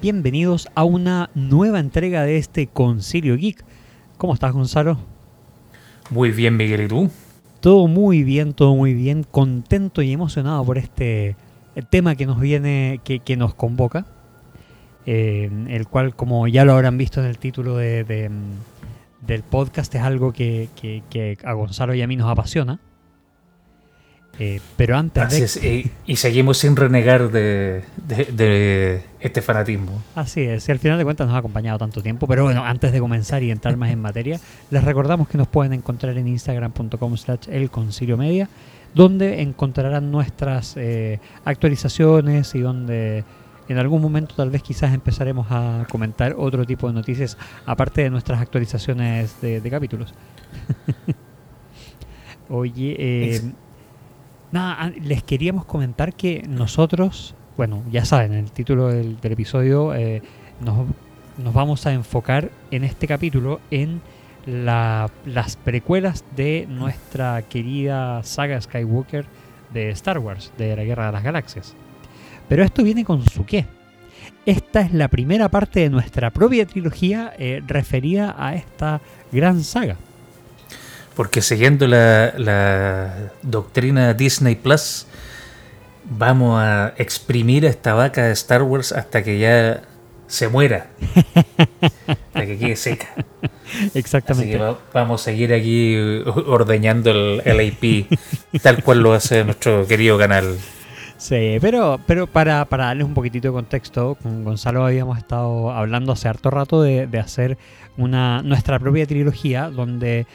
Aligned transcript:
bienvenidos 0.00 0.68
a 0.74 0.84
una 0.84 1.28
nueva 1.34 1.78
entrega 1.78 2.22
de 2.22 2.38
este 2.38 2.66
Concilio 2.66 3.36
Geek. 3.36 3.62
¿Cómo 4.16 4.32
estás, 4.32 4.52
Gonzalo? 4.52 4.98
Muy 6.08 6.30
bien, 6.30 6.56
Miguel, 6.56 6.82
¿y 6.82 6.88
tú? 6.88 7.10
Todo 7.60 7.86
muy 7.86 8.22
bien, 8.24 8.54
todo 8.54 8.74
muy 8.74 8.94
bien, 8.94 9.24
contento 9.24 10.00
y 10.00 10.12
emocionado 10.12 10.64
por 10.64 10.78
este 10.78 11.36
tema 11.90 12.14
que 12.14 12.24
nos 12.24 12.40
viene, 12.40 13.00
que, 13.04 13.36
nos 13.36 13.54
convoca, 13.54 14.06
eh, 15.04 15.50
el 15.68 15.86
cual, 15.86 16.16
como 16.16 16.48
ya 16.48 16.64
lo 16.64 16.72
habrán 16.72 16.96
visto 16.96 17.20
en 17.20 17.26
el 17.26 17.38
título 17.38 17.76
de, 17.76 18.30
del 19.20 19.42
podcast, 19.42 19.94
es 19.94 20.00
algo 20.00 20.32
que, 20.32 20.68
que 20.76 21.38
a 21.44 21.52
Gonzalo 21.52 21.94
y 21.94 22.00
a 22.00 22.06
mí 22.06 22.16
nos 22.16 22.30
apasiona. 22.30 22.80
Eh, 24.38 24.60
pero 24.76 24.96
antes 24.96 25.60
de... 25.60 25.90
y, 26.06 26.16
seguimos 26.16 26.56
sin 26.58 26.74
renegar 26.74 27.30
de, 27.30 27.82
este 29.20 29.42
fanatismo. 29.42 30.02
Así 30.14 30.40
es, 30.40 30.66
y 30.68 30.72
al 30.72 30.78
final 30.78 30.96
de 30.96 31.04
cuentas 31.04 31.26
nos 31.26 31.36
ha 31.36 31.40
acompañado 31.40 31.78
tanto 31.78 32.02
tiempo. 32.02 32.26
Pero 32.26 32.44
bueno, 32.44 32.64
antes 32.64 32.92
de 32.92 33.00
comenzar 33.00 33.42
y 33.42 33.50
entrar 33.50 33.76
más 33.76 33.90
en 33.90 34.00
materia, 34.00 34.40
les 34.70 34.82
recordamos 34.82 35.28
que 35.28 35.36
nos 35.36 35.46
pueden 35.46 35.74
encontrar 35.74 36.16
en 36.16 36.26
instagram.com 36.28 37.16
slash 37.16 37.48
el 37.50 37.70
media, 38.16 38.48
donde 38.94 39.42
encontrarán 39.42 40.10
nuestras 40.10 40.74
eh, 40.76 41.20
actualizaciones 41.44 42.54
y 42.54 42.60
donde 42.60 43.24
en 43.68 43.78
algún 43.78 44.00
momento 44.02 44.34
tal 44.34 44.50
vez 44.50 44.62
quizás 44.62 44.92
empezaremos 44.94 45.46
a 45.50 45.86
comentar 45.90 46.34
otro 46.36 46.64
tipo 46.64 46.88
de 46.88 46.94
noticias 46.94 47.36
aparte 47.66 48.02
de 48.02 48.10
nuestras 48.10 48.40
actualizaciones 48.40 49.40
de, 49.40 49.60
capítulos. 49.70 50.14
Oye, 52.48 52.96
eh, 52.98 53.40
Nada, 54.52 54.92
les 55.00 55.22
queríamos 55.22 55.64
comentar 55.64 56.12
que 56.12 56.42
nosotros, 56.48 57.34
bueno, 57.56 57.84
ya 57.90 58.04
saben, 58.04 58.32
en 58.32 58.38
el 58.40 58.50
título 58.50 58.88
del, 58.88 59.16
episodio 59.22 59.94
eh, 59.94 60.22
nos, 60.60 61.54
vamos 61.54 61.86
a 61.86 61.92
enfocar 61.92 62.50
en 62.72 62.82
este 62.82 63.06
capítulo 63.06 63.60
en 63.70 64.00
las 64.46 65.56
precuelas 65.62 66.24
de 66.34 66.66
nuestra 66.68 67.42
querida 67.42 68.22
saga 68.24 68.60
Skywalker 68.60 69.26
de 69.72 69.90
Star 69.90 70.18
Wars, 70.18 70.52
de 70.58 70.74
la 70.74 70.82
Guerra 70.82 71.06
de 71.06 71.12
las 71.12 71.22
Galaxias. 71.22 71.76
Pero 72.48 72.64
esto 72.64 72.82
viene 72.82 73.04
con 73.04 73.24
su 73.24 73.44
qué. 73.46 73.66
Esta 74.46 74.80
es 74.80 74.92
la 74.92 75.06
primera 75.06 75.48
parte 75.48 75.80
de 75.80 75.90
nuestra 75.90 76.30
propia 76.30 76.66
trilogía 76.66 77.32
eh, 77.38 77.62
referida 77.64 78.34
a 78.36 78.56
esta 78.56 79.00
gran 79.30 79.62
saga. 79.62 79.96
Porque 81.14 81.42
siguiendo 81.42 81.86
la, 81.86 83.32
doctrina 83.42 84.14
Disney 84.14 84.56
Plus, 84.56 85.06
vamos 86.04 86.60
a 86.62 86.94
exprimir 86.96 87.66
a 87.66 87.70
esta 87.70 87.94
vaca 87.94 88.24
de 88.24 88.32
Star 88.32 88.62
Wars 88.62 88.92
hasta 88.92 89.22
que 89.22 89.38
ya 89.38 89.82
se 90.26 90.48
muera. 90.48 90.88
hasta 92.06 92.46
que 92.46 92.58
quede 92.58 92.76
seca. 92.76 93.08
Exactamente. 93.94 94.56
Así 94.56 94.74
que 94.74 94.76
vamos 94.92 95.20
a 95.20 95.24
seguir 95.24 95.52
aquí 95.52 95.96
ordeñando 96.46 97.10
el, 97.10 97.42
el 97.44 97.60
IP 97.60 98.08
tal 98.62 98.82
cual 98.82 99.00
lo 99.00 99.12
hace 99.12 99.44
nuestro 99.44 99.86
querido 99.86 100.16
canal. 100.18 100.56
Sí, 101.20 101.58
pero, 101.60 102.00
pero 102.06 102.26
para, 102.26 102.64
para 102.64 102.86
darles 102.86 103.06
un 103.06 103.12
poquitito 103.12 103.48
de 103.48 103.52
contexto, 103.52 104.16
con 104.22 104.42
Gonzalo 104.42 104.86
habíamos 104.86 105.18
estado 105.18 105.70
hablando 105.70 106.12
hace 106.12 106.28
harto 106.28 106.50
rato 106.50 106.80
de, 106.80 107.06
de 107.06 107.18
hacer 107.18 107.58
una, 107.98 108.40
nuestra 108.42 108.78
propia 108.78 109.06
trilogía 109.06 109.68
donde 109.68 110.26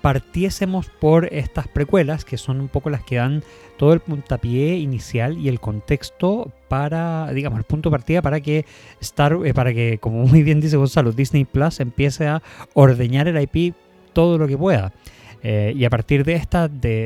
partiésemos 0.00 0.86
por 0.88 1.32
estas 1.32 1.68
precuelas, 1.68 2.24
que 2.24 2.38
son 2.38 2.60
un 2.60 2.68
poco 2.68 2.90
las 2.90 3.02
que 3.02 3.16
dan 3.16 3.42
todo 3.76 3.92
el 3.92 4.00
puntapié 4.00 4.76
inicial 4.76 5.38
y 5.38 5.48
el 5.48 5.60
contexto 5.60 6.52
para, 6.68 7.32
digamos, 7.32 7.58
el 7.58 7.64
punto 7.64 7.90
de 7.90 7.92
partida 7.92 8.22
para 8.22 8.40
que 8.40 8.64
Star, 9.00 9.38
eh, 9.44 9.54
para 9.54 9.72
que, 9.72 9.98
como 9.98 10.26
muy 10.26 10.42
bien 10.42 10.60
dice 10.60 10.76
Gonzalo, 10.76 11.12
Disney 11.12 11.44
Plus 11.44 11.80
empiece 11.80 12.26
a 12.26 12.42
ordeñar 12.74 13.28
el 13.28 13.40
IP 13.40 13.74
todo 14.12 14.38
lo 14.38 14.46
que 14.46 14.58
pueda. 14.58 14.92
Eh, 15.40 15.72
y 15.76 15.84
a 15.84 15.90
partir 15.90 16.24
de, 16.24 16.40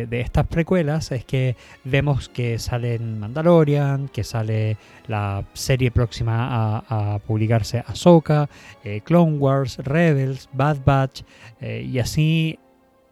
de, 0.09 0.21
estas 0.21 0.47
precuelas 0.47 1.12
es 1.12 1.22
que 1.22 1.55
vemos 1.84 2.31
que 2.31 2.59
salen 2.59 3.21
Mandalorian, 3.21 4.09
que 4.09 4.25
sale 4.25 4.78
la 5.06 5.44
serie 5.53 5.91
próxima 5.91 6.83
a, 6.88 7.19
publicarse 7.19 7.84
Ahsoka, 7.87 8.49
eh, 8.84 9.03
Clone 9.05 9.37
Wars, 9.37 9.77
Rebels, 9.78 10.49
Bad 10.55 10.78
Batch, 10.83 11.22
y 11.61 11.99
así 11.99 12.59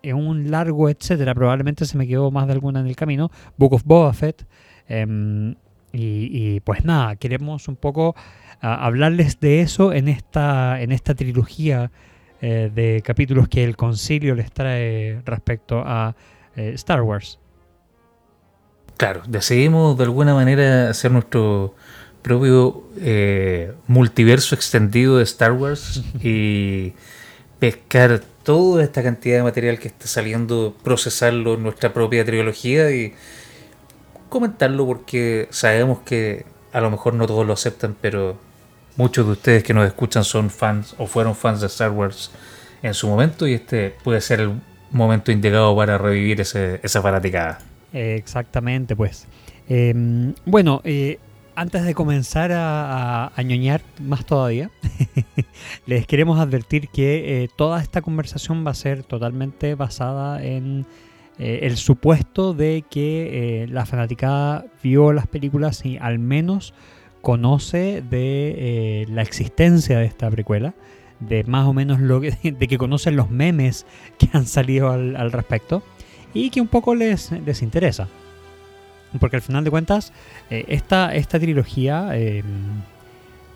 en 0.03 0.17
un 0.17 0.51
largo 0.51 0.89
etcétera, 0.89 1.35
probablemente 1.35 1.85
se 1.85 1.97
me 1.97 2.07
quedó 2.07 2.31
más 2.31 2.47
de 2.47 2.53
alguna 2.53 2.81
en 2.81 2.87
el 2.87 2.97
camino, 2.97 3.31
Book 3.57 3.75
of 3.75 3.83
Boba 3.85 4.13
Fett. 4.13 4.47
Em, 4.89 5.55
y, 5.93 6.61
pues 6.61 6.85
nada, 6.85 7.17
queremos 7.17 7.67
un 7.67 7.75
poco 7.77 8.15
hablarles 8.61 9.41
de 9.41 9.61
eso 9.61 9.93
en 9.93 10.09
esta, 10.09 10.81
en 10.81 10.93
esta 10.93 11.15
trilogía 11.15 11.91
eh, 12.41 12.71
de 12.75 13.03
capítulos 13.05 13.49
que 13.49 13.65
el 13.65 13.77
concilio 13.77 14.35
les 14.35 14.53
trae 14.53 15.21
respecto 15.25 15.83
a 15.85 16.15
eh, 16.57 16.73
Star 16.75 17.03
Wars. 17.03 17.39
Claro, 18.97 19.23
decidimos 19.27 19.97
de 19.97 20.05
alguna 20.05 20.35
manera 20.35 20.91
hacer 20.91 21.11
nuestro 21.11 21.75
propio 22.23 22.85
eh, 22.99 23.73
multiverso 23.87 24.55
extendido 24.55 25.19
de 25.19 25.25
Star 25.25 25.53
Wars 25.53 26.03
y 26.23 26.93
pescar 27.61 28.21
toda 28.43 28.83
esta 28.83 29.03
cantidad 29.03 29.37
de 29.37 29.43
material 29.45 29.79
que 29.79 29.89
está 29.89 30.07
saliendo, 30.07 30.75
procesarlo 30.83 31.55
en 31.55 31.63
nuestra 31.63 31.93
propia 31.93 32.25
trilogía 32.25 32.91
y 32.91 33.15
comentarlo 34.29 34.87
porque 34.87 35.47
sabemos 35.51 36.01
que 36.01 36.47
a 36.73 36.81
lo 36.81 36.91
mejor 36.91 37.15
no 37.15 37.27
todos 37.27 37.47
lo 37.47 37.53
aceptan, 37.53 37.95
pero 38.01 38.37
muchos 38.97 39.27
de 39.27 39.33
ustedes 39.33 39.63
que 39.63 39.75
nos 39.75 39.87
escuchan 39.87 40.25
son 40.25 40.51
fans 40.51 40.95
o 40.99 41.07
fueron 41.07 41.37
fans 41.37 41.61
de 41.61 41.67
Star 41.67 41.91
Wars 41.91 42.31
en 42.83 42.95
su 42.95 43.09
momento 43.09 43.47
y 43.47 43.55
este 43.55 43.95
puede 44.03 44.21
ser 44.21 44.41
el 44.41 44.61
momento 44.91 45.31
indicado 45.31 45.77
para 45.77 45.99
revivir 45.99 46.41
esa 46.41 47.03
fanaticada. 47.03 47.59
exactamente, 47.93 48.97
pues. 48.97 49.27
Em, 49.69 50.35
bueno, 50.45 50.81
eh, 50.85 51.19
antes 51.61 51.85
de 51.85 51.95
comenzar 51.95 52.53
a, 52.55 53.31
ñoñar 53.45 53.83
más 54.01 54.25
todavía, 54.25 54.71
les 55.87 56.07
queremos 56.07 56.41
advertir 56.41 56.89
que 56.89 57.43
eh, 57.43 57.49
toda 57.55 57.83
esta 57.83 58.01
conversación 58.01 58.67
va 58.67 58.71
a 58.71 58.75
ser 58.75 59.03
totalmente 59.03 59.75
basada 59.75 60.43
en 60.43 60.87
eh, 61.39 61.61
el 61.65 61.77
supuesto 61.77 62.55
de 62.55 62.83
que 62.89 63.65
eh, 63.65 63.67
la 63.69 63.85
fanaticada 63.85 64.65
vio 64.83 65.13
las 65.13 65.27
películas 65.27 65.85
y 65.85 65.99
al 65.99 66.19
menos 66.19 66.73
conoce 67.21 68.03
de 68.09 69.07
la 69.11 69.21
existencia 69.21 69.99
de 69.99 70.07
esta 70.07 70.31
precuela, 70.31 70.73
de 71.19 71.45
más 71.45 71.69
o 71.69 71.75
menos 71.75 72.01
lo 72.01 72.23
que, 72.23 72.31
de 72.59 72.69
que 72.69 72.79
conocen 72.79 73.17
los 73.17 73.31
memes 73.31 73.85
que 74.17 74.31
han 74.33 74.47
salido 74.47 74.93
al, 74.93 75.31
respecto 75.31 75.83
y 76.33 76.49
que 76.49 76.63
un 76.63 76.69
poco 76.69 76.95
les, 76.95 77.33
les 77.33 77.61
interesa. 77.61 78.09
Porque 79.19 79.37
al 79.37 79.43
final 79.43 79.65
de 79.65 79.71
cuentas, 79.71 80.13
eh, 80.51 80.65
esta, 80.69 81.15
esta 81.15 81.41
trilogía 81.41 82.11
eh, 82.13 82.45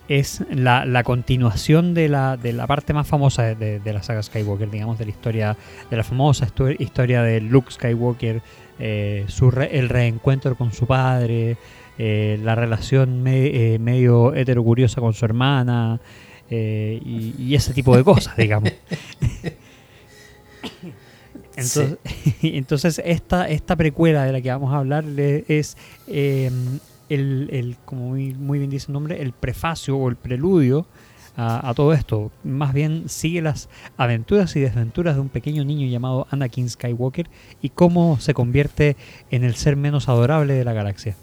es 0.09 0.43
la, 0.51 1.03
continuación 1.05 1.95
de 1.95 2.09
la, 2.09 2.37
de 2.37 2.53
la 2.53 2.67
parte 2.67 2.93
más 2.93 3.07
famosa 3.07 3.55
de, 3.55 3.81
la 3.85 4.03
saga 4.03 4.23
Skywalker, 4.23 4.71
digamos, 4.71 4.99
de 4.99 5.05
la 5.05 5.11
historia, 5.11 5.57
de 5.91 5.97
la 5.97 6.03
famosa 6.03 6.49
historia 6.79 7.23
de 7.23 7.41
Luke 7.41 7.71
Skywalker, 7.71 8.43
eh, 8.79 9.25
su 9.29 9.51
el 9.51 9.89
reencuentro 9.89 10.57
con 10.57 10.73
su 10.73 10.87
padre, 10.87 11.57
la 11.97 12.57
relación 12.57 13.23
medio 13.23 14.35
heterocuriosa 14.35 15.01
con 15.01 15.15
su 15.15 15.25
hermana 15.25 16.01
y, 16.51 17.35
y, 17.39 17.55
ese 17.55 17.73
tipo 17.73 17.97
de 17.97 18.03
cosas, 18.03 18.37
digamos. 18.37 18.73
Entonces, 21.57 21.99
entonces 22.43 23.03
esta, 23.05 23.49
esta 23.49 23.77
precuela 23.77 24.25
de 24.25 24.33
la 24.33 24.41
que 24.41 24.51
vamos 24.51 24.73
a 24.73 24.79
hablar 24.79 25.05
es 25.19 25.77
em, 26.07 26.79
el, 27.09 27.77
como 27.85 28.11
muy, 28.11 28.59
bien 28.59 28.71
dice 28.71 28.87
el 28.89 28.95
nombre, 28.95 29.21
el 29.21 29.33
prefacio 29.33 29.97
o 29.97 30.09
el 30.09 30.17
preludio 30.17 30.87
a, 31.37 31.73
todo 31.75 31.93
esto. 31.93 32.31
Más 32.45 32.73
bien 32.73 33.09
sigue 33.09 33.43
las 33.43 33.69
aventuras 33.97 34.55
y 34.57 34.61
desventuras 34.61 35.17
de 35.17 35.21
un 35.21 35.29
pequeño 35.29 35.65
niño 35.65 35.87
llamado 35.89 36.27
Anakin 36.31 36.71
Skywalker 36.71 37.29
y 37.61 37.71
cómo 37.71 38.19
se 38.21 38.35
convierte 38.35 38.97
en 39.31 39.43
el 39.43 39.57
ser 39.57 39.77
menos 39.77 40.09
adorable 40.09 40.55
de 40.55 40.65
la 40.65 40.73
galaxia. 40.73 41.17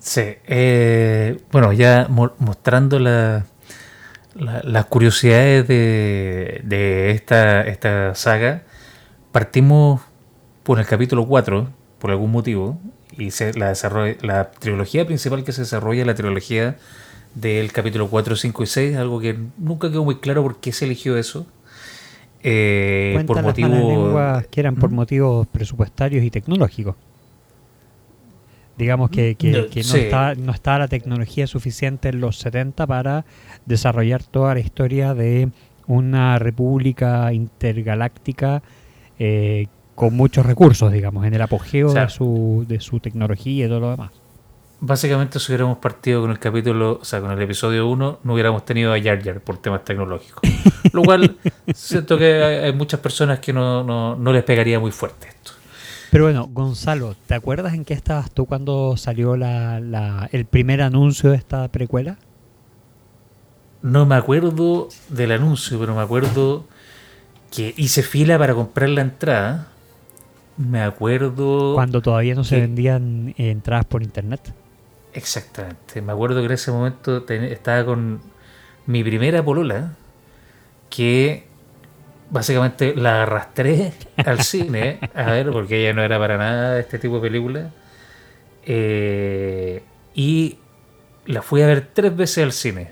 Sí, 0.00 0.22
eh, 0.46 1.38
bueno, 1.50 1.72
ya 1.72 2.08
mostrando 2.38 2.98
la, 2.98 3.46
las 4.34 4.86
curiosidades 4.86 5.66
de, 5.68 7.10
esta, 7.10 7.62
esta 7.62 8.14
saga, 8.14 8.62
partimos 9.32 10.00
por 10.62 10.78
el 10.78 10.86
capítulo 10.86 11.26
4, 11.26 11.68
por 11.98 12.10
algún 12.10 12.32
motivo, 12.32 12.78
y 13.16 13.30
se, 13.30 13.54
la, 13.54 13.74
la 14.22 14.50
trilogía 14.50 15.06
principal 15.06 15.44
que 15.44 15.52
se 15.52 15.62
desarrolla 15.62 16.04
la 16.04 16.14
trilogía 16.14 16.76
del 17.34 17.72
capítulo 17.72 18.08
4, 18.08 18.36
5 18.36 18.62
y 18.62 18.66
6, 18.66 18.96
algo 18.96 19.20
que 19.20 19.36
nunca 19.58 19.90
quedó 19.90 20.04
muy 20.04 20.16
claro 20.16 20.42
por 20.42 20.56
qué 20.58 20.72
se 20.72 20.84
eligió 20.84 21.16
eso. 21.16 21.46
Eh, 22.42 23.24
por 23.26 23.42
motivos 23.42 24.44
que 24.50 24.60
eran 24.60 24.76
por 24.76 24.90
motivos 24.90 25.46
presupuestarios 25.46 26.22
y 26.24 26.30
tecnológicos. 26.30 26.94
Digamos 28.76 29.10
que, 29.10 29.36
que, 29.36 29.50
No, 29.50 29.66
que 29.68 29.80
no, 29.80 29.88
sí. 29.88 29.98
está, 30.00 30.34
no 30.34 30.52
estaba 30.52 30.80
la 30.80 30.88
tecnología 30.88 31.46
suficiente 31.46 32.08
en 32.08 32.20
los 32.20 32.38
70 32.38 32.86
para 32.86 33.24
desarrollar 33.66 34.22
toda 34.22 34.54
la 34.54 34.60
historia 34.60 35.14
de 35.14 35.48
una 35.86 36.38
república 36.38 37.32
intergaláctica 37.32 38.62
eh, 39.18 39.68
con 39.94 40.14
muchos 40.14 40.44
recursos, 40.44 40.90
digamos, 40.90 41.24
en 41.24 41.34
el 41.34 41.42
apogeo 41.42 41.88
O 41.88 41.92
sea, 41.92 42.06
de, 42.06 42.10
su, 42.10 42.64
de 42.66 42.80
su 42.80 43.00
tecnología 43.00 43.66
y 43.66 43.68
todo 43.68 43.80
lo 43.80 43.90
demás. 43.90 44.10
Básicamente, 44.80 45.38
si 45.38 45.52
hubiéramos 45.52 45.78
partido 45.78 46.20
con 46.20 46.30
el 46.30 46.38
capítulo, 46.38 46.98
o 47.00 47.04
sea, 47.04 47.20
con 47.20 47.30
el 47.30 47.40
episodio 47.40 47.88
1, 47.88 48.18
no 48.22 48.32
hubiéramos 48.34 48.64
tenido 48.64 48.92
a 48.92 49.00
Jar 49.00 49.22
Jar 49.22 49.40
por 49.40 49.58
temas 49.58 49.84
tecnológicos. 49.84 50.42
Lo 50.92 51.02
cual, 51.02 51.36
siento 51.72 52.18
que 52.18 52.42
hay, 52.42 52.56
hay 52.64 52.72
muchas 52.72 53.00
personas 53.00 53.38
que 53.38 53.52
no, 53.52 53.82
no, 53.84 54.16
no 54.16 54.32
les 54.32 54.42
pegaría 54.42 54.78
muy 54.80 54.90
fuerte 54.90 55.28
esto. 55.28 55.52
Pero 56.14 56.26
bueno, 56.26 56.48
Gonzalo, 56.52 57.16
¿te 57.26 57.34
acuerdas 57.34 57.74
en 57.74 57.84
qué 57.84 57.92
estabas 57.92 58.30
tú 58.30 58.46
cuando 58.46 58.96
salió 58.96 59.36
la, 59.36 59.80
la- 59.80 60.28
el 60.30 60.44
primer 60.44 60.80
anuncio 60.80 61.30
de 61.32 61.36
esta 61.36 61.66
precuela? 61.66 62.18
No 63.82 64.06
me 64.06 64.14
acuerdo 64.14 64.88
del 65.08 65.32
anuncio, 65.32 65.76
pero 65.80 65.92
me 65.92 66.02
acuerdo 66.02 66.66
que 67.50 67.74
hice 67.76 68.04
fila 68.04 68.38
para 68.38 68.54
comprar 68.54 68.90
la 68.90 69.00
entrada. 69.00 69.66
Me 70.56 70.82
acuerdo. 70.82 71.74
Cuando 71.74 72.00
todavía 72.00 72.36
no 72.36 72.44
se 72.44 72.54
que- 72.54 72.60
vendían 72.60 73.34
entradas 73.36 73.84
por 73.84 74.04
internet. 74.04 74.54
Exactamente. 75.14 76.00
Me 76.00 76.12
acuerdo 76.12 76.38
que 76.42 76.46
en 76.46 76.52
ese 76.52 76.70
momento 76.70 77.24
estaba 77.28 77.84
con 77.84 78.20
mi 78.86 79.02
primera 79.02 79.44
polola, 79.44 79.94
que 80.90 81.48
básicamente 82.34 82.94
la 82.96 83.22
arrastré 83.22 83.92
al 84.16 84.42
cine 84.42 84.98
a 85.14 85.30
ver, 85.30 85.50
porque 85.52 85.80
ella 85.80 85.94
no 85.94 86.02
era 86.02 86.18
para 86.18 86.36
nada 86.36 86.74
de 86.74 86.80
este 86.80 86.98
tipo 86.98 87.14
de 87.14 87.20
película. 87.22 87.70
Eh, 88.66 89.82
y 90.14 90.58
la 91.26 91.42
fui 91.42 91.62
a 91.62 91.66
ver 91.66 91.88
tres 91.92 92.14
veces 92.16 92.44
al 92.44 92.52
cine. 92.52 92.90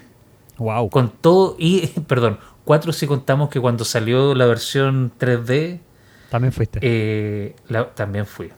Wow. 0.58 0.90
Con 0.90 1.10
todo, 1.10 1.56
y, 1.58 1.86
perdón, 2.06 2.38
cuatro 2.64 2.92
si 2.92 3.06
contamos 3.06 3.48
que 3.50 3.60
cuando 3.60 3.84
salió 3.84 4.34
la 4.34 4.46
versión 4.46 5.12
3D, 5.18 5.80
También 6.30 6.52
fuiste. 6.52 6.78
eh, 6.82 7.56
la- 7.68 7.90
también 7.94 8.26
fui. 8.26 8.50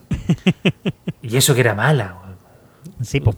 y 1.22 1.36
eso 1.36 1.54
que 1.54 1.60
era 1.60 1.74
mala. 1.74 2.20
Sí, 3.02 3.20
po. 3.20 3.34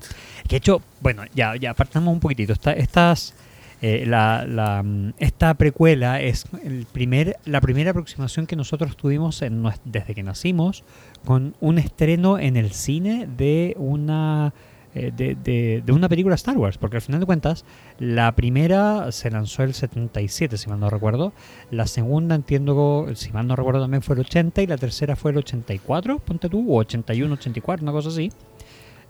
Que 0.49 0.57
hecho, 0.57 0.83
bueno, 1.01 1.23
ya, 1.35 1.55
ya 1.57 1.71
apartamos 1.71 2.13
un 2.13 2.21
poquitito. 2.21 2.53
Esta, 2.53 2.73
estas, 2.73 3.35
eh, 3.83 4.05
la, 4.07 4.47
la, 4.49 4.83
mm, 4.83 5.15
esta 5.19 5.53
precuela 5.55 6.21
es 6.21 6.45
el 6.65 6.87
primer, 6.91 7.37
la 7.45 7.61
primera 7.61 7.91
aproximación 7.91 8.47
que 8.47 8.57
nosotros 8.57 8.97
tuvimos 8.97 9.43
en 9.43 9.63
desde 9.85 10.15
que 10.15 10.23
nacimos 10.23 10.83
con 11.25 11.55
un 11.61 11.79
estreno 11.79 12.39
en 12.39 12.57
el 12.57 12.73
cine 12.73 13.29
de 13.37 13.75
una 13.79 14.55
eh, 14.95 15.13
de, 15.15 15.35
de- 15.35 15.83
de 15.85 15.93
una 15.93 16.09
película 16.09 16.35
Star 16.37 16.57
Wars, 16.57 16.79
porque 16.79 16.97
al 16.97 17.03
final 17.03 17.21
de 17.21 17.27
cuentas 17.27 17.67
la 17.99 18.33
primera 18.35 19.13
se 19.13 19.31
lanzó 19.31 19.63
el 19.63 19.75
77, 19.75 20.57
si 20.57 20.71
mal 20.71 20.81
no 20.81 20.89
recuerdo, 20.89 21.35
la 21.71 21.87
segunda 21.87 22.35
entiendo, 22.35 23.07
si 23.15 23.31
mal 23.31 23.47
no 23.47 23.57
recuerdo 23.57 23.83
también 23.83 24.01
fue 24.01 24.15
el 24.15 24.23
80 24.23 24.63
y 24.63 24.67
la 24.67 24.79
tercera 24.79 25.15
fue 25.15 25.33
el 25.33 25.37
84, 25.37 26.19
ponte 26.21 26.49
tú, 26.49 26.73
o 26.73 26.79
81, 26.79 27.35
84, 27.35 27.83
una 27.83 27.93
cosa 27.93 28.09
así. 28.09 28.33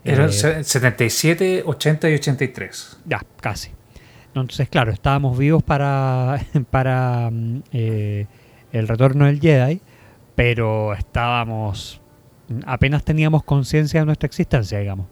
Eran 0.03 0.27
Eh, 0.29 0.33
se- 0.33 0.63
77, 0.65 1.63
80 1.65 2.09
y 2.09 2.13
83. 2.15 2.97
ya, 3.05 3.21
casi. 3.39 3.69
Entonces, 4.41 4.69
claro, 4.69 4.91
estábamos 4.91 5.37
vivos 5.37 5.63
para, 5.63 6.39
para 6.69 7.29
mm, 7.31 7.63
eh, 7.71 8.27
el 8.71 8.87
retorno 8.87 9.25
del 9.25 9.39
Jedi, 9.39 9.81
pero 10.35 10.93
estábamos. 10.93 12.01
apenas 12.65 13.03
teníamos 13.03 13.43
conciencia 13.43 13.99
de 13.99 14.05
nuestra 14.05 14.27
existencia, 14.27 14.79
digamos. 14.79 15.07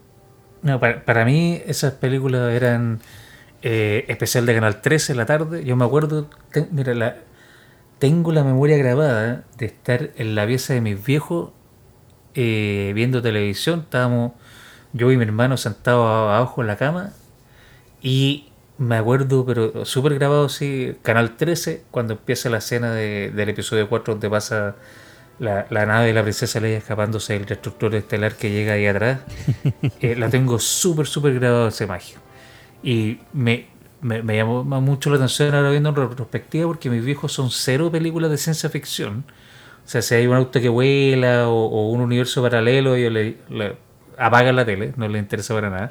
No, 0.62 0.80
para, 0.80 1.26
mí 1.26 1.62
esas 1.68 1.94
películas 1.94 2.52
eran 2.52 3.00
eh, 3.62 4.06
especial 4.08 4.46
de 4.46 4.56
Canal 4.56 4.82
13 4.82 5.14
en 5.14 5.18
la 5.18 5.26
tarde. 5.26 5.64
Yo 5.64 5.76
me 5.76 5.86
acuerdo, 5.86 6.28
mira, 6.72 7.18
tengo 8.00 8.32
la 8.32 8.44
memoria 8.44 8.78
grabada 8.78 9.44
de 9.58 9.66
estar 9.68 10.10
en 10.16 10.34
la 10.34 10.48
pieza 10.48 10.74
de 10.74 10.82
mis 10.82 11.04
viejos 11.06 11.52
eh, 12.34 12.94
viendo 12.96 13.22
televisión. 13.22 13.82
Estábamos 13.82 14.32
yo 14.94 15.12
y 15.12 15.18
mi 15.18 15.24
hermano 15.24 15.58
sentados 15.58 16.08
abajo 16.08 16.62
en 16.62 16.68
la 16.68 16.78
cama 16.78 17.12
y 18.02 18.50
me 18.78 18.98
acuerdo, 18.98 19.46
pero 19.46 19.86
súper 19.86 20.16
grabado, 20.16 20.50
sí, 20.50 20.94
Canal 21.02 21.38
13, 21.38 21.86
cuando 21.92 22.14
empieza 22.14 22.50
la 22.50 22.58
escena 22.58 22.92
de- 22.94 23.32
del 23.32 23.50
episodio 23.50 23.88
4 23.90 24.14
donde 24.16 24.30
pasa 24.30 24.76
la, 25.40 25.68
la 25.70 25.86
nave 25.86 26.08
de 26.08 26.14
la 26.14 26.24
princesa 26.24 26.60
Leia 26.60 26.78
escapándose 26.78 27.34
del 27.34 27.46
destructor 27.46 27.96
estelar 27.96 28.36
que 28.36 28.52
llega 28.52 28.74
ahí 28.74 28.86
atrás. 28.88 29.22
Eh, 30.02 30.16
la 30.18 30.30
tengo 30.30 30.60
súper, 30.60 31.08
súper 31.08 31.34
grabada 31.36 31.70
esa 31.70 31.86
imagen. 31.86 32.20
Y 32.84 33.20
me, 33.34 33.68
me, 34.02 34.24
me 34.24 34.36
llamó 34.38 34.64
mucho 34.82 35.10
la 35.10 35.18
atención 35.18 35.54
ahora 35.56 35.72
viendo 35.72 35.90
en 35.90 35.96
retrospectiva 35.96 36.68
porque 36.68 36.90
mis 36.90 37.04
viejos 37.06 37.32
son 37.34 37.52
cero 37.52 37.92
películas 37.92 38.32
de 38.32 38.38
ciencia 38.38 38.70
ficción. 38.70 39.26
O 39.86 39.88
sea, 39.88 40.02
si 40.02 40.16
hay 40.16 40.28
un 40.28 40.36
auto 40.36 40.60
que 40.62 40.70
vuela 40.70 41.48
o, 41.50 41.66
o 41.68 41.90
un 41.92 42.02
universo 42.02 42.42
paralelo, 42.42 42.96
le, 42.96 43.38
le 43.50 43.78
apagan 44.18 44.56
la 44.56 44.66
tele, 44.66 44.94
no 44.98 45.08
les 45.08 45.22
interesa 45.22 45.54
para 45.54 45.70
nada. 45.70 45.90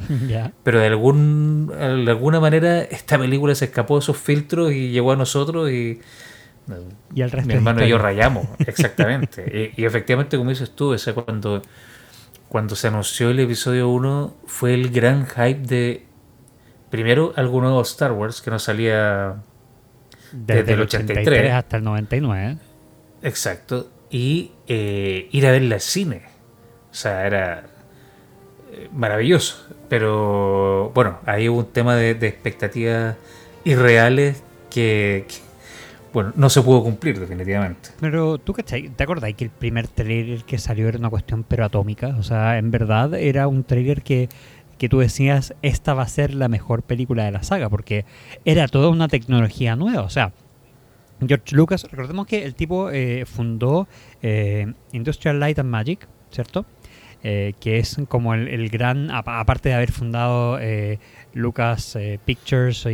Pero 0.62 0.80
de, 0.80 0.86
algún, 0.86 1.68
de 1.68 2.10
alguna 2.10 2.40
manera 2.40 2.82
esta 2.82 3.18
película 3.18 3.54
se 3.54 3.66
escapó 3.66 3.96
de 3.96 4.00
esos 4.00 4.16
filtros 4.16 4.72
y 4.72 4.90
llegó 4.90 5.12
a 5.12 5.16
nosotros 5.16 5.70
y 5.70 6.00
Y 7.14 7.22
el 7.22 7.30
resto 7.30 7.48
mi 7.48 7.54
hermano 7.54 7.84
y 7.84 7.88
yo 7.88 7.98
rayamos, 7.98 8.46
exactamente. 8.66 9.72
y, 9.76 9.82
y 9.82 9.84
efectivamente, 9.84 10.36
como 10.36 10.50
dices 10.50 10.70
tú, 10.70 10.92
o 10.92 10.98
sea, 10.98 11.14
cuando, 11.14 11.62
cuando 12.48 12.76
se 12.76 12.88
anunció 12.88 13.30
el 13.30 13.40
episodio 13.40 13.88
1 13.88 14.34
fue 14.46 14.74
el 14.74 14.90
gran 14.90 15.26
hype 15.26 15.60
de, 15.60 16.06
primero, 16.90 17.32
algo 17.36 17.60
nuevo 17.60 17.80
Star 17.82 18.12
Wars 18.12 18.40
que 18.40 18.50
no 18.50 18.58
salía 18.58 19.42
Desde, 20.32 20.62
desde 20.62 20.72
el 20.74 20.80
el 20.80 20.86
83 20.86 21.18
83 21.18 21.52
hasta 21.52 21.76
el 21.76 21.84
99. 21.84 22.58
exacto 23.22 23.90
y 24.14 24.52
eh, 24.68 25.28
ir 25.32 25.44
a 25.44 25.50
verla 25.50 25.74
al 25.74 25.80
cine. 25.80 26.22
O 26.92 26.94
sea, 26.94 27.26
era 27.26 27.64
maravilloso. 28.92 29.66
Pero 29.88 30.90
bueno, 30.94 31.18
hubo 31.26 31.58
un 31.58 31.66
tema 31.66 31.96
de, 31.96 32.10
expectativas 32.10 33.16
irreales 33.64 34.42
que, 34.70 35.26
bueno, 36.12 36.32
no 36.36 36.50
se 36.50 36.62
pudo 36.62 36.82
cumplir 36.82 37.18
definitivamente. 37.20 37.90
Pero 38.00 38.38
tú, 38.38 38.52
¿cachai? 38.52 38.88
¿Te 38.88 39.04
acordás 39.04 39.32
que 39.34 39.44
el 39.44 39.50
primer 39.50 39.88
trailer 39.88 40.44
que 40.44 40.58
salió 40.58 40.88
era 40.88 40.98
una 40.98 41.10
cuestión 41.10 41.44
pero 41.44 41.64
atómica? 41.64 42.16
O 42.18 42.22
sea, 42.22 42.58
en 42.58 42.70
verdad 42.70 43.14
era 43.14 43.46
un 43.46 43.64
trailer 43.64 44.02
que, 44.02 44.28
que 44.78 44.88
tú 44.88 44.98
decías, 44.98 45.54
esta 45.62 45.94
va 45.94 46.02
a 46.02 46.08
ser 46.08 46.34
la 46.34 46.48
mejor 46.48 46.82
película 46.82 47.24
de 47.24 47.32
la 47.32 47.42
saga, 47.42 47.68
porque 47.68 48.04
era 48.44 48.68
toda 48.68 48.88
una 48.88 49.08
tecnología 49.08 49.76
nueva. 49.76 50.02
O 50.02 50.10
sea, 50.10 50.32
George 51.26 51.54
Lucas, 51.54 51.86
recordemos 51.90 52.26
que 52.26 52.44
el 52.44 52.54
tipo 52.54 52.90
eh, 52.90 53.24
fundó 53.26 53.86
eh, 54.22 54.72
Industrial 54.92 55.38
Light 55.38 55.58
and 55.58 55.70
Magic, 55.70 56.08
¿cierto? 56.30 56.66
Eh, 57.26 57.54
que 57.58 57.78
es 57.78 57.96
como 58.08 58.34
el, 58.34 58.48
el 58.48 58.68
gran, 58.68 59.10
apa- 59.10 59.40
aparte 59.40 59.70
de 59.70 59.74
haber 59.76 59.90
fundado 59.92 60.58
eh, 60.60 60.98
Lucas 61.32 61.96
eh, 61.96 62.18
Pictures 62.22 62.84
y, 62.84 62.90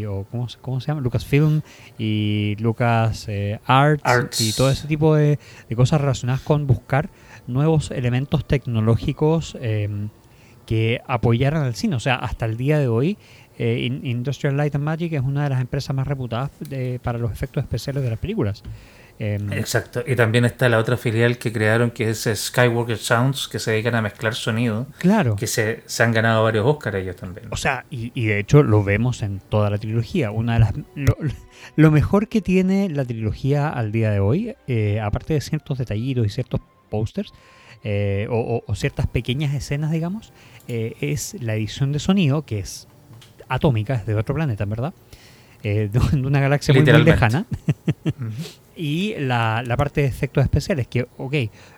y- 0.00 0.04
o 0.04 0.26
¿cómo, 0.30 0.46
se- 0.50 0.58
cómo 0.58 0.78
se 0.78 0.88
llama? 0.88 1.00
Lucasfilm 1.00 1.62
y 1.98 2.54
Lucas 2.60 3.26
eh, 3.28 3.60
Arts, 3.64 4.02
Arts. 4.04 4.40
y 4.42 4.52
todo 4.52 4.70
ese 4.70 4.86
tipo 4.86 5.14
de, 5.14 5.38
de 5.70 5.76
cosas 5.76 6.02
relacionadas 6.02 6.42
con 6.42 6.66
buscar 6.66 7.08
nuevos 7.46 7.90
elementos 7.92 8.44
tecnológicos 8.46 9.56
eh, 9.58 9.88
que 10.66 11.00
apoyaran 11.06 11.62
al 11.64 11.74
cine. 11.74 11.96
O 11.96 12.00
sea, 12.00 12.16
hasta 12.16 12.44
el 12.44 12.58
día 12.58 12.78
de 12.78 12.88
hoy, 12.88 13.16
eh, 13.58 13.84
In- 13.86 14.04
Industrial 14.04 14.54
Light 14.54 14.74
and 14.74 14.84
Magic 14.84 15.14
es 15.14 15.22
una 15.22 15.44
de 15.44 15.48
las 15.48 15.62
empresas 15.62 15.96
más 15.96 16.06
reputadas 16.06 16.50
de- 16.60 17.00
para 17.02 17.18
los 17.18 17.32
efectos 17.32 17.62
especiales 17.64 18.02
de 18.02 18.10
las 18.10 18.18
películas. 18.18 18.62
Eh, 19.18 19.38
Exacto. 19.52 20.02
Y 20.06 20.16
también 20.16 20.44
está 20.44 20.68
la 20.68 20.78
otra 20.78 20.96
filial 20.96 21.38
que 21.38 21.52
crearon 21.52 21.90
que 21.92 22.10
es 22.10 22.28
Skywalker 22.34 22.98
Sounds, 22.98 23.46
que 23.46 23.58
se 23.60 23.70
dedican 23.70 23.94
a 23.94 24.02
mezclar 24.02 24.34
sonido, 24.34 24.86
claro. 24.98 25.36
que 25.36 25.46
se, 25.46 25.82
se 25.86 26.02
han 26.02 26.12
ganado 26.12 26.42
varios 26.42 26.66
Oscars 26.66 26.96
ellos 26.96 27.14
también. 27.16 27.46
O 27.50 27.56
sea, 27.56 27.84
y, 27.90 28.10
y 28.14 28.26
de 28.26 28.40
hecho 28.40 28.62
lo 28.64 28.82
vemos 28.82 29.22
en 29.22 29.38
toda 29.40 29.70
la 29.70 29.78
trilogía. 29.78 30.30
Una 30.32 30.54
de 30.54 30.58
las 30.60 30.72
lo, 30.96 31.16
lo 31.76 31.90
mejor 31.92 32.28
que 32.28 32.40
tiene 32.40 32.88
la 32.88 33.04
trilogía 33.04 33.68
al 33.68 33.92
día 33.92 34.10
de 34.10 34.18
hoy, 34.20 34.56
eh, 34.66 34.98
aparte 35.00 35.34
de 35.34 35.40
ciertos 35.40 35.78
detallitos 35.78 36.26
y 36.26 36.30
ciertos 36.30 36.60
posters 36.90 37.32
eh, 37.84 38.26
o, 38.30 38.62
o- 38.66 38.74
ciertas 38.74 39.06
pequeñas 39.06 39.54
escenas, 39.54 39.90
digamos, 39.92 40.32
eh, 40.68 40.94
es 41.00 41.36
la 41.40 41.54
edición 41.54 41.92
de 41.92 41.98
sonido 42.00 42.42
que 42.42 42.58
es 42.60 42.88
atómica, 43.48 43.94
es 43.94 44.06
de 44.06 44.14
otro 44.14 44.34
planeta, 44.34 44.64
verdad, 44.64 44.94
eh, 45.62 45.88
de, 45.92 45.98
una 46.26 46.40
galaxia 46.40 46.72
muy, 46.74 46.80
muy 46.98 47.04
lejana. 47.12 47.46
Y 48.74 49.14
la, 49.18 49.62
la 49.66 49.76
parte 49.76 50.00
de 50.00 50.06
efectos 50.06 50.42
especiales, 50.42 50.86
que, 50.88 51.06
ok, 51.18 51.34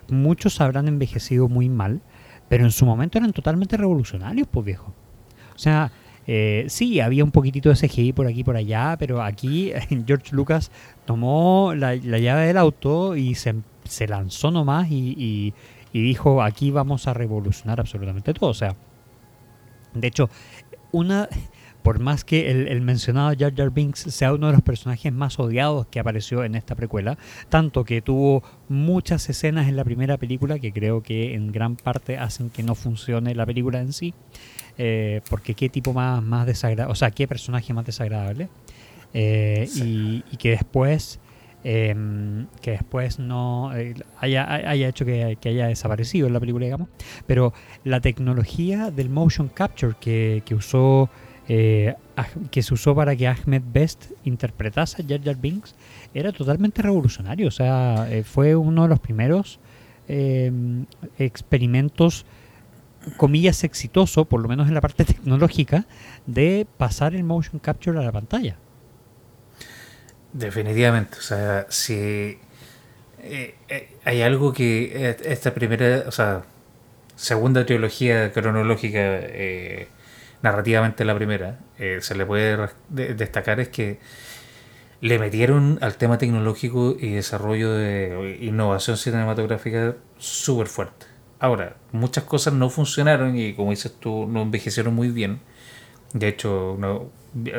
muchos 0.09 0.61
habrán 0.61 0.87
envejecido 0.87 1.49
muy 1.49 1.67
mal, 1.67 1.99
pero 2.47 2.63
en 2.63 2.71
su 2.71 2.85
momento 2.85 3.17
eran 3.17 3.33
totalmente 3.33 3.75
revolucionarios, 3.75 4.47
pues 4.49 4.65
viejo. 4.65 4.93
O 5.53 5.59
sea, 5.59 5.91
eh, 6.25 6.65
sí, 6.69 7.01
había 7.01 7.25
un 7.25 7.31
poquitito 7.31 7.67
de 7.69 7.75
CGI 7.75 8.13
por 8.13 8.27
aquí 8.27 8.39
y 8.39 8.43
por 8.45 8.55
allá, 8.55 8.95
pero 8.97 9.21
aquí 9.21 9.73
George 10.07 10.33
Lucas 10.33 10.71
tomó 11.05 11.73
la, 11.75 11.95
la 11.95 12.17
llave 12.17 12.47
del 12.47 12.57
auto 12.57 13.17
y 13.17 13.35
se, 13.35 13.55
se 13.83 14.07
lanzó 14.07 14.49
nomás 14.51 14.89
y, 14.89 15.15
y- 15.17 15.53
y 15.91 16.01
dijo, 16.01 16.41
aquí 16.41 16.71
vamos 16.71 17.07
a 17.07 17.13
revolucionar 17.13 17.79
absolutamente 17.79 18.33
todo. 18.33 18.49
O 18.49 18.53
sea, 18.53 18.75
de 19.93 20.07
hecho, 20.07 20.29
una, 20.91 21.29
por 21.85 21.99
más 21.99 22.25
que 22.25 22.49
el, 22.49 22.81
mencionado 22.81 23.31
Jar 23.37 23.53
Jar 23.55 23.69
Binks 23.69 23.99
sea 23.99 24.33
uno 24.33 24.47
de 24.47 24.53
los 24.53 24.63
personajes 24.63 25.13
más 25.13 25.37
odiados 25.37 25.85
que 25.85 25.99
apareció 25.99 26.43
en 26.43 26.55
esta 26.55 26.73
precuela, 26.73 27.15
tanto 27.49 27.85
que 27.85 28.01
tuvo 28.01 28.41
muchas 28.69 29.29
escenas 29.29 29.67
en 29.67 29.75
la 29.75 29.83
primera 29.83 30.17
película 30.17 30.57
que 30.57 30.73
creo 30.73 31.03
que 31.03 31.35
en 31.35 31.51
gran 31.51 31.75
parte 31.75 32.17
hacen 32.17 32.49
que 32.49 32.63
no 32.63 32.73
funcione 32.73 33.35
la 33.35 33.45
película 33.45 33.81
en 33.81 33.93
sí, 33.93 34.15
eh, 34.79 35.21
porque 35.29 35.53
qué 35.53 35.69
tipo 35.69 35.93
más, 35.93 36.23
más 36.23 36.47
desagradable, 36.47 36.91
o 36.91 36.95
sea, 36.95 37.11
qué 37.11 37.27
personaje 37.27 37.71
más 37.71 37.85
desagradable, 37.85 38.49
eh, 39.13 39.69
y, 39.75 40.23
que 40.37 40.49
después... 40.49 41.19
Em, 41.67 42.45
que 42.61 42.71
después 42.71 43.17
no 43.17 43.75
eh, 43.75 43.95
haya, 44.19 44.45
haya, 44.69 44.87
hecho 44.87 45.03
que, 45.03 45.35
haya 45.43 45.65
desaparecido 45.65 46.27
en 46.27 46.33
la 46.33 46.39
película, 46.39 46.65
digamos. 46.65 46.89
Pero 47.25 47.53
la 47.83 48.01
tecnología 48.01 48.91
del 48.91 49.09
motion 49.09 49.49
capture 49.49 49.95
que, 49.99 50.43
que 50.45 50.53
usó 50.53 51.09
eh, 51.47 51.93
que 52.49 52.63
se 52.63 52.73
usó 52.73 52.95
para 52.95 53.15
que 53.15 53.27
Ahmed 53.27 53.61
Best 53.71 54.11
interpretase 54.23 55.03
a 55.03 55.05
Jar 55.07 55.21
Jar 55.23 55.35
Binks 55.35 55.75
era 56.13 56.31
totalmente 56.31 56.81
revolucionario. 56.81 57.47
O 57.47 57.51
sea, 57.51 58.07
eh, 58.09 58.23
fue 58.23 58.55
uno 58.55 58.83
de 58.83 58.89
los 58.89 58.99
primeros 58.99 59.59
eh, 60.07 60.51
experimentos, 61.19 62.25
comillas, 63.17 63.63
exitoso, 63.63 64.25
por 64.25 64.41
lo 64.41 64.47
menos 64.47 64.67
en 64.67 64.73
la 64.73 64.81
parte 64.81 65.05
tecnológica, 65.05 65.85
de 66.25 66.65
pasar 66.77 67.13
el 67.13 67.23
motion 67.23 67.59
capture 67.59 67.99
a 67.99 68.01
la 68.01 68.11
pantalla. 68.11 68.57
Definitivamente. 70.33 71.17
O 71.19 71.21
sea, 71.21 71.67
si 71.69 72.39
hay 74.03 74.21
algo 74.21 74.51
que 74.51 75.15
esta 75.25 75.53
primera, 75.53 76.05
o 76.07 76.11
sea, 76.11 76.43
segunda 77.15 77.65
trilogía 77.65 78.31
cronológica 78.33 79.21
narrativamente 80.45 81.03
la 81.05 81.15
primera, 81.15 81.59
eh, 81.79 81.97
se 82.01 82.13
le 82.13 82.23
puede 82.23 82.69
destacar 82.87 83.59
es 83.59 83.69
que 83.69 83.99
le 85.01 85.17
metieron 85.17 85.79
al 85.81 85.97
tema 85.97 86.19
tecnológico 86.19 86.95
y 86.99 87.13
desarrollo 87.13 87.73
de 87.73 88.37
innovación 88.41 88.95
cinematográfica 88.95 89.95
súper 90.19 90.67
fuerte. 90.67 91.07
Ahora, 91.39 91.77
muchas 91.91 92.25
cosas 92.25 92.53
no 92.53 92.69
funcionaron 92.69 93.35
y 93.35 93.55
como 93.55 93.71
dices 93.71 93.95
tú, 93.99 94.27
no 94.27 94.43
envejecieron 94.43 94.93
muy 94.93 95.09
bien. 95.09 95.39
De 96.13 96.27
hecho, 96.27 96.77
no, 96.79 97.09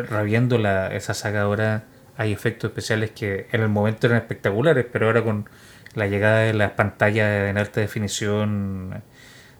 rabiendo 0.09 0.57
la, 0.57 0.95
esa 0.95 1.13
saga 1.13 1.43
ahora 1.43 1.87
hay 2.17 2.33
efectos 2.33 2.71
especiales 2.71 3.11
que 3.11 3.49
en 3.51 3.63
el 3.63 3.69
momento 3.69 4.07
eran 4.07 4.19
espectaculares, 4.19 4.87
pero 4.91 5.07
ahora 5.07 5.25
con 5.25 5.49
la 5.95 6.07
llegada 6.07 6.39
de 6.41 6.55
las 6.55 6.71
pantallas 6.73 7.51
en 7.51 7.59
alta 7.59 7.81
definición 7.81 9.03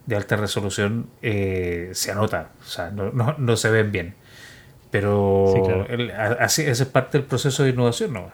de 0.07 0.15
alta 0.15 0.37
resolución 0.37 1.07
eh, 1.21 1.89
se 1.93 2.11
anota, 2.11 2.51
o 2.61 2.65
sea, 2.65 2.89
no, 2.89 3.11
no, 3.11 3.57
se 3.57 3.69
ven 3.69 3.91
bien. 3.91 4.15
Pero 4.89 5.85
así, 6.39 6.61
ese 6.61 6.83
es 6.83 6.89
parte 6.89 7.17
del 7.17 7.27
proceso 7.27 7.63
de 7.63 7.71
innovación, 7.71 8.13
¿no? 8.13 8.31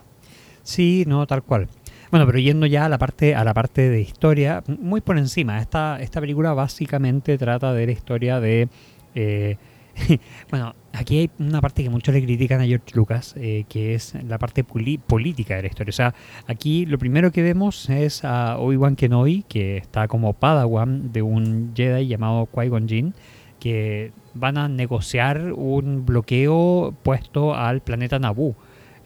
Sí, 0.62 1.04
no, 1.08 1.26
tal 1.26 1.42
cual. 1.42 1.68
Bueno, 2.12 2.28
pero 2.28 2.38
yendo 2.38 2.68
ya 2.68 2.86
a 2.86 2.90
la 2.90 3.00
parte, 3.00 3.34
a 3.34 3.44
la 3.44 3.56
parte 3.56 3.90
de 3.90 4.00
historia, 4.00 4.64
muy 4.68 5.02
por 5.02 5.18
encima, 5.18 5.60
esta, 5.60 6.00
esta 6.00 6.22
película 6.22 6.54
básicamente 6.54 7.40
trata 7.40 7.74
de 7.74 7.88
la 7.88 7.92
historia 7.92 8.40
de 8.40 8.70
eh, 9.16 9.58
bueno, 10.50 10.74
aquí 10.92 11.20
hay 11.20 11.32
una 11.40 11.62
parte 11.62 11.84
que 11.84 11.90
muchos 11.90 12.14
le 12.14 12.24
critican 12.24 12.62
a 12.62 12.66
George 12.66 12.86
Lucas, 12.94 13.36
eh, 13.38 13.66
que 13.70 13.94
es 13.94 14.16
la 14.24 14.38
parte 14.38 14.64
política 14.64 15.56
de 15.56 15.62
la 15.62 15.68
historia. 15.68 15.90
O 15.90 15.94
sea, 15.94 16.16
aquí 16.48 16.86
lo 16.86 16.98
primero 16.98 17.32
que 17.32 17.42
vemos 17.42 17.90
es 17.90 18.24
a 18.24 18.58
Obi-Wan 18.58 18.96
Kenobi, 18.96 19.44
que 19.48 19.78
está 19.78 20.08
como 20.08 20.34
padawan 20.34 21.12
de 21.12 21.22
un 21.22 21.74
Jedi 21.76 22.08
llamado 22.08 22.48
Qui-Gon 22.52 22.88
Jinn, 22.88 23.14
que 23.60 24.12
van 24.34 24.58
a 24.58 24.68
negociar 24.68 25.54
un 25.54 26.06
bloqueo 26.06 26.94
puesto 27.04 27.56
al 27.56 27.82
planeta 27.82 28.20
Naboo, 28.20 28.56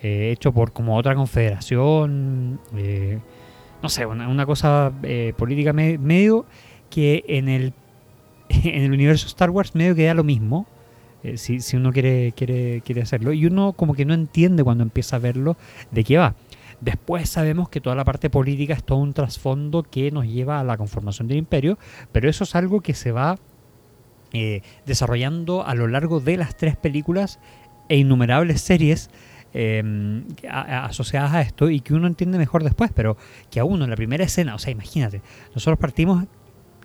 eh, 0.01 0.31
hecho 0.31 0.51
por 0.53 0.71
como 0.71 0.95
otra 0.95 1.15
confederación, 1.15 2.59
eh, 2.75 3.19
no 3.83 3.89
sé, 3.89 4.05
una, 4.05 4.45
cosa 4.45 4.91
política 5.37 5.73
medio 5.73 6.45
que 6.89 7.23
en 7.27 7.49
el, 7.49 7.73
en 8.49 8.83
el 8.83 8.91
universo 8.91 9.27
Star 9.27 9.51
Wars 9.51 9.75
medio 9.75 9.93
que 9.93 10.05
da 10.05 10.15
lo 10.15 10.23
mismo, 10.23 10.65
eh, 11.33 11.37
si, 11.37 11.77
uno 11.77 11.91
quiere, 11.91 12.33
quiere, 12.35 12.81
quiere 12.81 13.01
hacerlo. 13.01 13.33
Y 13.33 13.45
uno 13.45 13.73
como 13.73 13.93
que 13.93 14.05
no 14.05 14.13
entiende 14.13 14.63
cuando 14.63 14.83
empieza 14.83 15.17
a 15.17 15.19
verlo 15.19 15.57
de 15.91 16.03
qué 16.03 16.17
va. 16.17 16.35
Después 16.79 17.27
sabemos 17.29 17.69
que 17.69 17.81
toda 17.81 17.95
la 17.95 18.05
parte 18.05 18.29
política 18.29 18.73
es 18.73 18.83
todo 18.83 18.99
un 18.99 19.13
trasfondo 19.13 19.83
que 19.83 20.11
nos 20.11 20.27
lleva 20.27 20.59
a 20.59 20.63
la 20.63 20.77
conformación 20.77 21.27
del 21.27 21.37
imperio, 21.37 21.79
pero 22.11 22.29
eso 22.29 22.43
es 22.43 22.55
algo 22.55 22.81
que 22.81 22.93
se 22.93 23.11
va 23.11 23.37
eh, 24.33 24.61
desarrollando 24.85 25.65
a 25.65 25.73
lo 25.73 25.87
largo 25.87 26.19
de 26.19 26.37
las 26.37 26.55
tres 26.55 26.75
películas 26.75 27.39
e 27.89 27.97
innumerables 27.97 28.61
series 28.61 29.09
em, 29.53 30.25
asociadas 30.49 31.33
a 31.33 31.41
esto 31.41 31.69
y 31.69 31.79
que 31.79 31.95
uno 31.95 32.05
entiende 32.05 32.37
mejor 32.37 32.63
después, 32.63 32.91
pero 32.93 33.17
que 33.49 33.59
a 33.59 33.63
uno 33.63 33.85
en 33.85 33.89
la 33.89 33.95
primera 33.95 34.23
escena, 34.23 34.53
o 34.53 34.59
sea, 34.59 34.71
imagínate, 34.71 35.21
nosotros 35.55 35.79
partimos, 35.79 36.25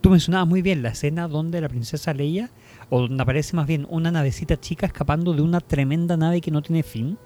tú 0.01 0.09
mencionabas 0.09 0.49
muy 0.49 0.63
bien 0.63 0.83
la 0.83 0.91
escena 0.91 1.29
donde 1.29 1.61
la 1.61 1.69
princesa 1.69 2.15
Leia 2.15 2.51
o 2.95 3.01
donde 3.01 3.23
aparece 3.23 3.57
más 3.57 3.67
bien 3.67 3.87
una 3.89 4.11
navecita 4.11 4.61
chica 4.61 4.85
escapando 4.85 5.33
de 5.33 5.41
una 5.41 5.61
tremenda 5.61 6.19
nave 6.19 6.43
que 6.43 6.51
no 6.51 6.61
tiene 6.61 6.83
fin. 6.83 7.17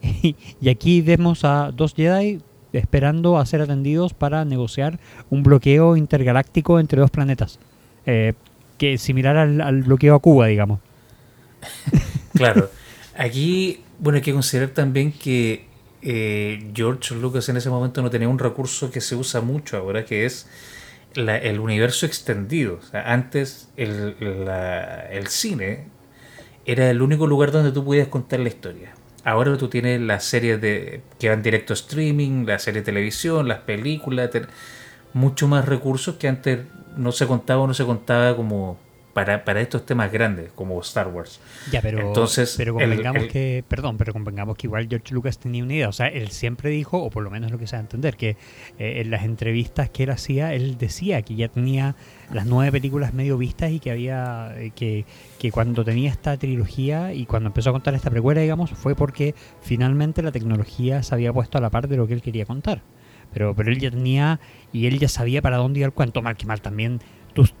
y 0.02 0.68
aquí 0.70 1.02
vemos 1.02 1.44
a 1.44 1.70
dos 1.70 1.92
Jedi 1.94 2.40
esperando 2.72 3.36
a 3.36 3.44
ser 3.44 3.60
atendidos 3.60 4.14
para 4.14 4.42
negociar 4.46 4.98
un 5.28 5.42
bloqueo 5.42 5.98
intergaláctico 5.98 6.80
entre 6.80 6.98
dos 6.98 7.10
planetas. 7.10 7.58
Eh, 8.06 8.32
que 8.78 8.94
es 8.94 9.02
similar 9.02 9.36
al, 9.36 9.82
bloqueo 9.82 10.14
a 10.14 10.18
Cuba, 10.18 10.46
digamos. 10.46 10.80
claro. 12.32 12.70
Aquí, 13.18 13.80
bueno, 13.98 14.16
hay 14.16 14.22
que 14.22 14.32
considerar 14.32 14.70
también 14.70 15.12
que 15.12 15.66
eh, 16.00 16.70
George 16.72 17.14
Lucas 17.16 17.46
en 17.50 17.58
ese 17.58 17.68
momento 17.68 18.00
no 18.00 18.08
tenía 18.08 18.30
un 18.30 18.38
recurso 18.38 18.90
que 18.90 19.02
se 19.02 19.14
usa 19.14 19.42
mucho 19.42 19.76
ahora, 19.76 20.06
que 20.06 20.24
es 20.24 20.48
el 21.14 21.60
universo 21.60 22.06
extendido. 22.06 22.80
antes 22.92 23.68
el, 23.76 24.14
el, 25.10 25.26
cine 25.26 25.86
era 26.64 26.90
el 26.90 27.02
único 27.02 27.26
lugar 27.26 27.50
donde 27.50 27.72
tú 27.72 27.84
podías 27.84 28.08
contar 28.08 28.40
la 28.40 28.48
historia. 28.48 28.94
Ahora 29.24 29.56
tú 29.56 29.68
tienes 29.68 30.00
las 30.00 30.24
series 30.24 30.60
de, 30.60 31.02
que 31.18 31.28
van 31.28 31.42
directo 31.42 31.72
a 31.72 31.74
streaming, 31.74 32.46
las 32.46 32.62
series 32.62 32.84
de 32.84 32.92
televisión, 32.92 33.48
las 33.48 33.60
películas, 33.60 34.30
mucho 35.12 35.48
más 35.48 35.66
recursos 35.66 36.16
que 36.16 36.28
antes 36.28 36.60
no 36.96 37.12
se 37.12 37.26
contaba 37.26 37.62
o 37.62 37.66
no 37.66 37.74
se 37.74 37.84
contaba 37.84 38.36
como 38.36 38.78
para, 39.24 39.44
para 39.44 39.60
estos 39.60 39.84
temas 39.84 40.10
grandes 40.10 40.50
como 40.52 40.80
Star 40.80 41.08
Wars. 41.08 41.40
Ya, 41.70 41.82
pero, 41.82 42.00
Entonces, 42.00 42.54
pero 42.56 42.72
convengamos 42.72 43.26
que, 43.26 43.62
perdón, 43.68 43.98
pero 43.98 44.14
convengamos 44.14 44.56
que 44.56 44.66
igual 44.66 44.86
George 44.88 45.12
Lucas 45.12 45.38
tenía 45.38 45.62
una 45.62 45.74
idea. 45.74 45.88
O 45.90 45.92
sea, 45.92 46.06
él 46.06 46.30
siempre 46.30 46.70
dijo, 46.70 47.02
o 47.02 47.10
por 47.10 47.22
lo 47.22 47.30
menos 47.30 47.50
lo 47.50 47.58
que 47.58 47.66
se 47.66 47.76
va 47.76 47.80
a 47.80 47.82
entender, 47.82 48.16
que 48.16 48.30
eh, 48.78 49.02
en 49.02 49.10
las 49.10 49.24
entrevistas 49.24 49.90
que 49.90 50.04
él 50.04 50.10
hacía, 50.10 50.54
él 50.54 50.78
decía 50.78 51.20
que 51.20 51.34
ya 51.34 51.48
tenía 51.48 51.96
las 52.32 52.46
nueve 52.46 52.72
películas 52.72 53.12
medio 53.12 53.36
vistas 53.36 53.70
y 53.72 53.78
que 53.78 53.90
había 53.90 54.54
eh, 54.56 54.72
que, 54.74 55.04
que 55.38 55.52
cuando 55.52 55.84
tenía 55.84 56.10
esta 56.10 56.38
trilogía 56.38 57.12
y 57.12 57.26
cuando 57.26 57.48
empezó 57.48 57.70
a 57.70 57.72
contar 57.74 57.94
esta 57.94 58.08
precuela, 58.08 58.40
digamos, 58.40 58.70
fue 58.70 58.94
porque 58.94 59.34
finalmente 59.60 60.22
la 60.22 60.32
tecnología 60.32 61.02
se 61.02 61.14
había 61.14 61.30
puesto 61.30 61.58
a 61.58 61.60
la 61.60 61.68
par 61.68 61.88
de 61.88 61.98
lo 61.98 62.06
que 62.06 62.14
él 62.14 62.22
quería 62.22 62.46
contar. 62.46 62.80
Pero, 63.34 63.54
pero 63.54 63.70
él 63.70 63.78
ya 63.78 63.90
tenía 63.90 64.40
y 64.72 64.86
él 64.86 64.98
ya 64.98 65.08
sabía 65.08 65.42
para 65.42 65.58
dónde 65.58 65.80
iba 65.80 65.86
el 65.86 65.92
cuento. 65.92 66.22
Mal 66.22 66.38
que 66.38 66.46
mal 66.46 66.62
también. 66.62 67.00
Tus, 67.34 67.54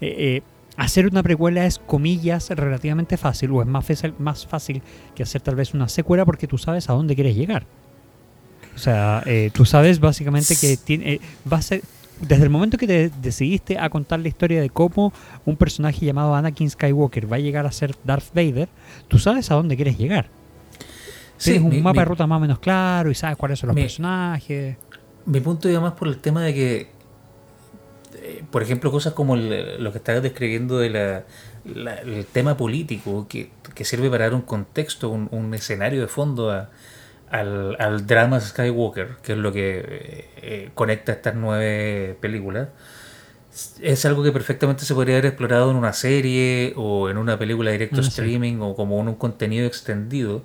eh, 0.00 0.42
hacer 0.78 1.08
una 1.08 1.22
precuela 1.22 1.66
es, 1.66 1.78
comillas, 1.80 2.48
relativamente 2.50 3.16
fácil, 3.16 3.50
o 3.50 3.60
es 3.60 3.66
más 3.66 3.84
fácil, 3.84 4.14
más 4.18 4.46
fácil 4.46 4.80
que 5.14 5.24
hacer 5.24 5.42
tal 5.42 5.56
vez 5.56 5.74
una 5.74 5.88
secuela 5.88 6.24
porque 6.24 6.46
tú 6.46 6.56
sabes 6.56 6.88
a 6.88 6.92
dónde 6.92 7.14
quieres 7.16 7.36
llegar. 7.36 7.66
O 8.76 8.78
sea, 8.78 9.24
eh, 9.26 9.50
tú 9.52 9.64
sabes 9.64 9.98
básicamente 9.98 10.54
que 10.56 10.76
tiene, 10.76 11.14
eh, 11.14 11.20
va 11.52 11.56
a 11.56 11.62
ser, 11.62 11.82
desde 12.20 12.44
el 12.44 12.50
momento 12.50 12.78
que 12.78 12.86
te 12.86 13.10
decidiste 13.20 13.76
a 13.76 13.90
contar 13.90 14.20
la 14.20 14.28
historia 14.28 14.60
de 14.60 14.70
cómo 14.70 15.12
un 15.44 15.56
personaje 15.56 16.06
llamado 16.06 16.36
Anakin 16.36 16.70
Skywalker 16.70 17.30
va 17.30 17.36
a 17.36 17.40
llegar 17.40 17.66
a 17.66 17.72
ser 17.72 17.96
Darth 18.04 18.32
Vader, 18.32 18.68
tú 19.08 19.18
sabes 19.18 19.50
a 19.50 19.56
dónde 19.56 19.74
quieres 19.74 19.98
llegar. 19.98 20.30
Tienes 21.42 21.62
un 21.62 21.82
mapa 21.82 22.00
de 22.00 22.04
ruta 22.04 22.26
más 22.28 22.36
o 22.36 22.40
menos 22.40 22.60
claro 22.60 23.10
y 23.10 23.16
sabes 23.16 23.36
cuáles 23.36 23.58
son 23.58 23.68
los 23.68 23.76
personajes. 23.76 24.76
Mi 25.26 25.40
punto 25.40 25.68
iba 25.68 25.80
más 25.80 25.92
por 25.92 26.06
el 26.06 26.18
tema 26.18 26.42
de 26.42 26.54
que 26.54 26.97
eh, 28.28 28.44
por 28.50 28.62
ejemplo, 28.62 28.90
cosas 28.90 29.14
como 29.14 29.36
lo 29.36 29.92
que 29.92 29.98
estabas 29.98 30.22
describiendo 30.22 30.78
del 30.78 31.24
el 31.64 32.26
tema 32.30 32.56
político, 32.56 33.26
que, 33.28 33.50
sirve 33.84 34.10
para 34.10 34.24
dar 34.24 34.34
un 34.34 34.42
contexto, 34.42 35.08
un, 35.10 35.54
escenario 35.54 36.00
de 36.00 36.08
fondo 36.08 36.50
al, 37.30 37.76
al, 37.78 38.06
drama 38.06 38.40
Skywalker, 38.40 39.16
que 39.22 39.32
es 39.32 39.38
lo 39.38 39.52
que 39.52 39.78
eh, 39.78 40.30
eh, 40.42 40.70
conecta 40.74 41.12
estas 41.12 41.34
nueve 41.34 42.16
películas, 42.20 42.68
es 43.80 44.04
algo 44.04 44.22
que 44.22 44.30
perfectamente 44.30 44.84
se 44.84 44.94
podría 44.94 45.16
haber 45.16 45.26
explorado 45.26 45.70
en 45.70 45.76
una 45.76 45.92
serie 45.92 46.74
o 46.76 47.08
en 47.08 47.16
una 47.16 47.38
película 47.38 47.70
directo 47.70 48.00
ah, 48.00 48.06
streaming 48.06 48.58
o 48.60 48.76
como 48.76 49.00
en 49.00 49.08
un 49.08 49.14
contenido 49.14 49.66
extendido. 49.66 50.44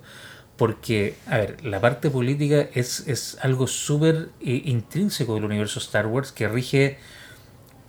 Porque, 0.56 1.16
a 1.26 1.38
ver, 1.38 1.64
la 1.64 1.80
parte 1.80 2.10
política 2.10 2.68
es, 2.74 3.08
es 3.08 3.38
algo 3.42 3.66
súper 3.66 4.28
intrínseco 4.40 5.34
del 5.34 5.44
universo 5.44 5.80
Star 5.80 6.06
Wars 6.06 6.30
que 6.30 6.46
rige 6.46 6.98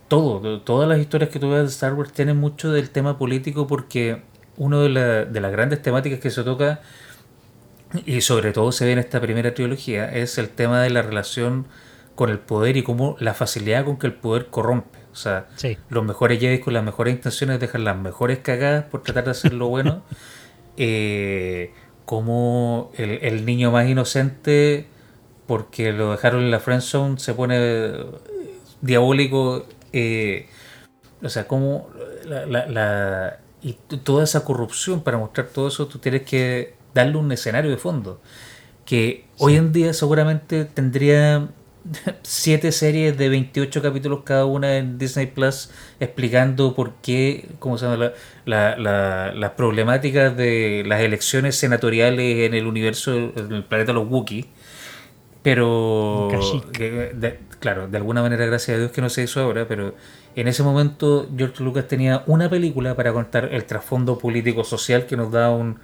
todo, 0.08 0.60
todas 0.60 0.88
las 0.88 0.98
historias 0.98 1.30
que 1.30 1.38
tú 1.38 1.50
ves 1.50 1.62
de 1.62 1.68
Star 1.68 1.94
Wars 1.94 2.12
tienen 2.12 2.36
mucho 2.36 2.72
del 2.72 2.90
tema 2.90 3.18
político 3.18 3.66
porque 3.66 4.22
una 4.56 4.80
de, 4.80 5.26
de 5.26 5.40
las 5.40 5.52
grandes 5.52 5.82
temáticas 5.82 6.20
que 6.20 6.30
se 6.30 6.42
toca 6.42 6.80
y 8.04 8.20
sobre 8.20 8.52
todo 8.52 8.72
se 8.72 8.84
ve 8.84 8.92
en 8.92 8.98
esta 8.98 9.20
primera 9.20 9.54
trilogía 9.54 10.10
es 10.10 10.38
el 10.38 10.48
tema 10.48 10.82
de 10.82 10.90
la 10.90 11.02
relación 11.02 11.66
con 12.14 12.30
el 12.30 12.38
poder 12.38 12.76
y 12.76 12.82
cómo 12.82 13.16
la 13.20 13.34
facilidad 13.34 13.84
con 13.84 13.98
que 13.98 14.06
el 14.06 14.14
poder 14.14 14.46
corrompe. 14.46 14.98
O 15.12 15.16
sea, 15.16 15.46
los 15.88 16.04
mejores 16.04 16.40
Jedi 16.40 16.60
con 16.60 16.74
las 16.74 16.84
mejores 16.84 17.14
intenciones 17.14 17.60
dejan 17.60 17.84
las 17.84 17.96
mejores 17.96 18.40
cagadas 18.40 18.84
por 18.84 19.02
tratar 19.02 19.24
de 19.24 19.30
hacer 19.30 19.52
lo 19.52 19.68
bueno. 19.68 20.02
eh, 20.76 21.72
como 22.04 22.92
el, 22.96 23.44
niño 23.44 23.72
más 23.72 23.88
inocente, 23.88 24.86
porque 25.46 25.92
lo 25.92 26.12
dejaron 26.12 26.44
en 26.44 26.50
la 26.50 26.60
friend 26.60 26.82
zone, 26.82 27.18
se 27.18 27.34
pone 27.34 27.92
diabólico. 28.80 29.66
Eh, 29.98 30.46
o 31.22 31.30
sea, 31.30 31.48
como 31.48 31.88
la, 32.26 33.40
y 33.62 33.72
toda 34.04 34.24
esa 34.24 34.44
corrupción 34.44 35.02
para 35.02 35.16
mostrar 35.16 35.46
todo 35.48 35.68
eso, 35.68 35.86
tú 35.86 35.98
tienes 35.98 36.22
que 36.22 36.74
darle 36.92 37.16
un 37.16 37.32
escenario 37.32 37.70
de 37.70 37.78
fondo. 37.78 38.20
Que 38.84 39.24
hoy 39.38 39.56
en 39.56 39.72
día 39.72 39.94
seguramente 39.94 40.66
tendría 40.66 41.48
siete 42.22 42.72
series 42.72 43.16
de 43.16 43.30
28 43.30 43.80
capítulos 43.80 44.20
cada 44.24 44.44
una 44.44 44.76
en 44.76 44.98
Disney 44.98 45.26
Plus 45.28 45.70
explicando 45.98 46.74
por 46.74 46.92
qué, 47.02 47.48
cómo 47.58 47.78
se 47.78 47.86
llama, 47.86 48.12
la, 48.44 48.76
la, 48.76 49.32
las 49.32 49.50
problemáticas 49.52 50.36
de 50.36 50.84
las 50.86 51.00
elecciones 51.00 51.56
senatoriales 51.56 52.46
en 52.46 52.52
el 52.52 52.66
universo, 52.66 53.14
en 53.14 53.50
el 53.50 53.64
planeta 53.64 53.94
los 53.94 54.06
Wookiee. 54.08 54.46
Pero, 55.42 56.28
claro, 57.66 57.88
de 57.88 57.96
alguna 57.96 58.22
manera, 58.22 58.46
gracias 58.46 58.76
a 58.76 58.78
Dios 58.78 58.92
que 58.92 59.00
no 59.00 59.08
se 59.08 59.24
hizo 59.24 59.40
ahora, 59.40 59.66
pero 59.66 59.96
en 60.36 60.46
ese 60.46 60.62
momento 60.62 61.28
George 61.36 61.64
Lucas 61.64 61.88
tenía 61.88 62.22
una 62.26 62.48
película 62.48 62.94
para 62.94 63.12
contar 63.12 63.52
el 63.52 63.64
trasfondo 63.64 64.16
político-social 64.20 65.04
que 65.06 65.16
nos 65.16 65.32
da 65.32 65.50
un, 65.50 65.80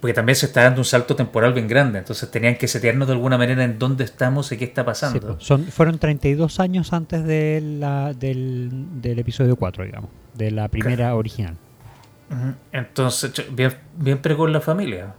porque 0.00 0.14
también 0.14 0.36
se 0.36 0.46
está 0.46 0.62
dando 0.62 0.80
un 0.80 0.86
salto 0.86 1.14
temporal 1.14 1.52
bien 1.52 1.68
grande, 1.68 1.98
entonces 1.98 2.30
tenían 2.30 2.56
que 2.56 2.66
setearnos 2.66 3.08
de 3.08 3.12
alguna 3.12 3.36
manera 3.36 3.62
en 3.62 3.78
dónde 3.78 4.04
estamos 4.04 4.50
y 4.52 4.56
qué 4.56 4.64
está 4.64 4.86
pasando. 4.86 5.34
Pues, 5.34 5.44
son, 5.44 5.66
fueron 5.66 5.98
32 5.98 6.58
años 6.60 6.94
antes 6.94 7.22
de 7.24 7.60
la, 7.60 8.14
del, 8.14 8.88
episodio 9.04 9.56
4, 9.56 9.84
digamos, 9.84 10.08
de 10.32 10.50
la 10.50 10.68
primera 10.68 11.14
original. 11.14 11.58
Entonces, 12.72 13.34
bien, 13.50 13.74
bien 13.98 14.16
pregón 14.16 14.50
la 14.50 14.62
familia, 14.62 15.14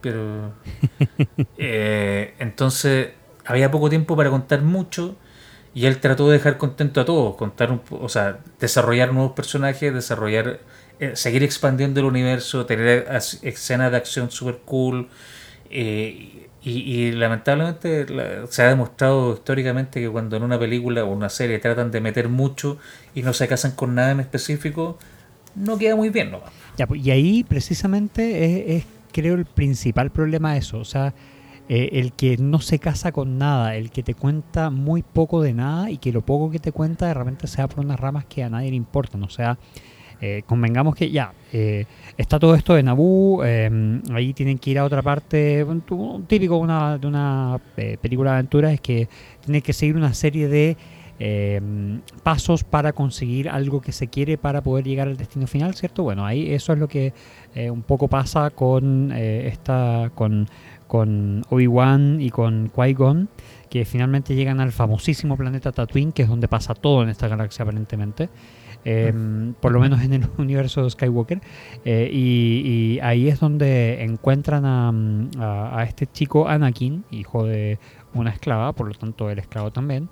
pero... 0.00 0.54
Eh, 1.58 2.34
entonces, 2.38 3.10
había 3.44 3.70
poco 3.70 3.88
tiempo 3.88 4.16
para 4.16 4.30
contar 4.30 4.62
mucho 4.62 5.16
y 5.74 5.86
él 5.86 5.98
trató 5.98 6.28
de 6.28 6.34
dejar 6.34 6.56
contento 6.56 7.00
a 7.00 7.04
todos, 7.04 7.34
contar 7.36 7.72
un, 7.72 7.80
o 7.90 8.08
sea, 8.08 8.38
desarrollar 8.60 9.12
nuevos 9.12 9.32
personajes, 9.32 9.92
desarrollar 9.92 10.60
eh, 11.00 11.16
seguir 11.16 11.42
expandiendo 11.42 11.98
el 12.00 12.06
universo, 12.06 12.66
tener 12.66 13.08
escenas 13.42 13.90
de 13.90 13.96
acción 13.96 14.30
super 14.30 14.58
cool. 14.64 15.08
Eh, 15.70 16.48
y, 16.62 17.10
lamentablemente 17.12 18.06
se 18.48 18.62
ha 18.62 18.68
demostrado 18.68 19.34
históricamente 19.34 20.00
que 20.00 20.08
cuando 20.08 20.38
en 20.38 20.44
una 20.44 20.58
película 20.58 21.04
o 21.04 21.12
una 21.12 21.28
serie 21.28 21.58
tratan 21.58 21.90
de 21.90 22.00
meter 22.00 22.30
mucho 22.30 22.78
y 23.14 23.22
no 23.22 23.34
se 23.34 23.46
casan 23.48 23.72
con 23.72 23.94
nada 23.94 24.12
en 24.12 24.20
específico, 24.20 24.98
no 25.56 25.76
queda 25.76 25.94
muy 25.94 26.08
bien. 26.08 26.30
¿no? 26.30 26.40
Ya, 26.78 26.86
pues, 26.86 27.04
y 27.04 27.10
ahí 27.10 27.44
precisamente 27.44 28.76
es, 28.76 28.84
creo, 29.12 29.34
el 29.34 29.44
principal 29.44 30.10
problema 30.10 30.56
eso. 30.56 30.78
O 30.78 30.86
sea, 30.86 31.12
eh, 31.68 31.90
el 31.92 32.12
que 32.12 32.36
no 32.36 32.60
se 32.60 32.78
casa 32.78 33.12
con 33.12 33.38
nada, 33.38 33.76
el 33.76 33.90
que 33.90 34.02
te 34.02 34.14
cuenta 34.14 34.70
muy 34.70 35.02
poco 35.02 35.42
de 35.42 35.54
nada 35.54 35.90
y 35.90 35.98
que 35.98 36.12
lo 36.12 36.22
poco 36.22 36.50
que 36.50 36.58
te 36.58 36.72
cuenta 36.72 37.06
de 37.06 37.14
repente 37.14 37.46
sea 37.46 37.68
por 37.68 37.84
unas 37.84 37.98
ramas 37.98 38.24
que 38.26 38.42
a 38.42 38.50
nadie 38.50 38.70
le 38.70 38.76
importan. 38.76 39.22
O 39.22 39.30
sea, 39.30 39.58
eh, 40.20 40.42
convengamos 40.46 40.94
que 40.94 41.10
ya, 41.10 41.34
eh, 41.52 41.84
está 42.16 42.38
todo 42.38 42.54
esto 42.54 42.74
de 42.74 42.82
Naboo, 42.82 43.42
ahí 43.42 44.32
tienen 44.32 44.58
que 44.58 44.70
ir 44.70 44.78
a 44.78 44.84
otra 44.84 45.02
parte, 45.02 45.62
un, 45.64 45.82
típico 46.26 46.54
de 46.56 47.06
una 47.06 47.60
eh, 47.76 47.98
película 48.00 48.30
de 48.30 48.36
aventura 48.36 48.72
es 48.72 48.80
que 48.80 49.08
tiene 49.44 49.60
que 49.60 49.74
seguir 49.74 49.96
una 49.96 50.14
serie 50.14 50.48
de 50.48 50.76
em, 51.18 52.00
pasos 52.22 52.64
para 52.64 52.92
conseguir 52.94 53.48
algo 53.50 53.80
que 53.80 53.92
se 53.92 54.08
quiere 54.08 54.38
para 54.38 54.62
poder 54.62 54.86
llegar 54.86 55.08
al 55.08 55.16
destino 55.18 55.46
final, 55.46 55.74
¿cierto? 55.74 56.04
Bueno, 56.04 56.24
ahí 56.24 56.52
eso 56.52 56.72
es 56.72 56.78
lo 56.78 56.88
que 56.88 57.12
un 57.70 57.82
poco 57.82 58.08
pasa 58.08 58.50
con 58.50 59.12
esta, 59.12 60.10
con, 60.14 60.48
con 60.94 61.42
Obi-Wan 61.50 62.20
y 62.20 62.30
con 62.30 62.70
Qui-Gon, 62.70 63.28
que 63.68 63.84
finalmente 63.84 64.36
llegan 64.36 64.60
al 64.60 64.70
famosísimo 64.70 65.36
planeta 65.36 65.72
Tatooine, 65.72 66.12
que 66.12 66.22
es 66.22 66.28
donde 66.28 66.46
pasa 66.46 66.72
todo 66.72 67.02
en 67.02 67.08
esta 67.08 67.26
galaxia 67.26 67.64
aparentemente. 67.64 68.28
Em, 68.84 69.54
por 69.54 69.72
lo 69.72 69.80
menos 69.80 70.02
en 70.02 70.12
el 70.12 70.24
universo 70.38 70.84
de 70.84 70.90
Skywalker. 70.90 71.40
Eh, 71.84 72.08
y, 72.12 73.00
ahí 73.02 73.26
es 73.26 73.40
donde 73.40 74.04
encuentran 74.04 74.62
a, 74.64 75.84
este 75.84 76.06
chico 76.06 76.46
Anakin, 76.46 77.04
hijo 77.10 77.44
de 77.44 77.80
una 78.12 78.30
esclava, 78.30 78.72
por 78.72 78.86
lo 78.86 78.94
tanto 78.94 79.28
el 79.30 79.40
esclavo 79.40 79.72
también. 79.72 80.08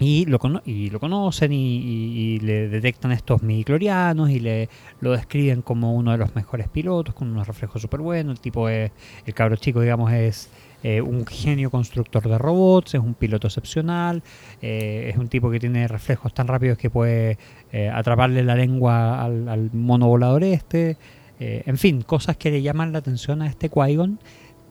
Y 0.00 0.24
lo, 0.24 0.40
y 0.64 0.88
lo 0.88 0.98
conocen 0.98 1.52
y, 1.52 2.40
le 2.40 2.68
detectan 2.68 3.12
estos 3.12 3.42
midiclorianos 3.42 4.30
y 4.30 4.40
le 4.40 4.70
lo 5.00 5.12
describen 5.12 5.60
como 5.60 5.94
uno 5.94 6.12
de 6.12 6.16
los 6.16 6.34
mejores 6.34 6.68
pilotos, 6.68 7.14
con 7.14 7.30
unos 7.30 7.46
reflejos 7.46 7.82
súper 7.82 8.00
buenos. 8.00 8.32
El 8.32 8.40
tipo 8.40 8.68
es, 8.70 8.90
el 9.26 9.34
cabro 9.34 9.56
chico, 9.56 9.82
digamos, 9.82 10.10
es 10.10 10.50
eh, 10.82 11.02
un 11.02 11.26
genio 11.26 11.70
constructor 11.70 12.26
de 12.26 12.38
robots, 12.38 12.94
es 12.94 13.00
un 13.00 13.12
piloto 13.12 13.46
excepcional, 13.46 14.22
eh, 14.62 15.10
es 15.12 15.18
un 15.18 15.28
tipo 15.28 15.50
que 15.50 15.60
tiene 15.60 15.86
reflejos 15.86 16.32
tan 16.32 16.48
rápidos 16.48 16.78
que 16.78 16.88
puede 16.88 17.36
eh, 17.70 17.90
atraparle 17.90 18.42
la 18.42 18.54
lengua 18.54 19.22
al, 19.22 19.70
mono 19.74 20.08
volador 20.08 20.42
este. 20.44 20.96
en 21.38 21.76
fin, 21.76 22.02
cosas 22.02 22.38
que 22.38 22.50
le 22.50 22.62
llaman 22.62 22.92
la 22.92 22.98
atención 23.00 23.42
a 23.42 23.46
este 23.46 23.70
Qui-Gon, 23.70 24.18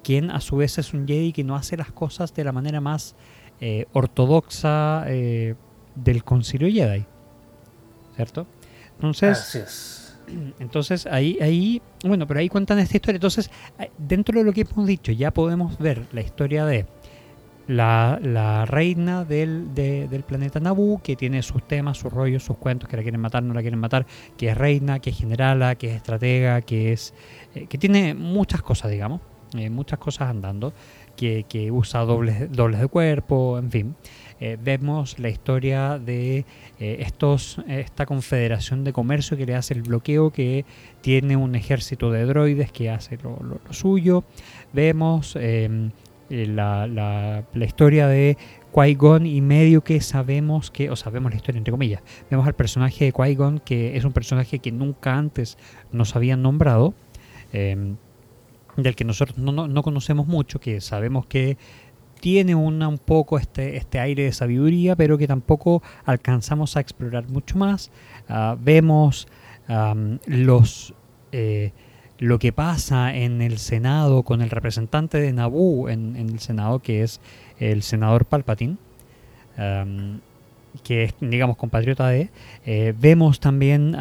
quien 0.03 0.31
a 0.31 0.41
su 0.41 0.57
vez 0.57 0.79
es 0.79 0.93
un 0.93 1.07
Jedi 1.07 1.33
que 1.33 1.43
no 1.43 1.55
hace 1.55 1.77
las 1.77 1.91
cosas 1.91 2.33
de 2.33 2.43
la 2.43 2.51
manera 2.51 2.81
más 2.81 3.15
ortodoxa 3.93 5.05
del 5.05 6.23
concilio 6.23 6.69
Jedi. 6.69 7.05
¿Cierto? 8.15 8.47
Entonces... 8.95 10.05
Entonces 10.59 11.07
ahí, 11.07 11.39
ahí, 11.41 11.81
bueno, 12.05 12.27
pero 12.27 12.39
ahí 12.39 12.49
cuentan 12.49 12.77
esta 12.77 12.97
historia. 12.97 13.17
Entonces, 13.17 13.49
dentro 13.97 14.37
de 14.37 14.45
lo 14.45 14.53
que 14.53 14.61
hemos 14.61 14.85
dicho, 14.85 15.11
ya 15.11 15.31
podemos 15.31 15.79
ver 15.79 16.05
la 16.11 16.21
historia 16.21 16.67
de 16.67 16.85
la, 17.69 18.65
reina 18.67 19.23
del, 19.25 19.73
del, 19.75 20.23
planeta 20.23 20.59
Naboo, 20.59 21.01
que 21.03 21.15
tiene 21.15 21.43
sus 21.43 21.67
temas, 21.67 21.97
sus 21.97 22.11
rollos, 22.11 22.43
sus 22.43 22.57
cuentos, 22.57 22.89
que 22.89 22.97
la 22.97 23.03
quieren 23.03 23.21
matar, 23.21 23.43
no 23.43 23.53
la 23.53 23.61
quieren 23.61 23.79
matar, 23.79 24.05
que 24.37 24.49
es 24.49 24.57
reina, 24.57 24.99
que 24.99 25.11
es 25.11 25.17
generala, 25.17 25.75
que 25.75 25.91
es 25.91 25.95
estratega, 25.95 26.61
que 26.61 26.93
es 26.93 27.13
eh, 27.53 27.67
que 27.67 27.77
tiene 27.77 28.15
muchas 28.15 28.63
cosas, 28.63 28.89
digamos, 28.89 29.21
eh, 29.53 29.69
muchas 29.69 29.99
cosas 29.99 30.29
andando, 30.29 30.73
que, 31.19 31.71
usa 31.71 32.01
dobles, 32.01 32.51
dobles 32.51 32.79
de 32.79 32.87
cuerpo, 32.87 33.57
en 33.57 33.71
fin. 33.71 33.95
Eh, 34.41 34.57
vemos 34.61 35.19
la 35.19 35.27
historia 35.27 35.99
de 35.99 36.45
eh, 36.79 36.97
estos, 37.01 37.59
esta 37.67 38.05
confederación 38.05 38.85
de 38.85 38.93
comercio 38.93 39.35
que 39.35 39.45
le 39.45 39.55
hace 39.55 39.73
el 39.73 39.81
bloqueo, 39.81 40.31
que 40.31 40.63
tiene 41.01 41.35
un 41.35 41.55
ejército 41.55 42.09
de 42.09 42.23
droides 42.25 42.71
que 42.71 42.89
hace 42.89 43.17
lo, 43.17 43.59
suyo. 43.71 44.23
Vemos 44.71 45.35
em, 45.35 45.91
eh, 46.29 46.45
la, 46.47 46.87
la, 46.87 47.65
historia 47.65 48.07
de 48.07 48.37
Qui-Gon 48.73 49.25
y 49.25 49.41
medio 49.41 49.83
que 49.83 49.99
sabemos 49.99 50.71
que, 50.71 50.89
o 50.89 50.95
sabemos 50.95 51.31
la 51.31 51.35
historia 51.35 51.57
entre 51.57 51.71
comillas, 51.71 52.01
vemos 52.29 52.47
al 52.47 52.55
personaje 52.55 53.05
de 53.05 53.13
Qui-Gon 53.13 53.59
que 53.59 53.97
es 53.97 54.05
un 54.05 54.13
personaje 54.13 54.59
que 54.59 54.71
nunca 54.71 55.17
antes 55.17 55.57
nos 55.91 56.15
habían 56.15 56.41
nombrado, 56.41 56.93
em, 57.51 57.97
del 58.83 58.95
que 58.95 59.03
nosotros 59.03 59.37
no, 59.37 59.67
no, 59.67 59.83
conocemos 59.83 60.27
mucho, 60.27 60.59
que 60.59 60.81
sabemos 60.81 61.25
que 61.25 61.57
tiene 62.19 62.55
una, 62.55 62.87
un 62.87 62.97
poco 62.97 63.37
este, 63.37 63.77
este 63.77 63.99
aire 63.99 64.23
de 64.23 64.31
sabiduría, 64.33 64.95
pero 64.95 65.17
que 65.17 65.27
tampoco 65.27 65.81
alcanzamos 66.05 66.75
a 66.77 66.81
explorar 66.81 67.29
mucho 67.29 67.57
más. 67.57 67.91
Ah, 68.27 68.57
vemos 68.59 69.27
los, 70.25 70.93
eh, 71.31 71.71
lo 72.17 72.39
que 72.39 72.51
pasa 72.51 73.15
en 73.15 73.41
el 73.41 73.59
Senado 73.59 74.23
con 74.23 74.41
el 74.41 74.49
representante 74.49 75.19
de 75.19 75.31
Naboo 75.31 75.89
en, 75.89 76.15
el 76.15 76.39
Senado, 76.39 76.79
que 76.79 77.03
es 77.03 77.21
el 77.59 77.83
senador 77.83 78.25
Palpatine. 78.25 78.77
que 80.83 81.03
es, 81.03 81.13
digamos, 81.19 81.57
compatriota 81.57 82.07
de. 82.07 82.29
Eh, 82.65 82.93
vemos 82.97 83.39
también 83.39 83.95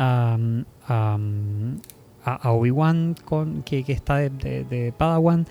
a, 2.25 2.51
Obi-Wan 2.53 3.15
que, 3.65 3.85
que, 3.85 3.93
está 3.93 4.17
de, 4.17 4.93
Padawan. 4.97 5.47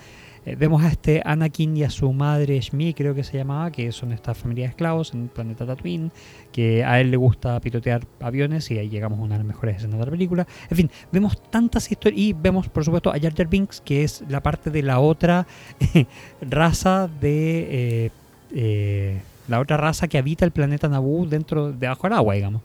Eh, 0.46 0.56
vemos 0.56 0.82
a 0.82 0.88
este 0.88 1.20
Anakin 1.24 1.76
y 1.76 1.82
a 1.82 1.90
su 1.90 2.12
madre 2.12 2.60
Shmi, 2.60 2.94
creo 2.94 3.14
que 3.14 3.24
se 3.24 3.36
llamaba, 3.36 3.70
que 3.70 3.90
son 3.92 4.12
esta 4.12 4.34
familia 4.34 4.64
de 4.64 4.70
esclavos 4.70 5.12
en 5.12 5.24
el 5.24 5.28
planeta 5.28 5.66
Tatooine, 5.66 6.10
que 6.52 6.84
a 6.84 7.00
él 7.00 7.10
le 7.10 7.16
gusta 7.16 7.58
pilotear 7.60 8.06
aviones 8.20 8.70
y 8.70 8.78
ahí 8.78 8.88
llegamos 8.88 9.18
a 9.18 9.22
una 9.22 9.34
de 9.34 9.40
las 9.40 9.46
mejores 9.46 9.76
escenas 9.76 9.98
de 9.98 10.04
la 10.06 10.10
película. 10.10 10.46
En 10.70 10.76
fin, 10.76 10.90
vemos 11.12 11.42
tantas 11.50 11.90
historias 11.90 12.20
y 12.20 12.32
vemos 12.32 12.68
por 12.68 12.84
supuesto 12.84 13.10
a 13.10 13.18
Jar 13.18 13.34
Jar 13.34 13.48
Binks, 13.48 13.80
que 13.80 14.04
es 14.04 14.24
la 14.28 14.42
parte 14.42 14.70
de 14.70 14.82
la 14.82 15.00
otra 15.00 15.46
raza 16.40 17.08
de... 17.20 17.68
Eh, 17.70 18.10
eh, 18.54 19.20
la 19.48 19.60
otra 19.60 19.76
raza 19.76 20.08
que 20.08 20.18
habita 20.18 20.44
el 20.44 20.50
planeta 20.50 20.88
Naboo 20.88 21.26
dentro, 21.26 21.72
debajo 21.72 22.02
del 22.04 22.12
agua, 22.12 22.34
digamos. 22.34 22.62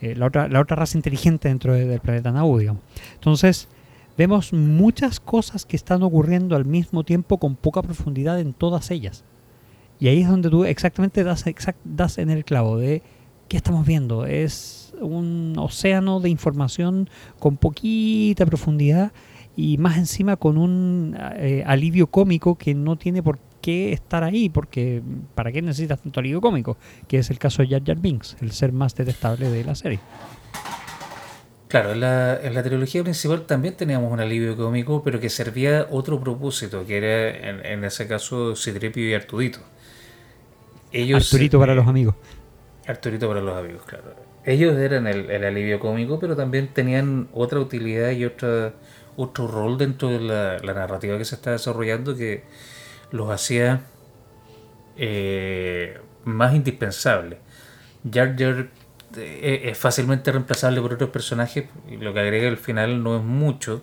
Eh, 0.00 0.14
la, 0.16 0.26
otra, 0.26 0.48
la 0.48 0.60
otra 0.60 0.76
raza 0.76 0.96
inteligente 0.96 1.48
dentro 1.48 1.74
del 1.74 2.00
planeta 2.00 2.32
Naboo, 2.32 2.58
digamos. 2.58 2.82
Entonces, 3.14 3.68
vemos 4.16 4.52
muchas 4.52 5.20
cosas 5.20 5.64
que 5.64 5.76
están 5.76 6.02
ocurriendo 6.02 6.56
al 6.56 6.64
mismo 6.64 7.04
tiempo 7.04 7.38
con 7.38 7.56
poca 7.56 7.82
profundidad 7.82 8.40
en 8.40 8.52
todas 8.52 8.90
ellas. 8.90 9.24
Y 9.98 10.08
ahí 10.08 10.22
es 10.22 10.28
donde 10.28 10.48
tú 10.48 10.64
exactamente 10.64 11.22
das, 11.24 11.44
das 11.84 12.18
en 12.18 12.30
el 12.30 12.44
clavo 12.44 12.78
de 12.78 13.02
qué 13.48 13.58
estamos 13.58 13.86
viendo. 13.86 14.24
Es 14.24 14.94
un 15.00 15.54
océano 15.58 16.20
de 16.20 16.30
información 16.30 17.10
con 17.38 17.56
poquita 17.56 18.46
profundidad 18.46 19.12
y 19.56 19.76
más 19.76 19.98
encima 19.98 20.36
con 20.36 20.56
un 20.56 21.16
eh, 21.36 21.62
alivio 21.66 22.06
cómico 22.06 22.56
que 22.56 22.74
no 22.74 22.96
tiene 22.96 23.22
por 23.22 23.38
qué 23.60 23.92
estar 23.92 24.24
ahí, 24.24 24.48
porque 24.48 25.02
¿para 25.34 25.52
qué 25.52 25.62
necesitas 25.62 26.00
tanto 26.00 26.20
alivio 26.20 26.40
cómico? 26.40 26.76
Que 27.08 27.18
es 27.18 27.30
el 27.30 27.38
caso 27.38 27.62
de 27.62 27.68
Jar 27.68 27.82
Jar 27.84 27.98
Binks, 27.98 28.36
el 28.40 28.52
ser 28.52 28.72
más 28.72 28.94
detestable 28.94 29.50
de 29.50 29.64
la 29.64 29.74
serie. 29.74 30.00
Claro, 31.68 31.92
en 31.92 32.00
la, 32.00 32.40
en 32.42 32.54
la 32.54 32.62
trilogía 32.62 33.02
principal 33.02 33.42
también 33.42 33.76
teníamos 33.76 34.12
un 34.12 34.18
alivio 34.18 34.56
cómico, 34.56 35.02
pero 35.04 35.20
que 35.20 35.30
servía 35.30 35.86
otro 35.90 36.18
propósito, 36.18 36.84
que 36.84 36.96
era 36.96 37.50
en, 37.50 37.84
ese 37.84 38.08
caso 38.08 38.56
Citripio 38.56 39.08
y 39.08 39.14
Artudito. 39.14 39.60
Ellos, 40.90 41.24
Arturito 41.24 41.60
para 41.60 41.76
los 41.76 41.86
amigos. 41.86 42.16
Arturito 42.86 43.28
para 43.28 43.40
los 43.40 43.56
amigos, 43.56 43.82
claro. 43.86 44.16
Ellos 44.44 44.76
eran 44.78 45.06
el, 45.06 45.30
el 45.30 45.44
alivio 45.44 45.78
cómico, 45.78 46.18
pero 46.18 46.34
también 46.34 46.68
tenían 46.74 47.28
otra 47.32 47.60
utilidad 47.60 48.10
y 48.10 48.24
otra 48.24 48.74
otro 49.16 49.46
rol 49.46 49.76
dentro 49.76 50.08
de 50.08 50.20
la, 50.20 50.58
narrativa 50.74 51.18
que 51.18 51.24
se 51.24 51.34
está 51.34 51.52
desarrollando 51.52 52.16
que 52.16 52.44
los 53.10 53.30
hacía 53.30 53.82
eh, 54.96 55.98
más 56.24 56.54
indispensables. 56.54 57.38
Jar 58.10 58.36
Jar 58.38 58.68
eh, 59.16 59.62
es 59.64 59.78
fácilmente 59.78 60.30
reemplazable 60.30 60.80
por 60.80 60.94
otros 60.94 61.10
personajes 61.10 61.66
y 61.90 61.96
lo 61.96 62.14
que 62.14 62.20
agrega 62.20 62.48
al 62.48 62.56
final 62.56 63.02
no 63.02 63.16
es 63.16 63.22
mucho. 63.22 63.82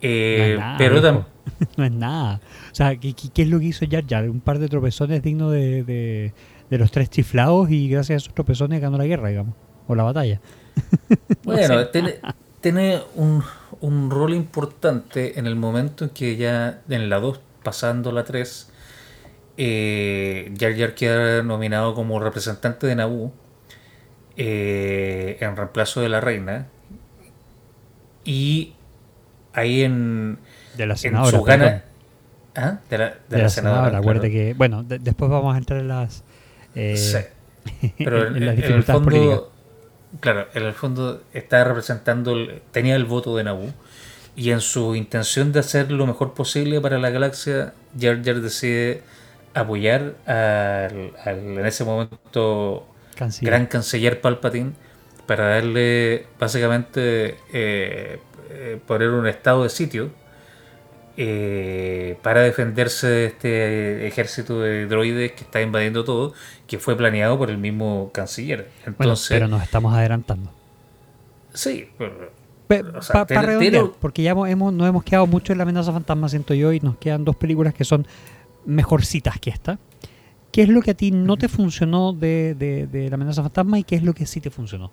Eh, 0.00 0.58
pero 0.78 1.02
también... 1.02 1.26
no 1.76 1.84
es 1.84 1.92
nada. 1.92 2.40
O 2.70 2.74
sea, 2.74 2.96
¿qué, 2.96 3.14
es 3.34 3.48
lo 3.48 3.58
que 3.58 3.66
hizo 3.66 3.84
Jar 3.90 4.04
Jar? 4.08 4.28
Un 4.30 4.40
par 4.40 4.58
de 4.58 4.68
tropezones 4.68 5.22
dignos 5.22 5.52
de, 5.52 6.32
de, 6.70 6.78
los 6.78 6.90
tres 6.90 7.10
chiflados 7.10 7.70
y 7.70 7.88
gracias 7.88 8.10
a 8.10 8.16
esos 8.18 8.34
tropezones 8.34 8.80
ganó 8.80 8.96
la 8.96 9.06
guerra, 9.06 9.28
digamos, 9.28 9.54
o 9.86 9.94
la 9.94 10.04
batalla. 10.04 10.40
Bueno, 11.44 11.88
tiene, 11.88 12.20
tiene 12.60 13.00
un, 13.16 13.42
un 13.80 14.10
rol 14.10 14.34
importante 14.34 15.38
en 15.38 15.46
el 15.46 15.56
momento 15.56 16.04
en 16.04 16.10
que 16.10 16.36
ya 16.36 16.80
en 16.88 17.08
la 17.08 17.18
2, 17.18 17.40
pasando 17.62 18.12
la 18.12 18.24
3, 18.24 18.70
eh, 19.56 20.54
Jar 20.58 20.76
Jar 20.76 20.94
queda 20.94 21.42
nominado 21.42 21.94
como 21.94 22.20
representante 22.20 22.86
de 22.86 22.96
Naboo 22.96 23.32
eh, 24.36 25.36
en 25.40 25.56
reemplazo 25.56 26.00
de 26.00 26.08
la 26.08 26.20
reina. 26.20 26.68
Y 28.24 28.74
ahí 29.52 29.82
en, 29.82 30.38
de 30.76 30.86
la 30.86 30.96
senadora, 30.96 31.38
su 31.38 31.44
gana. 31.44 31.84
¿Ah? 32.54 32.78
De 32.88 32.98
la, 32.98 33.14
de 33.28 33.38
la, 33.38 33.48
senadora. 33.48 34.20
que, 34.20 34.54
bueno, 34.56 34.82
después 34.82 35.30
vamos 35.30 35.54
a 35.54 35.58
entrar 35.58 35.80
en 35.80 35.88
las. 35.88 36.24
Eh, 36.74 36.96
sí. 36.96 37.92
Pero 37.98 38.28
en, 38.28 38.46
las 38.46 38.56
dificultades 38.56 39.02
políticas 39.02 39.40
Claro, 40.18 40.48
en 40.54 40.64
el 40.64 40.72
fondo 40.72 41.22
está 41.32 41.62
representando, 41.62 42.34
tenía 42.72 42.96
el 42.96 43.04
voto 43.04 43.36
de 43.36 43.44
Naboo 43.44 43.72
y 44.36 44.50
en 44.50 44.60
su 44.60 44.94
intención 44.94 45.52
de 45.52 45.60
hacer 45.60 45.90
lo 45.90 46.06
mejor 46.06 46.34
posible 46.34 46.80
para 46.80 46.98
la 46.98 47.10
galaxia, 47.10 47.74
Jar 47.98 48.22
Jar 48.24 48.40
decide 48.40 49.02
apoyar 49.54 50.14
al, 50.26 51.12
en 51.26 51.66
ese 51.66 51.84
momento 51.84 52.86
gran 53.40 53.66
canciller 53.66 54.20
Palpatine 54.20 54.72
para 55.26 55.48
darle 55.48 56.26
básicamente 56.38 57.36
eh, 57.52 58.18
eh, 58.50 58.80
poner 58.86 59.10
un 59.10 59.26
estado 59.26 59.62
de 59.62 59.68
sitio 59.68 60.10
eh, 61.16 62.16
para 62.22 62.40
defenderse 62.40 63.06
de 63.06 63.26
este 63.26 64.06
ejército 64.06 64.60
de 64.60 64.86
droides 64.86 65.32
que 65.32 65.44
está 65.44 65.60
invadiendo 65.60 66.04
todo, 66.04 66.32
que 66.66 66.78
fue 66.78 66.96
planeado 66.96 67.36
por 67.36 67.50
el 67.50 67.58
mismo 67.58 68.10
canciller. 68.12 68.70
Entonces, 68.86 69.28
pero 69.28 69.48
nos 69.48 69.62
estamos 69.62 69.94
adelantando. 69.94 70.50
Sí, 71.52 71.90
para 73.12 73.42
redondear, 73.42 73.90
porque 74.00 74.22
ya 74.22 74.30
hemos, 74.30 74.72
no 74.72 74.86
hemos 74.86 75.04
quedado 75.04 75.26
mucho 75.26 75.52
en 75.52 75.58
la 75.58 75.62
amenaza 75.62 75.92
fantasma, 75.92 76.28
siento 76.28 76.54
yo, 76.54 76.72
y 76.72 76.80
nos 76.80 76.96
quedan 76.96 77.24
dos 77.24 77.36
películas 77.36 77.74
que 77.74 77.84
son 77.84 78.06
mejorcitas 78.64 79.38
que 79.38 79.50
esta. 79.50 79.78
¿Qué 80.52 80.62
es 80.62 80.68
lo 80.68 80.82
que 80.82 80.92
a 80.92 80.94
ti 80.94 81.10
no 81.12 81.36
te 81.36 81.48
funcionó 81.48 82.12
de, 82.12 82.54
de 82.54 83.08
la 83.08 83.14
amenaza 83.14 83.42
fantasma 83.42 83.78
y 83.78 83.84
qué 83.84 83.96
es 83.96 84.02
lo 84.02 84.14
que 84.14 84.26
sí 84.26 84.40
te 84.40 84.50
funcionó? 84.50 84.90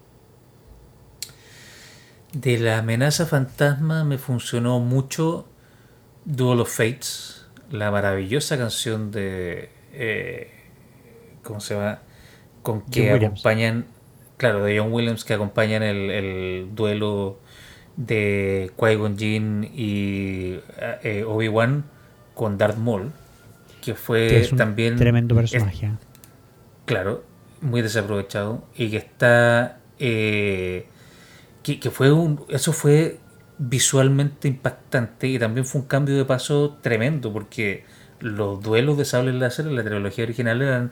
De 2.34 2.60
la 2.60 2.80
amenaza 2.80 3.26
fantasma 3.26 4.04
me 4.04 4.18
funcionó 4.18 4.80
mucho 4.80 5.48
Duel 6.26 6.60
of 6.60 6.76
Fates, 6.76 7.46
la 7.72 7.90
maravillosa 7.90 8.58
canción 8.58 9.12
de. 9.12 9.70
Eh, 9.94 10.52
¿Cómo 11.42 11.62
se 11.62 11.76
llama? 11.76 12.00
Con 12.64 12.82
que 12.82 13.12
acompañan. 13.12 13.86
Claro, 14.36 14.64
de 14.64 14.78
John 14.78 14.92
Williams, 14.92 15.24
que 15.24 15.34
acompañan 15.34 15.82
el, 15.84 16.70
duelo 16.76 17.40
de 17.98 18.72
Qui-Gon 18.78 19.18
Jinn 19.18 19.64
y 19.74 20.60
eh, 21.04 21.26
Obi-Wan 21.28 21.84
con 22.34 22.58
Darth 22.58 22.78
Maul, 22.78 23.12
que 23.82 23.96
fue 23.96 24.40
es 24.40 24.52
un 24.52 24.58
también. 24.58 24.96
Tremendo 24.96 25.36
personaje. 25.36 25.92
claro, 26.86 27.24
muy 27.60 27.82
desaprovechado 27.82 28.64
y 28.76 28.90
que 28.90 28.98
está. 28.98 29.80
Eh, 30.00 30.86
que, 31.64 31.80
que, 31.80 31.92
fue 31.92 32.12
un. 32.12 32.46
Eso 32.50 32.72
fue 32.72 33.20
visualmente 33.58 34.48
impactante 34.48 35.28
y 35.28 35.40
también 35.40 35.66
fue 35.66 35.82
un 35.82 35.88
cambio 35.88 36.16
de 36.16 36.26
paso 36.26 36.78
tremendo 36.82 37.34
porque 37.34 37.84
los 38.20 38.62
duelos 38.62 38.98
de 38.98 39.06
sable 39.06 39.34
láser 39.34 39.68
en 39.68 39.76
la 39.76 39.84
trilogía 39.84 40.24
original 40.24 40.62
eran 40.62 40.92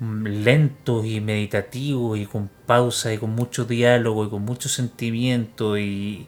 lentos 0.00 1.04
y 1.04 1.20
meditativos 1.20 2.18
y 2.18 2.26
con 2.26 2.48
pausa 2.66 3.12
y 3.12 3.18
con 3.18 3.30
mucho 3.30 3.66
diálogo 3.66 4.24
y 4.24 4.30
con 4.30 4.42
mucho 4.42 4.68
sentimiento 4.68 5.76
y, 5.76 6.26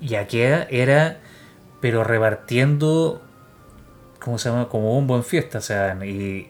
y, 0.00 0.14
aquí 0.16 0.40
era 0.40 1.20
pero 1.80 2.02
repartiendo 2.02 3.22
¿cómo 4.18 4.38
se 4.38 4.48
llama? 4.48 4.68
como 4.68 4.98
un 4.98 5.06
buen 5.06 5.22
fiesta 5.22 5.58
o 5.58 5.60
sea 5.60 5.96
y 6.04 6.48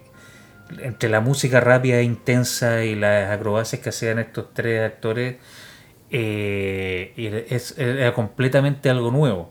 entre 0.80 1.10
la 1.10 1.20
música 1.20 1.60
rápida 1.60 1.98
e 1.98 2.04
intensa 2.04 2.84
y 2.84 2.94
las 2.94 3.30
acrobacias 3.30 3.82
que 3.82 3.90
hacían 3.90 4.18
estos 4.18 4.54
tres 4.54 4.80
actores 4.90 5.36
eh, 6.10 7.48
era 7.76 8.14
completamente 8.14 8.88
algo 8.90 9.10
nuevo. 9.10 9.48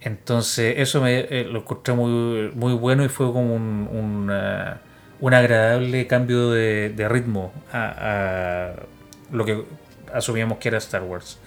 Entonces 0.00 0.74
eso 0.78 1.00
me 1.00 1.20
eh, 1.20 1.44
lo 1.44 1.60
encontré 1.60 1.94
muy, 1.94 2.50
muy 2.54 2.74
bueno 2.74 3.04
y 3.04 3.08
fue 3.08 3.32
como 3.32 3.54
un 3.54 4.28
agradable 5.30 6.06
cambio 6.06 6.50
de, 6.50 7.06
ritmo 7.08 7.52
a, 7.72 8.72
lo 9.30 9.44
que 9.44 9.64
asumíamos 10.12 10.58
que 10.58 10.68
era 10.68 10.78
Star 10.78 11.02
Wars. 11.02 11.38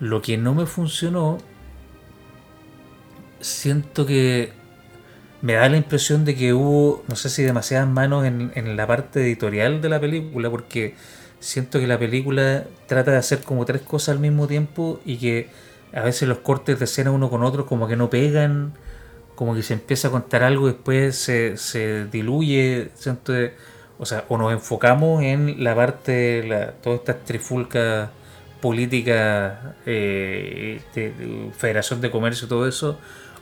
Lo 0.00 0.22
que 0.22 0.36
no 0.36 0.54
me 0.54 0.66
funcionó, 0.66 1.38
siento 3.40 4.06
que 4.06 4.52
me 5.42 5.54
da 5.54 5.68
la 5.68 5.76
impresión 5.76 6.24
de 6.24 6.34
que 6.34 6.54
hubo, 6.54 7.04
no 7.08 7.16
sé 7.16 7.28
si 7.28 7.42
demasiadas 7.42 7.88
manos 7.88 8.24
en, 8.24 8.52
en 8.54 8.76
la 8.76 8.86
parte 8.86 9.22
editorial 9.22 9.80
de 9.80 9.88
la 9.88 10.00
película, 10.00 10.50
porque 10.50 10.94
siento 11.40 11.78
que 11.78 11.86
la 11.86 11.98
película 11.98 12.64
trata 12.86 13.10
de 13.10 13.18
hacer 13.18 13.40
como 13.40 13.64
tres 13.64 13.82
cosas 13.82 14.14
al 14.14 14.20
mismo 14.20 14.46
tiempo 14.46 15.00
y 15.04 15.18
que 15.18 15.50
a 15.92 16.02
veces 16.02 16.28
los 16.28 16.38
cortes 16.38 16.78
de 16.78 16.86
escena 16.86 17.10
uno 17.10 17.28
con 17.28 17.42
otro 17.44 17.66
como 17.66 17.86
que 17.86 17.96
no 17.96 18.08
pegan, 18.08 18.72
como 19.34 19.54
que 19.54 19.62
se 19.62 19.74
empieza 19.74 20.08
a 20.08 20.10
contar 20.10 20.42
algo 20.42 20.68
y 20.68 20.72
después 20.72 21.16
se, 21.16 21.56
se 21.56 22.06
diluye, 22.06 22.90
siento, 22.94 23.32
o 23.98 24.06
sea, 24.06 24.24
o 24.28 24.38
nos 24.38 24.52
enfocamos 24.52 25.22
en 25.22 25.62
la 25.62 25.74
parte 25.74 26.12
de 26.12 26.48
la, 26.48 26.72
todas 26.72 27.00
estas 27.00 27.24
trifulcas 27.24 28.10
políticas 28.60 29.58
eh, 29.86 30.80
de, 30.94 31.50
Federación 31.56 32.00
de 32.00 32.10
Comercio 32.10 32.46
y 32.46 32.48
todo 32.48 32.66
eso, 32.66 32.98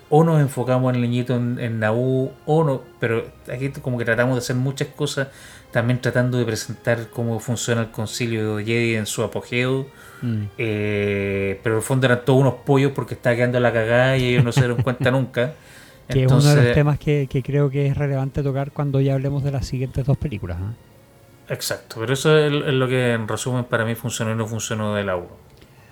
o 0.08 0.24
nos 0.24 0.40
enfocamos 0.40 0.90
en 0.90 0.96
el 0.96 1.02
niñito 1.02 1.36
en, 1.36 1.58
en 1.58 1.78
Naboo, 1.80 2.32
o 2.46 2.64
no, 2.64 2.82
pero 2.98 3.30
aquí 3.52 3.70
como 3.70 3.98
que 3.98 4.04
tratamos 4.04 4.34
de 4.34 4.38
hacer 4.38 4.56
muchas 4.56 4.88
cosas 4.88 5.28
también 5.72 6.00
tratando 6.00 6.38
de 6.38 6.44
presentar 6.44 7.08
cómo 7.10 7.40
funciona 7.40 7.80
el 7.80 7.90
concilio 7.90 8.56
de 8.56 8.64
Jedi 8.64 8.94
en 8.94 9.06
su 9.06 9.22
apogeo. 9.22 9.86
Mm. 10.20 10.44
Eh, 10.58 11.58
pero 11.62 11.76
en 11.76 11.78
el 11.78 11.84
fondo 11.84 12.06
eran 12.06 12.24
todos 12.24 12.40
unos 12.40 12.54
pollos 12.66 12.92
porque 12.94 13.14
estaba 13.14 13.34
quedando 13.34 13.58
la 13.58 13.72
cagada 13.72 14.16
y 14.18 14.26
ellos 14.26 14.44
no 14.44 14.52
se 14.52 14.60
dieron 14.60 14.82
cuenta 14.82 15.10
nunca. 15.10 15.54
Que 16.12 16.24
es 16.24 16.26
uno 16.32 16.42
de 16.42 16.62
los 16.64 16.74
temas 16.74 16.98
que, 16.98 17.28
creo 17.44 17.70
que 17.70 17.86
es 17.86 17.96
relevante 17.96 18.42
tocar 18.42 18.70
cuando 18.72 19.00
ya 19.00 19.14
hablemos 19.14 19.42
de 19.44 19.52
las 19.52 19.66
siguientes 19.66 20.04
dos 20.04 20.16
películas. 20.18 20.58
¿eh? 20.60 21.52
Exacto, 21.54 21.96
pero 22.00 22.12
eso 22.12 22.36
es, 22.38 22.52
lo 22.52 22.88
que 22.88 23.12
en 23.12 23.28
resumen 23.28 23.64
para 23.64 23.84
mí 23.84 23.94
funcionó 23.94 24.32
y 24.32 24.36
no 24.36 24.46
funcionó 24.46 24.94
del 24.94 25.08
agua. 25.08 25.28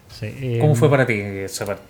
Sí, 0.09 0.59
¿Cómo 0.61 0.75
fue 0.75 0.87
em, 0.87 0.91
para 0.91 1.07
ti 1.07 1.15
esa 1.15 1.67
parte? 1.67 1.85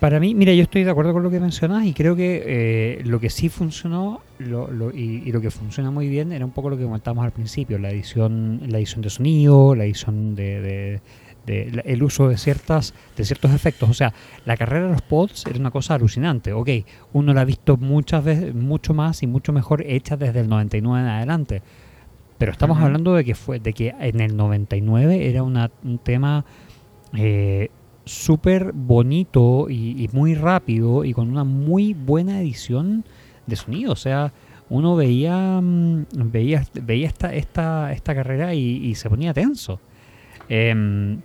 Para 0.00 0.20
mí, 0.20 0.32
mira, 0.34 0.52
yo 0.52 0.62
estoy 0.62 0.84
de 0.84 0.90
acuerdo 0.90 1.12
con 1.12 1.22
lo 1.24 1.30
que 1.30 1.40
mencionas 1.40 1.84
y 1.84 1.92
creo 1.92 2.14
que 2.14 2.42
eh, 2.46 3.02
lo 3.04 3.18
que 3.18 3.30
sí 3.30 3.48
funcionó 3.48 4.20
lo, 4.38 4.70
lo- 4.70 4.90
y, 4.92 5.22
y 5.26 5.32
lo 5.32 5.40
que 5.40 5.50
funciona 5.50 5.90
muy 5.90 6.08
bien 6.08 6.30
era 6.30 6.44
un 6.44 6.52
poco 6.52 6.70
lo 6.70 6.76
que 6.78 6.84
comentábamos 6.84 7.24
al 7.24 7.32
principio, 7.32 7.78
la 7.78 7.90
edición, 7.90 8.60
la 8.68 8.78
edición 8.78 9.02
de 9.02 9.10
sonido, 9.10 9.74
la 9.74 9.84
edición 9.84 10.36
de, 10.36 10.60
de- 10.60 11.00
de- 11.56 11.82
el 11.84 12.02
uso 12.02 12.28
de 12.28 12.36
ciertas 12.36 12.94
de 13.16 13.24
ciertos 13.24 13.52
efectos. 13.52 13.88
O 13.90 13.94
sea, 13.94 14.12
la 14.44 14.56
carrera 14.56 14.86
de 14.86 14.92
los 14.92 15.02
pods 15.02 15.44
era 15.46 15.58
una 15.58 15.70
cosa 15.70 15.94
alucinante. 15.94 16.52
Ok, 16.52 16.68
uno 17.12 17.32
la 17.34 17.40
ha 17.42 17.44
visto 17.44 17.76
muchas 17.76 18.24
veces, 18.24 18.54
mucho 18.54 18.94
más 18.94 19.22
y 19.22 19.26
mucho 19.26 19.52
mejor 19.52 19.82
hecha 19.86 20.16
desde 20.16 20.40
el 20.40 20.48
99 20.48 21.02
en 21.06 21.10
adelante. 21.12 21.62
Pero 22.38 22.52
estamos 22.52 22.78
hablando 22.78 23.14
de 23.14 23.24
que 23.24 23.34
fue 23.34 23.58
de 23.58 23.72
que 23.72 23.94
en 23.98 24.20
el 24.20 24.36
99 24.36 25.28
era 25.28 25.42
una- 25.42 25.70
un 25.82 25.98
tema 25.98 26.44
eh, 27.14 27.70
súper 28.04 28.72
bonito 28.72 29.66
y, 29.68 30.04
y 30.04 30.08
muy 30.12 30.34
rápido 30.34 31.04
y 31.04 31.12
con 31.12 31.30
una 31.30 31.44
muy 31.44 31.94
buena 31.94 32.40
edición 32.40 33.04
de 33.46 33.56
sonido. 33.56 33.92
O 33.92 33.96
sea, 33.96 34.32
uno 34.70 34.94
veía 34.96 35.60
mm, 35.60 36.04
veía, 36.30 36.62
veía 36.82 37.08
esta, 37.08 37.34
esta, 37.34 37.92
esta 37.92 38.14
carrera 38.14 38.54
y, 38.54 38.60
y 38.86 38.94
se 38.94 39.08
ponía 39.10 39.32
tenso. 39.34 39.80
Em, 40.48 41.14
eh, 41.14 41.18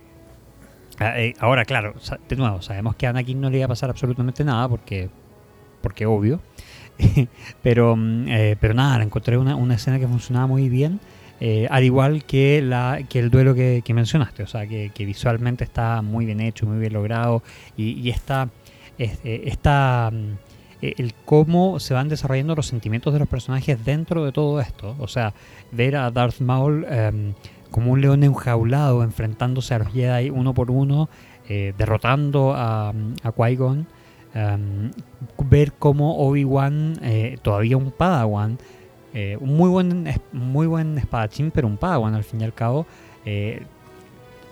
ahora, 1.40 1.64
claro, 1.64 1.94
de 2.28 2.36
nuevo, 2.36 2.62
sabemos 2.62 2.96
que 2.96 3.06
a 3.06 3.10
Anakin 3.10 3.40
no 3.40 3.50
le 3.50 3.58
iba 3.58 3.66
a 3.66 3.68
pasar 3.68 3.90
absolutamente 3.90 4.44
nada 4.44 4.68
porque, 4.68 5.10
porque 5.82 6.06
obvio. 6.06 6.40
pero, 7.62 7.96
mm, 7.96 8.28
eh, 8.28 8.56
pero 8.60 8.74
nada, 8.74 9.02
encontré 9.02 9.36
una, 9.38 9.56
una 9.56 9.74
escena 9.74 9.98
que 9.98 10.06
funcionaba 10.08 10.46
muy 10.46 10.68
bien. 10.68 11.00
eh, 11.40 11.66
al 11.70 11.82
igual 11.84 12.24
que, 12.24 12.62
la, 12.62 13.00
que 13.08 13.18
el 13.18 13.30
duelo 13.30 13.54
que, 13.54 13.82
que 13.84 13.92
mencionaste, 13.94 14.44
o 14.44 14.46
sea, 14.46 14.66
que, 14.66 14.90
visualmente 15.04 15.64
está 15.64 16.00
muy 16.02 16.26
bien 16.26 16.40
hecho, 16.40 16.66
muy 16.66 16.78
bien 16.78 16.92
logrado, 16.92 17.42
y, 17.76 17.92
y 18.00 18.10
esta, 18.10 18.48
es- 18.98 19.18
eh, 19.24 19.42
esta, 19.46 20.10
mm, 20.12 20.32
eh, 20.82 20.94
el 20.98 21.12
cómo 21.24 21.80
se 21.80 21.92
van 21.94 22.08
desarrollando 22.08 22.54
los 22.54 22.66
sentimientos 22.66 23.12
de 23.12 23.18
los 23.18 23.28
personajes 23.28 23.84
dentro 23.84 24.24
de 24.24 24.32
todo 24.32 24.60
esto, 24.60 24.94
o 24.98 25.08
sea, 25.08 25.34
ver 25.72 25.96
a 25.96 26.10
Darth 26.10 26.40
Maul 26.40 26.86
em, 26.88 27.34
como 27.74 27.90
un 27.90 28.00
león 28.00 28.22
enjaulado 28.22 29.02
enfrentándose 29.02 29.74
a 29.74 29.80
los 29.80 29.88
Jedi 29.92 30.30
uno 30.30 30.54
por 30.54 30.70
uno, 30.70 31.08
eh, 31.48 31.74
derrotando 31.76 32.54
a, 32.54 32.90
a 32.90 33.32
Qui-Gon, 33.32 33.86
em, 34.32 34.92
ver 35.50 35.72
cómo 35.72 36.18
Obi-Wan, 36.18 37.00
eh, 37.02 37.36
todavía 37.42 37.76
un 37.76 37.90
Padawan, 37.90 38.58
eh, 39.12 39.36
un 39.40 39.56
muy 39.56 39.68
buen, 39.70 40.08
muy 40.32 40.68
buen 40.68 40.98
espadachín, 40.98 41.50
pero 41.50 41.66
un 41.66 41.76
Padawan 41.76 42.14
al 42.14 42.22
fin 42.22 42.42
y 42.42 42.44
al 42.44 42.54
cabo, 42.54 42.86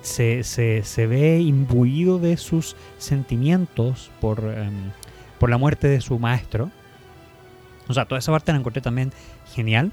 se, 0.00 0.42
se- 0.42 0.82
se 0.82 1.06
ve 1.06 1.38
imbuido 1.40 2.18
de 2.18 2.36
sus 2.36 2.74
sentimientos 2.98 4.10
por, 4.20 4.40
em, 4.40 4.90
por 5.38 5.48
la 5.48 5.58
muerte 5.58 5.86
de 5.86 6.00
su 6.00 6.18
maestro. 6.18 6.70
O 7.88 7.94
sea, 7.94 8.04
toda 8.06 8.18
esa 8.18 8.32
parte 8.32 8.50
la 8.52 8.58
encontré 8.58 8.82
también 8.82 9.12
genial. 9.54 9.92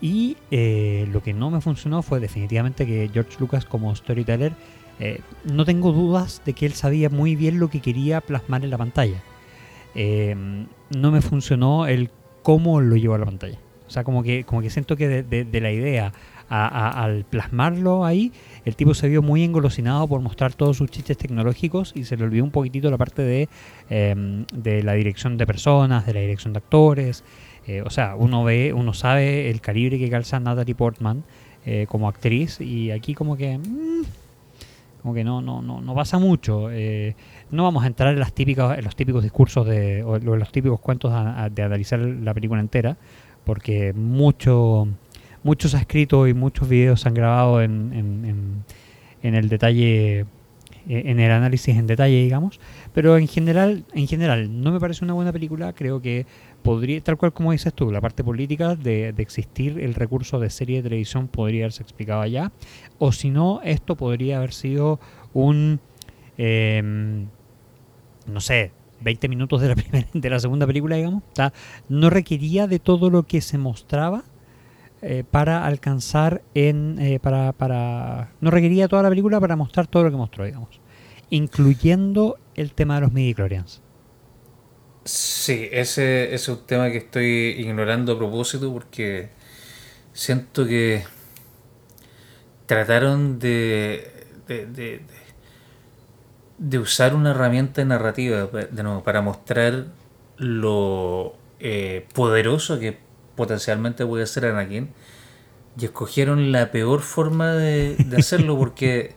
Y 0.00 0.36
eh, 0.50 1.08
lo 1.10 1.22
que 1.22 1.32
no 1.32 1.50
me 1.50 1.60
funcionó 1.60 2.02
fue 2.02 2.20
definitivamente 2.20 2.86
que 2.86 3.10
George 3.12 3.36
Lucas 3.38 3.64
como 3.64 3.94
storyteller, 3.94 4.52
eh, 4.98 5.20
no 5.44 5.64
tengo 5.64 5.92
dudas 5.92 6.42
de 6.44 6.52
que 6.52 6.66
él 6.66 6.72
sabía 6.72 7.10
muy 7.10 7.36
bien 7.36 7.58
lo 7.58 7.68
que 7.68 7.80
quería 7.80 8.20
plasmar 8.20 8.64
en 8.64 8.70
la 8.70 8.78
pantalla. 8.78 9.22
Eh, 9.94 10.34
no 10.94 11.10
me 11.10 11.22
funcionó 11.22 11.86
el 11.86 12.10
cómo 12.42 12.80
lo 12.80 12.96
llevó 12.96 13.14
a 13.14 13.18
la 13.18 13.24
pantalla. 13.24 13.58
O 13.86 13.90
sea, 13.90 14.04
como 14.04 14.22
que, 14.22 14.44
como 14.44 14.62
que 14.62 14.70
siento 14.70 14.96
que 14.96 15.22
de, 15.22 15.60
la 15.60 15.70
idea 15.70 16.12
al 16.48 17.24
plasmarlo 17.24 18.04
ahí, 18.04 18.32
el 18.64 18.76
tipo 18.76 18.94
se 18.94 19.08
vio 19.08 19.22
muy 19.22 19.42
engolosinado 19.42 20.06
por 20.06 20.20
mostrar 20.20 20.54
todos 20.54 20.76
sus 20.76 20.90
chistes 20.90 21.16
tecnológicos 21.16 21.92
y 21.94 22.04
se 22.04 22.16
le 22.16 22.24
olvidó 22.24 22.44
un 22.44 22.50
poquitito 22.50 22.90
la 22.90 22.98
parte 22.98 23.22
de, 23.22 23.48
em, 23.90 24.44
de 24.52 24.82
la 24.82 24.92
dirección 24.94 25.36
de 25.36 25.46
personas, 25.46 26.06
de 26.06 26.14
la 26.14 26.20
dirección 26.20 26.52
de 26.52 26.58
actores. 26.58 27.24
Eh, 27.66 27.82
o 27.82 27.90
sea, 27.90 28.14
uno 28.16 28.44
ve, 28.44 28.72
uno 28.72 28.92
sabe 28.94 29.50
el 29.50 29.60
calibre 29.60 29.98
que 29.98 30.08
calza 30.08 30.38
Natalie 30.40 30.74
Portman 30.74 31.24
eh, 31.64 31.86
como 31.88 32.08
actriz 32.08 32.60
y 32.60 32.90
aquí 32.92 33.12
como 33.14 33.36
que 33.36 33.58
mm, 33.58 34.04
como 35.02 35.14
que 35.14 35.24
no 35.24 35.40
no 35.40 35.62
no, 35.62 35.80
no 35.80 35.94
pasa 35.94 36.18
mucho. 36.18 36.70
Eh, 36.70 37.14
no 37.50 37.64
vamos 37.64 37.84
a 37.84 37.86
entrar 37.88 38.12
en 38.12 38.20
las 38.20 38.32
típicas 38.32 38.78
en 38.78 38.84
los 38.84 38.94
típicos 38.96 39.22
discursos 39.22 39.66
de 39.66 40.02
o 40.04 40.16
en 40.16 40.24
los 40.38 40.52
típicos 40.52 40.80
cuentos 40.80 41.12
a- 41.12 41.44
a- 41.44 41.50
de 41.50 41.62
analizar 41.62 41.98
la 41.98 42.34
película 42.34 42.60
entera 42.60 42.96
porque 43.44 43.92
mucho 43.92 44.88
mucho 45.44 45.68
se 45.68 45.76
ha 45.76 45.80
escrito 45.80 46.26
y 46.26 46.34
muchos 46.34 46.68
videos 46.68 47.00
se 47.02 47.08
han 47.08 47.14
grabado 47.14 47.62
en, 47.62 47.92
en- 47.92 48.24
en- 48.24 48.64
en 49.22 49.34
el 49.36 49.48
detalle 49.48 50.20
eh, 50.20 50.26
en 50.88 51.20
el 51.20 51.30
análisis 51.30 51.76
en 51.76 51.86
detalle 51.86 52.22
digamos 52.22 52.58
pero 52.92 53.16
en 53.16 53.28
general 53.28 53.84
en 53.94 54.08
general 54.08 54.60
no 54.62 54.72
me 54.72 54.80
parece 54.80 55.04
una 55.04 55.14
buena 55.14 55.32
película 55.32 55.72
creo 55.72 56.00
que 56.02 56.26
podría 56.66 57.00
tal 57.00 57.16
cual 57.16 57.32
como 57.32 57.52
dices 57.52 57.72
tú 57.72 57.92
la 57.92 58.00
parte 58.00 58.24
política 58.24 58.74
de, 58.74 59.12
de 59.12 59.22
existir 59.22 59.78
el 59.78 59.94
recurso 59.94 60.40
de 60.40 60.50
serie 60.50 60.78
de 60.78 60.82
televisión 60.82 61.28
podría 61.28 61.64
haberse 61.64 61.84
explicado 61.84 62.20
allá 62.22 62.50
o 62.98 63.12
si 63.12 63.30
no 63.30 63.60
esto 63.62 63.94
podría 63.94 64.38
haber 64.38 64.52
sido 64.52 64.98
un 65.32 65.78
em, 66.36 67.28
no 68.26 68.40
sé 68.40 68.72
20 69.00 69.28
minutos 69.28 69.60
de 69.60 69.68
la 69.68 69.74
primera 69.76 70.08
de 70.12 70.30
la 70.30 70.40
segunda 70.40 70.66
película 70.66 70.96
digamos 70.96 71.22
no 71.88 72.10
requería 72.10 72.66
de 72.66 72.80
todo 72.80 73.10
lo 73.10 73.22
que 73.22 73.40
se 73.40 73.58
mostraba 73.58 74.24
eh, 75.02 75.22
para 75.30 75.66
alcanzar 75.66 76.42
en 76.54 76.98
eh, 76.98 77.20
para, 77.20 77.52
para 77.52 78.32
no 78.40 78.50
requería 78.50 78.88
toda 78.88 79.04
la 79.04 79.08
película 79.08 79.38
para 79.38 79.54
mostrar 79.54 79.86
todo 79.86 80.02
lo 80.02 80.10
que 80.10 80.16
mostró 80.16 80.44
digamos 80.44 80.80
incluyendo 81.30 82.38
el 82.56 82.72
tema 82.72 82.96
de 82.96 83.02
los 83.02 83.12
midichlorians 83.12 83.82
Sí, 85.46 85.68
ese, 85.70 86.24
ese 86.24 86.34
es 86.34 86.48
un 86.48 86.66
tema 86.66 86.90
que 86.90 86.96
estoy 86.98 87.54
ignorando 87.58 88.12
a 88.14 88.18
propósito 88.18 88.72
porque 88.72 89.28
siento 90.14 90.66
que 90.66 91.04
trataron 92.66 93.38
de, 93.38 94.10
de, 94.48 94.66
de- 94.66 95.00
de- 96.58 96.78
usar 96.78 97.14
una 97.14 97.30
herramienta 97.30 97.84
narrativa 97.84 98.46
de 98.46 98.82
nuevo, 98.82 99.02
para 99.02 99.20
mostrar 99.20 99.86
lo 100.38 101.34
eh, 101.60 102.06
poderoso 102.14 102.78
que 102.78 102.98
potencialmente 103.36 104.06
puede 104.06 104.26
ser 104.26 104.46
Anakin 104.46 104.88
y 105.78 105.84
escogieron 105.86 106.52
la 106.52 106.70
peor 106.72 107.00
forma 107.02 107.52
de, 107.52 107.96
de 107.96 108.16
hacerlo 108.18 108.58
porque 108.58 109.14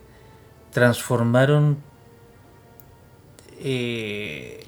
transformaron 0.73 1.77
eh, 3.59 4.63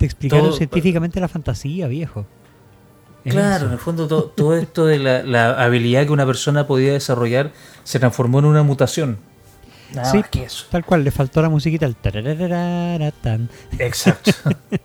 te 0.00 0.06
explicaron 0.06 0.46
Todo- 0.46 0.56
científicamente 0.56 1.20
la 1.20 1.28
fantasía 1.28 1.86
viejo 1.86 2.24
Es 3.22 3.34
Claro, 3.34 3.56
eso. 3.56 3.66
en 3.66 3.72
el 3.72 3.78
fondo 3.78 4.08
to- 4.08 4.24
todo, 4.34 4.56
esto 4.56 4.86
de 4.86 4.98
la, 4.98 5.22
la 5.22 5.62
habilidad 5.62 6.06
que 6.06 6.12
una 6.12 6.24
persona 6.24 6.66
podía 6.66 6.94
desarrollar 6.94 7.52
se 7.84 7.98
transformó 7.98 8.38
en 8.38 8.46
una 8.46 8.62
mutación. 8.62 9.18
Nada 9.94 10.10
Sí, 10.10 10.18
más 10.18 10.28
que 10.30 10.44
eso. 10.44 10.64
tal 10.70 10.86
cual 10.86 11.04
le 11.04 11.10
faltó 11.10 11.42
la 11.42 11.50
musiquita 11.50 11.84
el. 11.84 11.96
Exacto. 13.78 14.30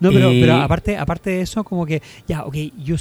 No, 0.00 0.10
pero, 0.10 0.32
Y- 0.32 0.40
pero 0.40 0.56
aparte, 0.56 0.96
aparte 0.96 1.30
de 1.30 1.40
eso, 1.42 1.62
como 1.64 1.84
que, 1.86 2.02
ya, 2.26 2.44
ok, 2.44 2.56
yo, 2.82 2.96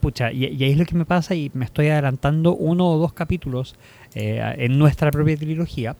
pucha, 0.00 0.32
y, 0.32 0.44
y 0.46 0.64
ahí 0.64 0.72
es 0.72 0.78
lo 0.78 0.84
que 0.86 0.94
me 0.94 1.04
pasa 1.04 1.34
y 1.34 1.50
me 1.54 1.64
estoy 1.66 1.88
adelantando 1.88 2.54
uno 2.54 2.88
o 2.90 2.98
dos 2.98 3.12
capítulos 3.12 3.76
eh, 4.14 4.40
en 4.58 4.78
nuestra 4.78 5.10
propia 5.10 5.36
trilogía, 5.36 5.94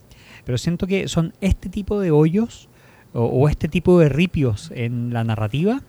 pero 0.44 0.56
siento 0.58 0.86
que 0.86 1.06
son 1.08 1.34
este 1.42 1.68
tipo 1.68 2.00
de 2.00 2.10
hoyos 2.12 2.68
o, 3.16 3.48
este 3.48 3.68
tipo 3.68 3.98
de 3.98 4.08
ripios 4.08 4.70
en 4.74 5.12
la 5.12 5.24
narrativa 5.24 5.80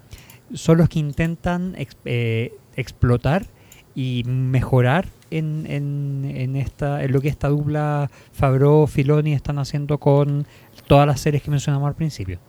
son 0.54 0.78
los 0.78 0.90
que 0.90 1.00
intentan 1.00 1.76
eh, 2.06 2.54
explotar 2.76 3.46
y 3.96 4.24
mejorar 4.26 5.10
en, 5.30 5.66
en, 5.68 6.32
en 6.34 6.56
esta, 6.56 7.04
en 7.04 7.12
lo 7.12 7.20
que 7.20 7.28
esta 7.28 7.50
dupla 7.50 8.10
Fabro 8.32 8.88
Filoni 8.88 9.34
están 9.34 9.60
haciendo 9.60 9.98
con 9.98 10.46
todas 10.88 11.06
las 11.06 11.20
series 11.20 11.44
que 11.44 11.52
mencionamos 11.52 11.88
al 11.88 11.96
principio. 11.96 12.40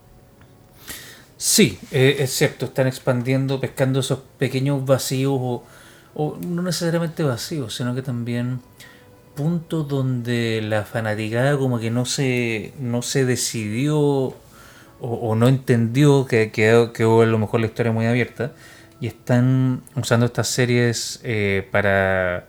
Sí, 1.36 1.78
eh, 1.90 2.16
es 2.18 2.30
cierto, 2.32 2.66
están 2.66 2.86
expandiendo, 2.86 3.60
pescando 3.60 4.00
esos 4.00 4.20
pequeños 4.38 4.84
vacíos, 4.84 5.32
o, 5.34 5.64
o 6.14 6.36
no 6.46 6.62
necesariamente 6.62 7.22
vacíos, 7.22 7.74
sino 7.76 7.94
que 7.94 8.02
también 8.02 8.60
puntos 9.34 9.86
donde 9.86 10.60
la 10.62 10.84
fanaticada 10.84 11.56
como 11.56 11.78
que 11.78 11.92
no 11.92 12.04
se, 12.04 12.74
no 12.80 13.02
se 13.02 13.24
decidió 13.24 14.34
o, 15.00 15.08
o 15.14 15.34
no 15.34 15.48
entendió 15.48 16.26
que 16.26 16.50
quedó, 16.50 16.92
quedó 16.92 17.22
a 17.22 17.26
lo 17.26 17.38
mejor 17.38 17.60
la 17.60 17.66
historia 17.66 17.92
muy 17.92 18.06
abierta 18.06 18.52
y 19.00 19.06
están 19.06 19.82
usando 19.94 20.26
estas 20.26 20.48
series 20.48 21.20
eh, 21.22 21.66
para 21.70 22.46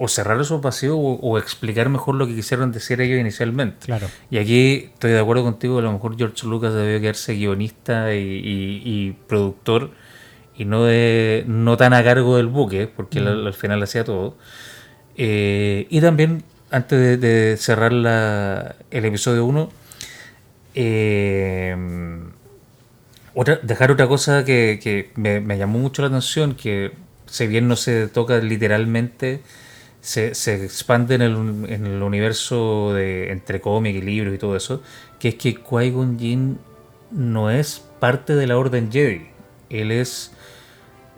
o 0.00 0.06
cerrar 0.06 0.40
esos 0.40 0.60
vacíos 0.62 0.94
o, 0.96 1.14
o 1.20 1.38
explicar 1.38 1.88
mejor 1.88 2.14
lo 2.14 2.26
que 2.28 2.34
quisieron 2.36 2.70
decir 2.70 3.00
ellos 3.00 3.18
inicialmente. 3.20 3.86
Claro. 3.86 4.06
Y 4.30 4.38
aquí 4.38 4.90
estoy 4.94 5.10
de 5.10 5.18
acuerdo 5.18 5.42
contigo, 5.42 5.78
a 5.78 5.82
lo 5.82 5.92
mejor 5.92 6.16
George 6.16 6.46
Lucas 6.46 6.72
debió 6.72 7.00
quedarse 7.00 7.34
guionista 7.34 8.14
y, 8.14 8.18
y- 8.20 8.82
y 8.84 9.16
productor 9.26 9.90
y 10.56 10.64
no 10.66 10.84
de, 10.84 11.42
no 11.48 11.76
tan 11.76 11.94
a 11.94 12.04
cargo 12.04 12.36
del 12.36 12.46
buque, 12.46 12.86
porque 12.86 13.18
él 13.18 13.26
al, 13.26 13.46
al 13.46 13.54
final 13.54 13.82
hacía 13.82 14.04
todo. 14.04 14.36
Eh, 15.16 15.86
y 15.90 16.00
también, 16.00 16.44
antes 16.70 16.98
de, 16.98 17.16
de 17.16 17.56
cerrar 17.56 17.92
la- 17.92 18.76
el 18.90 19.04
episodio 19.04 19.44
1, 19.46 19.68
otra, 23.34 23.56
dejar 23.62 23.90
otra 23.90 24.06
cosa 24.08 24.44
que, 24.44 25.10
me, 25.16 25.58
llamó 25.58 25.78
mucho 25.78 26.02
la 26.02 26.08
atención, 26.08 26.54
que 26.54 26.92
si 27.26 27.46
bien 27.46 27.68
no 27.68 27.76
se 27.76 28.08
toca 28.08 28.38
literalmente, 28.38 29.42
se, 30.00 30.30
expande 30.64 31.16
en 31.16 31.22
el, 31.22 32.02
universo 32.02 32.92
de 32.94 33.32
entre 33.32 33.60
cómic 33.60 33.96
y 33.96 34.02
libros 34.02 34.34
y 34.34 34.38
todo 34.38 34.56
eso, 34.56 34.82
que 35.18 35.28
es 35.28 35.34
que 35.36 35.56
Qui-Gon 35.56 36.58
no 37.10 37.50
es 37.50 37.84
parte 38.00 38.34
de 38.34 38.46
la 38.46 38.58
Orden 38.58 38.90
Jedi. 38.92 39.28
Él 39.70 39.92
es 39.92 40.32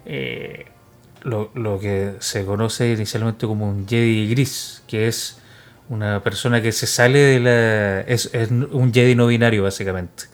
eh, 0.06 0.66
lo, 1.22 1.50
lo, 1.54 1.78
que 1.78 2.14
se 2.20 2.44
conoce 2.44 2.92
inicialmente 2.92 3.46
como 3.46 3.68
un 3.68 3.86
Jedi 3.86 4.28
gris, 4.30 4.82
que 4.86 5.08
es 5.08 5.39
una 5.90 6.22
persona 6.22 6.62
que 6.62 6.72
se 6.72 6.87
sale 6.87 7.18
de 7.18 7.40
la... 7.40 8.00
es, 8.03 8.31
es 8.33 8.50
un 8.50 8.94
Jedi 8.94 9.14
no 9.14 9.26
binario 9.26 9.64
básicamente. 9.64 10.24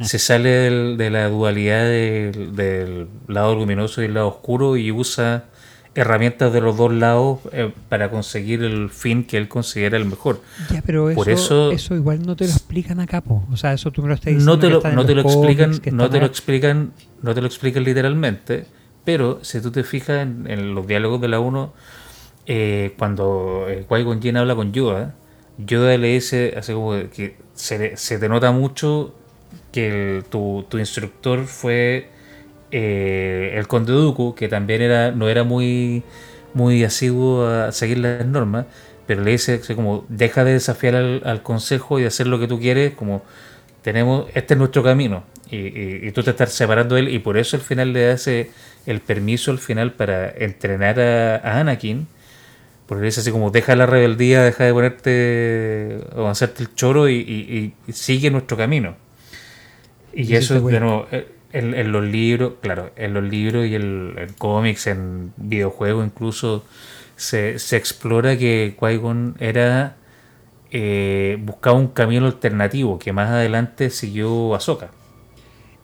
se 0.00 0.18
sale 0.18 0.48
del, 0.48 0.96
de 0.96 1.10
la 1.10 1.28
dualidad 1.28 1.84
del, 1.84 2.54
del, 2.54 3.08
lado 3.26 3.56
luminoso 3.56 4.00
y 4.00 4.06
el 4.06 4.14
lado 4.14 4.28
oscuro 4.28 4.76
y 4.76 4.92
usa 4.92 5.46
herramientas 5.94 6.52
de 6.52 6.60
los 6.60 6.76
dos 6.76 6.92
lados 6.92 7.40
eh, 7.52 7.72
para 7.88 8.10
conseguir 8.10 8.62
el 8.62 8.90
fin 8.90 9.24
que 9.24 9.36
él 9.36 9.48
considera 9.48 9.96
el 9.96 10.04
mejor. 10.04 10.40
Ya, 10.70 10.82
pero 10.82 11.10
eso, 11.10 11.16
Por 11.16 11.28
eso, 11.28 11.72
eso 11.72 11.94
igual 11.96 12.24
no 12.24 12.36
te 12.36 12.44
lo 12.46 12.50
explican 12.50 13.00
a 13.00 13.06
capo. 13.06 13.44
O 13.50 13.56
sea, 13.56 13.72
eso 13.72 13.90
tú 13.90 14.02
me 14.02 14.08
lo 14.08 14.14
estás 14.14 14.26
diciendo. 14.26 14.52
no 14.52 14.58
te 14.58 14.70
lo, 14.70 14.80
no 14.80 15.04
te 15.04 15.14
lo 15.14 15.22
explican, 15.22 15.70
no 15.92 16.08
te 16.08 16.20
lo 16.20 16.26
explican, 16.26 16.92
no 17.20 17.34
te 17.34 17.40
lo 17.40 17.46
explican 17.48 17.84
literalmente, 17.84 18.66
pero 19.04 19.40
si 19.42 19.60
tú 19.60 19.72
te 19.72 19.82
fijas 19.82 20.22
en, 20.22 20.46
en 20.48 20.76
los 20.76 20.86
diálogos 20.86 21.20
de 21.20 21.28
la 21.28 21.40
1, 21.40 21.74
eh, 22.46 22.94
cuando 22.98 23.66
eh, 23.68 23.84
Qui-Gon 23.88 24.36
habla 24.36 24.54
con 24.54 24.72
Yoda, 24.72 25.14
Yoda 25.58 25.96
le 25.98 26.08
dice, 26.08 26.54
así 26.56 26.72
como 26.72 26.92
que 27.10 27.36
se, 27.54 27.96
se 27.96 28.18
te 28.18 28.28
nota 28.28 28.52
mucho 28.52 29.14
que 29.72 30.16
el- 30.18 30.24
tu, 30.24 30.64
tu 30.68 30.78
instructor 30.78 31.46
fue 31.46 32.08
eh, 32.70 33.54
el 33.56 33.68
Conde 33.68 33.92
Dooku, 33.92 34.34
que 34.34 34.48
también 34.48 34.82
era 34.82 35.12
no 35.12 35.28
era 35.28 35.44
muy, 35.44 36.02
muy 36.54 36.84
asiduo 36.84 37.46
a 37.46 37.72
seguir 37.72 37.98
las 37.98 38.26
normas, 38.26 38.66
pero 39.06 39.22
le 39.22 39.32
dice 39.32 39.60
como, 39.74 40.04
deja 40.08 40.44
de 40.44 40.54
desafiar 40.54 40.94
al, 40.96 41.22
al 41.24 41.42
consejo 41.42 42.00
y 42.00 42.04
hacer 42.04 42.26
lo 42.26 42.38
que 42.40 42.48
tú 42.48 42.58
quieres, 42.60 42.94
como 42.94 43.22
tenemos, 43.82 44.26
este 44.34 44.54
es 44.54 44.58
nuestro 44.58 44.82
camino. 44.82 45.24
Y, 45.50 46.06
y- 46.08 46.12
tú 46.12 46.22
te 46.22 46.30
estás 46.30 46.52
separando 46.52 46.94
de 46.94 47.02
él, 47.02 47.08
y 47.10 47.18
por 47.18 47.36
eso 47.38 47.56
al 47.56 47.62
final 47.62 47.92
le 47.92 48.06
das 48.06 48.26
el 48.28 49.00
permiso 49.00 49.50
al 49.50 49.58
final 49.58 49.92
para 49.92 50.30
entrenar 50.30 50.98
a, 51.00 51.36
a 51.36 51.60
Anakin. 51.60 52.06
Porque 52.92 53.06
dice 53.06 53.20
así 53.20 53.30
como, 53.30 53.50
deja 53.50 53.74
la 53.74 53.86
rebeldía, 53.86 54.42
deja 54.42 54.64
de 54.64 54.72
ponerte 54.72 56.00
o 56.14 56.26
hacerte 56.28 56.62
el 56.64 56.74
choro 56.74 57.08
y, 57.08 57.14
y- 57.16 57.74
y 57.88 57.92
sigue 57.92 58.30
nuestro 58.30 58.56
camino. 58.58 58.96
Y 60.12 60.24
Sí, 60.26 60.34
eso 60.36 60.54
de 60.60 60.80
nuevo, 60.80 61.06
eh, 61.10 61.26
en, 61.52 61.74
en 61.74 61.90
los 61.92 62.04
libros, 62.04 62.54
claro, 62.60 62.90
en 62.96 63.14
los 63.14 63.24
libros 63.24 63.66
y 63.66 63.74
el, 63.74 64.14
en 64.18 64.32
cómics, 64.34 64.86
en 64.88 65.32
videojuegos 65.38 66.04
incluso, 66.06 66.64
se, 67.16 67.58
se 67.58 67.76
explora 67.76 68.36
que 68.36 68.76
Qui-Gon 68.78 69.36
era 69.40 69.96
eh, 70.70 71.38
buscaba 71.42 71.76
un 71.78 71.88
camino 71.88 72.26
alternativo 72.26 72.98
que 72.98 73.12
más 73.12 73.30
adelante 73.30 73.90
siguió 73.90 74.54
Ahsoka. 74.54 74.90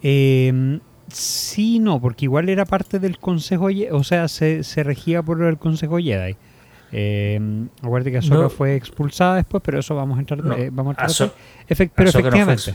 Eh, 0.03 0.81
sí, 1.09 1.79
no, 1.79 2.01
porque 2.01 2.27
igual 2.27 2.49
era 2.49 2.65
parte 2.67 2.99
del 2.99 3.19
Consejo 3.19 3.69
o 3.93 4.05
sea, 4.05 4.29
se, 4.29 4.63
se 4.65 4.83
regía 4.85 5.23
por 5.23 5.43
el 5.43 5.59
Consejo 5.59 5.99
Jedi. 5.99 6.37
Eh, 6.93 7.39
acuérdate 7.83 8.11
que 8.13 8.19
Ahsoka 8.19 8.43
No. 8.43 8.51
fue 8.51 8.75
expulsada 8.77 9.37
después, 9.37 9.63
pero 9.65 9.79
eso 9.81 9.95
vamos 9.95 10.17
a 10.17 10.21
entrar, 10.21 10.43
No, 10.43 10.55
eh, 10.57 10.71
vamos 10.73 10.97
a 10.99 11.03
entrar. 11.07 11.31
Efect- 11.69 11.91
pero 11.95 12.09
Ahsoka 12.09 12.31
no 12.31 12.45
fue 12.45 12.55
efectivamente. 12.55 12.75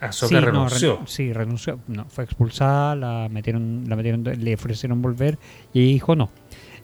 Ahsoka 0.00 0.28
Sí, 0.28 0.34
no, 0.34 0.40
renunció. 0.40 0.96
ren- 0.98 1.06
sí, 1.08 1.32
renunció. 1.32 1.78
No, 1.88 2.04
fue 2.06 2.24
expulsada, 2.24 2.94
la 2.96 3.28
metieron, 3.30 3.84
la 3.88 3.96
metieron, 3.96 4.24
le 4.24 4.54
ofrecieron 4.54 5.00
volver 5.02 5.38
y 5.72 5.92
dijo 5.92 6.16
no. 6.16 6.30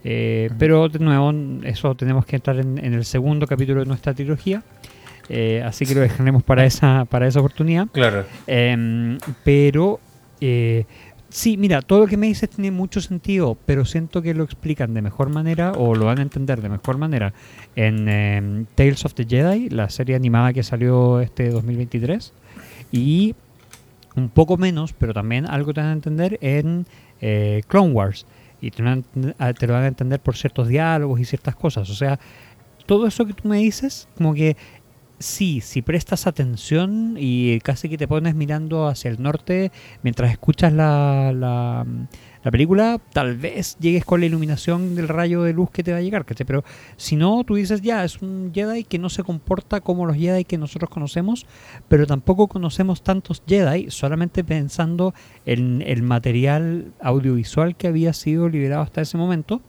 Eh. 0.05 0.51
Pero 0.59 0.89
de 0.89 0.99
nuevo, 1.01 1.33
eso 1.65 1.95
tenemos 1.97 2.25
que 2.27 2.37
entrar 2.37 2.59
en, 2.61 2.79
en 2.79 2.95
el 2.95 3.05
segundo 3.05 3.47
capítulo 3.47 3.81
de 3.81 3.87
nuestra 3.87 4.15
trilogía. 4.15 4.63
Eh, 5.29 5.63
así 5.67 5.85
que 5.85 5.95
lo 5.95 6.01
dejaremos 6.01 6.43
para 6.45 6.65
esa, 6.65 7.05
para 7.07 7.27
esa 7.27 7.41
oportunidad. 7.41 7.89
Claro. 7.93 8.25
Em, 8.47 9.19
pero 9.45 9.99
eh, 10.41 10.87
sí, 11.29 11.57
mira, 11.57 11.83
todo 11.83 12.01
lo 12.01 12.07
que 12.07 12.17
me 12.17 12.27
dices 12.27 12.51
tiene 12.51 12.71
mucho 12.71 13.01
sentido, 13.01 13.57
pero 13.67 13.85
siento 13.85 14.23
que 14.23 14.35
lo 14.35 14.45
explican 14.45 14.95
de 14.95 15.03
mejor 15.03 15.31
manera 15.31 15.73
o 15.73 15.95
lo 15.95 16.07
van 16.07 16.19
a 16.19 16.23
entender 16.23 16.61
de 16.61 16.69
mejor 16.69 16.99
manera 16.99 17.33
en 17.77 18.09
em, 18.09 18.67
Tales 18.75 19.05
of 19.05 19.15
the 19.15 19.25
Jedi, 19.25 19.69
la 19.69 19.91
serie 19.91 20.17
animada 20.17 20.53
que 20.53 20.63
salió 20.63 21.21
este 21.21 21.51
2023, 21.51 22.33
y 22.93 23.35
un 24.17 24.29
poco 24.29 24.57
menos, 24.57 24.93
pero 24.93 25.15
también 25.15 25.47
algo 25.47 25.73
te 25.73 25.81
van 25.81 25.91
a 25.91 25.93
entender 25.93 26.39
en 26.41 26.87
eh, 27.21 27.63
Clone 27.69 27.93
Wars. 27.93 28.27
Y 28.61 28.73
te 28.73 28.83
te 28.83 29.67
lo 29.69 29.73
van 29.73 29.85
a 29.85 29.87
entender 29.87 30.19
por 30.19 30.37
ciertos 30.37 30.67
diálogos 30.67 31.21
y 31.21 31.25
ciertas 31.25 31.55
cosas. 31.55 31.89
O 31.91 31.95
sea, 31.95 32.19
todo 32.87 33.07
eso 33.07 33.25
que 33.25 33.35
tú 33.35 33.47
me 33.47 33.59
dices, 33.59 34.09
como 34.17 34.35
que 34.35 34.57
sí, 35.19 35.61
si 35.61 35.83
prestas 35.83 36.27
atención 36.27 37.17
y 37.19 37.61
casi 37.61 37.89
que 37.89 37.99
te 37.99 38.09
pones 38.09 38.35
mirando 38.35 38.87
hacia 38.87 39.11
el 39.11 39.23
norte 39.23 39.73
mientras 40.03 40.31
escuchas 40.31 40.73
la, 40.73 41.33
la, 41.35 41.87
la 42.45 42.51
película, 42.51 43.01
tal 43.13 43.37
vez 43.37 43.77
llegues 43.81 44.05
con 44.05 44.21
la 44.21 44.27
iluminación 44.27 44.95
del 44.95 45.09
rayo 45.09 45.43
de 45.43 45.53
luz 45.53 45.71
que 45.71 45.83
te 45.83 45.93
va 45.93 45.99
a 45.99 46.03
llegar, 46.03 46.25
¿cachai? 46.25 46.47
Pero 46.47 46.65
si 46.97 47.17
no, 47.17 47.43
tú 47.45 47.57
dices, 47.57 47.83
ya, 47.83 48.05
es 48.05 48.23
un 48.23 48.53
Jedi 48.55 48.85
que 48.85 48.99
no 48.99 49.09
se 49.09 49.25
comporta 49.25 49.81
como 49.81 50.07
los 50.07 50.17
Jedi 50.17 50.45
que 50.45 50.59
nosotros 50.59 50.91
conocemos, 50.91 51.47
pero 51.89 52.07
tampoco 52.07 52.47
conocemos 52.47 53.03
tantos 53.03 53.43
Jedi, 53.47 53.91
solamente 53.91 54.45
pensando 54.45 55.15
en 55.47 55.83
el 55.83 56.03
material 56.03 56.93
audiovisual 57.01 57.77
que 57.77 57.89
había 57.89 58.13
sido 58.13 58.49
liberado 58.49 58.83
hasta 58.83 59.01
ese 59.01 59.17
momento. 59.17 59.61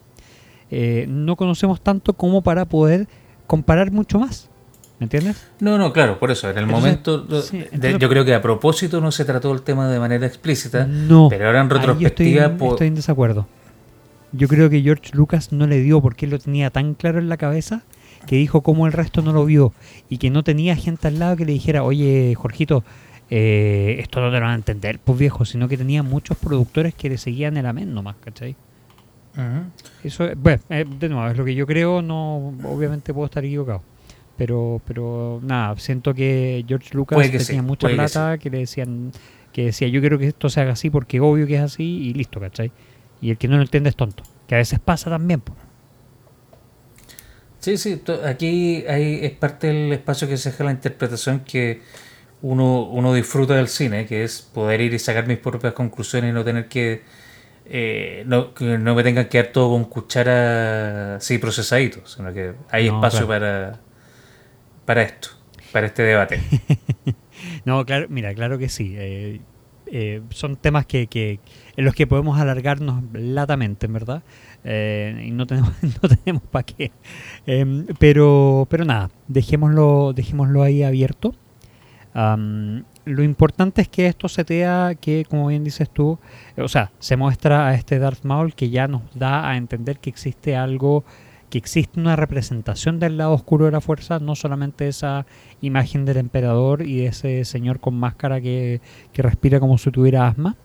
eh, 0.72 1.06
no 1.10 1.36
conocemos 1.36 1.82
tanto 1.82 2.14
como 2.14 2.44
para 2.44 2.66
poder 2.66 3.08
comparar 3.48 3.92
mucho 3.92 4.20
más. 4.20 4.49
¿Me 5.00 5.06
entiendes? 5.06 5.48
No, 5.62 5.78
no, 5.78 5.94
claro, 5.94 6.20
por 6.20 6.30
eso. 6.30 6.50
En 6.50 6.58
el 6.58 6.66
Entonces, 6.66 6.82
momento, 6.84 7.42
sí, 7.42 7.58
de- 7.60 7.64
entonces- 7.72 8.00
yo 8.00 8.10
creo 8.10 8.26
que 8.26 8.34
a 8.34 8.42
propósito 8.42 9.00
no 9.00 9.12
se 9.12 9.24
trató 9.24 9.54
el 9.54 9.62
tema 9.62 9.88
de 9.88 9.98
manera 10.00 10.26
explícita, 10.28 10.86
No. 10.86 11.28
pero 11.30 11.48
ahora 11.48 11.62
en 11.62 11.70
retrospectiva, 11.70 12.44
estoy, 12.46 12.58
po- 12.58 12.72
estoy 12.74 12.88
en 12.88 12.96
desacuerdo. 12.96 13.48
Yo 14.34 14.48
creo 14.50 14.70
que 14.70 14.82
George 14.82 15.12
Lucas 15.14 15.52
no 15.54 15.68
le 15.68 15.80
dio 15.82 16.02
porque 16.02 16.26
él 16.26 16.32
lo 16.32 16.40
tenía 16.40 16.70
tan 16.70 16.94
claro 16.96 17.18
en 17.20 17.30
la 17.30 17.38
cabeza 17.38 17.82
que 18.28 18.36
dijo 18.36 18.62
cómo 18.62 18.86
el 18.88 18.94
resto 18.94 19.22
no 19.22 19.32
lo 19.32 19.46
vio 19.46 19.74
y 20.10 20.18
que 20.18 20.30
no 20.30 20.44
tenía 20.44 20.76
gente 20.76 21.08
al 21.08 21.18
lado 21.18 21.38
que 21.38 21.46
le 21.46 21.54
dijera, 21.54 21.84
oye, 21.84 22.36
Jorgito, 22.36 22.84
eh, 23.30 23.96
esto 24.00 24.20
no 24.20 24.28
te 24.28 24.34
lo 24.36 24.42
van 24.42 24.52
a 24.52 24.56
entender, 24.56 25.00
pues 25.04 25.18
viejo, 25.18 25.46
sino 25.46 25.68
que 25.70 25.78
tenía 25.78 26.04
muchos 26.04 26.38
productores 26.38 26.94
que 26.94 27.08
le 27.10 27.18
seguían 27.18 27.56
el 27.58 27.66
amén 27.66 27.94
nomás, 27.94 28.18
¿cachai? 28.24 28.56
Ujú. 29.36 29.44
Eso, 30.04 30.26
es- 30.26 30.38
bueno, 30.38 30.62
eh, 30.70 30.86
de 31.00 31.10
nuevo, 31.10 31.28
es 31.32 31.38
lo 31.38 31.46
que 31.46 31.56
yo 31.56 31.66
creo, 31.66 32.02
no, 32.02 32.54
obviamente 32.66 33.14
puedo 33.14 33.26
estar 33.26 33.46
equivocado. 33.46 33.82
Pero, 34.39 34.82
pero 34.86 35.41
nada, 35.43 35.75
siento 35.78 36.13
que 36.13 36.65
George 36.67 36.91
Lucas 36.95 37.30
que 37.30 37.41
tenía 37.41 37.62
sí, 37.62 37.63
mucha 37.63 37.89
que 37.89 37.93
plata 37.93 38.38
que, 38.39 38.49
le 38.49 38.60
decían, 38.60 39.15
que 39.52 39.65
decía 39.65 39.89
yo 39.89 39.99
quiero 40.02 40.17
que 40.19 40.28
esto 40.28 40.49
se 40.49 40.62
haga 40.62 40.73
así 40.73 40.89
porque 40.89 41.19
obvio 41.19 41.45
que 41.47 41.56
es 41.58 41.62
así 41.62 41.84
y 41.84 42.13
listo, 42.13 42.39
¿cachai? 42.39 42.73
Y 43.21 43.32
el 43.32 43.38
que 43.38 43.49
no 43.49 43.58
lo 43.58 43.63
entiende 43.63 43.89
es 43.89 43.97
tonto, 43.97 44.23
que 44.47 44.56
a 44.56 44.60
veces 44.60 44.80
pasa 44.80 45.10
también. 45.10 45.43
Sí, 47.60 47.78
sí, 47.78 48.02
aquí 48.25 48.86
hay, 48.88 49.19
es 49.25 49.32
parte 49.34 49.67
del 49.67 49.91
espacio 49.91 50.28
que 50.30 50.38
se 50.38 50.52
deja 50.52 50.63
la 50.63 50.71
interpretación 50.71 51.43
que 51.43 51.82
uno, 52.41 52.84
uno 52.89 53.13
disfruta 53.13 53.56
del 53.56 53.67
cine, 53.69 54.06
que 54.08 54.23
es 54.23 54.41
poder 54.41 54.82
ir 54.82 54.93
y 54.93 54.99
sacar 54.99 55.28
mis 55.28 55.39
propias 55.39 55.73
conclusiones 55.73 56.32
y 56.32 56.34
no 56.34 56.45
tener 56.45 56.69
que, 56.69 57.04
eh, 57.65 58.23
no, 58.28 58.54
que 58.54 58.78
no 58.80 58.95
me 58.95 59.04
tengan 59.04 59.30
que 59.30 59.39
dar 59.43 59.54
todo 59.54 59.71
con 59.71 59.86
cuchara 59.86 61.17
así 61.17 61.38
procesadito, 61.39 62.06
sino 62.08 62.34
que 62.34 62.56
hay 62.71 62.88
No, 62.88 62.89
espacio 62.89 63.28
claro. 63.28 63.28
para, 63.28 63.82
para 64.90 65.04
esto, 65.04 65.29
para 65.71 65.85
este 65.85 66.02
debate. 66.02 66.42
No, 67.63 67.85
claro, 67.85 68.08
mira, 68.10 68.33
claro 68.33 68.58
que 68.58 68.67
sí. 68.67 68.96
eh, 68.98 69.40
eh, 69.85 70.21
son 70.31 70.56
temas 70.58 70.85
que, 70.85 71.08
que 71.08 71.40
en 71.77 71.85
los 71.85 71.94
que 71.94 72.08
podemos 72.08 72.40
alargarnos 72.40 73.04
latamente, 73.13 73.85
en 73.85 73.94
verdad. 73.94 74.23
Eh, 74.63 75.25
y 75.27 75.31
no 75.31 75.46
tenemos, 75.46 75.71
no 76.02 76.10
tenemos 76.10 76.42
para 76.44 76.63
qué. 76.63 76.92
Em, 77.46 77.85
pero, 78.00 78.67
pero 78.69 78.83
nada, 78.83 79.10
dejémoslo, 79.27 80.12
dejémoslo 80.13 80.63
ahí 80.63 80.81
abierto. 80.81 81.35
Lo 83.06 83.23
importante 83.23 83.81
es 83.81 83.87
que 83.90 84.08
esto 84.08 84.27
se 84.27 84.44
vea 84.44 84.96
que, 85.00 85.23
como 85.29 85.48
bien 85.48 85.63
dices 85.63 85.90
tú, 85.92 86.17
o 86.58 86.67
sea, 86.67 86.92
se 86.98 87.15
muestra 87.15 87.67
a 87.67 87.75
este 87.75 88.00
Darth 88.00 88.23
Maul 88.23 88.56
que 88.56 88.71
ya 88.71 88.87
nos 88.87 89.04
da 89.13 89.48
a 89.48 89.56
entender 89.56 90.00
que 90.00 90.10
existe 90.10 90.56
algo, 90.56 91.06
que 91.50 91.58
existe 91.58 92.00
una 92.00 92.15
representación 92.15 93.00
del 93.00 93.17
lado 93.17 93.33
oscuro 93.33 93.65
de 93.65 93.71
la 93.71 93.81
fuerza, 93.81 94.19
no 94.19 94.35
solamente 94.35 94.87
esa 94.87 95.25
imagen 95.62 96.06
del 96.06 96.17
emperador 96.17 96.81
y 96.83 96.97
de 96.97 97.08
ese 97.08 97.45
señor 97.45 97.79
con 97.79 97.95
máscara 97.95 98.39
que, 98.39 98.81
que 99.13 99.21
respira 99.21 99.60
como 99.60 99.77
si 99.77 99.91
tuviera 99.91 100.27
asma. 100.27 100.56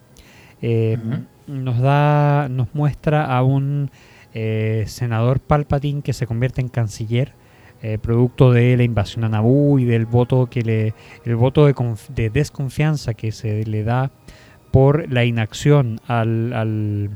Eh. 0.62 0.98
Nos 1.46 1.78
da, 1.78 2.48
nos 2.48 2.74
muestra 2.74 3.26
a 3.26 3.42
un 3.42 3.90
eh, 4.32 4.84
senador 4.86 5.40
Palpatine 5.40 6.00
que 6.00 6.14
se 6.14 6.26
convierte 6.26 6.62
en 6.62 6.68
canciller, 6.68 7.34
eh, 7.82 7.98
producto 7.98 8.50
de 8.50 8.76
la 8.78 8.82
invasión 8.82 9.24
a 9.24 9.28
Naboo 9.28 9.78
y 9.78 9.84
del 9.84 10.06
voto 10.06 10.46
que 10.46 10.62
le, 10.62 10.94
el 11.26 11.36
voto 11.36 11.66
de, 11.66 11.74
de 12.14 12.30
desconfianza 12.30 13.12
que 13.12 13.30
se 13.30 13.66
le 13.66 13.84
da 13.84 14.10
por 14.70 15.12
la 15.12 15.26
inacción 15.26 16.00
al, 16.06 16.54
al 16.54 17.10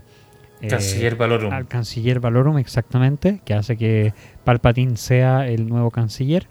eh, 0.61 0.69
canciller 0.69 1.17
Valorum. 1.17 1.53
Al 1.53 1.67
canciller 1.67 2.21
Valorum, 2.21 2.59
exactamente, 2.59 3.41
que 3.45 3.55
hace 3.55 3.77
que 3.77 4.13
Palpatine 4.45 4.97
sea 4.97 5.47
el 5.47 5.69
nuevo 5.69 5.91
canciller. 5.91 6.47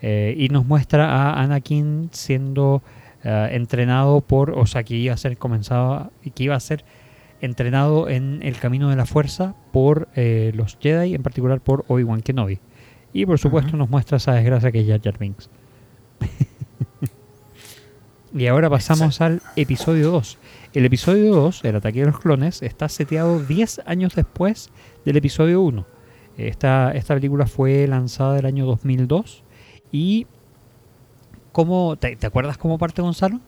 Eh, 0.00 0.34
y 0.36 0.48
nos 0.48 0.66
muestra 0.66 1.10
a 1.10 1.42
Anakin 1.42 2.08
siendo 2.12 2.82
eh, 3.22 3.50
entrenado 3.52 4.20
por, 4.20 4.50
o 4.50 4.66
sea, 4.66 4.82
que 4.82 4.96
iba 4.96 5.14
a 5.14 5.16
ser 5.16 5.38
comenzado, 5.38 6.10
que 6.34 6.44
iba 6.44 6.56
a 6.56 6.60
ser 6.60 6.84
entrenado 7.40 8.08
en 8.08 8.40
el 8.42 8.58
camino 8.58 8.90
de 8.90 8.96
la 8.96 9.06
fuerza 9.06 9.54
por 9.72 10.08
los 10.14 10.78
Jedi, 10.80 11.14
en 11.14 11.22
particular 11.22 11.60
por 11.60 11.84
Obi-Wan 11.88 12.20
Kenobi. 12.20 12.60
Y 13.12 13.26
por 13.26 13.38
supuesto 13.38 13.76
nos 13.76 13.90
muestra 13.90 14.16
esa 14.16 14.32
desgracia 14.32 14.70
que 14.70 14.80
es 14.80 14.86
Jar 14.86 15.00
Jar 15.02 15.18
Binks. 15.18 15.50
y 18.34 18.46
ahora 18.46 18.70
pasamos 18.70 19.20
al 19.20 19.42
episodio 19.56 20.12
2. 20.12 20.38
El 20.74 20.86
episodio 20.86 21.34
2, 21.34 21.64
El 21.64 21.76
ataque 21.76 22.00
de 22.00 22.06
los 22.06 22.18
clones, 22.18 22.62
está 22.62 22.88
seteado 22.88 23.40
10 23.40 23.82
años 23.84 24.14
después 24.14 24.70
del 25.04 25.18
episodio 25.18 25.60
1. 25.60 25.86
Esta, 26.38 26.92
esta 26.92 27.14
película 27.14 27.46
fue 27.46 27.86
lanzada 27.86 28.38
el 28.38 28.46
año 28.46 28.64
2002 28.64 29.42
y 29.90 30.26
¿cómo, 31.52 31.96
te, 31.96 32.16
acuerdas 32.26 32.56
cómo 32.56 32.78
parte 32.78 33.02
Gonzalo? 33.02 33.38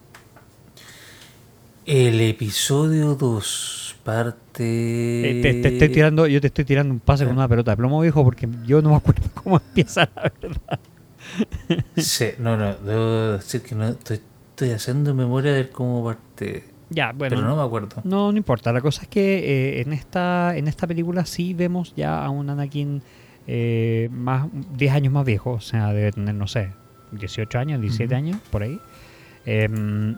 El 1.86 2.20
episodio 2.20 3.14
2 3.14 3.96
parte... 4.04 5.30
Eh, 5.30 5.40
te, 5.62 5.68
estoy 5.68 5.88
tirando, 5.88 6.26
yo 6.26 6.42
te 6.42 6.48
estoy 6.48 6.66
tirando 6.66 6.92
un 6.92 7.00
pase 7.00 7.24
con 7.24 7.32
una 7.32 7.48
pelota 7.48 7.70
de 7.70 7.78
plomo 7.78 8.02
viejo 8.02 8.22
porque 8.22 8.46
yo 8.66 8.82
no 8.82 8.90
me 8.90 8.96
acuerdo 8.96 9.22
cómo 9.42 9.56
empieza 9.56 10.10
la 10.14 10.30
verdad. 10.42 10.80
Sí, 11.96 12.26
no, 12.38 12.58
no, 12.58 12.74
debo 12.74 13.32
decir 13.38 13.62
que 13.62 13.74
no 13.74 13.88
estoy, 13.88 14.20
estoy 14.50 14.72
haciendo 14.72 15.14
memoria 15.14 15.54
de 15.54 15.70
cómo 15.70 16.04
parte. 16.04 16.73
Ya, 16.90 17.12
bueno. 17.12 17.36
Pero 17.36 17.48
no 17.48 17.56
me 17.56 17.62
acuerdo. 17.62 18.02
No, 18.04 18.30
no 18.30 18.38
importa. 18.38 18.72
La 18.72 18.80
cosa 18.80 19.02
es 19.02 19.08
que 19.08 19.78
eh, 19.78 19.80
en, 19.80 19.92
esta, 19.92 20.56
en 20.56 20.68
esta 20.68 20.86
película 20.86 21.24
sí 21.24 21.54
vemos 21.54 21.94
ya 21.96 22.24
a 22.24 22.30
un 22.30 22.50
Anakin 22.50 23.02
eh, 23.46 24.08
más 24.12 24.48
10 24.76 24.92
años 24.92 25.12
más 25.12 25.24
viejo. 25.24 25.52
O 25.52 25.60
sea, 25.60 25.92
debe 25.92 26.12
tener, 26.12 26.34
no 26.34 26.46
sé, 26.46 26.70
18 27.12 27.58
años, 27.58 27.80
17 27.80 28.14
años, 28.14 28.38
por 28.50 28.62
ahí. 28.62 28.78
Em, 29.46 30.16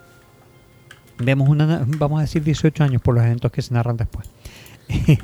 vemos 1.19 1.49
una, 1.49 1.85
vamos 1.87 2.19
a 2.19 2.23
decir 2.23 2.43
18 2.43 2.85
años 2.85 3.03
por 3.03 3.15
los 3.15 3.25
eventos 3.25 3.51
que 3.53 3.63
se 3.63 3.73
narran 3.73 3.97
después. 3.97 4.29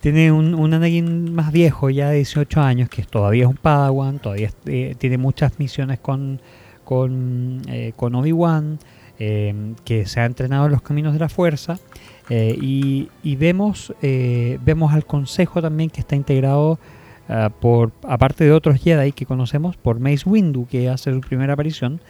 tiene 0.00 0.32
un, 0.32 0.54
un, 0.54 0.74
Anakin 0.74 1.34
más 1.34 1.52
viejo, 1.52 1.90
ya 1.90 2.10
de 2.10 2.16
18 2.16 2.60
años, 2.60 2.88
que 2.88 3.02
todavía 3.04 3.44
es 3.44 3.50
un 3.50 3.56
Padawan, 3.56 4.18
todavía 4.18 4.50
eh, 4.66 4.94
tiene 4.98 5.18
muchas 5.18 5.58
misiones 5.58 5.98
con, 5.98 6.40
con, 6.84 7.62
con 7.96 8.14
Obi-Wan. 8.14 8.78
Eh, 9.20 9.74
que 9.84 10.06
se 10.06 10.20
ha 10.20 10.26
entrenado 10.26 10.66
en 10.66 10.72
los 10.72 10.82
caminos 10.82 11.12
de 11.12 11.18
la 11.18 11.28
fuerza. 11.28 11.78
Eh, 12.30 12.56
y, 12.60 13.36
vemos, 13.36 13.92
eh, 14.00 14.58
vemos 14.64 14.92
al 14.92 15.06
consejo 15.06 15.60
también 15.60 15.90
que 15.90 16.00
está 16.00 16.14
integrado 16.14 16.78
por, 17.60 17.92
aparte 18.04 18.44
de 18.44 18.52
otros 18.52 18.80
Jedi 18.80 19.12
que 19.12 19.26
conocemos, 19.26 19.76
por 19.76 20.00
Mace 20.00 20.26
Windu, 20.26 20.66
que 20.66 20.88
hace 20.88 21.12
su 21.12 21.20
primera 21.20 21.52
aparición, 21.52 22.00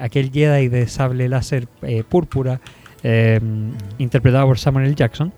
aquel 0.00 0.30
Jedi 0.30 0.68
de 0.68 0.86
sable 0.86 1.28
láser 1.28 1.66
púrpura, 2.08 2.60
interpretado 3.98 4.46
por 4.46 4.60
Samuel 4.60 4.86
L. 4.86 4.94
Jackson. 4.94 5.32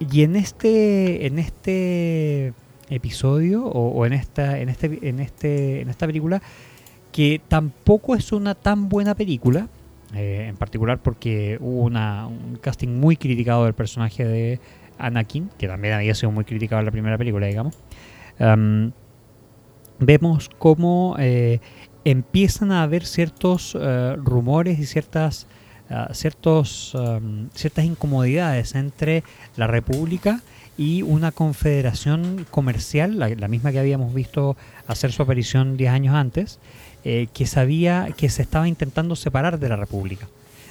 y 0.00 0.22
en 0.22 0.34
este, 0.34 1.24
en 1.24 1.38
este 1.38 2.52
episodio, 2.90 3.64
o, 3.64 4.06
en, 4.06 4.14
esta, 4.14 4.58
en, 4.58 4.68
este, 4.68 4.98
en, 5.08 5.20
este, 5.20 5.82
en 5.82 5.88
esta 5.88 6.08
película, 6.08 6.42
que 7.12 7.40
tampoco 7.46 8.16
es 8.16 8.32
una 8.32 8.54
tan 8.54 8.88
buena 8.88 9.14
película, 9.14 9.68
eh, 10.14 10.46
en 10.48 10.56
particular 10.56 10.98
porque 10.98 11.58
hubo 11.60 11.82
una, 11.82 12.26
un 12.26 12.58
casting 12.60 12.88
muy 12.88 13.16
criticado 13.16 13.64
del 13.64 13.74
personaje 13.74 14.24
de 14.24 14.60
Anakin, 14.98 15.50
que 15.58 15.68
también 15.68 15.94
había 15.94 16.14
sido 16.14 16.32
muy 16.32 16.44
criticado 16.44 16.80
en 16.80 16.86
la 16.86 16.90
primera 16.90 17.18
película, 17.18 17.46
digamos. 17.46 17.76
vemos 19.98 20.50
cómo 20.58 21.16
eh, 21.18 21.60
empiezan 22.04 22.72
a 22.72 22.82
haber 22.82 23.04
ciertos 23.04 23.76
eh, 23.78 24.16
rumores 24.16 24.78
y 24.78 24.86
ciertas, 24.86 25.46
ah, 25.90 26.08
ciertos, 26.12 26.96
ciertas 27.54 27.84
incomodidades 27.84 28.74
entre 28.74 29.22
la 29.56 29.66
República 29.66 30.40
y 30.78 31.02
una 31.02 31.30
confederación 31.30 32.46
comercial, 32.50 33.18
la, 33.18 33.28
la, 33.28 33.48
misma 33.48 33.72
que 33.72 33.78
habíamos 33.78 34.14
visto 34.14 34.56
hacer 34.86 35.12
su 35.12 35.22
aparición 35.22 35.76
10 35.76 35.92
años 35.92 36.14
antes, 36.14 36.58
eh, 37.04 37.28
que 37.32 37.46
sabía 37.46 38.08
que 38.16 38.28
se 38.28 38.42
estaba 38.42 38.68
intentando 38.68 39.16
separar 39.16 39.58
de 39.58 39.68
la 39.68 39.76
República. 39.76 40.28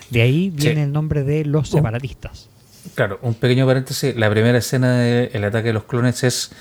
De 0.10 0.22
ahí 0.22 0.50
viene 0.50 0.84
el 0.84 0.92
nombre 0.92 1.24
de 1.24 1.46
los 1.46 1.70
separatistas. 1.70 2.50
claro, 2.96 3.20
un 3.22 3.34
pequeño 3.34 3.66
paréntesis. 3.66 4.16
La 4.16 4.30
primera 4.30 4.58
escena 4.58 4.98
del 5.00 5.44
ataque 5.44 5.68
de 5.68 5.74
los 5.74 5.86
clones 5.86 6.24
es 6.24 6.52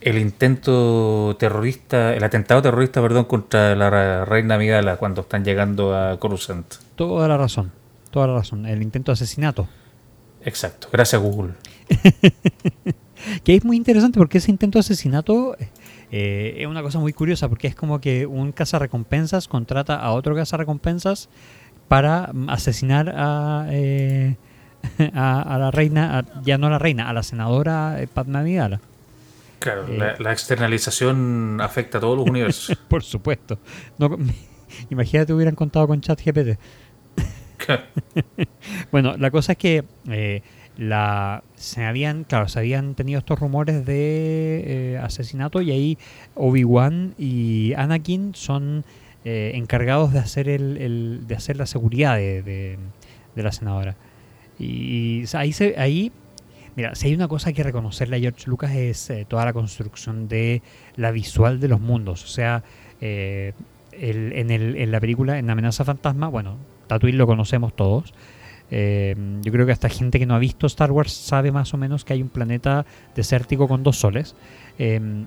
el 0.00 0.18
intento 0.18 1.36
terrorista, 1.38 2.14
el 2.14 2.24
atentado 2.24 2.62
terrorista, 2.62 3.02
perdón, 3.02 3.24
contra 3.24 3.74
la 3.76 4.24
reina 4.24 4.54
Amidala 4.54 4.96
cuando 4.96 5.22
están 5.22 5.44
llegando 5.44 5.94
a 5.94 6.18
Coruscant. 6.18 6.74
Toda 6.96 7.28
la 7.28 7.36
razón, 7.36 7.72
toda 8.10 8.26
la 8.26 8.34
razón. 8.34 8.66
El 8.66 8.82
intento 8.82 9.12
de 9.12 9.14
asesinato. 9.14 9.68
Exacto, 10.44 10.88
gracias 10.90 11.20
Google. 11.20 11.54
que 13.44 13.54
es 13.54 13.64
muy 13.64 13.76
interesante 13.76 14.18
porque 14.18 14.38
ese 14.38 14.50
intento 14.50 14.78
de 14.78 14.80
asesinato 14.80 15.56
eh, 16.12 16.56
es 16.58 16.66
una 16.66 16.82
cosa 16.82 16.98
muy 16.98 17.12
curiosa 17.12 17.48
porque 17.48 17.68
es 17.68 17.74
como 17.74 18.00
que 18.00 18.26
un 18.26 18.52
cazarrecompensas 18.52 19.46
contrata 19.46 19.96
a 19.96 20.12
otro 20.12 20.34
cazarrecompensas 20.34 21.28
para 21.88 22.32
asesinar 22.48 23.12
a, 23.14 23.66
eh, 23.70 24.36
a, 25.14 25.56
la 25.58 25.70
reina, 25.70 26.24
ya 26.42 26.58
no 26.58 26.66
a 26.66 26.70
la 26.70 26.78
reina, 26.78 27.08
a 27.08 27.12
la 27.12 27.22
senadora 27.22 28.00
eh, 28.00 28.08
Padma 28.08 28.42
Vidala. 28.42 28.80
Claro, 29.60 29.86
la, 29.88 30.32
externalización 30.32 31.60
afecta 31.60 31.98
a 31.98 32.00
todos 32.00 32.16
los 32.16 32.26
universos. 32.28 32.76
Por 32.88 33.02
supuesto. 33.02 33.58
No, 33.98 34.16
imagínate 34.90 35.32
hubieran 35.32 35.54
contado 35.54 35.86
con 35.86 36.00
ChatGPT. 36.00 36.58
bueno, 38.90 39.16
la 39.18 39.30
cosa 39.30 39.52
es 39.52 39.58
que 39.58 39.84
la 40.80 41.44
se 41.56 41.84
habían 41.84 42.24
claro 42.24 42.48
se 42.48 42.58
habían 42.58 42.94
tenido 42.94 43.18
estos 43.18 43.38
rumores 43.38 43.84
de 43.84 44.94
eh, 44.94 44.98
asesinato 44.98 45.60
y 45.60 45.70
ahí 45.72 45.98
Obi 46.34 46.64
Wan 46.64 47.14
y 47.18 47.74
Anakin 47.76 48.34
son 48.34 48.86
eh, 49.26 49.52
encargados 49.56 50.14
de 50.14 50.20
hacer 50.20 50.48
el, 50.48 51.26
de 51.26 51.34
hacer 51.34 51.58
la 51.58 51.66
seguridad 51.66 52.16
de, 52.16 52.78
la 53.36 53.52
senadora. 53.52 53.96
Y, 54.58 55.24
ahí 55.34 55.52
se, 55.52 55.74
ahí 55.78 56.12
mira 56.76 56.94
si 56.94 57.08
hay 57.08 57.14
una 57.14 57.28
cosa 57.28 57.52
que 57.52 57.62
reconocerle 57.62 58.16
a 58.16 58.20
George 58.20 58.48
Lucas 58.48 58.74
es 58.74 59.10
eh, 59.10 59.26
toda 59.28 59.44
la 59.44 59.52
construcción 59.52 60.28
de 60.28 60.62
la 60.96 61.10
visual 61.10 61.60
de 61.60 61.68
los 61.68 61.80
mundos. 61.80 62.24
O 62.24 62.28
sea 62.28 62.64
en, 63.02 64.50
el, 64.50 64.76
en 64.76 64.90
la 64.90 65.00
película 65.00 65.38
en 65.38 65.50
amenaza 65.50 65.84
fantasma 65.84 66.28
bueno 66.28 66.56
Tatooine 66.86 67.18
lo 67.18 67.26
conocemos 67.26 67.74
todos 67.74 68.14
eh, 68.70 69.16
yo 69.42 69.52
creo 69.52 69.66
que 69.66 69.72
hasta 69.72 69.88
gente 69.88 70.18
que 70.18 70.26
no 70.26 70.34
ha 70.34 70.38
visto 70.38 70.66
Star 70.66 70.92
Wars 70.92 71.12
sabe 71.12 71.50
más 71.52 71.74
o 71.74 71.76
menos 71.76 72.04
que 72.04 72.12
hay 72.12 72.22
un 72.22 72.28
planeta 72.28 72.86
desértico 73.14 73.66
con 73.68 73.82
dos 73.82 73.98
soles. 73.98 74.36
Em, 74.78 75.26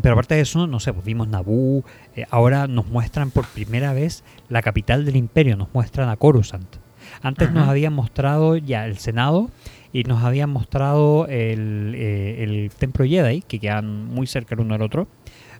pero 0.00 0.14
aparte 0.14 0.34
de 0.34 0.42
eso, 0.42 0.66
no 0.66 0.80
sé, 0.80 0.92
pues 0.92 1.04
vimos 1.04 1.28
Naboo, 1.28 1.84
eh, 2.16 2.24
ahora 2.30 2.66
nos 2.66 2.86
muestran 2.86 3.30
por 3.30 3.46
primera 3.46 3.92
vez 3.92 4.24
la 4.48 4.62
capital 4.62 5.04
del 5.04 5.16
imperio, 5.16 5.56
nos 5.56 5.72
muestran 5.74 6.08
a 6.08 6.16
Coruscant. 6.16 6.76
Antes 7.20 7.52
nos 7.52 7.68
habían 7.68 7.92
mostrado 7.92 8.56
ya 8.56 8.86
el 8.86 8.98
Senado 8.98 9.50
y 9.92 10.04
nos 10.04 10.22
habían 10.24 10.50
mostrado 10.50 11.26
el, 11.26 11.94
eh, 11.94 12.42
el 12.42 12.70
Templo 12.70 13.04
Jedi, 13.04 13.42
que 13.42 13.58
quedan 13.58 14.06
muy 14.06 14.26
cerca 14.26 14.54
el 14.54 14.62
uno 14.62 14.74
del 14.74 14.82
otro. 14.82 15.08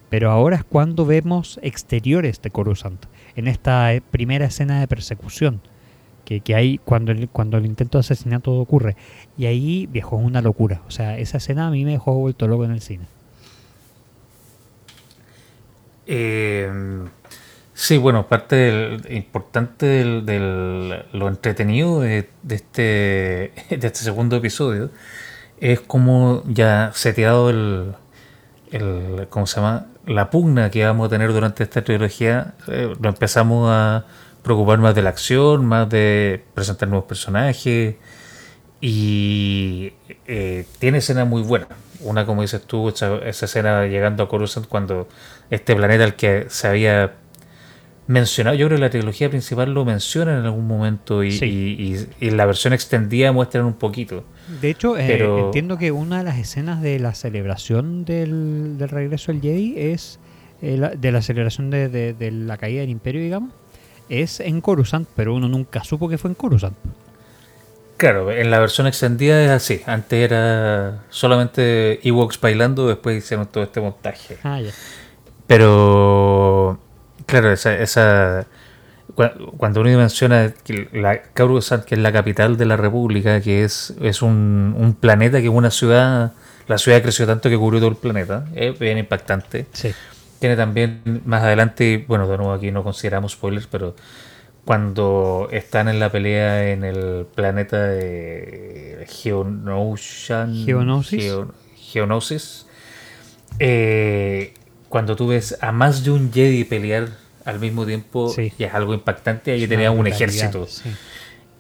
Pero 0.09 0.31
ahora 0.31 0.57
es 0.57 0.65
cuando 0.65 1.07
vemos 1.07 1.59
exteriores 1.63 2.41
de 2.43 2.51
Coruscant, 2.51 3.07
en 3.35 3.49
esta 3.49 3.91
primera 4.11 4.47
escena 4.47 4.81
de 4.81 4.89
persecución 4.89 5.61
que, 6.25 6.55
hay 6.55 6.79
cuando 6.79 7.13
el, 7.13 7.29
cuando 7.29 7.57
el 7.57 7.67
intento 7.67 7.99
de 7.99 8.01
asesinato 8.01 8.53
ocurre. 8.53 8.97
Y 9.37 9.47
ahí, 9.47 9.87
viejo, 9.87 10.19
es 10.19 10.25
una 10.25 10.41
locura. 10.41 10.83
O 10.87 10.91
sea, 10.91 11.19
esa 11.19 11.39
escena 11.39 11.67
a 11.67 11.71
mí 11.71 11.85
me 11.85 11.93
dejó 11.93 12.15
vuelto 12.15 12.49
loco 12.49 12.65
en 12.65 12.73
el 12.73 12.81
cine. 12.81 13.07
Eh, 16.07 16.71
sí, 17.75 17.97
bueno, 17.99 18.27
parte 18.29 18.57
del, 18.57 19.13
importante 19.13 19.87
del, 19.87 21.05
lo 21.13 21.29
entretenido 21.29 22.01
de, 22.01 22.29
este, 22.49 22.83
de 23.71 23.87
este 23.87 24.01
segundo 24.01 24.37
episodio 24.37 24.91
es 25.61 25.81
como 25.81 26.43
ya 26.49 26.91
seteado 26.93 27.51
el, 27.51 27.95
el 28.73 29.29
¿cómo 29.29 29.47
se 29.47 29.57
llama? 29.61 29.87
la 30.07 30.31
pugna 30.31 30.71
que 30.71 30.85
vamos 30.85 31.07
a 31.07 31.11
tener 31.11 31.33
durante 31.33 31.63
esta 31.63 31.83
trilogía, 31.83 32.55
eh, 32.69 32.95
lo 33.01 33.09
empezamos 33.09 33.69
a 33.71 34.05
preocupar 34.43 34.79
más 34.79 34.95
de 34.95 35.03
la 35.03 35.11
acción, 35.11 35.65
más 35.65 35.89
de 35.89 36.43
presentar 36.55 36.89
nuevos 36.89 37.07
personajes. 37.07 37.97
Y 38.81 39.93
eh, 40.27 40.67
tiene 40.79 40.99
escenas 40.99 41.29
muy 41.29 41.43
buenas. 41.43 41.69
Una, 42.01 42.27
como 42.27 42.43
dices 42.43 42.63
tú, 42.63 42.89
esa, 42.89 43.19
escena 43.29 43.87
llegando 43.87 44.25
a 44.25 44.29
Coruscant 44.29 44.67
cuando 44.67 45.09
este 45.51 45.77
planeta 45.77 46.03
al 46.03 46.17
que 46.17 46.47
se 46.49 46.67
había 46.67 47.15
mencionado, 48.09 48.57
yo 48.57 48.67
creo 48.67 48.79
que 48.79 48.83
la 48.83 48.91
trilogía 48.91 49.31
principal 49.31 49.73
lo 49.73 49.85
menciona 49.85 50.37
en 50.37 50.45
algún 50.45 50.67
momento 50.67 51.23
y, 51.23 51.29
y, 51.29 52.09
y, 52.21 52.31
la 52.31 52.47
versión 52.47 52.73
extendida 52.73 53.31
muestran 53.31 53.65
un 53.65 53.75
poquito. 53.75 54.25
De 54.61 54.71
hecho, 54.71 54.99
eh, 54.99 55.23
entiendo 55.45 55.79
que 55.79 55.93
una 55.93 56.19
de 56.19 56.25
las 56.25 56.39
escenas 56.39 56.83
de 56.83 56.99
la 56.99 57.15
celebración 57.15 58.05
del, 58.05 58.77
del 58.79 58.89
regreso 58.89 59.31
del 59.31 59.41
Jedi 59.41 59.75
es 59.77 60.19
eh, 60.61 60.91
de 60.99 61.13
la 61.13 61.23
celebración 61.23 61.71
de, 61.71 61.89
de, 61.89 62.31
la 62.31 62.57
caída 62.57 62.81
del 62.81 62.91
Imperio, 62.91 63.23
digamos, 63.23 63.53
es 64.13 64.41
en 64.41 64.61
Coruscant, 64.61 65.09
pero 65.17 65.35
uno 65.35 65.49
nunca 65.49 65.83
supo 65.85 66.09
que 66.09 66.19
fue 66.19 66.31
en 66.31 66.35
Coruscant. 66.35 66.77
Claro, 67.97 68.31
en 68.31 68.51
la 68.51 68.59
versión 68.59 68.87
extendida 68.87 69.43
es 69.45 69.51
así. 69.51 69.81
Antes 69.87 70.25
era 70.25 71.05
solamente 71.09 72.07
Ewoks 72.07 72.41
bailando, 72.41 72.89
después 72.89 73.17
hicieron 73.17 73.47
todo 73.47 73.65
este 73.65 73.81
montaje. 73.81 74.39
Ah, 74.43 74.61
ya. 74.61 74.73
Pero, 75.47 76.79
claro, 77.27 77.53
esa, 77.53 77.77
esa 77.77 78.47
cuando 79.15 79.81
uno 79.83 79.97
menciona 79.99 80.53
que 80.65 80.89
la 80.93 81.23
Coruscant, 81.35 81.85
que 81.85 81.95
es 81.95 82.01
la 82.01 82.13
capital 82.13 82.57
de 82.57 82.67
la 82.67 82.77
República, 82.77 83.41
que 83.41 83.65
es, 83.65 83.95
es 84.01 84.23
un, 84.23 84.75
un, 84.77 84.95
planeta 84.95 85.39
que 85.39 85.47
es 85.47 85.53
una 85.53 85.71
ciudad, 85.71 86.33
la 86.67 86.79
ciudad 86.79 87.03
creció 87.03 87.27
tanto 87.27 87.49
que 87.49 87.59
cubrió 87.59 87.81
todo 87.81 87.91
el 87.91 87.97
planeta, 87.97 88.47
es 88.55 88.79
bien 88.79 88.99
impactante. 88.99 89.67
Sí. 89.73 89.95
Tiene 90.43 90.57
también 90.57 91.23
más 91.25 91.45
adelante, 91.45 92.05
bueno, 92.09 92.27
de 92.27 92.37
nuevo 92.37 92.53
aquí 92.53 92.73
no 92.73 92.83
consideramos 92.83 93.35
spoilers, 93.35 93.69
pero 93.69 93.95
cuando 94.65 95.47
están 95.53 95.87
en 95.87 96.01
la 96.01 96.11
pelea 96.11 96.73
en 96.73 96.83
el 96.83 97.27
planeta 97.33 97.81
de 97.87 99.07
Geonosis, 99.09 100.33
Geonosis 101.77 102.67
eh, 103.61 104.55
cuando 104.89 105.15
tú 105.15 105.29
ves 105.29 105.57
a 105.61 105.71
más 105.71 106.03
de 106.03 106.11
un 106.11 106.33
Jedi 106.33 106.65
pelear 106.65 107.11
al 107.45 107.61
mismo 107.61 107.87
tiempo, 107.87 108.35
y 108.37 108.65
es 108.65 108.75
algo 108.75 108.95
impactante, 108.95 109.53
ahí 109.53 109.69
tenía 109.69 109.93
un 109.93 110.09
ejército. 110.09 110.67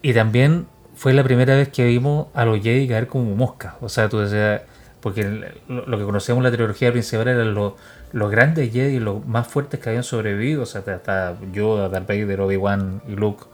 Y 0.03 0.12
también 0.12 0.66
fue 0.97 1.12
la 1.12 1.22
primera 1.22 1.55
vez 1.55 1.68
que 1.68 1.85
vimos 1.85 2.26
a 2.35 2.45
los 2.45 2.61
Jedi 2.61 2.89
caer 2.89 3.07
como 3.07 3.37
mosca. 3.37 3.76
O 3.80 3.89
sea, 3.89 4.09
tú 4.09 4.18
decías, 4.18 4.62
porque 5.01 5.22
lo, 5.68 5.99
que 5.99 6.05
conocíamos 6.05 6.41
en 6.41 6.51
la 6.51 6.57
trilogía 6.57 6.91
principal 6.91 7.28
eran 7.28 7.55
los 7.55 7.74
los 8.12 8.30
grandes 8.30 8.72
Jedi, 8.72 9.00
los 9.00 9.26
más 9.26 9.46
fuertes 9.46 9.80
que 9.80 9.88
habían 9.88 10.04
sobrevivido, 10.04 10.62
o 10.62 10.66
sea, 10.66 10.82
hasta 10.86 11.36
Yoda, 11.52 11.88
Darth 11.88 12.08
Vader, 12.08 12.40
Obi-Wan 12.40 13.02
y 13.08 13.12
Luke. 13.12 13.44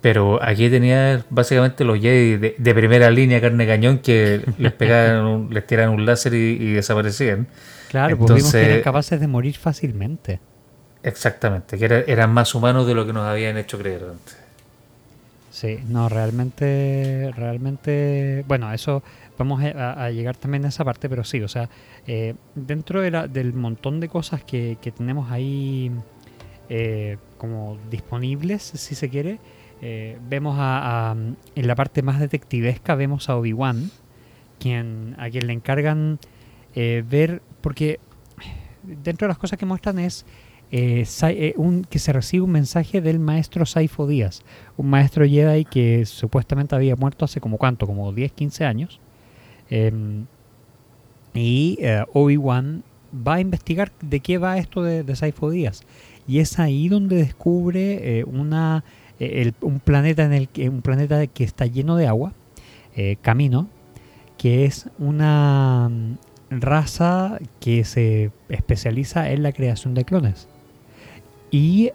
Pero 0.00 0.42
aquí 0.42 0.70
tenía 0.70 1.24
básicamente 1.30 1.84
los 1.84 1.98
Jedi 1.98 2.36
de, 2.36 2.74
primera 2.74 3.10
línea, 3.10 3.40
carne 3.40 3.66
cañón, 3.66 3.98
que 3.98 4.42
les 4.58 4.72
pegaban, 4.72 5.48
les 5.50 5.66
tiraban 5.66 5.94
un 5.94 6.06
láser 6.06 6.34
y, 6.34 6.72
desaparecían. 6.72 7.46
Claro, 7.88 8.16
pues 8.16 8.34
vimos 8.34 8.52
que 8.52 8.64
eran 8.64 8.80
capaces 8.82 9.18
de 9.18 9.26
morir 9.26 9.56
fácilmente. 9.56 10.40
Exactamente, 11.02 11.78
que 11.78 12.04
eran 12.08 12.32
más 12.32 12.54
humanos 12.54 12.86
de 12.86 12.94
lo 12.94 13.06
que 13.06 13.12
nos 13.12 13.24
habían 13.24 13.56
hecho 13.56 13.78
creer 13.78 14.02
antes. 14.10 14.46
Sí, 15.56 15.78
no, 15.88 16.10
realmente, 16.10 17.32
realmente, 17.34 18.44
bueno, 18.46 18.70
eso 18.74 19.02
vamos 19.38 19.62
a, 19.64 20.10
llegar 20.10 20.36
también 20.36 20.66
a 20.66 20.68
esa 20.68 20.84
parte, 20.84 21.08
pero 21.08 21.24
sí, 21.24 21.40
o 21.40 21.48
sea, 21.48 21.70
eh, 22.06 22.34
dentro 22.54 23.00
de 23.00 23.10
la, 23.10 23.26
del 23.26 23.52
montón 23.52 23.98
de 23.98 24.08
cosas 24.08 24.44
que, 24.44 24.78
tenemos 24.96 25.30
ahí 25.30 25.90
eh, 26.68 27.18
como 27.36 27.78
disponibles, 27.90 28.62
si 28.62 28.94
se 28.94 29.08
quiere, 29.08 29.40
eh, 29.82 30.18
vemos 30.28 30.56
a, 30.58 31.16
en 31.54 31.66
la 31.66 31.74
parte 31.74 32.02
más 32.02 32.20
detectivesca, 32.20 32.94
vemos 32.94 33.28
a 33.28 33.36
Obi-Wan, 33.36 33.90
quien, 34.60 35.16
a 35.18 35.28
quien 35.30 35.48
le 35.48 35.52
encargan 35.52 36.18
ver, 36.74 37.40
porque 37.62 38.00
dentro 38.82 39.26
de 39.26 39.28
las 39.28 39.38
cosas 39.38 39.58
que 39.58 39.64
muestran 39.64 39.98
es 39.98 40.26
un, 41.56 41.86
que 41.88 41.98
se 41.98 42.12
recibe 42.12 42.44
un 42.44 42.50
mensaje 42.50 43.00
del 43.00 43.18
maestro 43.18 43.64
Saifo 43.64 44.06
Díaz, 44.06 44.42
un 44.76 44.90
maestro 44.90 45.24
Jedi 45.24 45.64
que 45.64 46.04
supuestamente 46.04 46.74
había 46.74 46.94
muerto 46.94 47.24
hace 47.24 47.40
como 47.40 47.56
cuánto, 47.56 47.86
como 47.86 48.12
10, 48.12 48.32
15 48.32 48.64
años. 48.66 49.00
Y 51.36 51.78
eh, 51.80 52.04
Obi-Wan 52.12 52.82
va 53.26 53.34
a 53.34 53.40
investigar 53.40 53.92
de 54.00 54.20
qué 54.20 54.38
va 54.38 54.58
esto 54.58 54.82
de, 54.82 55.16
Saifo 55.16 55.50
Díaz. 55.50 55.82
Y 56.26 56.40
es 56.40 56.58
ahí 56.58 56.88
donde 56.88 57.16
descubre 57.16 58.18
eh, 58.18 58.24
una, 58.24 58.84
eh, 59.20 59.52
un 59.60 59.80
planeta 59.80 60.24
en 60.24 60.32
el 60.32 60.48
que 60.48 60.68
un 60.68 60.82
planeta 60.82 61.26
que 61.26 61.44
está 61.44 61.66
lleno 61.66 61.96
de 61.96 62.06
agua, 62.06 62.32
Camino, 63.20 63.68
que 64.38 64.64
es 64.64 64.88
una 64.98 65.90
mm, 65.90 66.16
raza 66.48 67.38
que 67.60 67.84
se 67.84 68.30
especializa 68.48 69.30
en 69.30 69.42
la 69.42 69.52
creación 69.52 69.92
de 69.92 70.04
clones. 70.04 70.48
Y 71.50 71.90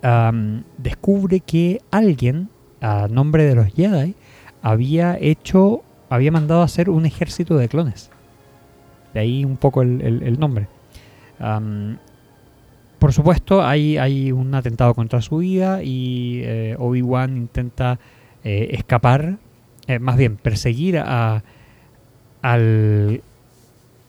descubre 0.78 1.39
que 1.39 1.82
alguien, 1.89 2.50
a 2.82 3.08
nombre 3.08 3.46
de 3.46 3.56
los 3.56 3.74
Jedi, 3.74 4.14
había 4.62 5.18
hecho 5.20 5.84
había 6.12 6.32
mandado 6.32 6.62
a 6.62 6.66
hacer 6.66 6.89
un 6.89 7.06
ejército 7.06 7.56
de 7.58 7.70
clones. 7.70 8.12
De 9.14 9.20
ahí 9.20 9.43
un 9.43 9.57
poco 9.57 9.82
el, 9.82 10.39
nombre. 10.39 10.68
por 12.99 13.14
supuesto, 13.14 13.64
hay, 13.64 13.97
hay, 13.97 14.32
un 14.32 14.53
atentado 14.55 14.93
contra 14.93 15.22
su 15.22 15.38
vida 15.38 15.84
y 15.84 16.41
eh, 16.43 16.76
Obi-Wan 16.80 17.36
intenta 17.36 17.99
eh, 18.43 18.70
escapar, 18.72 19.38
eh, 19.88 19.99
más 19.99 20.18
bien 20.18 20.38
perseguir 20.38 20.99
a, 20.99 21.43
al, 22.41 23.22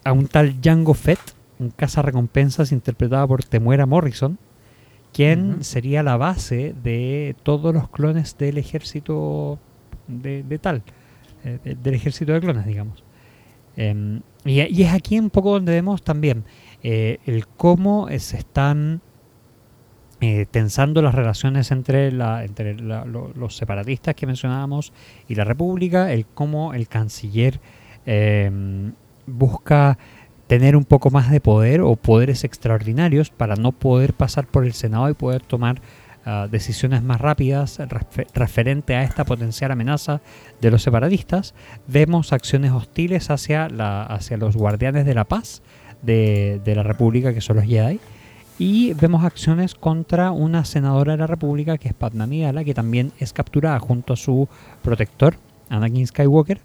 a 0.04 0.12
un 0.12 0.28
tal 0.28 0.56
Jango 0.62 0.94
Fett, 0.94 1.20
un 1.58 1.70
cazarrecompensas 1.70 2.70
interpretado 2.70 3.26
por 3.26 3.44
Temuera 3.44 3.86
Morrison, 3.86 4.38
quien 5.12 5.62
sería 5.64 6.02
la 6.02 6.16
base 6.16 6.74
de 6.82 7.36
todos 7.42 7.74
los 7.74 7.88
clones 7.90 8.38
del 8.38 8.56
ejército 8.56 9.58
de, 10.06 10.42
de 10.42 10.58
tal. 10.58 10.82
Del 11.42 11.94
ejército 11.94 12.32
de 12.32 12.40
clones, 12.40 12.64
digamos. 12.64 13.02
Y, 14.44 14.82
es 14.82 14.92
aquí 14.92 15.18
un 15.18 15.30
poco 15.30 15.52
donde 15.52 15.72
vemos 15.72 16.02
también 16.02 16.44
eh, 16.82 17.18
el 17.26 17.46
cómo 17.46 18.08
se 18.18 18.36
están 18.36 19.00
eh, 20.20 20.46
tensando 20.50 21.02
las 21.02 21.14
relaciones 21.14 21.72
entre, 21.72 22.12
la, 22.12 22.44
entre 22.44 22.74
los 22.74 23.56
separatistas 23.56 24.14
que 24.14 24.24
mencionábamos 24.24 24.92
y 25.28 25.34
la 25.34 25.42
República, 25.42 26.12
el 26.12 26.26
cómo 26.26 26.74
el 26.74 26.86
canciller 26.86 27.60
em, 28.06 28.92
busca 29.26 29.98
tener 30.46 30.76
un 30.76 30.84
poco 30.84 31.10
más 31.10 31.28
de 31.30 31.40
poder 31.40 31.80
o 31.80 31.96
poderes 31.96 32.44
extraordinarios 32.44 33.30
para 33.30 33.56
no 33.56 33.72
poder 33.72 34.12
pasar 34.12 34.46
por 34.46 34.64
el 34.64 34.74
Senado 34.74 35.08
y 35.10 35.14
poder 35.14 35.42
tomar 35.42 35.80
decisiones 36.50 37.02
más 37.02 37.20
rápidas 37.20 37.80
referente 38.32 38.94
a 38.94 39.02
esta 39.02 39.24
potencial 39.24 39.72
amenaza 39.72 40.20
de 40.60 40.70
los 40.70 40.82
separatistas, 40.82 41.54
vemos 41.88 42.32
acciones 42.32 42.70
hostiles 42.70 43.30
hacia, 43.30 43.68
la, 43.68 44.04
hacia 44.04 44.36
los 44.36 44.56
guardianes 44.56 45.04
de 45.04 45.14
la 45.14 45.24
paz 45.24 45.62
de, 46.02 46.72
la 46.74 46.82
República, 46.82 47.32
que 47.32 47.40
son 47.40 47.56
los 47.56 47.64
Jedi, 47.64 48.00
y 48.58 48.92
vemos 48.94 49.24
acciones 49.24 49.74
contra 49.74 50.30
una 50.30 50.64
senadora 50.64 51.12
de 51.12 51.18
la 51.18 51.26
República, 51.26 51.78
que 51.78 51.88
es 51.88 51.94
Padma 51.94 52.24
Amidala, 52.24 52.64
que 52.64 52.74
también 52.74 53.12
es 53.18 53.32
capturada 53.32 53.78
junto 53.78 54.12
a 54.12 54.16
su 54.16 54.48
protector, 54.82 55.36
Anakin 55.68 56.06
Skywalker, 56.06 56.60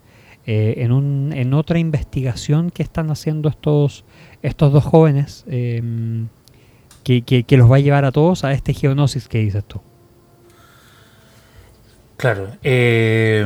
eh, 0.45 0.75
en, 0.77 0.91
un, 0.91 1.33
en 1.33 1.53
otra 1.53 1.79
investigación 1.79 2.71
que 2.71 2.83
están 2.83 3.09
haciendo 3.09 3.49
estos, 3.49 4.05
estos 4.41 4.71
dos 4.71 4.83
jóvenes. 4.83 5.43
Em, 5.47 6.27
que, 7.07 7.57
los 7.57 7.71
va 7.71 7.77
a 7.77 7.79
llevar 7.79 8.05
a 8.05 8.11
todos 8.11 8.43
a 8.43 8.51
este 8.51 8.73
geonosis 8.73 9.27
que 9.27 9.39
dices 9.39 9.63
tú. 9.65 9.81
Claro. 12.17 12.49
Eh, 12.63 13.45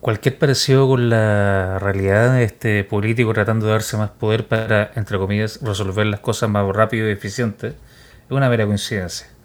cualquier 0.00 0.38
parecido 0.38 0.88
con 0.88 1.10
la 1.10 1.78
realidad 1.78 2.34
de 2.34 2.44
este 2.44 2.84
político 2.84 3.34
tratando 3.34 3.66
de 3.66 3.72
darse 3.72 3.96
más 3.98 4.10
poder 4.10 4.48
para, 4.48 4.92
entre 4.96 5.18
comillas, 5.18 5.60
resolver 5.62 6.06
las 6.06 6.20
cosas 6.20 6.48
más 6.48 6.66
rápido 6.74 7.08
y 7.08 7.12
eficiente, 7.12 7.68
es 7.68 8.30
una 8.30 8.48
mera 8.48 8.66
coincidencia. 8.66 9.28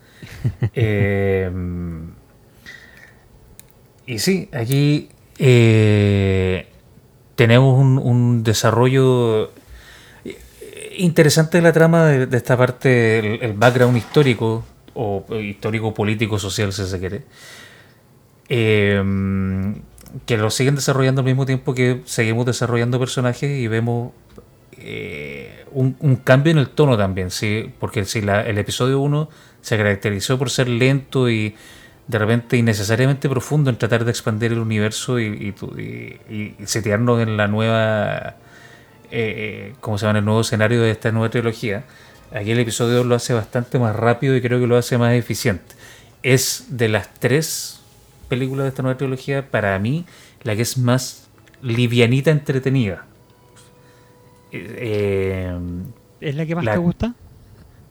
Eh, 0.76 1.52
y 4.06 4.20
sí, 4.20 4.50
aquí 4.54 5.10
eh, 5.38 6.68
tenemos 7.36 7.80
un, 7.80 7.98
un 7.98 8.44
desarrollo 8.44 9.52
interesante 10.98 11.62
la 11.62 11.72
trama 11.72 12.06
de, 12.06 12.38
esta 12.38 12.58
parte, 12.58 13.44
el, 13.44 13.54
background 13.54 13.98
histórico, 13.98 14.64
o 14.94 15.26
histórico 15.42 15.94
político 15.94 16.40
social, 16.40 16.72
si 16.74 16.86
se 16.86 17.00
quiere. 17.00 17.24
Em, 18.50 19.82
que 20.26 20.38
lo 20.38 20.50
siguen 20.50 20.76
desarrollando 20.76 21.22
al 21.22 21.26
mismo 21.26 21.46
tiempo 21.46 21.74
que 21.74 22.02
seguimos 22.06 22.46
desarrollando 22.46 23.00
personajes 23.00 23.50
y 23.50 23.68
vemos 23.68 24.12
eh, 24.78 25.66
un, 25.72 26.16
cambio 26.24 26.52
en 26.52 26.60
el 26.60 26.70
tono 26.70 26.98
también, 26.98 27.32
¿sí? 27.32 27.72
porque 27.80 28.06
si 28.06 28.20
el 28.20 28.58
episodio 28.58 29.00
1 29.00 29.30
se 29.62 29.78
caracterizó 29.78 30.38
por 30.38 30.50
ser 30.50 30.68
lento 30.68 31.30
y 31.30 31.56
de 32.08 32.20
repente 32.20 32.58
innecesariamente 32.58 33.30
profundo 33.30 33.70
en 33.70 33.78
tratar 33.78 34.04
de 34.06 34.12
expandir 34.12 34.52
el 34.52 34.60
universo 34.60 35.20
y, 35.20 35.26
y, 35.26 35.82
y, 35.82 36.56
y 36.60 36.68
setearnos 36.68 37.22
en 37.22 37.38
la 37.38 37.48
nueva 37.48 38.36
eh, 39.16 39.74
como 39.80 40.00
se 40.00 40.08
llama, 40.08 40.18
el 40.18 40.26
nuevo 40.26 40.42
escenario 40.42 40.82
de 40.82 40.90
esta 40.90 41.12
nueva 41.12 41.30
trilogía. 41.30 41.84
Aquí 42.34 42.50
el 42.50 42.60
episodio 42.60 42.96
2 42.96 43.06
lo 43.06 43.14
hace 43.14 43.36
bastante 43.36 43.78
más 43.78 43.96
rápido 43.96 44.36
y 44.36 44.42
creo 44.42 44.60
que 44.60 44.66
lo 44.66 44.76
hace 44.76 44.98
más 44.98 45.14
eficiente. 45.14 45.76
Es 46.24 46.66
de 46.70 46.90
las 46.90 47.14
tres 47.14 47.80
películas 48.28 48.64
de 48.64 48.70
esta 48.70 48.82
nueva 48.82 48.98
trilogía, 48.98 49.52
para 49.52 49.78
mí, 49.78 50.06
la 50.42 50.56
que 50.56 50.64
es 50.64 50.80
más 50.80 51.30
livianita 51.62 52.32
entretenida. 52.32 53.06
Eh, 54.52 55.60
¿Es 56.20 56.34
la 56.34 56.46
que 56.48 56.56
más 56.56 56.66
te 56.66 56.78
gusta? 56.78 57.14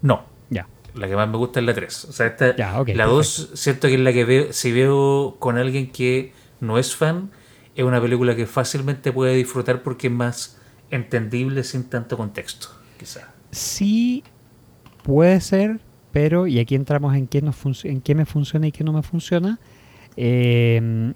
No. 0.01 0.25
Ya. 0.51 0.67
La 0.95 1.07
que 1.07 1.15
más 1.15 1.29
me 1.29 1.37
gusta 1.37 1.61
es 1.61 1.67
la 1.67 1.75
3. 1.75 2.05
O 2.07 2.13
sea, 2.13 2.27
esta, 2.27 2.57
la 2.57 3.07
2 3.07 3.51
siento 3.55 3.87
que 3.87 3.95
es 3.95 4.01
la 4.01 4.13
que 4.13 4.25
veo, 4.25 4.53
si 4.53 4.73
veo 4.73 5.37
con 5.39 5.57
alguien 5.57 5.93
que 5.93 6.33
no 6.59 6.79
es 6.79 6.97
fan, 6.97 7.31
es 7.77 7.85
una 7.85 8.01
película 8.01 8.35
que 8.35 8.47
fácilmente 8.47 9.13
puede 9.13 9.37
disfrutar 9.37 9.85
porque 9.85 10.09
es 10.09 10.13
más 10.13 10.59
entendible 10.93 11.65
sin 11.65 11.85
tanto 11.85 12.17
contexto, 12.17 12.69
quizá. 12.97 13.33
Sí, 13.51 14.23
puede 15.03 15.41
ser, 15.41 15.81
pero, 16.13 16.47
y 16.47 16.61
aquí 16.61 16.77
entramos 16.77 17.17
en 17.17 17.27
qué, 17.27 17.43
nos 17.43 17.85
en 17.85 18.01
qué 18.01 18.15
me 18.15 18.27
funciona 18.27 18.69
y 18.69 18.73
qué 18.73 18.85
no 18.85 18.93
me 18.93 19.03
funciona, 19.03 19.59
eh, 20.17 21.13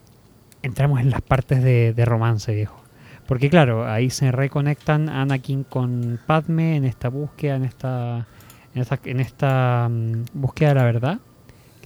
entramos 0.63 1.01
en 1.01 1.11
las 1.11 1.23
partes 1.23 1.63
de, 1.63 2.05
romance, 2.05 2.53
viejo. 2.53 2.83
Porque 3.29 3.49
claro, 3.49 3.89
ahí 3.89 4.11
se 4.11 4.33
reconectan 4.33 5.09
Anakin 5.09 5.63
con 5.63 6.19
Padme 6.27 6.77
en 6.77 6.85
esta 6.85 7.09
búsqueda, 7.09 7.57
en 7.57 7.65
esta 7.65 8.27
en 8.75 8.83
esta, 8.83 9.01
en 9.05 9.21
esta 9.21 9.89
mm, 9.91 10.25
búsqueda 10.35 10.71
de 10.71 10.75
la 10.75 10.85
verdad 10.85 11.19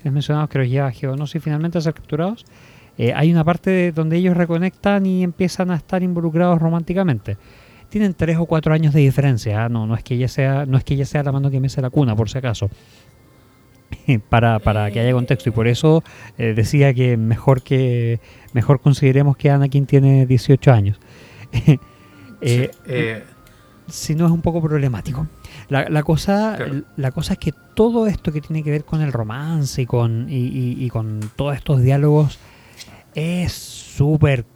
que 0.01 0.05
les 0.05 0.13
mencionamos 0.13 0.51
que 0.51 0.59
los 0.59 0.69
lleva 0.69 0.89
a 0.89 0.93
Geonosis 0.93 1.37
y 1.37 1.41
finalmente 1.41 1.79
a 1.79 1.81
ser 1.81 1.95
capturados. 1.95 2.45
Eh, 2.99 3.13
hay 3.15 3.31
una 3.31 3.45
parte 3.45 3.93
donde 3.93 4.17
ellos 4.17 4.37
reconectan 4.37 5.07
y 5.07 5.23
empiezan 5.23 5.71
a 5.71 5.77
estar 5.77 6.03
involucrados 6.03 6.59
románticamente. 6.59 7.37
Tienen 7.91 8.15
tres 8.15 8.39
o 8.39 8.47
cuatro 8.47 8.73
años 8.73 8.95
de 8.95 9.01
diferencia, 9.01 9.65
¿ah? 9.65 9.69
no, 9.69 9.87
no 9.87 9.95
es 9.95 10.03
que 10.03 10.15
ella 10.15 10.29
sea, 10.29 10.65
no 10.65 10.79
es 10.79 10.85
que 10.85 10.95
ella 10.95 11.05
sea 11.05 11.23
la 11.23 11.33
mano 11.33 11.51
que 11.51 11.61
mece 11.61 11.83
la 11.83 11.91
cuna, 11.91 12.17
por 12.17 12.31
si 12.31 12.39
acaso. 12.39 12.71
para, 14.29 14.59
para 14.59 14.91
que 14.91 15.01
haya 15.01 15.13
contexto. 15.13 15.49
Y 15.51 15.53
por 15.53 15.69
eso 15.69 16.03
eh, 16.39 16.55
decía 16.55 16.95
que 16.95 17.17
mejor 17.17 17.63
que 17.63 18.21
mejor 18.53 18.81
consideremos 18.81 19.37
que 19.37 19.51
Anakin 19.51 19.87
tiene 19.87 20.27
18 20.27 20.73
años. 20.73 20.99
Eh, 22.43 22.71
eh, 22.87 23.23
si 23.87 24.15
no 24.15 24.25
es 24.25 24.33
un 24.33 24.41
poco 24.41 24.63
problemático. 24.63 25.27
La, 25.69 25.91
la 25.91 26.03
cosa 26.03 26.57
la 26.97 27.11
cosa 27.11 27.35
es 27.35 27.39
que 27.39 27.53
todo 27.75 28.07
esto 28.07 28.33
que 28.33 28.41
tiene 28.41 28.63
que 28.63 28.71
ver 28.71 28.87
con 28.87 29.03
el 29.03 29.13
romance 29.13 29.83
y 29.83 29.85
con 29.85 30.27
y, 30.31 30.89
con 30.89 31.21
todos 31.37 31.55
estos 31.55 31.83
diálogos 31.83 32.39
es 33.15 33.53
súper 33.53 34.47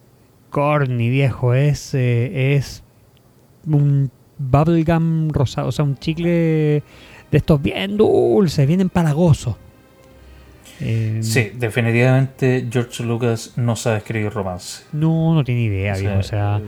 corny 0.48 1.10
viejo. 1.10 1.52
Es 1.52 1.92
es 1.92 2.83
un 3.66 4.10
bubblegum 4.38 5.28
rosado 5.30 5.68
o 5.68 5.72
sea 5.72 5.84
un 5.84 5.96
chicle 5.96 6.82
de 7.30 7.38
estos 7.38 7.60
bien 7.60 7.96
dulces, 7.96 8.66
bien 8.66 8.80
empalagosos. 8.80 9.56
Eh, 10.80 11.20
sí, 11.22 11.52
definitivamente 11.54 12.66
George 12.70 13.02
Lucas 13.04 13.52
no 13.56 13.76
sabe 13.76 13.98
escribir 13.98 14.32
romance. 14.32 14.84
No, 14.92 15.34
no 15.34 15.44
tiene 15.44 15.62
idea, 15.62 15.94
o 16.18 16.22
sea, 16.22 16.60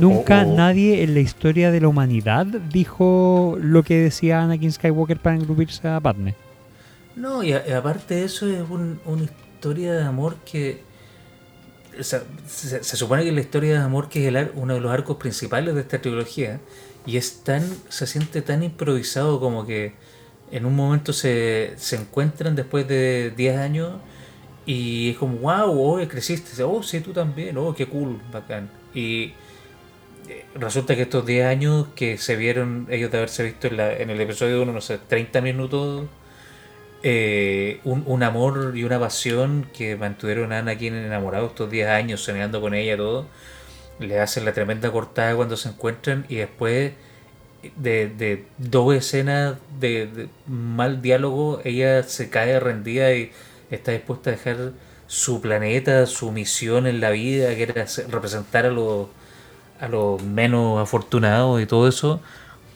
nunca 0.00 0.44
nadie 0.44 1.02
en 1.02 1.14
la 1.14 1.20
historia 1.20 1.70
de 1.70 1.80
la 1.80 1.88
humanidad 1.88 2.46
dijo 2.46 3.56
lo 3.60 3.82
que 3.82 3.98
decía 3.98 4.42
Anakin 4.42 4.72
Skywalker 4.72 5.18
para 5.18 5.36
engrupirse 5.36 5.88
a 5.88 6.00
Padme. 6.00 6.34
No, 7.16 7.42
y, 7.42 7.52
aparte 7.52 8.14
de 8.14 8.24
eso 8.24 8.48
es 8.48 8.62
una 8.70 9.22
historia 9.22 9.92
de 9.92 10.04
amor 10.04 10.36
que... 10.44 10.91
se, 12.04 12.96
supone 12.96 13.24
que 13.24 13.32
la 13.32 13.40
historia 13.40 13.72
de 13.72 13.84
amor 13.84 14.08
que 14.08 14.28
es 14.28 14.48
uno 14.54 14.74
de 14.74 14.80
los 14.80 14.92
arcos 14.92 15.16
principales 15.16 15.74
de 15.74 15.80
esta 15.80 16.00
trilogía 16.00 16.60
y 17.06 17.16
es 17.16 17.42
tan, 17.42 17.62
se 17.88 18.06
siente 18.06 18.42
tan 18.42 18.62
improvisado 18.62 19.40
como 19.40 19.66
que 19.66 19.94
en 20.50 20.66
un 20.66 20.76
momento 20.76 21.12
se, 21.12 21.72
se 21.76 21.96
encuentran 21.96 22.54
después 22.54 22.86
de 22.86 23.32
10 23.36 23.56
años 23.58 23.92
y 24.66 25.10
es 25.10 25.16
como, 25.16 25.38
wow, 25.38 26.02
oh, 26.02 26.08
creciste, 26.08 26.62
oh, 26.62 26.82
sí, 26.82 27.00
tú 27.00 27.12
también, 27.12 27.56
oh, 27.56 27.74
qué 27.74 27.86
cool, 27.86 28.20
bacán. 28.32 28.70
Y 28.94 29.32
eh, 30.28 30.44
resulta 30.54 30.94
que 30.94 31.02
estos 31.02 31.26
10 31.26 31.46
años 31.46 31.88
que 31.96 32.18
se 32.18 32.36
vieron 32.36 32.86
ellos 32.90 33.10
de 33.10 33.18
haberse 33.18 33.42
visto 33.44 33.66
en, 33.66 33.76
la, 33.76 33.92
en 33.92 34.10
el 34.10 34.20
episodio 34.20 34.62
1, 34.62 34.72
no 34.72 34.80
sé, 34.80 34.98
30 34.98 35.40
minutos, 35.40 36.06
eh, 37.02 37.80
un, 37.84 38.22
amor 38.22 38.72
y 38.76 38.84
una 38.84 38.98
pasión 39.00 39.66
que 39.72 39.96
mantuvieron 39.96 40.52
a 40.52 40.58
Anakin 40.58 40.94
enamorado 40.94 41.46
estos 41.46 41.70
10 41.70 41.88
años, 41.88 42.20
soñando 42.22 42.60
con 42.60 42.74
ella, 42.74 42.96
todo 42.96 43.26
le 43.98 44.20
hacen 44.20 44.44
la 44.44 44.52
tremenda 44.52 44.90
cortada 44.90 45.34
cuando 45.34 45.56
se 45.56 45.68
encuentran 45.68 46.26
y 46.28 46.36
después 46.36 46.92
de, 47.76 48.08
de 48.08 48.44
dos 48.58 48.94
escenas 48.94 49.56
de, 49.78 50.28
mal 50.46 51.02
diálogo, 51.02 51.60
ella 51.64 52.02
se 52.02 52.28
cae 52.30 52.58
rendida 52.58 53.12
y 53.14 53.30
está 53.70 53.92
dispuesta 53.92 54.30
a 54.30 54.32
dejar 54.32 54.72
su 55.06 55.40
planeta, 55.40 56.06
su 56.06 56.32
misión 56.32 56.86
en 56.86 57.00
la 57.00 57.10
vida, 57.10 57.54
que 57.54 57.64
era 57.64 57.86
representar 58.08 58.66
a 58.66 58.70
los, 58.70 59.08
a 59.80 59.88
los 59.88 60.22
menos 60.22 60.80
afortunados 60.80 61.60
y 61.60 61.66
todo 61.66 61.88
eso, 61.88 62.20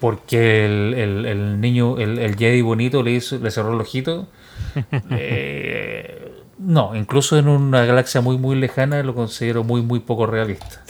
porque 0.00 0.66
el, 0.66 1.60
niño, 1.60 1.98
el, 1.98 2.18
el, 2.18 2.36
Jedi 2.36 2.62
bonito 2.62 3.02
le, 3.02 3.12
hizo, 3.12 3.38
le 3.38 3.50
cerró 3.50 3.74
el 3.74 3.80
ojito. 3.80 4.28
eh, 5.10 6.32
no, 6.58 6.96
incluso 6.96 7.38
en 7.38 7.48
una 7.48 7.84
galaxia 7.84 8.22
muy 8.22 8.38
muy 8.38 8.56
lejana 8.56 9.02
lo 9.02 9.14
considero 9.14 9.62
muy 9.62 9.82
muy 9.82 10.00
poco 10.00 10.26
realista. 10.26 10.82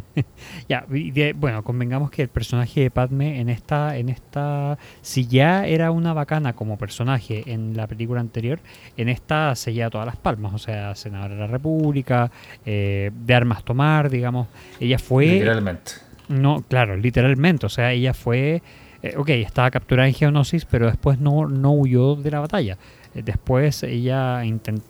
ya, 0.68 0.84
bueno, 1.34 1.64
convengamos 1.64 2.10
que 2.10 2.22
el 2.22 2.28
personaje 2.28 2.82
de 2.82 2.90
Padme 2.90 3.40
en 3.40 3.48
esta, 3.48 3.96
en 3.96 4.10
esta, 4.10 4.78
si 5.00 5.26
ya 5.26 5.66
era 5.66 5.90
una 5.92 6.12
bacana 6.12 6.54
como 6.54 6.76
personaje 6.76 7.44
en 7.46 7.74
la 7.74 7.86
película 7.86 8.20
anterior, 8.20 8.60
en 8.98 9.08
esta 9.08 9.54
se 9.54 9.72
lleva 9.72 9.88
todas 9.88 10.06
las 10.06 10.16
palmas, 10.16 10.52
o 10.52 10.58
sea, 10.58 10.94
senadora 10.94 11.34
de 11.34 11.40
la 11.40 11.46
República, 11.46 12.30
eh, 12.66 13.10
de 13.14 13.34
armas 13.34 13.64
tomar, 13.64 14.10
digamos, 14.10 14.48
ella 14.78 14.98
fue... 14.98 15.26
Literalmente. 15.26 16.07
No, 16.28 16.62
claro, 16.68 16.96
literalmente, 16.96 17.66
o 17.66 17.68
sea, 17.68 17.92
ella 17.92 18.14
fue... 18.14 18.62
Eh, 19.02 19.14
ok, 19.16 19.28
estaba 19.30 19.70
capturada 19.70 20.08
en 20.08 20.14
Geonosis, 20.14 20.64
pero 20.64 20.86
después 20.86 21.20
no, 21.20 21.46
no 21.46 21.72
huyó 21.72 22.16
de 22.16 22.30
la 22.30 22.40
batalla. 22.40 22.76
Eh, 23.14 23.22
después 23.24 23.82
ella 23.82 24.42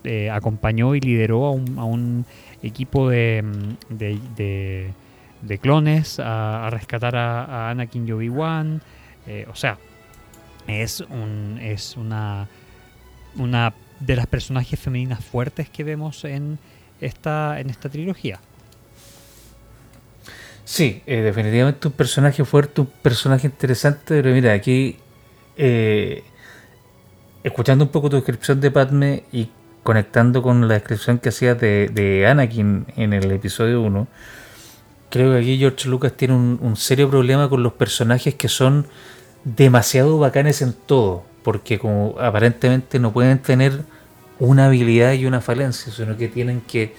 eh, 0.05 0.31
acompañó 0.31 0.95
y 0.95 1.01
lideró 1.01 1.47
a 1.47 1.51
un, 1.53 2.25
equipo 2.63 3.09
de, 3.09 3.43
mm, 3.43 3.97
de, 3.97 5.59
clones 5.61 6.19
a, 6.19 6.69
rescatar 6.71 7.17
a, 7.17 7.71
Anakin 7.71 8.07
y 8.09 8.13
Obi-Wan. 8.13 8.83
Eh, 9.27 9.47
o 9.51 9.55
sea, 9.55 9.79
es, 10.67 11.01
un, 11.01 11.59
es 11.61 11.97
una, 11.97 12.49
una 13.37 13.73
de 14.01 14.17
las 14.17 14.27
personajes 14.27 14.79
femeninas 14.79 15.25
fuertes 15.25 15.69
que 15.69 15.85
vemos 15.85 16.25
en 16.25 16.59
esta, 17.01 17.61
en 17.61 17.71
esta 17.71 17.89
trilogía. 17.89 18.41
Sí, 20.69 21.03
definitivamente 21.07 21.89
un 21.89 21.95
personaje 21.95 22.45
fuerte, 22.45 22.83
un 22.83 22.89
personaje 23.01 23.47
interesante, 23.47 24.21
pero 24.21 24.35
mira, 24.35 24.53
aquí 24.53 24.99
escuchando 27.43 27.87
un 27.87 27.91
poco 27.91 28.11
tu 28.11 28.17
descripción 28.17 28.61
de 28.61 28.71
Padme 28.71 29.25
y 29.33 29.49
conectando 29.83 30.43
con 30.43 30.69
la 30.69 30.75
descripción 30.75 31.21
que 31.21 31.31
hacías 31.31 31.59
de, 31.59 32.27
Anakin 32.29 32.85
en 32.97 33.15
el 33.15 33.31
episodio 33.31 33.81
1, 33.81 34.07
creo 35.09 35.33
que 35.33 35.39
aquí 35.39 35.57
George 35.57 35.89
Lucas 35.89 36.13
tiene 36.13 36.35
un, 36.35 36.77
serio 36.77 37.09
problema 37.09 37.49
con 37.49 37.63
los 37.63 37.73
personajes 37.73 38.35
que 38.35 38.51
son 38.51 38.87
demasiado 39.45 40.19
bacanes 40.19 40.61
en 40.61 40.75
todo, 40.75 41.25
porque 41.45 41.79
como 41.79 42.15
aparentemente 42.21 42.99
no 42.99 43.15
pueden 43.15 43.39
tener 43.39 43.85
una 44.39 44.67
habilidad 44.67 45.15
y 45.15 45.25
una 45.25 45.41
falencia, 45.41 45.91
sino 45.91 46.19
que 46.19 46.29
tienen 46.29 46.61
que 46.61 46.95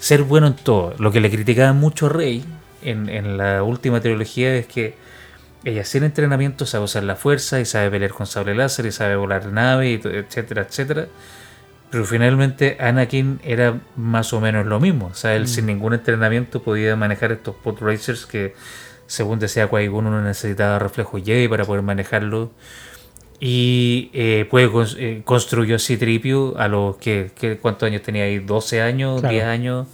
ser 0.00 0.24
buenos 0.24 0.50
en 0.50 0.64
todo. 0.64 0.94
Lo 0.98 1.12
que 1.12 1.20
le 1.20 1.30
criticaban 1.30 1.78
mucho 1.78 2.08
Rey 2.08 2.44
en, 2.84 3.08
en 3.08 3.36
la 3.36 3.62
última 3.62 4.00
trilogía 4.00 4.54
es 4.54 4.66
que 4.66 4.94
ella 5.64 5.84
sin 5.84 6.04
entrenamiento 6.04 6.66
sabe 6.66 6.84
usar 6.84 7.04
la 7.04 7.16
fuerza 7.16 7.58
y 7.60 7.64
sabe 7.64 7.90
pelear 7.90 8.12
con 8.12 8.26
sable 8.26 8.54
láser 8.54 8.86
y 8.86 8.92
sabe 8.92 9.16
volar 9.16 9.46
nave, 9.46 9.94
etcétera, 9.94 10.62
etcétera. 10.62 11.06
Pero 11.90 12.04
finalmente 12.04 12.76
Anakin 12.80 13.40
era 13.44 13.80
más 13.96 14.32
o 14.32 14.40
menos 14.40 14.66
lo 14.66 14.80
mismo. 14.80 15.06
O 15.06 15.14
sea, 15.14 15.36
él 15.36 15.48
sin 15.48 15.64
mm. 15.64 15.68
ningún 15.68 15.94
entrenamiento 15.94 16.62
podía 16.62 16.96
manejar 16.96 17.32
estos 17.32 17.54
pod 17.54 17.80
racers 17.80 18.26
que, 18.26 18.54
según 19.06 19.38
decía 19.38 19.70
Qui-Gon, 19.70 20.06
uno 20.06 20.20
necesitaba 20.20 20.78
reflejo 20.78 21.18
Jedi 21.18 21.48
para 21.48 21.64
poder 21.64 21.82
manejarlo. 21.82 22.50
Y 23.40 24.10
eh, 24.12 24.46
pues, 24.50 24.96
eh, 24.98 25.22
construyó 25.24 25.78
Citripio 25.78 26.58
a 26.58 26.68
los 26.68 26.96
que, 26.96 27.30
¿cuántos 27.60 27.86
años 27.86 28.02
tenía 28.02 28.24
ahí? 28.24 28.38
12 28.38 28.82
años, 28.82 29.22
10 29.22 29.44
años. 29.44 29.86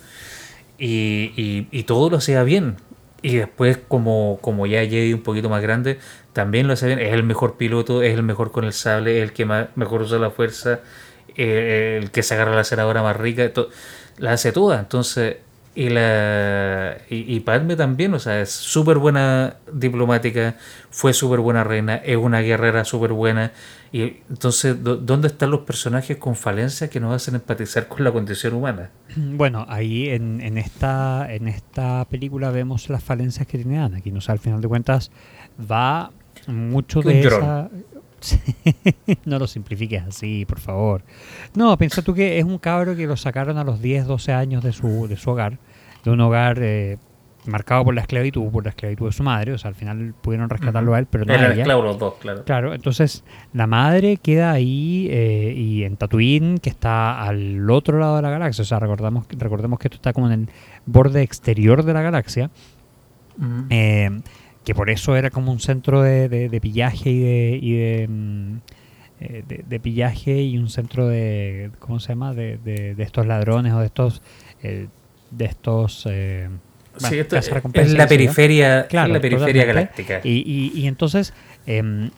Y, 0.82 1.66
y, 1.70 1.82
todo 1.82 2.08
lo 2.08 2.16
hacía 2.16 2.42
bien. 2.42 2.76
Y 3.22 3.36
después, 3.36 3.78
como, 3.86 4.38
como 4.40 4.66
ya 4.66 4.80
Jedi 4.80 5.12
un 5.12 5.22
poquito 5.22 5.50
más 5.50 5.60
grande, 5.60 5.98
también 6.32 6.66
lo 6.66 6.72
hace 6.72 6.86
bien. 6.86 6.98
Es 6.98 7.12
el 7.12 7.22
mejor 7.22 7.58
piloto, 7.58 8.02
es 8.02 8.14
el 8.14 8.22
mejor 8.22 8.50
con 8.50 8.64
el 8.64 8.72
sable, 8.72 9.18
es 9.18 9.24
el 9.24 9.32
que 9.34 9.44
más, 9.44 9.68
mejor 9.76 10.02
usa 10.02 10.18
la 10.18 10.30
fuerza, 10.30 10.80
eh, 11.36 11.98
el 12.02 12.10
que 12.10 12.22
se 12.22 12.34
agarra 12.34 12.56
la 12.56 12.64
ceradora 12.64 13.02
más 13.02 13.16
rica. 13.16 13.50
la 14.16 14.32
hace 14.32 14.52
toda. 14.52 14.80
Entonces, 14.80 15.36
Y, 15.72 15.88
la, 15.88 16.98
y, 17.08 17.36
y 17.36 17.40
Padme 17.40 17.76
también, 17.76 18.12
o 18.14 18.18
sea, 18.18 18.40
es 18.40 18.50
súper 18.50 18.98
buena 18.98 19.56
diplomática, 19.72 20.56
fue 20.90 21.12
súper 21.12 21.38
buena 21.38 21.62
reina, 21.62 21.96
es 21.96 22.16
una 22.16 22.40
guerrera 22.40 22.84
súper 22.84 23.12
buena. 23.12 23.52
Y 23.92 24.18
entonces, 24.28 24.76
¿dónde 24.82 25.28
están 25.28 25.50
los 25.50 25.60
personajes 25.60 26.16
con 26.16 26.34
falencias 26.34 26.90
que 26.90 26.98
nos 26.98 27.14
hacen 27.14 27.36
empatizar 27.36 27.86
con 27.88 28.02
la 28.02 28.12
condición 28.12 28.54
humana? 28.54 28.90
Bueno, 29.16 29.64
ahí 29.68 30.08
en, 30.08 30.40
en 30.40 30.58
esta, 30.58 31.32
en 31.32 31.46
esta 31.48 32.04
película 32.06 32.50
vemos 32.50 32.88
las 32.88 33.02
falencias 33.02 33.46
que 33.46 33.58
tiene 33.58 33.78
Anakin. 33.78 34.16
O 34.16 34.20
sea, 34.20 34.32
al 34.32 34.38
final 34.38 34.60
de 34.60 34.68
cuentas, 34.68 35.10
va 35.70 36.10
mucho 36.46 37.00
de 37.00 37.20
esa... 37.20 37.70
no 39.24 39.38
lo 39.38 39.46
simplifiques 39.46 40.02
así, 40.02 40.44
por 40.44 40.60
favor. 40.60 41.02
No, 41.54 41.76
piensa 41.76 42.02
tú 42.02 42.14
que 42.14 42.38
es 42.38 42.44
un 42.44 42.58
cabro 42.58 42.96
que 42.96 43.06
lo 43.06 43.16
sacaron 43.16 43.58
a 43.58 43.64
los 43.64 43.80
10, 43.80 44.06
12 44.06 44.32
años 44.32 44.62
de 44.62 44.72
su, 44.72 45.06
de 45.08 45.16
su 45.16 45.30
hogar, 45.30 45.58
de 46.04 46.10
un 46.10 46.20
hogar 46.20 46.58
eh, 46.60 46.98
marcado 47.46 47.84
por 47.84 47.94
la 47.94 48.02
esclavitud, 48.02 48.50
por 48.50 48.64
la 48.64 48.70
esclavitud 48.70 49.06
de 49.06 49.12
su 49.12 49.22
madre. 49.22 49.52
O 49.52 49.58
sea, 49.58 49.68
al 49.68 49.74
final 49.74 50.14
pudieron 50.20 50.48
rescatarlo 50.48 50.94
a 50.94 50.98
él, 50.98 51.06
pero 51.10 51.24
no 51.24 51.34
Era 51.34 51.52
esclavo 51.52 51.82
los 51.82 51.98
dos, 51.98 52.14
claro. 52.20 52.44
Claro, 52.44 52.74
entonces 52.74 53.24
la 53.52 53.66
madre 53.66 54.16
queda 54.16 54.52
ahí 54.52 55.08
eh, 55.10 55.54
y 55.56 55.84
en 55.84 55.96
Tatooine, 55.96 56.58
que 56.58 56.70
está 56.70 57.22
al 57.22 57.68
otro 57.70 57.98
lado 57.98 58.16
de 58.16 58.22
la 58.22 58.30
galaxia. 58.30 58.62
O 58.62 58.66
sea, 58.66 58.78
recordamos, 58.78 59.26
recordemos 59.30 59.78
que 59.78 59.88
esto 59.88 59.96
está 59.96 60.12
como 60.12 60.26
en 60.30 60.32
el 60.32 60.48
borde 60.86 61.22
exterior 61.22 61.84
de 61.84 61.92
la 61.92 62.02
galaxia. 62.02 62.50
eh, 63.70 64.20
que 64.64 64.74
por 64.74 64.90
eso 64.90 65.16
era 65.16 65.30
como 65.30 65.52
un 65.52 65.60
centro 65.60 66.02
de, 66.02 66.28
de, 66.28 66.60
pillaje 66.60 67.10
y 67.10 67.20
de, 67.20 67.58
y 67.60 67.72
de, 67.72 68.08
mm, 68.08 68.56
eh, 69.20 69.44
de, 69.46 69.64
de, 69.66 69.80
pillaje 69.80 70.42
y 70.42 70.58
un 70.58 70.68
centro 70.68 71.08
de 71.08 71.70
cómo 71.78 72.00
se 72.00 72.10
llama 72.10 72.34
de, 72.34 72.58
de 72.58 73.02
estos 73.02 73.26
ladrones 73.26 73.72
o 73.72 73.80
de 73.80 73.86
estos 73.86 74.22
eh, 74.62 74.88
de 75.30 75.44
estos 75.44 76.06
eh, 76.10 76.48
sí, 76.96 77.18
esto 77.18 77.36
es, 77.36 77.50
es 77.74 77.92
la 77.92 78.06
periferia 78.06 78.86
claro, 78.88 79.12
la 79.12 79.20
periferia 79.20 79.64
galáctica. 79.64 80.20
Y, 80.24 80.42
y, 80.74 80.80
y 80.80 80.86
entonces 80.86 81.32
em, 81.66 82.10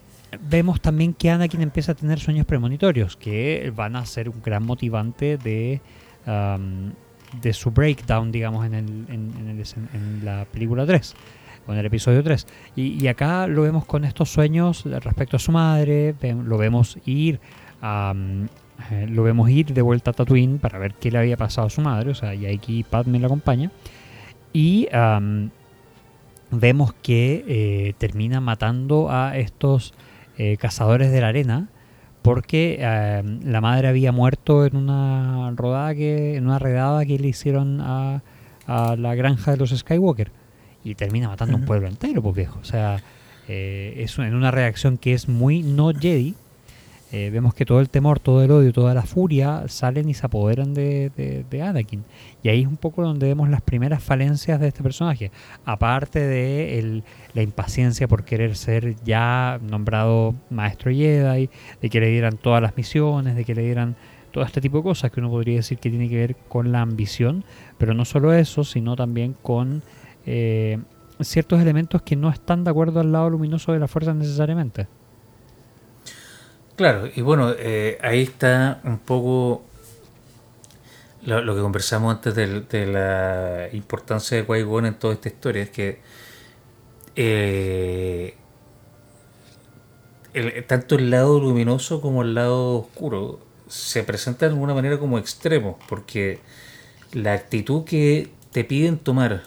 vemos 0.49 0.81
también 0.81 1.15
que 1.15 1.31
Anakin 1.31 1.61
empieza 1.61 1.93
a 1.93 1.95
tener 1.95 2.19
sueños 2.19 2.47
premonitorios 2.47 3.17
que 3.17 3.73
van 3.75 3.97
a 3.97 4.07
ser 4.07 4.29
un 4.29 4.43
gran 4.43 4.65
motivante 4.65 5.37
de 5.37 5.81
um, 6.27 6.93
de 7.41 7.53
su 7.53 7.71
breakdown 7.71 8.33
digamos 8.33 8.67
en, 8.67 8.75
el, 8.75 8.87
en, 9.09 9.33
en, 9.39 9.49
el, 9.49 9.65
en 9.95 10.25
la 10.25 10.47
película 10.47 10.87
3 10.87 11.15
con 11.67 11.77
el 11.77 11.87
episodio 11.87 12.23
3. 12.23 12.47
Y, 12.77 13.03
y, 13.03 13.09
acá 13.09 13.47
lo 13.47 13.63
vemos 13.63 13.85
con 13.85 14.05
estos 14.05 14.33
sueños 14.33 14.85
respecto 14.85 15.37
a 15.37 15.41
su 15.41 15.53
madre, 15.53 16.15
lo 16.23 16.59
vemos 16.59 16.99
ir 17.05 17.41
um, 17.83 18.47
eh, 18.91 19.07
lo 19.09 19.23
vemos 19.23 19.51
ir 19.51 19.73
de 19.73 19.83
vuelta 19.83 20.11
a 20.11 20.15
Tatooine 20.15 20.59
para 20.59 20.79
ver 20.79 20.95
qué 20.95 21.11
le 21.11 21.19
había 21.19 21.37
pasado 21.37 21.67
a 21.67 21.71
su 21.71 21.81
madre, 21.81 22.11
o 22.11 22.15
sea, 22.15 22.35
y 22.35 22.47
aquí 22.47 22.85
Padme 22.85 23.19
la 23.19 23.27
acompaña. 23.27 23.71
Y 24.53 24.89
um, 24.93 25.51
vemos 26.51 26.93
que 26.95 27.45
eh, 27.49 27.95
termina 27.99 28.41
matando 28.41 29.11
a 29.11 29.37
estos 29.37 29.95
eh, 30.37 30.57
cazadores 30.59 31.11
de 31.11 31.21
la 31.21 31.29
arena 31.29 31.69
porque 32.21 32.79
eh, 32.81 33.23
la 33.45 33.61
madre 33.61 33.89
había 33.89 34.13
muerto 34.13 34.65
en 34.65 34.77
una 34.77 35.51
rodada 35.57 35.95
que 35.95 36.37
en 36.37 36.47
una 36.47 36.59
redada 36.59 37.05
que 37.05 37.19
le 37.19 37.29
hicieron 37.29 37.81
a, 37.81 38.23
a 38.67 38.97
la 38.97 39.15
granja 39.15 39.53
de 39.53 39.57
los 39.57 39.71
Skywalker 39.71 40.31
y 40.85 40.95
termina 40.95 41.29
matando 41.29 41.55
uh 41.55 41.59
-huh. 41.59 41.61
un 41.61 41.67
pueblo 41.67 41.89
entero, 41.89 42.23
pues 42.23 42.35
viejo. 42.35 42.59
O 42.61 42.65
sea, 42.65 43.03
eh, 43.49 43.95
es 43.99 44.19
en 44.19 44.35
una 44.35 44.51
reacción 44.51 44.99
que 44.99 45.15
es 45.15 45.29
muy 45.29 45.63
no 45.63 45.93
Jedi. 45.93 46.35
Eh, 47.15 47.29
vemos 47.31 47.53
que 47.53 47.67
todo 47.67 47.81
el 47.81 47.91
temor, 47.91 48.21
todo 48.21 48.43
el 48.43 48.51
odio, 48.51 48.73
toda 48.73 48.95
la 48.95 49.03
furia 49.03 49.65
salen 49.69 50.09
y 50.09 50.15
se 50.15 50.25
apoderan 50.25 50.73
de, 50.73 51.11
de, 51.15 51.45
de, 51.51 51.63
Anakin. 51.63 52.05
Y 52.43 52.49
ahí 52.49 52.63
es 52.63 52.67
un 52.67 52.79
poco 52.79 53.03
donde 53.03 53.27
vemos 53.27 53.51
las 53.51 53.61
primeras 53.61 54.03
falencias 54.03 54.59
de 54.59 54.69
este 54.69 54.83
personaje. 54.83 55.31
Aparte 55.67 56.21
de 56.21 56.79
el, 56.79 57.05
la 57.35 57.43
impaciencia 57.43 58.09
por 58.09 58.25
querer 58.25 58.57
ser 58.57 58.97
ya 59.05 59.61
nombrado 59.61 60.35
maestro 60.49 60.91
Jedi, 60.91 61.51
de 61.83 61.91
que 61.91 62.01
le 62.01 62.09
dieran 62.09 62.39
todas 62.39 62.63
las 62.63 62.79
misiones, 62.79 63.37
de 63.37 63.45
que 63.45 63.55
le 63.55 63.63
dieran 63.63 63.95
todo 64.31 64.45
este 64.45 64.63
tipo 64.63 64.79
de 64.79 64.85
cosas 64.85 65.11
que 65.11 65.21
uno 65.21 65.29
podría 65.29 65.57
decir 65.57 65.77
que 65.77 65.91
tiene 65.91 66.09
que 66.09 66.17
ver 66.17 66.37
con 66.49 66.73
la 66.73 66.81
ambición. 66.81 67.45
Pero 67.77 67.93
no 67.93 68.07
solo 68.07 68.33
eso, 68.33 68.65
sino 68.65 68.97
también 68.97 69.37
con 69.43 69.83
eh, 70.27 70.79
ciertos 71.21 71.61
elementos 71.61 72.03
que 72.03 72.17
no 72.17 72.31
están 72.31 72.65
de 72.65 72.71
acuerdo 72.71 73.01
al 73.01 73.13
lado 73.13 73.31
luminoso 73.31 73.73
de 73.73 73.79
la 73.79 73.89
fuerza 73.89 74.15
necesariamente. 74.15 74.89
Claro, 76.77 77.09
y 77.15 77.21
bueno, 77.21 77.53
eh, 77.59 77.99
ahí 78.03 78.23
está 78.23 78.81
un 78.85 78.99
poco 78.99 79.63
lo, 81.25 81.55
que 81.55 81.61
conversamos 81.61 82.15
antes 82.15 82.35
de, 82.35 82.87
la 82.87 83.69
importancia 83.73 84.39
de 84.39 84.47
Qui-Gon 84.47 84.87
en 84.87 84.95
toda 84.95 85.15
esta 85.15 85.29
historia, 85.29 85.63
es 85.63 85.71
que 85.71 86.01
eh, 87.15 88.35
tanto 90.67 90.97
el 90.97 91.11
lado 91.11 91.39
luminoso 91.39 92.01
como 92.01 92.23
el 92.23 92.35
lado 92.35 92.79
oscuro 92.79 93.39
se 93.69 94.03
presentan 94.03 94.49
de 94.49 94.55
alguna 94.55 94.75
manera 94.75 94.99
como 94.99 95.19
extremos, 95.19 95.77
porque 95.89 96.41
la 97.13 97.35
actitud 97.35 97.85
que 97.85 98.31
te 98.51 98.65
piden 98.65 98.99
tomar 98.99 99.43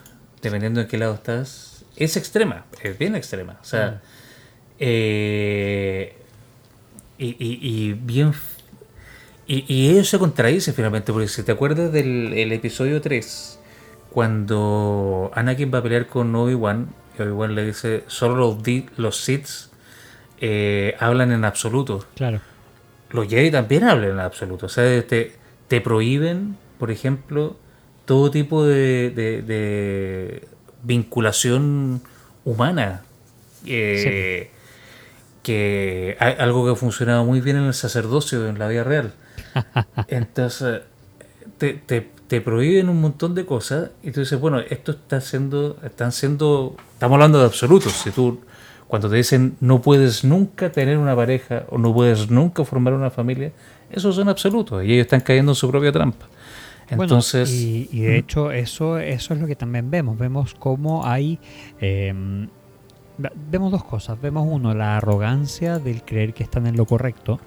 dependiendo 0.46 0.80
de 0.80 0.88
qué 0.88 0.98
lado 0.98 1.14
estás, 1.14 1.86
es 1.96 2.18
extrema, 2.18 2.66
es 2.82 2.98
bien 2.98 3.16
extrema. 3.16 3.58
O 3.62 3.66
sea, 3.66 3.92
mm. 3.92 4.76
eh, 4.80 6.16
y, 7.18 7.26
y, 7.26 7.60
y, 7.62 7.94
bien. 7.94 8.34
Y, 9.48 9.66
y, 9.68 9.90
ello 9.90 10.04
se 10.04 10.18
contradice 10.18 10.74
finalmente, 10.74 11.12
porque 11.14 11.28
si 11.28 11.44
te 11.44 11.52
acuerdas 11.52 11.92
del 11.92 12.34
el 12.34 12.52
episodio 12.52 13.02
3, 13.02 13.60
cuando 14.12 15.32
Anakin 15.36 15.72
va 15.74 15.80
a 15.80 15.84
pelear 15.84 16.08
con 16.08 16.36
Obi-Wan, 16.36 16.90
Obi-Wan 17.20 17.56
le 17.56 17.66
dice: 17.66 18.04
solo 18.08 18.36
los, 18.36 18.58
los 18.98 19.18
Sith 19.18 19.48
eh, 20.42 20.96
hablan 21.00 21.32
en 21.32 21.46
absoluto. 21.46 22.06
Claro. 22.16 22.42
Los 23.12 23.28
Jedi 23.28 23.52
también 23.52 23.84
hablan 23.84 24.12
en 24.12 24.20
absoluto. 24.20 24.66
O 24.66 24.70
sea, 24.70 24.84
te, 25.08 25.34
te 25.68 25.80
prohíben, 25.80 26.58
por 26.80 26.92
ejemplo, 26.92 27.56
todo 28.06 28.32
tipo 28.32 28.66
de, 28.66 29.10
de, 29.10 29.42
de 29.42 30.48
vinculación 30.84 32.02
humana. 32.44 33.02
Eh, 33.66 34.50
sí. 34.50 34.52
Que 35.44 36.18
hay 36.20 36.36
algo 36.40 36.66
que 36.66 36.72
ha 36.72 36.76
funcionado 36.76 37.24
muy 37.26 37.42
bien 37.42 37.58
en 37.58 37.64
el 37.64 37.74
sacerdocio, 37.74 38.48
en 38.48 38.58
la 38.58 38.68
vida 38.68 38.84
real. 38.84 39.14
Entonces, 40.08 40.82
te, 41.58 41.74
te, 41.74 42.10
te, 42.28 42.42
prohíben 42.42 42.90
un 42.90 43.02
montón 43.02 43.36
de 43.36 43.46
cosas 43.46 43.92
y 44.02 44.12
tú 44.12 44.22
dices, 44.22 44.40
bueno, 44.40 44.60
esto 44.60 44.92
está 44.92 45.22
siendo, 45.22 45.78
están 45.84 46.12
siendo, 46.12 46.76
estamos 46.94 47.16
hablando 47.16 47.40
de 47.40 47.46
absolutos. 47.46 47.94
Si 47.94 48.12
tú, 48.12 48.40
cuando 48.88 49.10
te 49.10 49.18
dicen 49.18 49.56
no 49.60 49.82
puedes 49.82 50.24
nunca 50.24 50.72
tener 50.72 50.98
una 50.98 51.16
pareja 51.16 51.66
o 51.70 51.78
no 51.78 51.94
puedes 51.94 52.30
nunca 52.30 52.64
formar 52.64 52.94
una 52.94 53.12
familia, 53.12 53.52
esos 53.92 54.16
son 54.16 54.30
absolutos 54.30 54.84
y 54.84 54.94
ellos 54.94 55.06
están 55.06 55.22
cayendo 55.22 55.52
en 55.52 55.56
su 55.56 55.70
propia 55.70 55.92
trampa. 55.92 56.26
Entonces, 56.90 57.50
bueno, 57.50 57.88
y, 57.92 58.00
y, 58.00 58.02
de 58.02 58.18
hecho 58.18 58.52
eso, 58.52 59.00
eso 59.00 59.34
es 59.34 59.40
lo 59.40 59.48
que 59.48 59.56
también 59.56 59.90
vemos. 59.90 60.18
Vemos 60.18 60.54
cómo 60.54 61.06
hay... 61.06 61.40
Eh, 61.82 62.14
vemos 63.50 63.72
dos 63.72 63.84
cosas. 63.84 64.20
Vemos 64.22 64.48
uno, 64.50 64.74
la 64.74 64.98
arrogancia 64.98 65.80
del 65.80 66.04
creer 66.04 66.34
que 66.34 66.44
están 66.44 66.68
en 66.68 66.76
lo 66.76 66.86
correcto, 66.86 67.40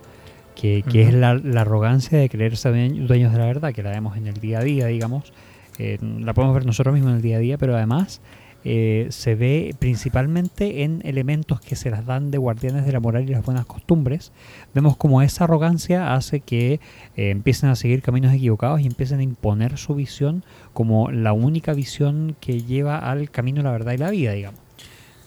que, 0.54 0.82
que 0.88 1.02
uh 1.02 1.04
-huh. 1.04 1.08
es 1.08 1.14
la, 1.14 1.34
la, 1.34 1.60
arrogancia 1.60 2.18
de 2.18 2.28
creerse 2.28 2.68
dueños 2.70 3.32
de 3.32 3.38
la 3.38 3.46
verdad, 3.46 3.72
que 3.72 3.82
la 3.82 3.90
vemos 3.90 4.16
en 4.16 4.26
el 4.26 4.34
día 4.34 4.58
a 4.58 4.64
día, 4.64 4.86
digamos. 4.86 5.32
Eh, 5.78 5.98
la 6.00 6.34
podemos 6.34 6.54
ver 6.54 6.66
nosotros 6.66 6.94
mismos 6.94 7.10
en 7.10 7.16
el 7.16 7.22
día 7.22 7.36
a 7.36 7.40
día, 7.40 7.58
pero 7.58 7.76
además 7.76 8.20
eh, 8.64 9.06
se 9.10 9.34
ve 9.36 9.74
principalmente 9.78 10.82
en 10.82 11.00
elementos 11.04 11.60
que 11.60 11.76
se 11.76 11.90
las 11.90 12.04
dan 12.06 12.30
de 12.30 12.38
guardianes 12.38 12.84
de 12.84 12.92
la 12.92 13.00
moral 13.00 13.28
y 13.28 13.32
las 13.32 13.44
buenas 13.44 13.66
costumbres. 13.66 14.32
Vemos 14.74 14.96
como 14.96 15.22
esa 15.22 15.44
arrogancia 15.44 16.14
hace 16.14 16.40
que 16.40 16.80
eh, 17.16 17.30
empiecen 17.30 17.70
a 17.70 17.76
seguir 17.76 18.02
caminos 18.02 18.34
equivocados 18.34 18.80
y 18.80 18.86
empiecen 18.86 19.20
a 19.20 19.22
imponer 19.22 19.78
su 19.78 19.94
visión 19.94 20.44
como 20.72 21.10
la 21.10 21.32
única 21.32 21.72
visión 21.72 22.36
que 22.40 22.62
lleva 22.62 22.98
al 22.98 23.30
camino 23.30 23.58
de 23.58 23.64
la 23.64 23.72
verdad 23.72 23.92
y 23.92 23.98
la 23.98 24.10
vida, 24.10 24.32
digamos. 24.32 24.60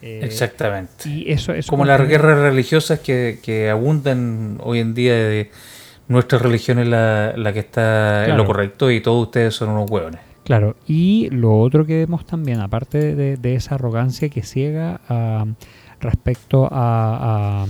Eh, 0.01 0.21
Exactamente. 0.23 1.07
Y 1.07 1.31
eso, 1.31 1.53
eso 1.53 1.69
como 1.69 1.85
las 1.85 2.05
guerras 2.07 2.39
religiosas 2.39 2.99
que, 2.99 3.39
que, 3.41 3.69
abundan 3.69 4.57
hoy 4.61 4.79
en 4.79 4.93
día 4.93 5.13
de 5.13 5.51
nuestra 6.07 6.39
religión 6.39 6.79
es 6.79 6.87
la, 6.87 7.33
la 7.37 7.53
que 7.53 7.59
está 7.59 8.23
claro. 8.25 8.31
en 8.31 8.37
lo 8.37 8.45
correcto 8.45 8.91
y 8.91 8.99
todos 8.99 9.27
ustedes 9.27 9.53
son 9.53 9.69
unos 9.69 9.89
hueones. 9.89 10.30
Claro, 10.51 10.75
y 10.85 11.29
lo 11.29 11.57
otro 11.57 11.85
que 11.85 11.99
vemos 11.99 12.25
también, 12.25 12.59
aparte 12.59 13.15
de, 13.15 13.37
de 13.37 13.55
esa 13.55 13.75
arrogancia 13.75 14.27
que 14.27 14.43
ciega 14.43 14.99
respecto 16.01 16.67
a, 16.69 17.63
a, 17.63 17.65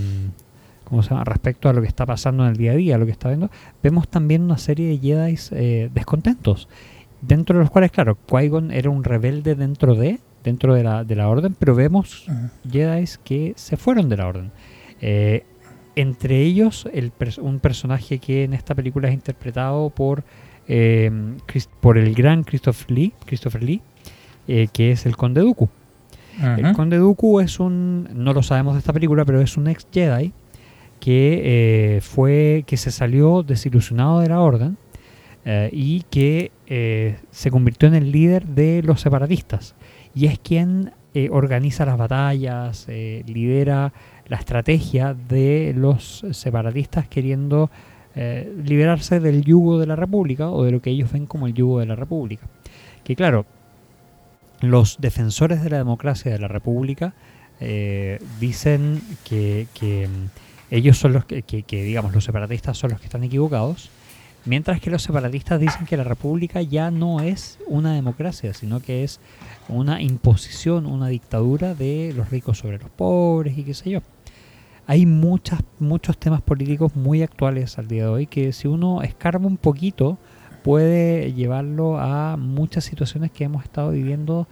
¿cómo 0.82 1.04
se 1.04 1.10
llama? 1.10 1.22
respecto 1.22 1.68
a 1.68 1.74
lo 1.74 1.80
que 1.80 1.86
está 1.86 2.06
pasando 2.06 2.42
en 2.42 2.50
el 2.50 2.56
día 2.56 2.72
a 2.72 2.74
día, 2.74 2.98
lo 2.98 3.06
que 3.06 3.12
está 3.12 3.28
viendo, 3.28 3.52
vemos 3.84 4.08
también 4.08 4.42
una 4.42 4.58
serie 4.58 4.88
de 4.88 4.98
Jedi 4.98 5.38
eh, 5.52 5.90
descontentos, 5.94 6.68
dentro 7.20 7.56
de 7.56 7.62
los 7.62 7.70
cuales, 7.70 7.92
claro, 7.92 8.18
Qui-Gon 8.26 8.72
era 8.72 8.90
un 8.90 9.04
rebelde 9.04 9.54
dentro 9.54 9.94
de, 9.94 10.18
dentro 10.42 10.74
de 10.74 10.82
la, 10.82 11.04
de 11.04 11.14
la 11.14 11.28
orden, 11.28 11.54
pero 11.56 11.76
vemos 11.76 12.26
uh 12.26 12.32
-huh. 12.32 12.50
Jedi 12.68 13.04
que 13.22 13.52
se 13.54 13.76
fueron 13.76 14.08
de 14.08 14.16
la 14.16 14.26
orden. 14.26 14.50
Eh, 15.00 15.44
entre 15.94 16.40
ellos, 16.40 16.88
el, 16.92 17.12
un 17.42 17.60
personaje 17.60 18.18
que 18.18 18.42
en 18.42 18.54
esta 18.54 18.74
película 18.74 19.06
es 19.06 19.14
interpretado 19.14 19.88
por 19.90 20.24
eh, 20.74 21.10
Chris- 21.44 21.68
por 21.80 21.98
el 21.98 22.14
gran 22.14 22.44
Christopher 22.44 22.90
Lee, 22.90 23.12
Christopher 23.26 23.62
Lee 23.62 23.82
eh, 24.48 24.68
que 24.72 24.90
es 24.92 25.04
el 25.06 25.16
Conde 25.16 25.40
Dooku. 25.42 25.68
El. 26.42 26.72
Conde 26.72 26.96
Dooku 26.96 27.40
es 27.40 27.60
un, 27.60 28.08
no 28.14 28.32
lo 28.32 28.42
sabemos 28.42 28.72
de 28.74 28.78
esta 28.78 28.92
película, 28.94 29.24
pero 29.26 29.40
es 29.42 29.58
un 29.58 29.68
ex 29.68 29.86
Jedi 29.92 30.32
que 30.98 31.42
eh, 31.44 32.00
fue, 32.00 32.64
que 32.66 32.78
se 32.78 32.90
salió 32.90 33.42
desilusionado 33.42 34.20
de 34.20 34.28
la 34.30 34.40
Orden 34.40 34.78
eh, 35.44 35.68
y 35.72 36.04
que 36.10 36.50
se 37.30 37.50
convirtió 37.50 37.86
en 37.88 37.94
el 37.94 38.10
líder 38.10 38.46
de 38.46 38.82
los 38.82 39.02
separatistas 39.02 39.74
y 40.14 40.26
es 40.26 40.38
quien 40.38 40.92
organiza 41.30 41.84
las 41.84 41.98
batallas, 41.98 42.86
lidera 42.88 43.92
la 44.28 44.38
estrategia 44.38 45.14
de 45.14 45.74
los 45.76 46.24
separatistas 46.30 47.06
queriendo 47.06 47.70
eh, 48.14 48.52
liberarse 48.64 49.20
del 49.20 49.42
yugo 49.44 49.78
de 49.78 49.86
la 49.86 49.96
República 49.96 50.50
o 50.50 50.64
de 50.64 50.70
lo 50.72 50.82
que 50.82 50.90
ellos 50.90 51.10
ven 51.12 51.26
como 51.26 51.46
el 51.46 51.54
yugo 51.54 51.80
de 51.80 51.86
la 51.86 51.96
República. 51.96 52.46
Que 53.04 53.16
claro, 53.16 53.46
los 54.60 54.98
defensores 55.00 55.62
de 55.62 55.70
la 55.70 55.78
democracia 55.78 56.30
de 56.32 56.38
la 56.38 56.48
República 56.48 57.14
eh, 57.60 58.18
dicen 58.40 59.00
que, 59.24 59.66
que, 59.74 60.08
mm, 60.08 60.74
ellos 60.74 60.98
son 60.98 61.12
los 61.12 61.24
que, 61.24 61.42
que- 61.42 61.62
que, 61.64 61.82
digamos, 61.84 62.14
los 62.14 62.24
separatistas 62.24 62.78
son 62.78 62.90
los 62.90 63.00
que 63.00 63.06
están 63.06 63.24
equivocados, 63.24 63.90
mientras 64.44 64.80
que 64.80 64.90
los 64.90 65.02
separatistas 65.02 65.60
dicen 65.60 65.84
que 65.86 65.96
la 65.96 66.04
República 66.04 66.62
ya 66.62 66.90
no 66.90 67.20
es 67.20 67.58
una 67.66 67.94
democracia, 67.94 68.54
sino 68.54 68.80
que 68.80 69.04
es 69.04 69.20
una 69.68 70.00
imposición, 70.02 70.86
una 70.86 71.08
dictadura 71.08 71.74
de 71.74 72.12
los 72.16 72.30
ricos 72.30 72.58
sobre 72.58 72.78
los 72.78 72.90
pobres 72.90 73.56
y 73.58 73.64
qué 73.64 73.74
sé 73.74 73.90
yo. 73.90 74.00
Hay 74.86 75.06
muchas, 75.06 75.60
muchos 75.78 76.18
temas 76.18 76.42
políticos 76.42 76.96
muy 76.96 77.22
actuales 77.22 77.78
al 77.78 77.86
día 77.86 78.04
de 78.04 78.08
hoy 78.08 78.26
que 78.26 78.52
si 78.52 78.68
uno 78.68 79.02
escarba 79.02 79.46
un 79.46 79.56
poquito 79.56 80.18
puede 80.62 81.32
llevarlo 81.32 81.98
a 81.98 82.36
muchas 82.36 82.84
situaciones 82.84 83.30
que 83.30 83.44
hemos 83.44 83.64
estado 83.64 83.90
viviendo 83.90 84.46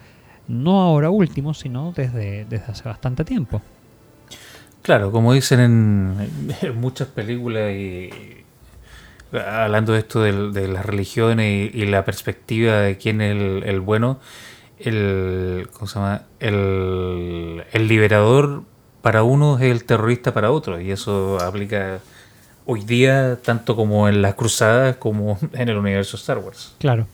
no 0.48 0.80
ahora 0.80 1.10
último, 1.10 1.54
sino 1.54 1.92
desde, 1.92 2.44
desde 2.44 2.72
hace 2.72 2.88
bastante 2.88 3.24
tiempo. 3.24 3.62
Claro, 4.82 5.12
como 5.12 5.32
dicen 5.32 5.60
en, 5.60 6.80
muchas 6.80 7.08
películas 7.08 7.72
y 7.72 8.10
hablando 9.32 9.92
de 9.92 10.00
esto 10.00 10.22
de, 10.22 10.68
las 10.68 10.84
religiones 10.84 11.72
y, 11.72 11.78
y 11.78 11.86
la 11.86 12.04
perspectiva 12.04 12.80
de 12.80 12.98
quién 12.98 13.20
es 13.20 13.32
el, 13.32 13.62
el 13.64 13.80
bueno, 13.80 14.18
el, 14.78 15.68
¿cómo 15.72 15.86
se 15.86 15.94
llama? 15.98 16.22
El, 16.40 17.62
el 17.72 17.88
liberador 17.88 18.64
para 19.02 19.22
uno 19.22 19.58
es 19.58 19.64
el 19.70 19.84
terrorista 19.84 20.32
para 20.34 20.50
otro 20.50 20.80
y 20.80 20.90
eso 20.90 21.38
aplica 21.40 22.00
hoy 22.66 22.84
día 22.84 23.38
tanto 23.42 23.74
como 23.76 24.08
en 24.08 24.22
las 24.22 24.34
cruzadas 24.34 24.96
como 24.96 25.38
en 25.52 25.68
el 25.68 25.76
universo 25.78 26.16
Star 26.16 26.38
Wars. 26.38 26.74
Claro. 26.78 27.06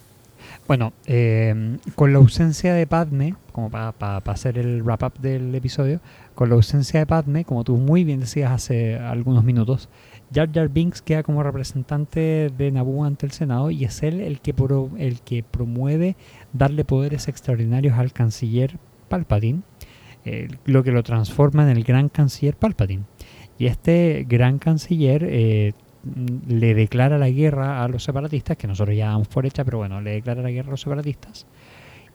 Bueno, 0.67 0.93
eh, 1.07 1.79
con 1.95 2.13
la 2.13 2.19
ausencia 2.19 2.75
de 2.75 2.89
Padme, 2.89 3.37
como 3.53 3.71
para 3.71 3.93
hacer 4.27 4.59
el 4.59 4.83
wrap-up 4.83 5.13
del 5.21 5.55
episodio, 5.55 6.01
con 6.35 6.49
la 6.49 6.57
ausencia 6.57 6.99
de 6.99 7.07
Padme, 7.07 7.45
como 7.45 7.63
tú 7.63 7.77
muy 7.77 8.03
bien 8.03 8.19
decías 8.19 8.51
hace 8.51 8.99
algunos 8.99 9.45
minutos, 9.45 9.89
Jar 10.35 10.51
Jar 10.53 10.69
Binks 10.69 11.03
queda 11.03 11.23
como 11.23 11.45
representante 11.45 12.51
de 12.59 12.71
Naboo 12.73 13.05
ante 13.05 13.27
el 13.27 13.33
Senado 13.33 13.71
y 13.71 13.85
es 13.85 14.03
él 14.03 14.21
el 14.21 14.41
que, 14.41 14.53
pro- 14.55 14.91
el 14.99 15.21
que 15.21 15.45
promueve 15.45 16.17
darle 16.53 16.85
poderes 16.85 17.29
extraordinarios 17.29 17.97
al 17.97 18.13
canciller 18.13 18.77
Palpatine, 19.09 19.63
eh, 20.29 20.49
lo 20.65 20.83
que 20.83 20.91
lo 20.91 21.05
transforma 21.05 21.63
en 21.63 21.77
el 21.77 21.85
gran 21.85 22.09
canciller 22.09 22.57
Palpatine. 22.57 23.05
Y 23.59 23.67
este 23.67 24.27
gran 24.29 24.59
canciller 24.59 25.25
eh, 25.25 25.73
mm, 26.03 26.53
le 26.53 26.75
declara 26.75 27.17
la 27.17 27.31
guerra 27.31 27.85
a 27.85 27.89
los 27.89 28.03
separatistas, 28.03 28.57
que 28.57 28.67
nosotros 28.67 28.97
ya 28.97 29.07
damos 29.07 29.29
por 29.29 29.49
pero 29.49 29.79
bueno, 29.79 30.01
le 30.01 30.11
declara 30.11 30.43
la 30.43 30.51
guerra 30.51 30.67
a 30.67 30.71
los 30.73 30.81
separatistas 30.81 31.47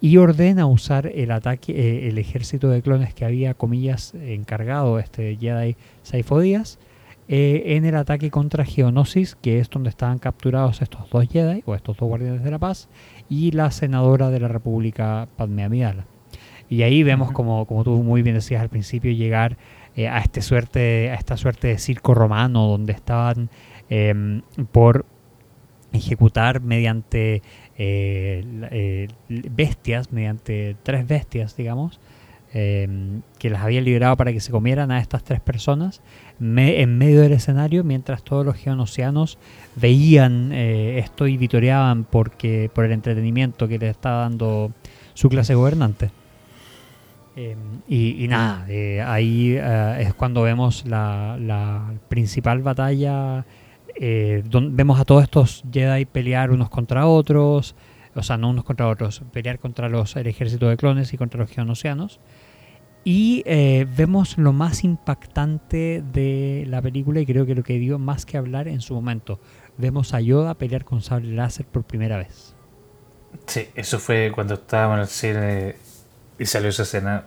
y 0.01 0.17
ordena 0.17 0.65
usar 0.65 1.07
el 1.07 1.31
ataque, 1.31 1.71
eh, 1.71 2.09
el 2.09 2.17
ejército 2.17 2.67
de 2.67 2.81
clones 2.81 3.13
que 3.13 3.23
había, 3.23 3.53
comillas, 3.53 4.13
encargado 4.15 4.99
este 4.99 5.37
Jedi 5.37 5.77
Saifo 6.03 6.41
Díaz, 6.41 6.79
en 7.29 7.85
el 7.85 7.95
ataque 7.95 8.29
contra 8.29 8.65
Geonosis, 8.65 9.35
que 9.35 9.59
es 9.59 9.69
donde 9.69 9.89
estaban 9.89 10.17
capturados 10.17 10.81
estos 10.81 11.09
dos 11.09 11.29
Jedi, 11.29 11.63
o 11.65 11.75
estos 11.75 11.95
dos 11.95 12.09
guardianes 12.09 12.43
de 12.43 12.51
la 12.51 12.59
paz, 12.59 12.89
y 13.29 13.51
la 13.51 13.71
senadora 13.71 14.29
de 14.31 14.41
la 14.41 14.49
República, 14.49 15.29
Padme 15.37 15.63
Amidala. 15.63 16.07
Y 16.71 16.83
ahí 16.83 17.03
vemos, 17.03 17.31
como, 17.33 17.65
como 17.65 17.83
tú 17.83 18.01
muy 18.01 18.21
bien 18.21 18.35
decías 18.35 18.61
al 18.61 18.69
principio, 18.69 19.11
llegar 19.11 19.57
eh, 19.97 20.07
a, 20.07 20.19
este 20.19 20.41
suerte, 20.41 21.09
a 21.11 21.15
esta 21.15 21.35
suerte 21.35 21.67
de 21.67 21.77
circo 21.77 22.13
romano, 22.13 22.65
donde 22.67 22.93
estaban 22.93 23.49
em, 23.89 24.41
por 24.71 25.05
ejecutar 25.91 26.61
mediante 26.61 27.41
eh, 27.77 28.43
eh, 28.71 29.07
bestias, 29.27 30.13
mediante 30.13 30.77
tres 30.83 31.05
bestias, 31.05 31.57
digamos, 31.57 31.99
em, 32.53 33.21
que 33.37 33.49
las 33.49 33.63
había 33.63 33.81
liberado 33.81 34.15
para 34.15 34.31
que 34.31 34.39
se 34.39 34.51
comieran 34.51 34.91
a 34.91 34.99
estas 34.99 35.25
tres 35.25 35.41
personas 35.41 36.01
me- 36.39 36.81
en 36.81 36.97
medio 36.97 37.19
del 37.21 37.33
escenario, 37.33 37.83
mientras 37.83 38.23
todos 38.23 38.45
los 38.45 38.55
geonosianos 38.55 39.37
veían 39.75 40.51
eh, 40.53 40.99
esto 40.99 41.27
y 41.27 41.35
vitoreaban 41.35 42.05
porque, 42.05 42.69
por 42.73 42.85
el 42.85 42.93
entretenimiento 42.93 43.67
que 43.67 43.77
les 43.77 43.91
estaba 43.91 44.21
dando 44.21 44.71
su 45.13 45.27
clase 45.27 45.53
gobernante. 45.55 46.11
Em, 47.43 47.57
y, 47.87 48.23
y 48.23 48.27
nada, 48.27 48.65
eh, 48.69 49.01
ahí 49.01 49.55
eh, 49.57 49.97
es 50.01 50.13
cuando 50.13 50.41
vemos 50.43 50.85
la, 50.85 51.37
la 51.39 51.93
principal 52.09 52.61
batalla 52.61 53.45
eh, 53.95 54.43
don- 54.45 54.75
vemos 54.75 54.99
a 54.99 55.05
todos 55.05 55.23
estos 55.23 55.63
Jedi 55.71 56.05
pelear 56.05 56.51
unos 56.51 56.69
contra 56.69 57.07
otros, 57.07 57.75
o 58.15 58.21
sea, 58.23 58.37
no 58.37 58.49
unos 58.49 58.63
contra 58.65 58.87
otros, 58.87 59.21
pelear 59.31 59.59
contra 59.59 59.89
los, 59.89 60.15
el 60.17 60.27
ejército 60.27 60.67
de 60.69 60.77
clones 60.77 61.13
y 61.13 61.17
contra 61.17 61.39
los 61.39 61.49
geonosianos. 61.49 62.19
Y 63.03 63.41
eh, 63.47 63.87
vemos 63.97 64.37
lo 64.37 64.53
más 64.53 64.83
impactante 64.83 66.03
de 66.13 66.65
la 66.67 66.81
película 66.81 67.19
y 67.19 67.25
creo 67.25 67.45
que 67.47 67.55
lo 67.55 67.63
que 67.63 67.79
dio 67.79 67.97
más 67.97 68.25
que 68.27 68.37
hablar 68.37 68.67
en 68.67 68.81
su 68.81 68.93
momento. 68.93 69.39
Vemos 69.77 70.13
a 70.13 70.21
Yoda 70.21 70.53
pelear 70.53 70.85
con 70.85 71.01
sable 71.01 71.33
láser 71.33 71.65
por 71.65 71.83
primera 71.83 72.17
vez. 72.17 72.55
Sí, 73.47 73.67
eso 73.73 73.97
fue 73.97 74.31
cuando 74.35 74.53
estábamos 74.55 74.97
en 74.97 75.01
el 75.01 75.07
cine 75.07 75.75
y 76.41 76.45
salió 76.45 76.69
esa 76.69 76.83
escena. 76.83 77.25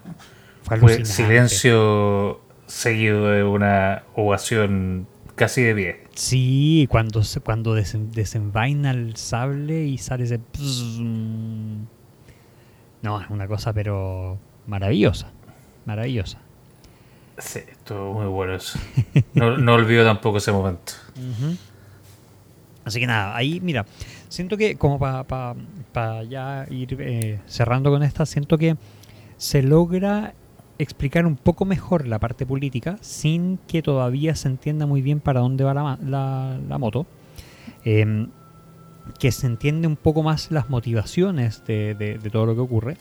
Fue 0.62 1.04
silencio 1.04 2.40
seguido 2.66 3.28
de 3.28 3.44
una 3.44 4.02
ovación 4.14 5.06
casi 5.36 5.62
de 5.62 5.74
pie. 5.74 6.04
Sí, 6.14 6.86
cuando, 6.90 7.22
cuando 7.44 7.76
desen- 7.76 8.10
desenvaina 8.10 8.90
el 8.90 9.16
sable 9.16 9.84
y 9.84 9.98
sale 9.98 10.24
ese... 10.24 10.40
No, 13.02 13.20
es 13.20 13.28
una 13.30 13.46
cosa 13.46 13.72
pero 13.72 14.38
maravillosa. 14.66 15.30
Maravillosa. 15.84 16.38
Sí, 17.38 17.60
estuvo 17.70 18.14
muy 18.14 18.26
bueno 18.26 18.54
eso. 18.54 18.78
No, 19.34 19.58
no 19.58 19.74
olvido 19.74 20.04
tampoco 20.04 20.38
ese 20.38 20.52
momento. 20.52 20.92
Así 22.84 23.00
que 23.00 23.06
nada, 23.06 23.34
ahí 23.34 23.60
mira, 23.60 23.86
siento 24.28 24.56
que 24.58 24.76
como 24.76 24.98
para 24.98 26.22
ya 26.24 26.66
ir 26.70 26.96
eh, 27.00 27.40
cerrando 27.46 27.90
con 27.90 28.02
esta, 28.02 28.26
siento 28.26 28.58
que 28.58 28.76
se 29.36 29.62
logra 29.62 30.34
explicar 30.78 31.24
un 31.26 31.36
poco 31.36 31.64
mejor 31.64 32.06
la 32.06 32.18
parte 32.18 32.44
política 32.46 32.96
sin 33.00 33.58
que 33.68 33.80
todavía 33.82 34.34
se 34.34 34.48
entienda 34.48 34.86
muy 34.86 35.02
bien 35.02 35.20
para 35.20 35.40
dónde 35.40 35.62
va 35.64 35.72
la, 35.74 35.98
la- 36.04 36.58
la 36.68 36.78
moto. 36.78 37.06
Em, 37.84 38.28
que 39.18 39.30
se 39.32 39.46
entiende 39.46 39.86
un 39.86 39.96
poco 39.96 40.22
más 40.22 40.50
las 40.50 40.70
motivaciones 40.70 41.62
de, 41.66 41.94
de- 41.94 42.18
de 42.18 42.30
todo 42.30 42.46
lo 42.46 42.54
que 42.54 42.60
ocurre. 42.60 42.96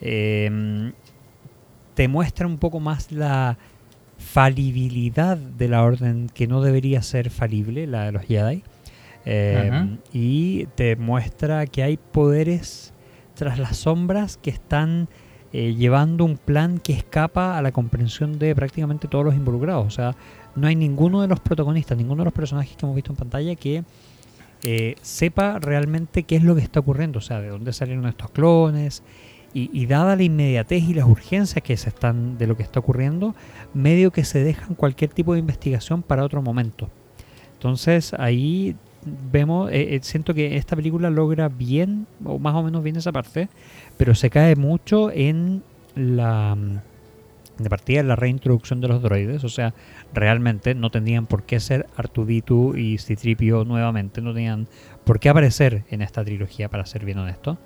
Em, 0.00 0.92
te 1.94 2.08
muestra 2.08 2.46
un 2.46 2.58
poco 2.58 2.80
más 2.80 3.10
la 3.12 3.58
falibilidad 4.18 5.36
de 5.36 5.68
la 5.68 5.82
orden 5.82 6.28
que 6.32 6.46
no 6.46 6.62
debería 6.62 7.02
ser 7.02 7.28
falible, 7.30 7.86
la 7.86 8.04
de 8.06 8.12
los 8.12 8.22
Jedi. 8.24 8.62
Eh, 9.24 9.70
Ujú. 9.72 9.98
Y 10.12 10.66
te 10.74 10.96
muestra 10.96 11.66
que 11.66 11.82
hay 11.82 11.96
poderes 11.96 12.92
tras 13.34 13.58
las 13.58 13.76
sombras 13.78 14.36
que 14.36 14.50
están 14.50 15.08
eh, 15.52 15.74
llevando 15.74 16.24
un 16.24 16.38
plan 16.38 16.78
que 16.78 16.94
escapa 16.94 17.58
a 17.58 17.62
la 17.62 17.72
comprensión 17.72 18.38
de 18.38 18.54
prácticamente 18.54 19.08
todos 19.08 19.24
los 19.24 19.34
involucrados. 19.34 19.86
O 19.86 19.90
sea, 19.90 20.14
no 20.56 20.66
hay 20.66 20.76
ninguno 20.76 21.20
de 21.20 21.28
los 21.28 21.40
protagonistas, 21.40 21.98
ninguno 21.98 22.22
de 22.22 22.26
los 22.26 22.34
personajes 22.34 22.76
que 22.76 22.86
hemos 22.86 22.96
visto 22.96 23.12
en 23.12 23.16
pantalla 23.16 23.54
que 23.54 23.84
eh, 24.64 24.94
sepa 25.02 25.58
realmente 25.58 26.22
qué 26.22 26.36
es 26.36 26.44
lo 26.44 26.54
que 26.54 26.62
está 26.62 26.80
ocurriendo, 26.80 27.18
o 27.18 27.22
sea, 27.22 27.40
de 27.40 27.48
dónde 27.48 27.72
salieron 27.72 28.06
estos 28.06 28.30
clones. 28.30 29.02
Y, 29.54 29.84
dada 29.84 30.16
la 30.16 30.22
inmediatez 30.22 30.82
y 30.82 30.94
las 30.94 31.04
urgencias 31.04 31.62
que 31.62 31.76
se 31.76 31.90
están 31.90 32.38
de 32.38 32.46
lo 32.46 32.56
que 32.56 32.62
está 32.62 32.80
ocurriendo, 32.80 33.34
medio 33.74 34.10
que 34.10 34.24
se 34.24 34.42
dejan 34.42 34.74
cualquier 34.74 35.10
tipo 35.10 35.34
de 35.34 35.40
investigación 35.40 36.02
para 36.02 36.24
otro 36.24 36.40
momento. 36.40 36.88
Entonces 37.52 38.14
ahí 38.14 38.74
vemos, 39.30 39.68
eh, 39.70 39.98
siento 40.02 40.32
que 40.32 40.56
esta 40.56 40.74
película 40.74 41.10
logra 41.10 41.50
bien, 41.50 42.06
o 42.24 42.38
más 42.38 42.54
o 42.54 42.62
menos 42.62 42.82
bien 42.82 42.96
esa 42.96 43.12
parte, 43.12 43.50
pero 44.02 44.16
se 44.16 44.30
cae 44.30 44.56
mucho 44.56 45.12
en 45.12 45.62
la, 45.94 46.56
de 47.56 47.70
partida 47.70 48.02
la 48.02 48.16
reintroducción 48.16 48.80
de 48.80 48.88
los 48.88 49.00
droides, 49.00 49.44
o 49.44 49.48
sea, 49.48 49.74
realmente 50.12 50.74
no 50.74 50.90
tenían 50.90 51.26
por 51.26 51.44
qué 51.44 51.60
ser 51.60 51.86
Artuditu 51.94 52.74
y 52.76 52.98
Citripio 52.98 53.64
nuevamente, 53.64 54.20
no 54.20 54.34
tenían 54.34 54.66
por 55.04 55.20
qué 55.20 55.28
aparecer 55.28 55.84
en 55.88 56.02
esta 56.02 56.24
trilogía, 56.24 56.68
para 56.68 56.84
ser 56.84 57.04
bien 57.04 57.18
honesto. 57.18 57.58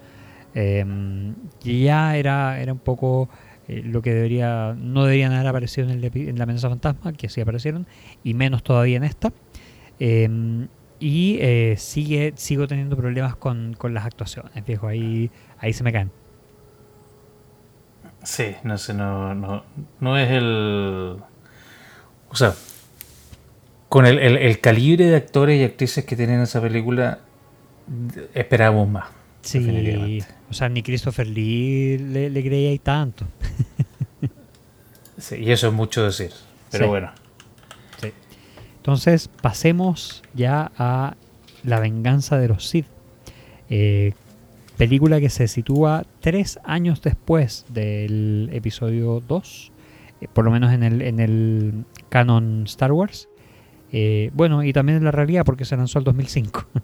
Y 1.64 1.84
ya 1.84 2.18
era, 2.18 2.60
era 2.60 2.74
un 2.74 2.80
poco 2.80 3.30
eh, 3.66 3.80
lo 3.82 4.02
que 4.02 4.12
debería 4.12 4.76
no 4.78 5.04
deberían 5.04 5.32
haber 5.32 5.46
aparecido 5.46 5.88
en, 5.88 6.04
en, 6.04 6.36
la 6.36 6.44
amenaza 6.44 6.68
fantasma, 6.68 7.14
que 7.14 7.30
sí 7.30 7.40
aparecieron, 7.40 7.86
y 8.24 8.34
menos 8.34 8.62
todavía 8.62 8.98
en 8.98 9.04
esta. 9.04 9.32
Em, 9.98 10.68
y 11.00 11.38
eh, 11.40 11.76
sigue, 11.78 12.34
sigo 12.36 12.68
teniendo 12.68 12.94
problemas 12.94 13.36
con, 13.36 13.72
con 13.72 13.94
las 13.94 14.04
actuaciones, 14.04 14.66
viejo, 14.66 14.86
ahí, 14.86 15.30
ahí 15.60 15.72
se 15.72 15.82
me 15.82 15.94
caen. 15.94 16.10
Sí, 18.26 18.56
no 18.64 18.76
sé, 18.76 18.92
no, 18.92 19.36
no, 19.36 19.62
no 20.00 20.18
es 20.18 20.28
el... 20.32 21.16
O 22.28 22.34
sea, 22.34 22.54
con 23.88 24.04
el, 24.04 24.18
el, 24.18 24.60
calibre 24.60 25.06
de 25.06 25.14
actores 25.14 25.60
y 25.60 25.62
actrices 25.62 26.04
que 26.04 26.16
tienen 26.16 26.40
esa 26.40 26.60
película, 26.60 27.20
esperábamos 28.34 28.88
más. 28.88 29.04
Sí, 29.42 30.18
o 30.50 30.52
sea, 30.52 30.68
ni 30.68 30.82
Christopher 30.82 31.28
Lee 31.28 31.98
le, 31.98 32.28
le 32.28 32.42
creía 32.42 32.72
y 32.72 32.80
tanto. 32.80 33.26
sí, 35.18 35.36
y 35.36 35.52
eso 35.52 35.68
es 35.68 35.72
mucho 35.72 36.04
decir, 36.04 36.32
pero 36.72 36.88
bueno. 36.88 37.12
Sí. 38.00 38.12
Entonces, 38.78 39.28
pasemos 39.28 40.24
ya 40.34 40.72
a 40.76 41.14
La 41.62 41.78
venganza 41.78 42.38
de 42.38 42.48
los 42.48 42.66
Sith. 42.66 42.86
Eh, 43.70 44.14
Película 44.76 45.20
que 45.20 45.30
se 45.30 45.48
sitúa 45.48 46.04
tres 46.20 46.58
años 46.62 47.00
después 47.00 47.64
del 47.70 48.50
episodio 48.52 49.22
2, 49.26 49.72
eh, 50.20 50.28
por 50.30 50.44
lo 50.44 50.50
menos 50.50 50.72
en 50.72 50.82
el, 50.82 51.00
en 51.00 51.18
el 51.18 51.84
canon 52.10 52.64
Star 52.66 52.92
Wars. 52.92 53.28
Eh, 53.92 54.30
bueno, 54.34 54.62
y 54.62 54.74
también 54.74 54.98
en 54.98 55.04
la 55.04 55.12
realidad 55.12 55.44
porque 55.46 55.64
se 55.64 55.76
lanzó 55.76 55.98
el 55.98 56.04
2005. 56.04 56.66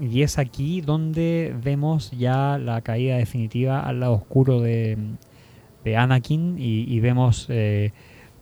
Y 0.00 0.22
es 0.22 0.38
aquí 0.38 0.80
donde 0.80 1.54
vemos 1.62 2.10
ya 2.10 2.58
la 2.58 2.80
caída 2.80 3.16
definitiva 3.16 3.78
al 3.78 4.00
lado 4.00 4.14
oscuro 4.14 4.60
de, 4.60 4.98
de 5.84 5.96
Anakin 5.96 6.56
y, 6.58 6.98
vemos 6.98 7.46
eh, 7.48 7.92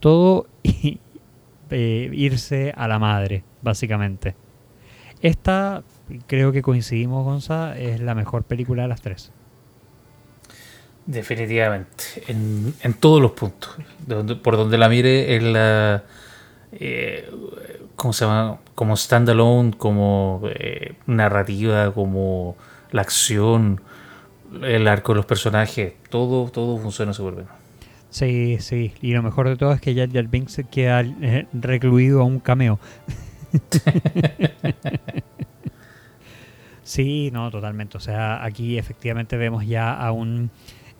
todo 0.01 0.47
irse 1.71 2.73
a 2.75 2.89
la 2.89 2.99
madre, 2.99 3.45
básicamente. 3.61 4.35
Esta 5.21 5.83
creo 6.27 6.53
que 6.53 6.63
coincidimos, 6.63 7.25
Gonza, 7.25 7.79
es 7.79 8.01
la 8.01 8.15
mejor 8.15 8.45
película 8.45 8.83
de 8.83 8.89
las 8.89 9.01
tres. 9.01 9.33
Definitivamente, 11.07 12.05
en, 12.29 12.95
todos 13.01 13.21
los 13.21 13.33
puntos. 13.33 13.77
por 14.43 14.57
donde 14.57 14.79
la 14.79 14.89
mire, 14.89 15.37
es 15.37 15.43
la. 15.43 16.05
Eh, 16.73 17.29
¿Cómo 17.97 18.13
se 18.13 18.25
llama? 18.25 18.59
Como 18.75 18.97
standalone, 18.97 19.73
como 19.77 20.43
eh, 20.45 20.95
narrativa, 21.07 21.93
como 21.93 22.57
la 22.93 23.03
acción, 23.03 23.81
el 24.63 24.87
arco 24.87 25.13
de 25.13 25.17
los 25.17 25.27
personajes, 25.27 25.95
todo, 26.09 26.51
todo 26.51 26.79
funciona 26.79 27.13
súper 27.13 27.35
bien. 27.35 27.47
Sí, 28.11 28.59
sí, 28.61 28.93
y 29.01 29.13
lo 29.13 29.23
mejor 29.23 29.49
de 29.49 29.57
todo 29.57 29.73
es 29.73 29.81
que 29.81 29.95
Jar 29.95 30.13
Jar 30.13 30.29
Binks 30.29 30.61
queda 30.71 31.01
eh, 31.01 31.47
recluido 31.53 32.21
a 32.21 32.25
un 32.25 32.39
cameo. 32.41 32.79
Sí, 36.93 37.31
no, 37.33 37.51
totalmente. 37.51 37.97
O 37.97 38.01
sea, 38.01 38.45
aquí 38.45 38.77
efectivamente 38.77 39.39
vemos 39.39 39.67
ya 39.67 39.95
a 39.95 40.13
un, 40.13 40.51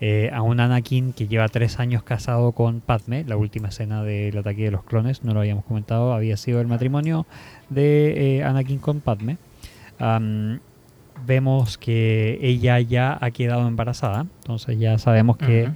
eh, 0.01 0.31
a 0.33 0.41
un 0.41 0.59
Anakin 0.59 1.13
que 1.13 1.29
lleva 1.29 1.47
tres 1.51 1.79
años 1.81 2.03
casado 2.03 2.53
con 2.53 2.81
Padme. 2.81 3.25
La 3.29 3.37
última 3.37 3.69
escena 3.69 4.03
del 4.03 4.39
ataque 4.39 4.65
de 4.65 4.71
los 4.71 4.85
clones, 4.85 5.23
no 5.23 5.35
lo 5.35 5.41
habíamos 5.41 5.67
comentado, 5.67 6.15
había 6.15 6.39
sido 6.39 6.63
el 6.63 6.67
matrimonio 6.67 7.27
de 7.69 8.39
eh, 8.39 8.43
Anakin 8.43 8.79
con 8.79 9.01
Padme. 9.03 9.37
vemos 11.27 11.77
que 11.77 12.39
ella 12.41 12.81
ya 12.81 13.19
ha 13.21 13.31
quedado 13.31 13.69
embarazada, 13.69 14.25
entonces 14.45 14.79
ya 14.79 14.97
sabemos 14.97 15.37
que 15.37 15.69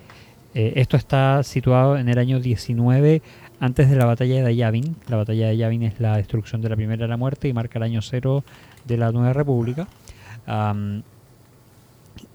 eh, 0.54 0.72
esto 0.76 0.96
está 0.96 1.42
situado 1.42 1.98
en 1.98 2.08
el 2.08 2.18
año 2.18 2.40
19 2.40 3.20
antes 3.60 3.90
de 3.90 3.96
la 3.96 4.06
batalla 4.06 4.42
de 4.42 4.56
Yavin. 4.56 4.96
La 5.08 5.18
batalla 5.18 5.48
de 5.48 5.58
Yavin 5.58 5.82
es 5.82 6.00
la 6.00 6.16
destrucción 6.16 6.62
de 6.62 6.70
la 6.70 6.76
primera 6.76 7.02
de 7.02 7.08
la 7.08 7.18
muerte 7.18 7.48
y 7.48 7.52
marca 7.52 7.78
el 7.78 7.82
año 7.82 8.00
cero 8.00 8.44
de 8.86 8.96
la 8.96 9.12
Nueva 9.12 9.34
República. 9.34 9.86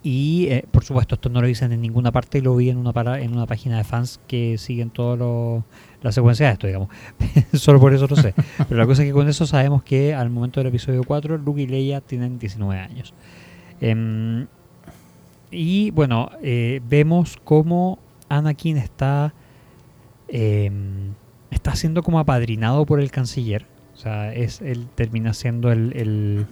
Y 0.03 0.47
eh, 0.49 0.65
por 0.71 0.83
supuesto 0.83 1.15
esto 1.15 1.29
no 1.29 1.41
lo 1.41 1.47
dicen 1.47 1.71
en 1.71 1.81
ninguna 1.81 2.11
parte, 2.11 2.41
lo 2.41 2.55
vi 2.55 2.69
en 2.69 2.77
una, 2.77 2.91
para, 2.91 3.19
en 3.21 3.33
una 3.33 3.45
página 3.45 3.77
de 3.77 3.83
fans 3.83 4.19
que 4.27 4.57
siguen 4.57 4.89
toda 4.89 5.63
la 6.01 6.11
secuencia 6.11 6.47
de 6.47 6.53
esto, 6.53 6.67
digamos. 6.67 6.89
Solo 7.53 7.79
por 7.79 7.93
eso 7.93 8.07
lo 8.07 8.15
sé. 8.15 8.33
Pero 8.57 8.79
la 8.79 8.87
cosa 8.87 9.03
es 9.03 9.09
que 9.09 9.13
con 9.13 9.27
eso 9.27 9.45
sabemos 9.45 9.83
que 9.83 10.13
al 10.13 10.29
momento 10.29 10.59
del 10.59 10.67
episodio 10.67 11.03
4, 11.03 11.37
Luke 11.37 11.61
y 11.61 11.67
Leia 11.67 12.01
tienen 12.01 12.39
19 12.39 12.81
años. 12.81 13.13
Em, 13.79 14.47
y 15.51 15.91
bueno, 15.91 16.31
eh, 16.41 16.81
vemos 16.87 17.37
cómo 17.43 17.99
Anakin 18.29 18.77
está, 18.77 19.33
em, 20.29 21.13
está 21.51 21.75
siendo 21.75 22.01
como 22.01 22.19
apadrinado 22.19 22.85
por 22.87 22.99
el 22.99 23.11
canciller. 23.11 23.67
O 23.93 23.97
sea, 23.97 24.33
es, 24.33 24.61
él 24.61 24.87
termina 24.95 25.33
siendo 25.33 25.71
el 25.71 26.47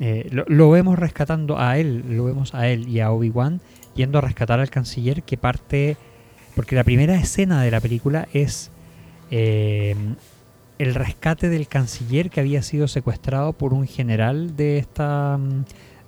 eh, 0.00 0.28
lo, 0.30 0.70
vemos 0.70 0.98
rescatando 0.98 1.58
a 1.58 1.78
él, 1.78 2.04
lo 2.08 2.24
vemos 2.24 2.54
a 2.54 2.68
él 2.68 2.88
y 2.88 3.00
a 3.00 3.10
Obi-Wan 3.10 3.60
yendo 3.94 4.18
a 4.18 4.20
rescatar 4.20 4.60
al 4.60 4.70
canciller 4.70 5.22
que 5.22 5.36
parte, 5.36 5.96
porque 6.54 6.76
la 6.76 6.84
primera 6.84 7.16
escena 7.16 7.62
de 7.62 7.70
la 7.70 7.80
película 7.80 8.28
es 8.32 8.70
eh, 9.30 9.96
el 10.78 10.94
rescate 10.94 11.48
del 11.48 11.66
canciller 11.66 12.30
que 12.30 12.40
había 12.40 12.62
sido 12.62 12.86
secuestrado 12.86 13.54
por 13.54 13.74
un 13.74 13.86
general 13.86 14.56
de 14.56 14.78
esta 14.78 15.38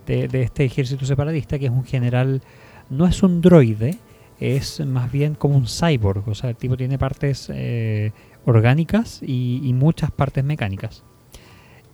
de, 0.07 0.43
este 0.43 0.65
ejército 0.65 1.05
separatista, 1.05 1.59
que 1.59 1.67
es 1.67 1.71
un 1.71 1.85
general, 1.85 2.43
no 2.89 3.07
es 3.07 3.23
un 3.23 3.41
droide, 3.41 3.99
es 4.41 4.85
más 4.85 5.13
bien 5.13 5.35
como 5.35 5.57
un 5.57 5.67
cyborg, 5.67 6.29
o 6.29 6.35
sea, 6.35 6.51
el 6.51 6.57
tipo 6.57 6.77
tiene 6.77 6.99
partes 6.99 7.49
eh, 7.53 8.13
orgánicas 8.45 9.21
y, 9.23 9.73
muchas 9.75 10.11
partes 10.11 10.45
mecánicas. 10.45 11.05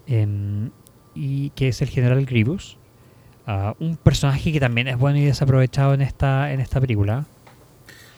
Em, 0.07 0.71
y 1.17 1.51
que 1.51 1.69
es 1.69 1.83
el 1.83 1.89
general 1.89 2.25
Grievous. 2.27 2.77
Ah, 3.47 3.75
un 3.79 3.97
personaje 3.97 4.53
que 4.53 4.61
también 4.61 4.89
es 4.89 4.99
bueno 4.99 5.19
y 5.19 5.25
desaprovechado 5.25 5.95
en 5.95 6.03
esta, 6.03 6.53
en 6.53 6.61
esta 6.61 6.81
película. 6.81 7.25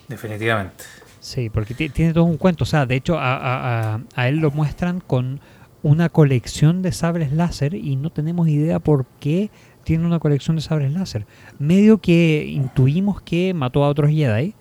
Definitivamente. 0.08 0.84
Sí, 1.20 1.50
porque 1.50 1.74
tiene 1.74 2.14
todo 2.14 2.24
un 2.24 2.38
cuento. 2.38 2.64
O 2.64 2.66
sea, 2.66 2.86
de 2.86 2.96
hecho, 2.96 3.16
a, 3.18 4.00
él 4.16 4.36
lo 4.36 4.50
muestran 4.50 5.00
con 5.00 5.40
una 5.82 6.08
colección 6.08 6.82
de 6.82 6.92
sables 6.92 7.32
láser 7.32 7.74
y 7.74 7.96
no 7.96 8.10
tenemos 8.10 8.48
idea 8.48 8.78
por 8.78 9.04
qué 9.20 9.50
tiene 9.84 10.06
una 10.06 10.18
colección 10.18 10.56
de 10.56 10.62
sables 10.62 10.92
láser. 10.92 11.26
Medio 11.58 11.98
que 11.98 12.46
intuimos 12.48 13.20
que 13.20 13.52
mató 13.52 13.84
a 13.84 13.88
otros 13.88 14.10
Jedi, 14.10 14.54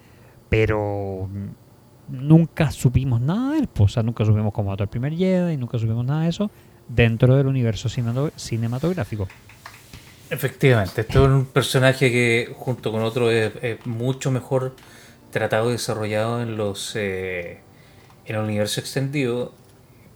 pero 0.50 1.30
nunca 2.10 2.72
supimos 2.72 3.22
nada 3.22 3.54
de 3.54 3.60
él. 3.60 3.70
O 3.78 3.88
sea, 3.88 4.04
nunca 4.04 4.26
supimos 4.26 4.54
cómo 4.54 4.72
mató 4.72 4.84
al 4.84 4.90
primer 4.90 5.16
Jedi, 5.16 5.56
nunca 5.56 5.80
supimos 5.80 6.06
nada 6.06 6.24
de 6.24 6.30
eso 6.30 6.52
dentro 6.88 7.36
del 7.36 7.48
universo 7.48 7.90
cinematográfico. 7.90 9.28
Efectivamente, 10.30 11.02
este 11.02 11.14
es 11.14 11.20
un 11.20 11.46
personaje 11.46 12.12
que 12.12 12.54
junto 12.56 12.92
con 12.92 13.02
otro 13.02 13.32
es, 13.32 13.54
mucho 13.86 14.30
mejor 14.30 14.76
tratado 15.32 15.70
y 15.70 15.74
desarrollado 15.74 16.42
en 16.42 16.58
los 16.58 16.96
eh, 16.96 17.60
en 18.26 18.36
el 18.36 18.42
universo 18.42 18.82
extendido, 18.82 19.54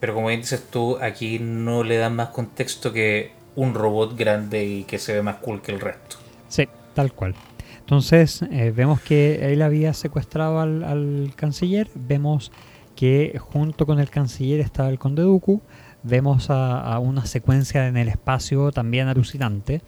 pero 0.00 0.14
como 0.14 0.28
dices 0.28 0.66
tú, 0.70 0.98
aquí 1.00 1.38
no 1.38 1.82
le 1.82 1.96
dan 1.96 2.14
más 2.14 2.28
contexto 2.28 2.92
que 2.92 3.32
un 3.56 3.74
robot 3.74 4.16
grande 4.16 4.64
y 4.64 4.84
que 4.84 4.98
se 4.98 5.14
ve 5.14 5.22
más 5.22 5.36
cool 5.36 5.62
que 5.62 5.72
el 5.72 5.80
resto. 5.80 6.16
Sí, 6.48 6.68
tal 6.94 7.12
cual. 7.12 7.34
Entonces 7.80 8.42
eh, 8.50 8.72
vemos 8.74 9.00
que 9.00 9.52
él 9.52 9.62
había 9.62 9.94
secuestrado 9.94 10.60
al, 10.60 10.84
al, 10.84 11.32
canciller, 11.36 11.88
vemos 11.94 12.52
que 12.96 13.38
junto 13.38 13.86
con 13.86 13.98
el 13.98 14.10
canciller 14.10 14.60
estaba 14.60 14.90
el 14.90 14.98
conde 14.98 15.22
Dooku, 15.22 15.62
vemos 16.02 16.48
a, 16.50 16.98
una 16.98 17.26
secuencia 17.26 17.86
en 17.88 17.96
el 17.96 18.08
espacio 18.08 18.72
también 18.72 19.08
alucinante. 19.08 19.82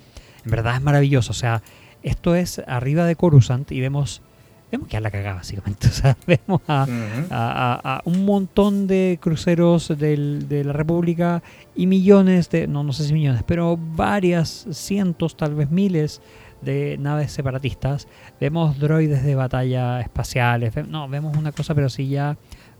En 0.44 0.50
verdad 0.50 0.76
es 0.76 0.82
maravilloso. 0.82 1.32
O 1.32 1.34
sea, 1.34 1.62
esto 2.02 2.34
es 2.34 2.60
arriba 2.66 3.04
de 3.06 3.16
Coruscant 3.16 3.70
y 3.72 3.80
vemos 3.80 4.22
vemos 4.70 4.88
que 4.88 4.96
a 4.96 5.00
la 5.00 5.10
cagada 5.10 5.36
básicamente. 5.36 5.88
O 5.88 5.92
sea, 5.92 6.16
vemos 6.26 6.60
a, 6.68 8.00
un 8.04 8.24
montón 8.24 8.86
de 8.86 9.18
cruceros 9.20 9.88
de 9.88 10.62
la 10.64 10.72
República 10.72 11.42
y 11.74 11.86
millones 11.86 12.50
de, 12.50 12.66
no, 12.66 12.82
no 12.82 12.92
sé 12.92 13.04
si 13.04 13.12
millones, 13.12 13.42
pero 13.46 13.76
varias 13.76 14.66
cientos, 14.72 15.36
tal 15.36 15.54
vez 15.54 15.70
miles 15.70 16.20
de 16.62 16.96
naves 16.98 17.30
separatistas. 17.32 18.08
Vemos 18.40 18.78
droides 18.78 19.22
de 19.22 19.34
batalla 19.34 20.00
espaciales. 20.00 20.74
no, 20.88 21.08
vemos 21.08 21.36
una 21.36 21.52
cosa 21.52 21.74
pero 21.74 21.88
sí 21.88 22.08
ya 22.08 22.36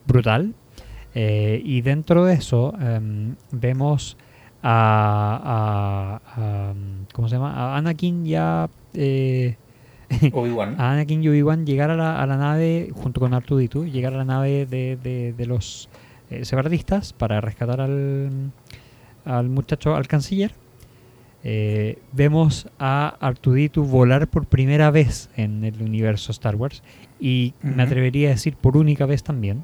brutal. 0.06 0.54
Eh, 1.14 1.62
y 1.64 1.80
dentro 1.82 2.24
de 2.24 2.34
eso 2.34 2.74
em, 2.80 3.34
vemos 3.52 4.16
a, 4.62 6.20
¿cómo 7.12 7.28
se 7.28 7.36
llama? 7.36 7.52
A 7.54 7.76
Anakin 7.76 8.24
ya 8.24 8.68
eh, 8.94 9.56
Obi-Wan. 10.32 10.76
a 10.78 10.92
Anakin 10.92 11.22
y 11.22 11.28
Obi-Wan 11.28 11.66
llegar 11.66 11.90
a 11.90 11.96
la, 11.96 12.20
a 12.22 12.26
la 12.26 12.36
nave, 12.36 12.90
junto 12.94 13.20
con 13.20 13.34
Artuditu, 13.34 13.84
llegar 13.86 14.14
a 14.14 14.18
la 14.18 14.24
nave 14.24 14.66
de, 14.66 14.96
de- 15.02 15.32
de 15.32 15.46
los 15.46 15.88
eh, 16.30 16.44
separatistas 16.44 17.12
para 17.12 17.40
rescatar 17.40 17.80
al, 17.80 18.50
al 19.24 19.48
muchacho, 19.48 19.94
al 19.94 20.06
canciller. 20.08 20.52
Eh, 21.46 21.98
vemos 22.12 22.68
a 22.78 23.16
Artuditu 23.20 23.84
volar 23.84 24.28
por 24.28 24.46
primera 24.46 24.90
vez 24.90 25.28
en 25.36 25.62
el 25.64 25.82
universo 25.82 26.32
Star 26.32 26.56
Wars 26.56 26.82
y 27.20 27.52
me 27.62 27.82
atrevería 27.82 28.28
a 28.28 28.32
decir 28.32 28.56
por 28.56 28.78
única 28.78 29.04
vez 29.04 29.22
también. 29.22 29.62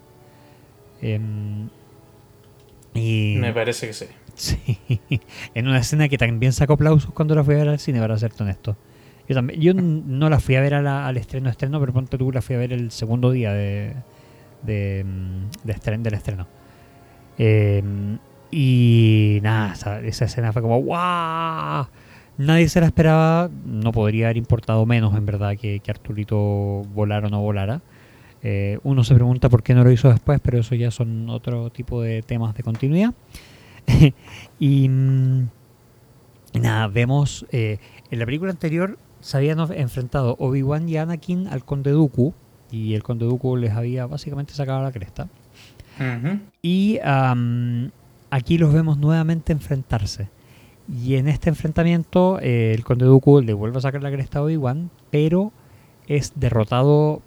Em, 1.03 1.69
y 2.95 3.37
Me 3.39 3.53
parece 3.53 3.87
que 3.87 3.93
sí. 3.93 4.07
Sí, 4.35 4.59
en 5.55 5.69
una 5.69 5.79
escena 5.79 6.09
que 6.09 6.17
también 6.17 6.53
sacó 6.53 6.73
aplausos 6.75 7.13
cuando 7.13 7.35
la 7.35 7.45
fui 7.45 7.55
a 7.55 7.59
ver 7.59 7.69
al 7.69 7.79
cine, 7.79 8.01
para 8.01 8.17
serte 8.17 8.43
honesto. 8.43 8.77
Yo, 9.29 9.35
también, 9.35 9.61
yo 9.61 9.73
n- 9.73 10.03
no 10.07 10.31
la 10.31 10.41
fui 10.41 10.55
a 10.57 10.61
ver 10.63 10.73
a 10.75 10.81
la- 10.83 11.07
al 11.07 11.17
estreno 11.19 11.51
estreno, 11.51 11.79
pero 11.79 11.93
ponte 11.93 12.17
tú 12.17 12.33
la 12.33 12.41
fui 12.41 12.57
a 12.57 12.59
ver 12.59 12.73
el 12.73 12.91
segundo 12.91 13.31
día 13.33 13.53
de, 13.53 13.95
de, 14.63 15.05
mm, 15.05 15.67
de 15.67 15.75
estren- 15.75 16.03
del 16.03 16.15
estreno. 16.15 16.47
Eh, 17.39 17.83
y 18.51 19.41
nada, 19.43 19.75
esa, 19.75 20.01
esa 20.01 20.25
escena 20.25 20.53
fue 20.53 20.63
como 20.63 20.79
¡guau! 20.81 21.87
Nadie 22.39 22.69
se 22.69 22.81
la 22.81 22.87
esperaba, 22.87 23.51
no 23.67 23.93
podría 23.93 24.27
haber 24.27 24.39
importado 24.39 24.87
menos 24.87 25.15
en 25.17 25.27
verdad 25.27 25.57
que, 25.61 25.81
que 25.81 25.91
Arturito 25.91 26.37
volara 26.95 27.27
o 27.27 27.31
no 27.31 27.41
volara. 27.43 27.83
Eh, 28.43 28.79
uno 28.85 29.05
se 29.05 29.15
pregunta 29.15 29.49
por 29.49 29.63
qué 29.63 29.75
no 29.75 29.85
lo 29.85 29.91
hizo 29.91 30.09
después, 30.09 30.41
pero 30.43 30.59
eso 30.59 30.75
ya 30.75 30.91
son 30.91 31.29
otro 31.29 31.71
tipo 31.71 32.01
de 32.03 32.23
temas 32.23 32.55
de 32.55 32.63
continuidad. 32.63 33.13
y, 34.59 34.89
mm, 34.89 35.49
y 36.55 36.61
nada, 36.61 36.89
vemos. 36.89 37.47
eh, 37.53 37.79
en 38.11 38.19
la 38.19 38.27
película 38.27 38.51
anterior 38.51 38.99
se 39.21 39.37
habían 39.37 39.59
enfrentado 39.75 40.37
Obi-Wan 40.39 40.89
y 40.89 40.97
Anakin 40.97 41.49
al 41.49 41.65
Conde 41.65 41.91
Dooku. 41.91 42.35
Y 42.73 42.95
el 42.95 43.03
Conde 43.03 43.27
Dooku 43.27 43.57
les 43.57 43.73
había 43.73 44.07
básicamente 44.07 44.55
sacado 44.55 44.83
la 44.83 44.93
cresta. 44.93 45.29
Y 46.63 46.99
aquí 48.31 48.57
los 48.59 48.73
vemos 48.73 48.97
nuevamente 48.97 49.53
enfrentarse. 49.53 50.29
Y 50.89 51.17
en 51.17 51.29
este 51.29 51.51
enfrentamiento, 51.51 52.39
eh, 52.41 52.73
el 52.75 52.85
Conde 52.85 53.05
Dooku 53.05 53.43
le 53.43 53.53
vuelve 53.53 53.79
a 53.79 53.81
sacar 53.81 54.03
la 54.03 54.11
cresta 54.11 54.39
a 54.39 54.43
Obi-Wan, 54.43 54.91
pero 55.11 55.53
es 56.09 56.33
derrotado 56.35 57.23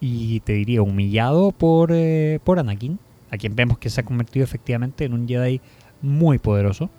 y 0.00 0.40
te 0.40 0.52
diría 0.52 0.82
humillado 0.82 1.52
por, 1.52 1.90
eh, 1.92 2.40
por 2.44 2.58
Anakin, 2.58 2.98
a 3.30 3.36
quien 3.36 3.56
vemos 3.56 3.78
que 3.78 3.90
se 3.90 4.00
ha 4.00 4.04
convertido 4.04 4.44
efectivamente 4.44 5.04
en 5.04 5.12
un 5.12 5.26
Jedi 5.26 5.60
muy 6.02 6.38
poderoso. 6.38 6.90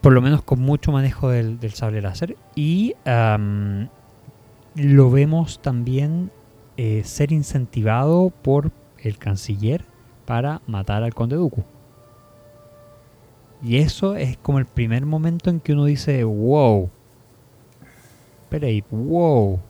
Por 0.00 0.12
lo 0.12 0.22
menos 0.22 0.42
con 0.42 0.60
mucho 0.60 0.92
manejo 0.92 1.30
del, 1.30 1.58
del 1.58 1.72
sable 1.72 2.00
láser. 2.00 2.36
Y 2.54 2.94
lo 4.76 5.10
vemos 5.10 5.60
también 5.60 6.30
eh, 6.76 7.02
ser 7.04 7.32
incentivado 7.32 8.30
por 8.42 8.70
el 8.98 9.16
canciller 9.16 9.84
para 10.26 10.60
matar 10.66 11.02
al 11.02 11.14
conde 11.14 11.36
Dooku. 11.36 11.64
Y 13.62 13.78
eso 13.78 14.16
es 14.16 14.36
como 14.36 14.58
el 14.58 14.66
primer 14.66 15.06
momento 15.06 15.48
en 15.48 15.60
que 15.60 15.72
uno 15.72 15.86
dice, 15.86 16.22
wow. 16.24 16.90
Ahí, 18.62 18.82
wow. 18.90 19.60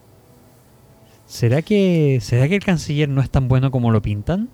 ¿Será 1.27 1.63
que, 1.63 2.19
¿Será 2.23 2.49
que 2.49 2.57
el 2.57 2.65
canciller 2.65 3.09
no 3.09 3.21
es 3.21 3.31
tan 3.31 3.49
bueno 3.49 3.71
como 3.71 3.91
lo 3.91 4.01
pintan? 4.03 4.49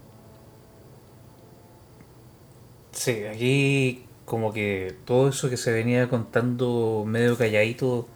Sí, 2.93 3.25
aquí 3.25 4.05
como 4.25 4.53
que 4.53 4.95
todo 5.05 5.29
eso 5.29 5.51
que 5.51 5.57
se 5.57 5.73
venía 5.73 6.09
contando 6.09 7.05
medio 7.07 7.37
calladito 7.37 8.09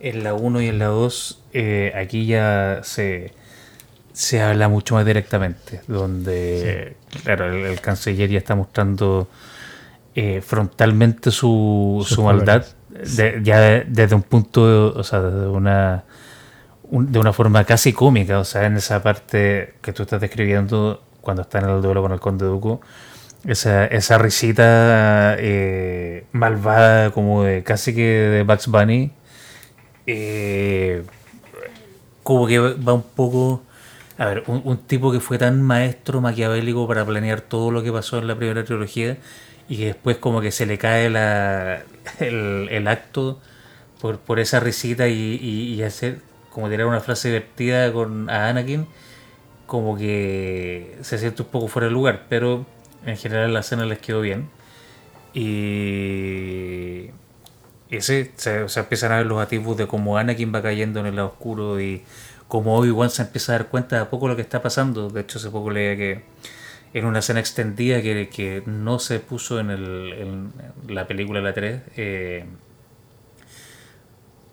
en 0.00 0.22
la 0.24 0.34
1 0.34 0.60
y 0.60 0.68
en 0.68 0.78
la 0.78 0.86
2, 0.86 1.42
eh, 1.52 1.92
aquí 1.96 2.26
ya 2.26 2.80
se, 2.82 3.32
se 4.12 4.42
habla 4.42 4.68
mucho 4.68 4.94
más 4.96 5.06
directamente, 5.06 5.82
donde, 5.88 6.96
claro, 7.24 7.46
el, 7.52 7.64
el 7.66 7.80
canciller 7.80 8.30
ya 8.30 8.38
está 8.38 8.54
mostrando 8.54 9.28
eh, 10.14 10.40
frontalmente 10.42 11.30
su, 11.30 12.04
su 12.08 12.22
maldad, 12.24 12.66
de- 12.90 13.40
ya 13.42 13.60
de- 13.60 13.84
desde 13.88 14.14
un 14.16 14.22
punto, 14.22 14.94
o 14.96 15.04
sea, 15.04 15.22
desde 15.22 15.48
una, 15.48 16.04
de 17.02 17.18
una 17.18 17.32
forma 17.32 17.64
casi 17.64 17.92
cómica, 17.92 18.38
o 18.38 18.44
sea, 18.44 18.66
en 18.66 18.76
esa 18.76 19.02
parte 19.02 19.74
que 19.82 19.92
tú 19.92 20.04
estás 20.04 20.20
describiendo 20.20 21.02
cuando 21.20 21.42
está 21.42 21.58
en 21.58 21.68
el 21.68 21.82
duelo 21.82 22.02
con 22.02 22.12
el 22.12 22.20
conde 22.20 22.44
Dooku, 22.44 22.80
esa, 23.46 23.86
esa 23.86 24.18
risita 24.18 25.36
eh, 25.38 26.26
malvada 26.32 27.10
como 27.10 27.42
de 27.42 27.62
casi 27.62 27.94
que 27.94 28.02
de 28.02 28.42
Bugs 28.42 28.68
Bunny, 28.68 29.10
eh, 30.06 31.02
como 32.22 32.46
que 32.46 32.58
va 32.58 32.94
un 32.94 33.02
poco... 33.02 33.62
A 34.16 34.26
ver, 34.26 34.44
un, 34.46 34.62
un 34.64 34.78
tipo 34.78 35.10
que 35.10 35.18
fue 35.18 35.38
tan 35.38 35.60
maestro 35.60 36.20
maquiavélico 36.20 36.86
para 36.86 37.04
planear 37.04 37.40
todo 37.40 37.72
lo 37.72 37.82
que 37.82 37.90
pasó 37.90 38.18
en 38.18 38.28
la 38.28 38.36
primera 38.36 38.64
trilogía 38.64 39.18
y 39.68 39.76
que 39.76 39.86
después 39.86 40.18
como 40.18 40.40
que 40.40 40.52
se 40.52 40.66
le 40.66 40.78
cae 40.78 41.10
la, 41.10 41.82
el, 42.20 42.68
el 42.70 42.86
acto 42.86 43.40
por, 44.00 44.18
por 44.18 44.38
esa 44.38 44.60
risita 44.60 45.08
y, 45.08 45.38
y, 45.42 45.74
y 45.74 45.82
hacer 45.82 46.20
como 46.54 46.70
tirar 46.70 46.86
una 46.86 47.00
frase 47.00 47.28
divertida 47.28 47.92
con 47.92 48.30
a 48.30 48.48
Anakin 48.48 48.86
como 49.66 49.96
que 49.96 50.96
se 51.02 51.18
siente 51.18 51.42
un 51.42 51.48
poco 51.48 51.68
fuera 51.68 51.88
de 51.88 51.92
lugar, 51.92 52.26
pero 52.28 52.64
en 53.04 53.16
general 53.16 53.52
la 53.52 53.60
escena 53.60 53.84
les 53.84 53.98
quedó 53.98 54.20
bien. 54.20 54.48
Y, 55.32 57.10
y 57.90 58.00
sí, 58.00 58.30
se, 58.36 58.68
se 58.68 58.80
empiezan 58.80 59.12
a 59.12 59.16
ver 59.16 59.26
los 59.26 59.40
atisbos 59.42 59.76
de 59.76 59.86
cómo 59.86 60.16
Anakin 60.16 60.54
va 60.54 60.62
cayendo 60.62 61.00
en 61.00 61.06
el 61.06 61.16
lado 61.16 61.28
oscuro 61.28 61.80
y 61.80 62.04
cómo 62.46 62.76
Obi-Wan 62.78 63.10
se 63.10 63.22
empieza 63.22 63.52
a 63.54 63.58
dar 63.58 63.68
cuenta 63.68 63.96
de 63.96 64.02
a 64.02 64.10
poco 64.10 64.28
lo 64.28 64.36
que 64.36 64.42
está 64.42 64.62
pasando. 64.62 65.10
De 65.10 65.22
hecho, 65.22 65.38
hace 65.38 65.50
poco 65.50 65.70
leía 65.70 65.96
que 65.96 66.22
en 66.92 67.04
una 67.04 67.18
escena 67.18 67.40
extendida 67.40 68.00
que, 68.00 68.28
que 68.28 68.62
no 68.66 69.00
se 69.00 69.18
puso 69.18 69.58
en, 69.58 69.70
el, 69.70 70.12
en 70.12 70.52
la 70.94 71.08
película 71.08 71.40
La 71.40 71.52
3, 71.52 71.82
eh, 71.96 72.44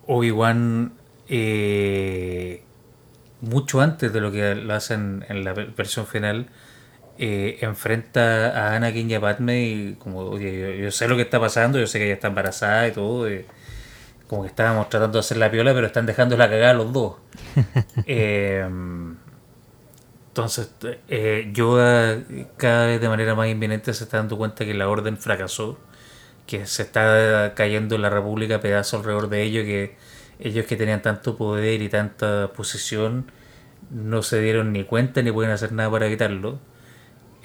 Obi-Wan, 0.08 0.94
eh, 1.34 2.62
mucho 3.40 3.80
antes 3.80 4.12
de 4.12 4.20
lo 4.20 4.30
que 4.30 4.54
lo 4.54 4.74
hacen 4.74 5.24
en 5.30 5.44
la 5.44 5.54
versión 5.54 6.06
final, 6.06 6.48
eh, 7.18 7.58
enfrenta 7.62 8.50
a 8.50 8.76
Anakin 8.76 9.10
y 9.10 9.14
a 9.14 9.20
Padme 9.20 9.62
y 9.62 9.94
como, 9.94 10.18
oye, 10.20 10.60
yo, 10.60 10.84
yo 10.84 10.90
sé 10.90 11.08
lo 11.08 11.16
que 11.16 11.22
está 11.22 11.40
pasando, 11.40 11.78
yo 11.78 11.86
sé 11.86 11.98
que 11.98 12.04
ella 12.04 12.14
está 12.14 12.28
embarazada 12.28 12.86
y 12.86 12.92
todo, 12.92 13.32
y 13.32 13.46
como 14.28 14.42
que 14.42 14.48
estábamos 14.48 14.90
tratando 14.90 15.14
de 15.14 15.20
hacer 15.20 15.38
la 15.38 15.50
piola, 15.50 15.72
pero 15.72 15.86
están 15.86 16.04
dejando 16.04 16.36
la 16.36 16.50
cagada 16.50 16.74
los 16.74 16.92
dos. 16.92 17.16
Eh, 18.06 18.66
entonces, 20.28 20.70
eh, 21.08 21.50
Yoda 21.52 22.22
cada 22.56 22.86
vez 22.86 23.00
de 23.00 23.08
manera 23.08 23.34
más 23.34 23.48
inminente 23.48 23.92
se 23.92 24.04
está 24.04 24.16
dando 24.16 24.38
cuenta 24.38 24.64
que 24.64 24.74
la 24.74 24.88
orden 24.88 25.18
fracasó, 25.18 25.78
que 26.46 26.66
se 26.66 26.82
está 26.82 27.52
cayendo 27.54 27.98
la 27.98 28.10
República 28.10 28.56
a 28.56 28.60
pedazos 28.60 29.00
alrededor 29.00 29.28
de 29.28 29.42
ellos, 29.42 29.64
que 29.64 29.96
ellos 30.42 30.66
que 30.66 30.76
tenían 30.76 31.02
tanto 31.02 31.36
poder 31.36 31.80
y 31.82 31.88
tanta 31.88 32.52
posición 32.52 33.30
no 33.90 34.22
se 34.22 34.40
dieron 34.40 34.72
ni 34.72 34.84
cuenta 34.84 35.22
ni 35.22 35.30
pueden 35.32 35.52
hacer 35.52 35.72
nada 35.72 35.90
para 35.90 36.06
evitarlo. 36.06 36.58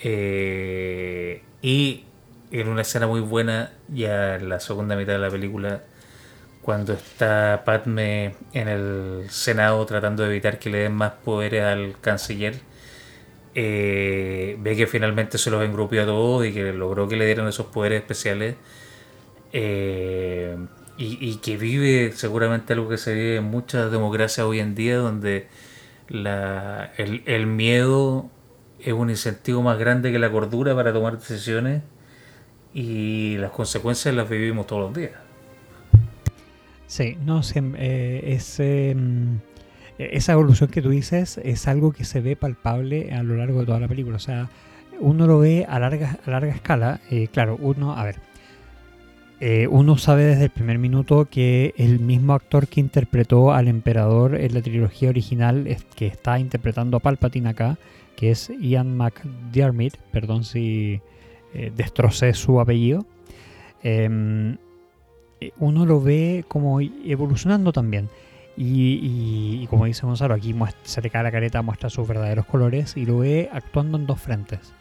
Eh, 0.04 1.44
y 1.62 2.06
en 2.52 2.68
una 2.70 2.82
escena 2.82 3.08
muy 3.08 3.22
buena, 3.22 3.72
ya 3.90 4.36
en 4.36 4.50
la 4.50 4.60
segunda 4.60 4.96
mitad 4.96 5.14
de 5.14 5.20
la 5.20 5.30
película, 5.30 5.84
cuando 6.62 6.94
está 6.94 7.64
Padme 7.66 8.36
en 8.54 8.68
el 8.68 9.26
Senado 9.30 9.86
tratando 9.86 10.24
de 10.24 10.30
evitar 10.30 10.60
que 10.60 10.70
le 10.70 10.80
den 10.80 10.94
más 10.94 11.14
poderes 11.24 11.64
al 11.64 11.96
canciller, 12.02 12.56
eh, 13.56 14.56
ve 14.60 14.76
que 14.76 14.88
finalmente 14.88 15.38
se 15.38 15.50
los 15.52 15.64
engrupió 15.64 16.04
a 16.04 16.06
todos 16.06 16.46
y 16.46 16.54
que 16.54 16.74
logró 16.74 17.08
que 17.08 17.16
le 17.18 17.26
dieran 17.26 17.48
esos 17.48 17.68
poderes 17.68 18.02
especiales. 18.02 18.56
eh, 19.54 20.58
y, 20.98 21.36
que 21.38 21.58
vive 21.58 22.12
seguramente 22.14 22.74
algo 22.74 22.90
que 22.90 22.98
se 22.98 23.14
vive 23.14 23.36
en 23.38 23.44
muchas 23.44 23.92
democracias 23.92 24.46
hoy 24.46 24.60
en 24.60 24.74
día, 24.74 24.98
donde 24.98 25.48
la, 26.10 26.92
el, 26.98 27.48
miedo 27.48 28.30
es 28.80 28.94
un 28.94 29.10
incentivo 29.10 29.62
más 29.62 29.78
grande 29.78 30.12
que 30.12 30.20
la 30.20 30.32
cordura 30.32 30.76
para 30.76 30.94
tomar 30.94 31.20
decisiones 31.20 31.84
y 32.74 33.38
las 33.38 33.52
consecuencias 33.52 34.14
las 34.16 34.28
vivimos 34.28 34.66
todos 34.66 34.84
los 34.84 34.94
días. 34.96 35.12
Sí, 36.88 37.18
no, 37.24 37.42
eh, 37.54 38.22
es, 38.26 38.60
eh, 38.60 38.96
mm, 38.96 39.38
esa 40.00 40.34
evolución 40.34 40.70
que 40.70 40.82
tú 40.82 40.90
dices 40.90 41.40
es 41.44 41.68
algo 41.68 41.92
que 41.92 42.06
se 42.06 42.22
ve 42.22 42.36
palpable 42.36 43.14
a 43.14 43.24
lo 43.24 43.36
largo 43.36 43.60
de 43.60 43.66
toda 43.66 43.80
la 43.80 43.88
película. 43.88 44.16
O 44.16 44.20
sea, 44.20 44.50
uno 45.00 45.28
lo 45.28 45.40
ve 45.40 45.66
a 45.68 45.80
larga, 45.80 46.18
a 46.26 46.32
larga 46.32 46.54
escala. 46.54 47.02
eh, 47.12 47.28
claro, 47.28 47.58
uno, 47.60 47.96
a 47.96 48.04
ver, 48.04 48.16
eh, 49.40 49.68
uno 49.70 49.98
sabe 49.98 50.24
desde 50.24 50.46
el 50.46 50.50
primer 50.50 50.80
minuto 50.80 51.26
que 51.30 51.74
el 51.78 52.00
mismo 52.00 52.34
actor 52.34 52.68
que 52.68 52.80
interpretó 52.80 53.54
al 53.54 53.68
emperador 53.68 54.36
en 54.36 54.54
la 54.54 54.62
trilogía 54.62 55.10
original, 55.10 55.68
es, 55.68 55.84
que 55.84 56.08
está 56.08 56.40
interpretando 56.40 56.98
a 56.98 57.00
Palpatine 57.00 57.50
acá, 57.50 57.78
que 58.16 58.32
es 58.32 58.52
Ian 58.60 58.98
McDiarmid, 58.98 59.94
perdón 60.12 60.44
si 60.44 61.02
eh, 61.54 61.72
destrocé 61.76 62.34
su 62.34 62.60
apellido. 62.60 63.06
em, 63.84 64.58
eh, 65.40 65.52
uno 65.60 65.86
lo 65.86 66.02
ve 66.02 66.44
como 66.48 66.82
evolucionando 66.82 67.72
también. 67.72 68.10
Y, 68.60 69.68
como 69.68 69.86
dice 69.86 70.04
Gonzalo, 70.04 70.34
aquí 70.34 70.56
se 70.82 71.02
le 71.02 71.12
cae 71.12 71.22
la 71.22 71.32
careta, 71.32 71.62
muestra 71.62 71.92
sus 71.92 72.08
verdaderos 72.08 72.48
colores 72.48 72.98
y 72.98 73.06
lo 73.06 73.20
ve 73.20 73.50
actuando 73.54 74.00
en 74.00 74.08
dos 74.08 74.20
frentes. 74.20 74.74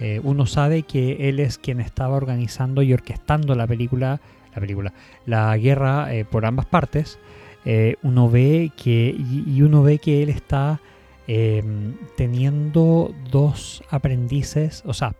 Eh, 0.00 0.20
uno 0.24 0.46
sabe 0.46 0.82
que 0.82 1.28
él 1.28 1.40
es 1.40 1.58
quien 1.58 1.78
estaba 1.80 2.16
organizando 2.16 2.82
y 2.82 2.92
orquestando 2.94 3.54
la 3.54 3.66
película, 3.66 4.20
la 4.54 4.60
película, 4.60 4.94
la 5.26 5.56
guerra 5.58 6.12
eh, 6.12 6.24
por 6.24 6.46
ambas 6.46 6.66
partes. 6.66 7.18
Eh, 7.66 7.96
uno 8.02 8.30
ve 8.30 8.72
que 8.74 9.14
y, 9.14 9.60
uno 9.60 9.82
ve 9.82 9.98
que 9.98 10.22
él 10.22 10.30
está 10.30 10.80
em, 11.26 11.94
teniendo 12.16 13.14
dos 13.30 13.84
aprendices, 13.90 14.82
o 14.86 14.94
sea, 14.94 15.14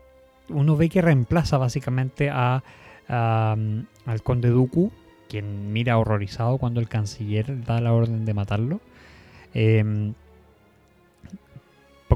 uno 0.49 0.77
ve 0.77 0.89
que 0.89 1.03
reemplaza 1.03 1.59
básicamente 1.59 2.31
a, 2.31 2.63
al 3.09 4.23
conde 4.23 4.51
Dooku 4.51 4.93
quien 5.29 5.73
mira 5.73 5.99
horrorizado 5.99 6.59
cuando 6.59 6.81
el 6.81 6.89
canciller 6.89 7.65
da 7.65 7.81
la 7.81 7.93
orden 7.93 8.25
de 8.25 8.35
matarlo. 8.35 8.81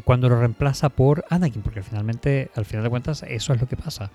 Cuando 0.02 0.28
lo 0.28 0.38
reemplaza 0.38 0.88
por 0.88 1.24
Anakin, 1.30 1.62
porque 1.62 1.82
finalmente, 1.82 2.50
al 2.54 2.64
final 2.64 2.84
de 2.84 2.90
cuentas, 2.90 3.24
eso 3.28 3.52
es 3.52 3.60
lo 3.60 3.68
que 3.68 3.76
pasa. 3.76 4.10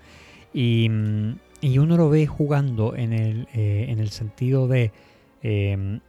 Y, 0.52 0.88
uno 0.88 1.96
lo 1.96 2.10
ve 2.10 2.26
jugando 2.26 2.96
en 2.96 3.12
el, 3.12 3.48
eh, 3.54 3.86
en 3.88 3.98
el 3.98 4.10
sentido 4.10 4.66
de 4.66 4.92
em, 5.42 6.00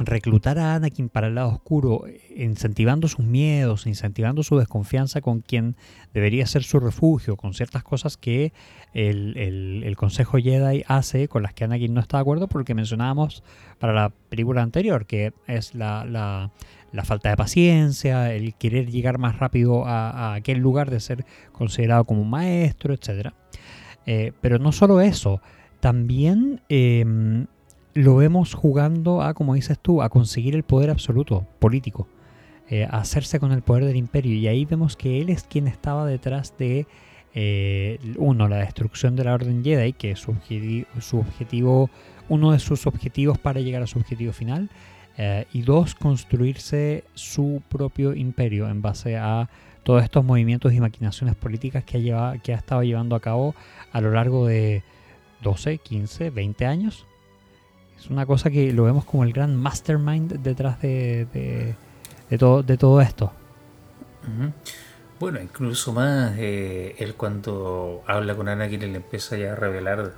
reclutar 0.00 0.58
a 0.58 0.74
Anakin 0.74 1.10
para 1.10 1.26
el 1.26 1.34
lado 1.34 1.50
oscuro, 1.50 2.04
incentivando 2.34 3.06
sus 3.06 3.24
miedos, 3.24 3.86
incentivando 3.86 4.42
su 4.42 4.58
desconfianza 4.58 5.20
con 5.20 5.40
quien 5.40 5.76
debería 6.14 6.46
ser 6.46 6.62
su 6.62 6.80
refugio, 6.80 7.36
con 7.36 7.52
ciertas 7.52 7.82
cosas 7.82 8.16
que 8.16 8.52
el, 8.94 9.94
Consejo 9.96 10.38
Jedi 10.38 10.82
hace, 10.86 11.28
con 11.28 11.42
las 11.42 11.52
que 11.52 11.64
Anakin 11.64 11.92
no 11.92 12.00
está 12.00 12.16
de 12.16 12.22
acuerdo, 12.22 12.48
por 12.48 12.62
lo 12.62 12.64
que 12.64 12.74
mencionábamos 12.74 13.42
para 13.78 13.92
la 13.92 14.08
película 14.30 14.62
anterior, 14.62 15.04
que 15.04 15.32
es 15.46 15.74
la, 15.74 16.50
falta 17.04 17.30
de 17.30 17.36
paciencia, 17.36 18.34
el 18.34 18.54
querer 18.54 18.90
llegar 18.90 19.18
más 19.18 19.38
rápido 19.38 19.86
a, 19.86 20.34
aquel 20.34 20.58
lugar 20.58 20.90
de 20.90 21.00
ser 21.00 21.24
considerado 21.52 22.04
como 22.04 22.22
un 22.22 22.30
maestro, 22.30 22.94
etc. 22.94 23.32
Eh, 24.06 24.32
pero 24.40 24.58
no 24.58 24.72
solo 24.72 25.00
eso, 25.00 25.40
también... 25.80 26.62
Em, 26.68 27.46
lo 27.94 28.16
vemos 28.16 28.54
jugando 28.54 29.22
a, 29.22 29.34
como 29.34 29.54
dices 29.54 29.78
tú, 29.78 30.02
a 30.02 30.08
conseguir 30.08 30.54
el 30.54 30.62
poder 30.62 30.90
absoluto 30.90 31.46
político, 31.58 32.06
eh, 32.68 32.86
hacerse 32.88 33.40
con 33.40 33.52
el 33.52 33.62
poder 33.62 33.84
del 33.84 33.96
imperio. 33.96 34.34
Y 34.34 34.46
ahí 34.46 34.64
vemos 34.64 34.96
que 34.96 35.20
él 35.20 35.30
es 35.30 35.42
quien 35.42 35.66
estaba 35.66 36.06
detrás 36.06 36.54
de, 36.56 36.86
eh, 37.34 37.98
uno, 38.16 38.48
la 38.48 38.58
destrucción 38.58 39.16
de 39.16 39.24
la 39.24 39.34
Orden 39.34 39.64
Jedi, 39.64 39.92
que 39.92 40.12
es 40.12 40.20
su, 40.20 40.30
objetivo, 41.18 41.90
uno 42.28 42.52
de 42.52 42.58
sus 42.58 42.86
objetivos 42.86 43.38
para 43.38 43.60
llegar 43.60 43.82
a 43.82 43.86
su 43.86 43.98
objetivo 43.98 44.32
final. 44.32 44.70
Eh, 45.22 45.46
y 45.52 45.60
dos, 45.60 45.94
construirse 45.94 47.04
su 47.12 47.62
propio 47.68 48.14
imperio 48.14 48.70
en 48.70 48.80
base 48.80 49.18
a 49.18 49.50
todos 49.82 50.02
estos 50.02 50.24
movimientos 50.24 50.72
y 50.72 50.80
maquinaciones 50.80 51.36
políticas 51.36 51.84
que 51.84 51.98
ha, 51.98 52.00
llevado, 52.00 52.40
que 52.42 52.54
ha 52.54 52.56
estado 52.56 52.82
llevando 52.84 53.14
a 53.14 53.20
cabo 53.20 53.54
a 53.92 54.00
lo 54.00 54.12
largo 54.12 54.46
de 54.46 54.82
12, 55.42 55.76
15, 55.76 56.30
20 56.30 56.64
años. 56.64 57.04
Es 57.98 58.08
una 58.08 58.24
cosa 58.24 58.48
que 58.48 58.72
lo 58.72 58.84
vemos 58.84 59.04
como 59.04 59.22
el 59.24 59.34
gran 59.34 59.56
mastermind 59.56 60.40
detrás 60.40 60.80
de, 60.80 61.76
todo, 62.38 62.62
de 62.62 62.78
todo 62.78 63.02
esto. 63.02 63.30
Bueno, 65.18 65.38
incluso 65.38 65.92
más, 65.92 66.32
eh, 66.38 66.94
él 66.98 67.12
cuando 67.14 68.02
habla 68.06 68.34
con 68.34 68.48
Anakin 68.48 68.80
le 68.80 68.96
empieza 68.96 69.36
ya 69.36 69.52
a 69.52 69.54
revelar 69.54 70.14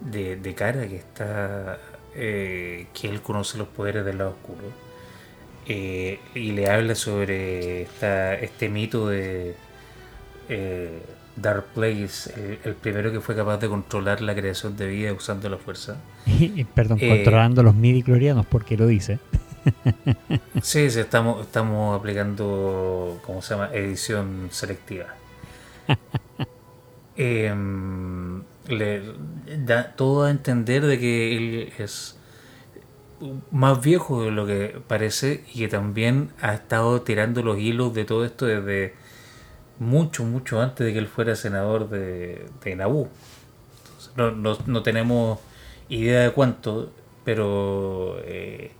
de, 0.00 0.54
cara 0.54 0.86
que 0.86 0.96
está 0.96 1.78
eh, 2.16 2.86
que 2.94 3.08
él 3.08 3.22
conoce 3.22 3.58
los 3.58 3.68
poderes 3.68 4.04
del 4.04 4.18
lado 4.18 4.30
oscuro. 4.30 4.72
Eh, 5.68 6.20
y 6.34 6.52
le 6.52 6.70
habla 6.70 6.94
sobre 6.94 7.82
este 7.82 8.68
mito 8.68 9.08
de 9.08 9.56
Dark 11.36 11.66
Place, 11.74 12.58
el, 12.64 12.74
primero 12.74 13.12
que 13.12 13.20
fue 13.20 13.36
capaz 13.36 13.58
de 13.58 13.68
controlar 13.68 14.22
la 14.22 14.34
creación 14.34 14.76
de 14.76 14.86
vida 14.88 15.12
usando 15.12 15.48
la 15.48 15.58
fuerza. 15.58 15.96
Perdón, 16.74 16.98
eh, 17.00 17.08
controlando 17.08 17.62
los 17.62 17.74
midi 17.74 18.02
clorianos, 18.02 18.46
porque 18.46 18.76
lo 18.76 18.86
dice. 18.86 19.18
sí, 20.62 20.90
sí, 20.90 21.00
estamos, 21.00 21.42
estamos 21.44 21.98
aplicando, 21.98 23.20
¿cómo 23.24 23.42
se 23.42 23.54
llama? 23.54 23.70
Edición 23.72 24.48
selectiva. 24.50 25.06
Em, 27.18 28.42
le 28.68 29.02
da 29.64 29.94
todo 29.96 30.24
a 30.24 30.30
entender 30.30 30.84
de 30.84 30.98
que 30.98 31.36
él 31.36 31.72
es 31.78 32.18
más 33.50 33.80
viejo 33.80 34.24
de 34.24 34.30
lo 34.30 34.46
que 34.46 34.80
parece 34.86 35.44
y 35.52 35.60
que 35.60 35.68
también 35.68 36.30
ha 36.40 36.54
estado 36.54 37.02
tirando 37.02 37.42
los 37.42 37.58
hilos 37.58 37.94
de 37.94 38.04
todo 38.04 38.24
esto 38.24 38.46
desde 38.46 38.94
mucho, 39.78 40.24
mucho 40.24 40.60
antes 40.60 40.86
de 40.86 40.92
que 40.92 40.98
él 40.98 41.08
fuera 41.08 41.36
senador 41.36 41.88
de, 41.88 42.46
de 42.64 42.76
Naboo. 42.76 43.08
No, 44.16 44.30
no, 44.30 44.82
tenemos 44.82 45.38
idea 45.88 46.22
de 46.22 46.30
cuánto, 46.30 46.90
pero 47.24 48.18
eh, 48.24 48.72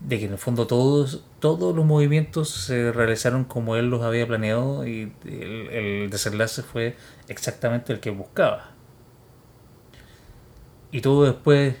de 0.00 0.18
que 0.18 0.26
en 0.26 0.32
el 0.32 0.38
fondo 0.38 0.66
todos, 0.66 1.24
todos 1.38 1.74
los 1.74 1.84
movimientos 1.84 2.50
se 2.50 2.90
realizaron 2.90 3.44
como 3.44 3.76
él 3.76 3.88
los 3.88 4.02
había 4.02 4.26
planeado 4.26 4.86
y 4.86 5.12
el, 5.24 6.10
desenlace 6.10 6.62
fue 6.62 6.96
exactamente 7.28 7.92
el 7.92 8.00
que 8.00 8.10
buscaba. 8.10 8.73
Y 10.94 11.00
todo 11.00 11.24
después, 11.24 11.74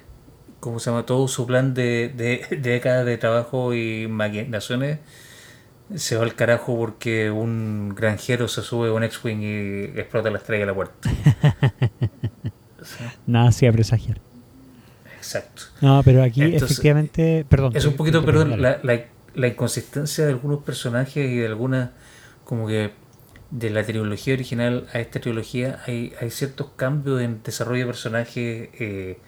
como 0.58 0.80
se 0.80 0.90
llama? 0.90 1.06
Todo 1.06 1.28
su 1.28 1.46
plan 1.46 1.72
de, 1.72 2.12
de 2.16 2.58
décadas 2.58 3.06
de 3.06 3.16
trabajo 3.16 3.72
y 3.72 4.08
maquinaciones 4.08 4.98
se 5.94 6.16
va 6.16 6.24
al 6.24 6.34
carajo 6.34 6.76
porque 6.76 7.30
un 7.30 7.94
granjero 7.94 8.48
se 8.48 8.62
sube 8.62 8.88
a 8.88 8.92
un 8.92 9.04
X-Wing 9.04 9.40
y 9.40 10.00
explota 10.00 10.30
la 10.30 10.38
estrella 10.38 10.62
de 10.62 10.66
la 10.66 10.74
puerta. 10.74 11.10
Nada 13.28 13.50
hacía 13.50 13.70
presagiar. 13.70 14.20
Exacto. 15.16 15.62
No, 15.80 16.02
pero 16.04 16.20
aquí 16.20 16.42
efectivamente, 16.42 17.46
perdón. 17.48 17.70
Es 17.76 17.84
un 17.84 17.94
poquito, 17.94 18.24
perdón, 18.24 18.60
la, 18.60 18.80
la, 18.82 19.46
inconsistencia 19.46 20.24
de 20.24 20.32
algunos 20.32 20.64
personajes 20.64 21.30
y 21.30 21.36
de 21.36 21.46
algunas, 21.46 21.90
como 22.44 22.66
que 22.66 22.90
de 23.54 23.70
la 23.70 23.84
trilogía 23.84 24.34
original 24.34 24.88
a 24.92 24.98
esta 24.98 25.20
trilogía 25.20 25.80
hay, 25.86 26.12
hay 26.20 26.30
ciertos 26.30 26.70
cambios 26.74 27.22
en 27.22 27.40
desarrollo 27.44 27.82
de 27.82 27.86
personajes, 27.86 28.68
eh, 28.80 29.18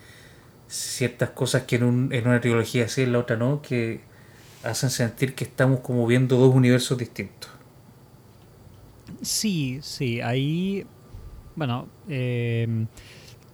ciertas 0.67 1.31
cosas 1.31 1.63
que 1.63 1.77
en, 1.77 1.85
un, 1.85 2.13
en 2.13 2.27
una 2.27 2.41
trilogía 2.41 2.89
sí, 2.89 3.03
en 3.03 3.13
la 3.13 3.21
otra 3.21 3.37
no, 3.37 3.63
que 3.63 4.01
hacen 4.65 4.91
sentir 4.91 5.37
que 5.37 5.45
estamos 5.45 5.79
como 5.79 6.05
viendo 6.09 6.37
dos 6.39 6.53
universos 6.53 6.99
distintos. 6.99 7.51
Sí, 9.23 9.79
sí, 9.83 10.21
ahí, 10.21 10.85
bueno, 11.55 11.87
em, 12.09 12.89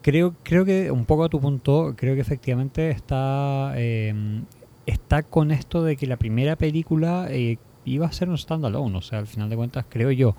creo, 0.00 0.34
creo 0.42 0.64
que 0.64 0.90
un 0.90 1.04
poco 1.04 1.24
a 1.24 1.28
tu 1.28 1.38
punto, 1.38 1.92
creo 1.98 2.14
que 2.14 2.22
efectivamente 2.22 2.90
está, 2.90 3.74
em, 3.76 4.46
está 4.86 5.22
con 5.22 5.50
esto 5.50 5.84
de 5.84 5.96
que 5.96 6.06
la 6.06 6.16
primera 6.16 6.56
película 6.56 7.26
eh, 7.28 7.58
iba 7.84 8.06
a 8.06 8.12
ser 8.12 8.30
un 8.30 8.38
standalone, 8.38 8.96
o 8.96 9.02
sea, 9.02 9.18
al 9.18 9.26
final 9.26 9.50
de 9.50 9.56
cuentas 9.56 9.84
creo 9.90 10.10
yo 10.10 10.34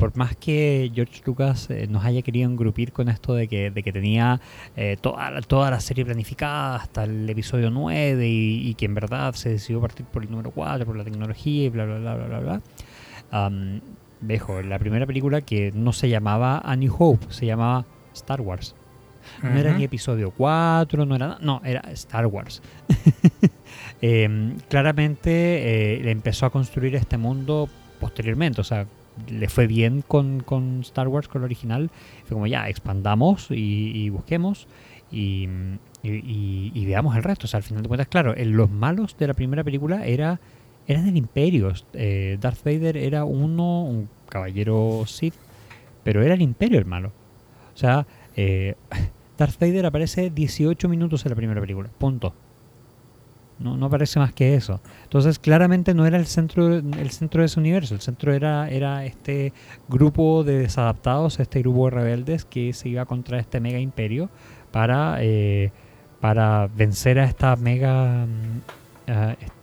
por 0.00 0.16
más 0.16 0.34
que 0.34 0.90
George 0.94 1.20
Lucas 1.26 1.68
eh, 1.68 1.86
nos 1.86 2.06
haya 2.06 2.22
querido 2.22 2.50
engrupir 2.50 2.90
con 2.90 3.10
esto 3.10 3.34
de 3.34 3.46
que, 3.46 3.70
de 3.70 3.82
que 3.82 3.92
tenía 3.92 4.40
eh, 4.74 4.96
toda, 4.98 5.42
toda 5.42 5.70
la 5.70 5.78
serie 5.78 6.06
planificada 6.06 6.76
hasta 6.76 7.04
el 7.04 7.28
episodio 7.28 7.70
9 7.70 8.26
y, 8.26 8.74
que 8.74 8.86
en 8.86 8.94
verdad 8.94 9.34
se 9.34 9.50
decidió 9.50 9.78
partir 9.78 10.06
por 10.06 10.22
el 10.24 10.30
número 10.30 10.52
4, 10.52 10.86
por 10.86 10.96
la 10.96 11.04
tecnología 11.04 11.64
y 11.64 11.68
bla, 11.68 11.84
bla, 11.84 11.98
bla, 11.98 12.14
bla, 12.14 12.26
bla, 12.26 12.40
bla. 12.40 13.46
Um, 13.46 13.80
la 14.68 14.78
primera 14.78 15.06
película 15.06 15.42
que 15.42 15.70
no 15.74 15.92
se 15.92 16.08
llamaba 16.08 16.62
A 16.64 16.76
New 16.76 16.94
Hope, 16.98 17.26
se 17.28 17.44
llamaba 17.44 17.84
Star 18.14 18.40
Wars. 18.40 18.74
No 19.42 19.58
era 19.58 19.76
ni 19.76 19.84
episodio 19.84 20.30
4, 20.30 21.04
no 21.04 21.14
era 21.14 21.36
no, 21.42 21.60
era 21.62 21.80
Star 21.92 22.26
Wars. 22.26 22.62
Em, 24.02 24.56
claramente 24.70 25.30
eh, 25.30 26.10
empezó 26.10 26.46
a 26.46 26.50
construir 26.50 26.96
este 26.96 27.18
mundo 27.18 27.68
posteriormente, 28.00 28.62
o 28.62 28.64
sea, 28.64 28.86
le 29.28 29.48
fue 29.48 29.66
bien 29.66 30.02
con, 30.02 30.44
Star 30.80 31.08
Wars, 31.08 31.28
con 31.28 31.42
el 31.42 31.44
original. 31.44 31.90
Fue 32.24 32.34
como 32.34 32.46
ya, 32.46 32.68
expandamos 32.68 33.48
y, 33.50 34.08
busquemos 34.10 34.66
y, 35.10 35.46
veamos 36.86 37.16
el 37.16 37.22
resto. 37.22 37.46
O 37.46 37.48
sea, 37.48 37.58
al 37.58 37.64
final 37.64 37.82
de 37.82 37.88
cuentas, 37.88 38.08
claro, 38.08 38.34
los 38.36 38.70
malos 38.70 39.16
de 39.18 39.26
la 39.26 39.34
primera 39.34 39.64
película 39.64 40.06
era, 40.06 40.40
eran 40.86 41.06
del 41.06 41.16
Imperio. 41.16 41.72
Eh, 41.94 42.38
Darth 42.40 42.64
Vader 42.64 42.96
era 42.96 43.24
uno, 43.24 43.84
un 43.84 44.08
caballero 44.28 45.04
Sith, 45.06 45.34
pero 46.02 46.22
era 46.22 46.34
el 46.34 46.42
Imperio 46.42 46.78
el 46.78 46.86
malo. 46.86 47.12
O 47.74 47.76
sea, 47.76 48.06
eh, 48.36 48.74
Darth 49.38 49.58
Vader 49.58 49.86
aparece 49.86 50.30
18 50.30 50.88
minutos 50.88 51.24
en 51.24 51.30
la 51.30 51.36
primera 51.36 51.60
película. 51.60 51.90
Punto. 51.98 52.34
No, 53.60 53.76
no 53.76 53.90
parece 53.90 54.18
más 54.18 54.32
que 54.32 54.54
eso. 54.54 54.80
Entonces, 55.04 55.38
claramente 55.38 55.94
no 55.94 56.06
era 56.06 56.16
el 56.16 56.26
centro, 56.26 56.76
el 56.76 57.10
centro 57.10 57.42
de 57.42 57.46
ese 57.46 57.60
universo. 57.60 57.94
El 57.94 58.00
centro 58.00 58.32
era, 58.32 58.68
era 58.68 59.04
este 59.04 59.52
grupo 59.88 60.44
de 60.44 60.58
desadaptados, 60.58 61.38
este 61.40 61.60
grupo 61.60 61.84
de 61.84 61.90
rebeldes 61.90 62.44
que 62.44 62.72
se 62.72 62.88
iba 62.88 63.04
contra 63.04 63.38
este 63.38 63.60
mega 63.60 63.78
imperio 63.78 64.30
para, 64.72 65.18
eh, 65.20 65.72
para 66.20 66.68
vencer 66.74 67.18
a 67.18 67.24
esta 67.24 67.54
mega. 67.56 68.26
mm, 68.26 68.80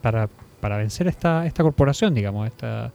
para, 0.01 0.29
para 0.59 0.77
vencer 0.77 1.07
esta, 1.07 1.45
esta 1.45 1.63
corporación, 1.63 2.13
digamos, 2.13 2.47
esta, 2.47 2.85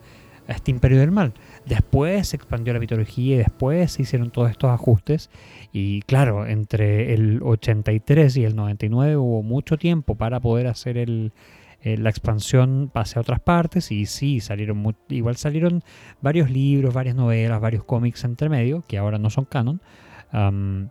a 0.49 0.53
este 0.53 0.71
imperio 0.71 0.99
del 0.99 1.11
mal. 1.11 1.33
Después 1.65 2.29
se 2.29 2.37
expandió 2.37 2.73
la 2.75 2.81
mitología 2.81 3.37
y 3.37 3.39
después 3.39 3.93
se 3.93 4.03
hicieron 4.03 4.31
todos 4.31 4.51
estos 4.51 4.71
ajustes. 4.71 5.31
Y 5.73 6.03
claro, 6.03 6.47
entre 6.47 7.15
el 7.15 7.41
83 7.43 8.37
y 8.37 8.45
el 8.45 8.55
99 8.57 9.17
hubo 9.17 9.43
mucho 9.43 9.79
tiempo 9.79 10.15
para 10.17 10.39
poder 10.41 10.67
hacer 10.67 10.99
el, 10.99 11.33
eh, 11.81 11.97
la 11.97 12.11
expansión 12.11 12.91
hacia 12.95 13.21
otras 13.23 13.41
partes. 13.41 13.91
Y 13.91 14.05
sí, 14.07 14.41
salieron 14.41 14.77
mu- 14.79 14.93
igual 15.09 15.37
salieron 15.37 15.83
varios 16.21 16.51
libros, 16.51 16.93
varias 16.93 17.17
novelas, 17.17 17.61
varios 17.61 17.85
cómics 17.85 18.23
entre 18.25 18.49
medio, 18.51 18.85
que 18.87 18.99
ahora 18.99 19.19
no 19.19 19.31
son 19.31 19.47
canon. 19.47 19.81
am, 20.31 20.91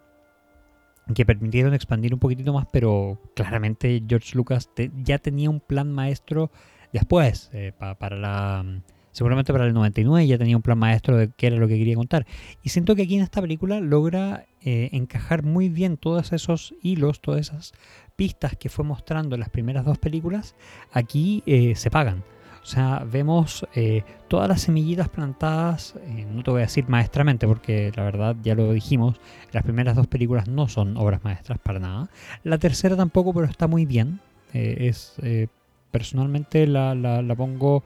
que 1.15 1.25
permitieron 1.25 1.73
expandir 1.73 2.13
un 2.13 2.19
poquitito 2.19 2.53
más, 2.53 2.67
pero 2.71 3.19
claramente 3.35 4.01
George 4.07 4.35
Lucas 4.35 4.69
te- 4.73 4.91
ya 5.03 5.17
tenía 5.17 5.49
un 5.49 5.59
plan 5.59 5.91
maestro 5.91 6.51
después, 6.93 7.49
eh, 7.53 7.73
pa- 7.77 7.95
para 7.95 8.15
la... 8.15 8.65
Seguramente 9.11 9.51
para 9.51 9.65
el 9.65 9.73
99 9.73 10.25
ya 10.27 10.37
tenía 10.37 10.55
un 10.55 10.61
plan 10.61 10.77
maestro 10.77 11.17
de 11.17 11.29
qué 11.35 11.47
era 11.47 11.57
lo 11.57 11.67
que 11.67 11.77
quería 11.77 11.95
contar. 11.95 12.25
Y 12.63 12.69
siento 12.69 12.95
que 12.95 13.03
aquí 13.03 13.15
en 13.15 13.23
esta 13.23 13.41
película 13.41 13.79
logra 13.79 14.45
eh, 14.61 14.89
encajar 14.93 15.43
muy 15.43 15.69
bien 15.69 15.97
todos 15.97 16.31
esos 16.33 16.73
hilos, 16.81 17.19
todas 17.21 17.41
esas 17.41 17.73
pistas 18.15 18.55
que 18.55 18.69
fue 18.69 18.85
mostrando 18.85 19.35
en 19.35 19.39
las 19.41 19.49
primeras 19.49 19.83
dos 19.85 19.97
películas, 19.97 20.55
aquí 20.93 21.43
eh, 21.45 21.75
se 21.75 21.89
pagan. 21.91 22.23
O 22.61 22.65
sea, 22.65 23.03
vemos 23.11 23.65
eh, 23.73 24.03
todas 24.27 24.47
las 24.47 24.61
semillitas 24.61 25.09
plantadas, 25.09 25.95
eh, 26.05 26.27
no 26.31 26.43
te 26.43 26.51
voy 26.51 26.59
a 26.59 26.65
decir 26.65 26.85
maestramente, 26.87 27.47
porque 27.47 27.91
la 27.95 28.03
verdad 28.03 28.35
ya 28.43 28.53
lo 28.53 28.71
dijimos, 28.71 29.19
las 29.51 29.63
primeras 29.63 29.95
dos 29.95 30.05
películas 30.05 30.47
no 30.47 30.67
son 30.67 30.95
obras 30.95 31.23
maestras 31.23 31.57
para 31.57 31.79
nada. 31.79 32.09
La 32.43 32.59
tercera 32.59 32.95
tampoco, 32.95 33.33
pero 33.33 33.47
está 33.47 33.65
muy 33.67 33.85
bien. 33.87 34.19
Eh, 34.53 34.77
es 34.89 35.15
eh, 35.23 35.47
Personalmente 35.89 36.67
la, 36.67 36.95
la- 36.95 37.21
la 37.21 37.35
pongo 37.35 37.83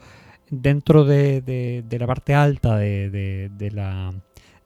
dentro 0.50 1.06
de, 1.06 1.42
de- 1.42 2.00
la 2.00 2.08
parte 2.08 2.34
alta 2.34 2.78
de, 2.78 3.10
de- 3.10 3.72
la, 3.72 4.14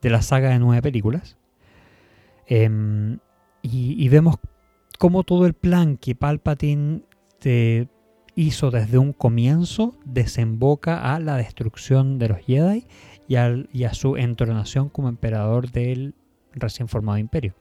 de 0.00 0.10
la 0.10 0.22
saga 0.22 0.50
de 0.50 0.58
nueve 0.58 0.82
películas. 0.82 1.36
Em, 2.46 3.18
y, 3.62 4.08
vemos 4.08 4.36
cómo 4.98 5.22
todo 5.22 5.46
el 5.46 5.54
plan 5.54 5.96
que 5.96 6.14
Palpatine 6.14 7.02
hizo 8.34 8.70
desde 8.70 8.98
un 8.98 9.12
comienzo 9.12 9.94
desemboca 10.04 11.14
a 11.14 11.20
la 11.20 11.36
destrucción 11.36 12.18
de 12.18 12.28
los 12.28 12.38
Jedi 12.40 12.86
y, 13.28 13.36
a 13.36 13.94
su 13.94 14.16
entronación 14.16 14.88
como 14.88 15.08
emperador 15.08 15.70
del 15.70 16.14
recién 16.52 16.88
formado 16.88 17.18
imperio. 17.18 17.54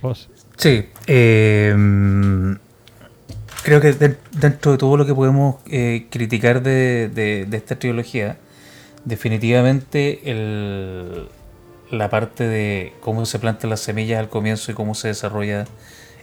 Vos. 0.00 0.30
Sí, 0.56 0.86
eh, 1.06 1.74
creo 3.64 3.80
que 3.80 3.92
de- 3.92 4.16
dentro 4.32 4.72
de 4.72 4.78
todo 4.78 4.96
lo 4.96 5.06
que 5.06 5.14
podemos 5.14 5.56
eh, 5.70 6.06
criticar 6.10 6.62
de, 6.62 7.08
de- 7.08 7.56
esta 7.56 7.78
trilogía, 7.78 8.36
definitivamente 9.04 10.20
el- 10.30 11.28
la 11.90 12.10
parte 12.10 12.44
de 12.48 12.92
cómo 13.00 13.26
se 13.26 13.38
plantan 13.38 13.70
las 13.70 13.80
semillas 13.80 14.18
al 14.20 14.28
comienzo 14.28 14.72
y 14.72 14.74
cómo 14.74 14.94
se 14.94 15.08
desarrolla 15.08 15.66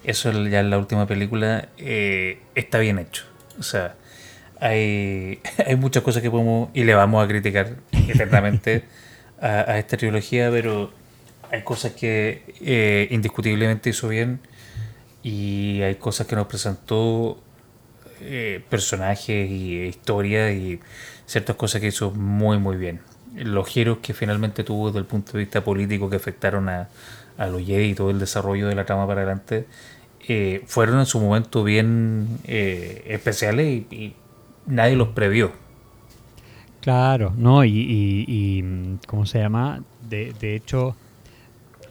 eso 0.03 0.31
ya 0.47 0.59
en 0.61 0.69
la 0.72 0.77
última 0.80 1.07
película 1.07 1.69
eh, 1.77 2.39
está 2.55 2.80
bien 2.80 2.99
hecho. 2.99 3.26
O 3.59 3.63
sea, 3.63 3.95
hay, 4.59 5.39
hay 5.68 5.76
muchas 5.76 6.03
cosas 6.03 6.22
que 6.23 6.31
podemos 6.31 6.69
y 6.73 6.84
le 6.85 6.95
vamos 6.95 7.23
a 7.23 7.27
criticar 7.27 7.76
eternamente 8.07 8.84
a, 9.41 9.72
a 9.72 9.80
esta 9.80 9.97
trilogía, 9.97 10.49
pero 10.51 10.91
hay 11.51 11.63
cosas 11.63 11.93
que 11.93 12.43
eh, 12.61 13.07
indiscutiblemente 13.11 13.89
hizo 13.91 14.07
bien 14.07 14.39
y 15.23 15.81
hay 15.81 15.95
cosas 15.95 16.27
que 16.27 16.35
nos 16.35 16.48
presentó 16.48 17.38
eh, 18.22 18.64
personajes 18.69 19.49
y 19.49 19.80
historias 19.84 20.53
y 20.53 20.80
ciertas 21.26 21.56
cosas 21.56 21.81
que 21.81 21.88
hizo 21.88 22.11
muy 22.11 22.57
muy 22.60 22.77
bien. 22.77 23.02
Los 23.35 23.68
giros 23.68 23.99
que 23.99 24.14
finalmente 24.14 24.64
tuvo 24.64 24.88
desde 24.88 24.99
el 24.99 25.06
punto 25.06 25.34
de 25.34 25.39
vista 25.39 25.64
político 25.64 26.10
que 26.10 26.18
afectaron 26.18 26.69
a, 26.69 26.89
a 27.38 27.48
los 27.48 27.65
Jedi 27.65 27.91
y 27.91 27.95
todo 27.95 28.10
el 28.11 28.19
desarrollo 28.19 28.68
de 28.68 28.76
la 28.76 28.85
trama 28.85 29.07
para 29.07 29.22
adelante 29.22 29.68
eh, 30.27 30.64
fueron 30.68 30.99
en 30.99 31.06
su 31.06 31.19
momento 31.19 31.64
bien 31.64 32.39
eh, 32.45 33.03
especiales 33.07 33.68
y, 33.91 34.14
nadie 34.68 34.95
los 34.95 35.10
previó. 35.10 35.52
Claro, 36.81 37.34
no, 37.38 37.64
y, 37.64 37.69
y- 37.69 38.26
y, 38.60 38.64
mm, 38.64 38.99
¿cómo 39.07 39.26
se 39.26 39.39
llama? 39.39 39.84
De, 40.10 40.34
de 40.39 40.56
hecho, 40.56 40.95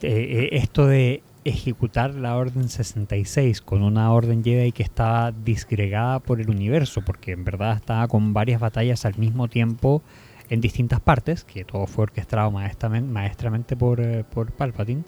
esto 0.03 0.87
de 0.87 1.23
ejecutar 1.51 2.15
la 2.15 2.37
Orden 2.37 2.69
66 2.69 3.61
con 3.61 3.83
una 3.83 4.13
Orden 4.13 4.43
Jedi 4.43 4.73
que 4.73 4.83
estaba 4.83 5.33
disgregada 5.33 6.19
por 6.19 6.41
el 6.41 6.51
universo, 6.51 7.03
porque 7.05 7.33
en 7.33 7.45
verdad 7.45 7.77
estaba 7.77 8.09
con 8.09 8.33
varias 8.33 8.61
batallas 8.61 9.05
al 9.05 9.17
mismo 9.17 9.49
tiempo 9.49 10.03
en 10.49 10.61
distintas 10.61 11.01
partes, 11.01 11.45
que 11.45 11.65
todo 11.65 11.87
fue 11.87 12.05
orquestado 12.05 12.51
maestramen- 12.51 13.07
maestramente 13.09 13.77
por, 13.77 14.01
eh, 14.01 14.25
por 14.25 14.51
Palpatine. 14.53 15.05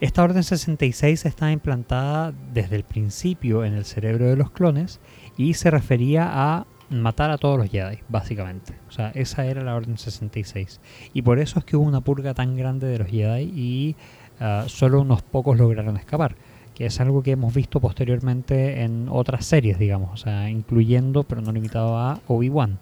Esta 0.00 0.22
Orden 0.24 0.42
66 0.42 1.24
estaba 1.24 1.52
implantada 1.52 2.32
desde 2.52 2.76
el 2.76 2.84
principio 2.84 3.64
en 3.64 3.74
el 3.74 3.84
cerebro 3.84 4.26
de 4.26 4.36
los 4.36 4.50
clones 4.50 5.00
y 5.38 5.54
se 5.54 5.70
refería 5.70 6.28
a 6.30 6.66
matar 6.90 7.30
a 7.30 7.38
todos 7.38 7.58
los 7.58 7.70
Jedi, 7.70 7.98
básicamente. 8.08 8.74
O 8.88 8.92
sea, 8.92 9.10
esa 9.14 9.46
era 9.46 9.62
la 9.62 9.74
Orden 9.74 9.98
66. 9.98 10.80
Y 11.14 11.22
por 11.22 11.38
eso 11.38 11.58
es 11.58 11.64
que 11.64 11.76
hubo 11.76 11.86
una 11.86 12.00
purga 12.02 12.34
tan 12.34 12.56
grande 12.56 12.86
de 12.86 12.98
los 12.98 13.08
Jedi 13.08 13.42
y 13.54 13.96
ah, 14.40 14.64
solo 14.68 15.00
unos 15.00 15.22
pocos 15.22 15.58
lograron 15.58 15.96
escapar. 15.96 16.36
Que 16.74 16.86
es 16.86 17.00
algo 17.00 17.22
que 17.22 17.30
hemos 17.30 17.54
visto 17.54 17.80
posteriormente 17.80 18.82
en 18.82 19.08
otras 19.10 19.46
series, 19.46 19.78
digamos. 19.78 20.12
O 20.12 20.16
sea, 20.16 20.50
incluyendo, 20.50 21.22
pero 21.22 21.40
no 21.40 21.50
limitado 21.52 21.96
a 21.96 22.20
Obi-Wan. 22.26 22.78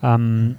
Am, 0.00 0.56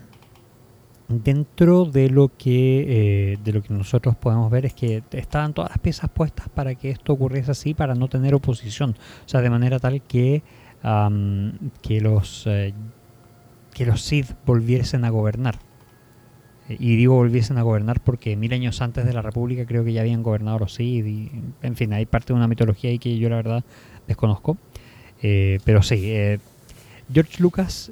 dentro 1.07 1.85
de 1.85 2.09
lo 2.09 2.31
que 2.37 3.33
eh, 3.33 3.37
de 3.43 3.53
lo 3.53 3.61
que 3.61 3.73
nosotros 3.73 4.15
podemos 4.15 4.49
ver 4.49 4.65
es 4.65 4.73
que 4.73 5.03
estaban 5.11 5.53
todas 5.53 5.71
las 5.71 5.79
piezas 5.79 6.09
puestas 6.09 6.49
para 6.49 6.75
que 6.75 6.89
esto 6.89 7.13
ocurriese 7.13 7.51
así 7.51 7.73
para 7.73 7.95
no 7.95 8.07
tener 8.07 8.33
oposición 8.33 8.95
o 9.25 9.29
sea 9.29 9.41
de 9.41 9.49
manera 9.49 9.79
tal 9.79 10.01
que 10.01 10.41
que 11.81 12.01
los 12.01 12.47
eh, 12.47 12.73
que 13.73 13.85
los 13.85 14.01
Sith 14.01 14.31
volviesen 14.45 15.05
a 15.05 15.09
gobernar 15.09 15.59
y 16.79 16.95
digo 16.95 17.15
volviesen 17.15 17.57
a 17.57 17.61
gobernar 17.63 17.99
porque 18.01 18.35
mil 18.35 18.53
años 18.53 18.81
antes 18.81 19.05
de 19.05 19.13
la 19.13 19.21
República 19.21 19.65
creo 19.65 19.83
que 19.83 19.93
ya 19.93 20.01
habían 20.01 20.23
gobernado 20.23 20.59
los 20.59 20.73
Sith 20.73 21.05
y 21.05 21.31
en 21.61 21.75
fin 21.75 21.93
hay 21.93 22.05
parte 22.05 22.33
de 22.33 22.37
una 22.37 22.47
mitología 22.47 22.89
ahí 22.89 22.99
que 22.99 23.17
yo 23.17 23.29
la 23.29 23.37
verdad 23.37 23.63
desconozco 24.07 24.57
Eh, 25.23 25.59
pero 25.65 25.83
sí 25.83 25.99
eh, 26.11 26.39
George 27.13 27.41
Lucas 27.43 27.91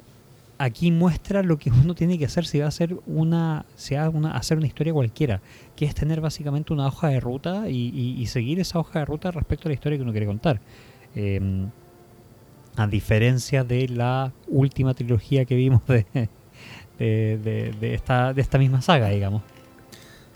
aquí 0.58 0.90
muestra 0.90 1.42
lo 1.42 1.56
que 1.58 1.70
uno 1.70 1.94
tiene 1.94 2.18
que 2.18 2.24
hacer 2.26 2.44
si 2.44 2.58
va 2.58 2.64
a 2.66 2.68
hacer 2.68 2.96
una, 3.06 3.64
si 3.76 3.94
va 3.94 4.04
a 4.06 4.10
una- 4.10 4.32
hacer 4.36 4.58
una 4.58 4.66
historia 4.66 4.92
cualquiera, 4.92 5.40
que 5.76 5.84
es 5.86 5.94
tener 5.94 6.20
básicamente 6.20 6.72
una 6.72 6.86
hoja 6.88 7.08
de 7.08 7.20
ruta 7.20 7.68
y, 7.70 7.88
y- 7.94 8.20
y 8.20 8.26
seguir 8.26 8.58
esa 8.60 8.78
hoja 8.78 8.98
de 8.98 9.04
ruta 9.06 9.30
respecto 9.30 9.68
a 9.68 9.70
la 9.70 9.74
historia 9.74 9.96
que 9.96 10.02
uno 10.02 10.12
quiere 10.12 10.26
contar. 10.26 10.60
Eh, 11.14 11.40
a 12.76 12.86
diferencia 12.86 13.64
de 13.64 13.88
la 13.88 14.32
última 14.48 14.94
trilogía 14.94 15.44
que 15.44 15.54
vimos 15.54 15.86
de, 15.86 16.04
de, 17.00 17.38
de- 17.42 17.72
de 17.80 17.94
esta, 17.94 18.32
de 18.32 18.40
esta 18.42 18.58
misma 18.58 18.80
saga, 18.82 19.08
digamos. 19.08 19.42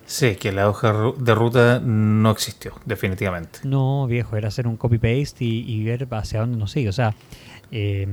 Sí, 0.06 0.34
que 0.36 0.52
la 0.52 0.68
hoja 0.68 0.92
de 1.16 1.34
ruta 1.34 1.80
no 1.80 2.30
existió, 2.30 2.72
definitivamente. 2.84 3.60
No, 3.64 4.06
viejo, 4.06 4.36
era 4.36 4.48
hacer 4.48 4.66
un 4.66 4.76
copy-paste 4.76 5.44
y, 5.44 5.60
y 5.72 5.84
ver 5.84 6.06
hacia 6.10 6.40
dónde 6.40 6.58
nos 6.58 6.72
sigue. 6.72 6.88
O 6.90 6.92
sea, 6.92 7.14
eh, 7.70 8.06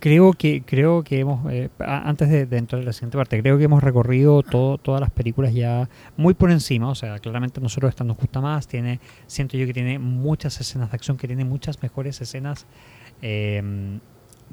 creo 0.00 0.32
que 0.32 0.62
creo 0.62 1.04
que 1.04 1.20
hemos, 1.20 1.50
eh, 1.52 1.68
a- 1.80 2.08
antes 2.08 2.28
de, 2.30 2.46
de 2.46 2.56
entrar 2.56 2.80
en 2.80 2.86
la 2.86 2.92
siguiente 2.92 3.18
parte, 3.18 3.40
creo 3.42 3.58
que 3.58 3.64
hemos 3.64 3.82
recorrido 3.82 4.42
todo, 4.42 4.78
todas 4.78 5.00
las 5.00 5.10
películas 5.10 5.52
ya 5.54 5.88
muy 6.16 6.34
por 6.34 6.50
encima. 6.50 6.88
O 6.88 6.94
sea, 6.94 7.18
claramente 7.18 7.60
a 7.60 7.62
nosotros 7.62 7.90
esta 7.90 8.04
nos 8.04 8.16
gusta 8.16 8.40
más. 8.40 8.66
Tiene, 8.66 9.00
siento 9.26 9.56
yo 9.58 9.66
que 9.66 9.74
tiene 9.74 9.98
muchas 9.98 10.58
escenas 10.60 10.90
de 10.90 10.94
acción, 10.96 11.16
que 11.18 11.26
tiene 11.26 11.44
muchas 11.44 11.82
mejores 11.82 12.20
escenas 12.22 12.66
eh, 13.20 13.98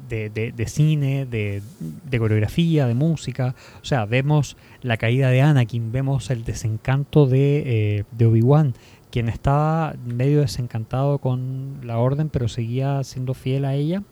de, 0.08 0.30
de- 0.30 0.66
cine, 0.66 1.26
de, 1.26 1.62
de 2.10 2.18
coreografía, 2.18 2.86
de 2.86 2.94
música. 2.94 3.54
O 3.82 3.84
sea, 3.84 4.06
vemos 4.06 4.56
la 4.82 4.96
caída 4.96 5.28
de 5.30 5.40
Anakin, 5.42 5.92
vemos 5.92 6.30
el 6.30 6.44
desencanto 6.44 7.26
de, 7.26 8.04
eh, 8.18 8.24
Obi-Wan, 8.26 8.74
quien 9.10 9.28
estaba 9.28 9.94
medio 10.06 10.40
desencantado 10.40 11.18
con 11.18 11.80
la 11.84 11.98
orden, 11.98 12.28
pero 12.28 12.48
seguía 12.48 13.02
siendo 13.04 13.34
fiel 13.34 13.64
a 13.64 13.74
ella. 13.74 14.02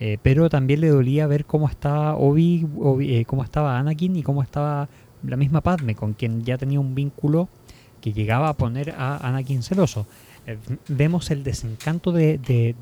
Eh, 0.00 0.18
pero 0.22 0.50
también 0.50 0.80
le 0.80 0.88
dolía 0.88 1.26
ver 1.28 1.44
cómo 1.44 1.68
estaba 1.68 2.16
Obi, 2.16 2.66
Obi- 2.78 3.14
eh, 3.14 3.24
cómo 3.24 3.44
estaba 3.44 3.78
Anakin 3.78 4.16
y 4.16 4.22
cómo 4.22 4.42
estaba 4.42 4.88
la 5.22 5.36
misma 5.36 5.60
Padme, 5.60 5.94
con 5.94 6.12
quien 6.14 6.42
ya 6.44 6.58
tenía 6.58 6.80
un 6.80 6.94
vínculo 6.94 7.48
que 8.00 8.12
llegaba 8.12 8.48
a 8.50 8.54
poner 8.56 8.90
a 8.98 9.16
Anakin 9.26 9.62
celoso. 9.62 10.06
Eh, 10.46 10.58
vemos 10.88 11.30
el 11.30 11.42
desencanto 11.42 12.12
de, 12.12 12.38
de, 12.38 12.74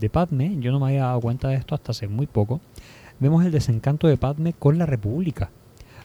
de- 0.00 0.10
Padme, 0.10 0.56
yo 0.60 0.72
no 0.72 0.80
me 0.80 0.86
había 0.86 1.04
dado 1.04 1.20
cuenta 1.20 1.48
de 1.48 1.56
esto 1.56 1.74
hasta 1.74 1.92
hace 1.92 2.08
muy 2.08 2.26
poco. 2.26 2.60
Vemos 3.18 3.44
el 3.44 3.52
desencanto 3.52 4.06
de 4.08 4.16
Padme 4.16 4.52
con 4.52 4.78
la 4.78 4.86
República. 4.86 5.50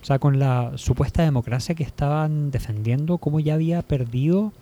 O 0.02 0.06
sea, 0.06 0.20
con 0.20 0.40
la 0.40 0.72
supuesta 0.76 1.24
democracia 1.24 1.76
que 1.76 1.84
estaban 1.84 2.52
defendiendo, 2.52 3.18
cómo 3.18 3.40
ya 3.40 3.56
había 3.56 3.82
perdido 3.82 4.54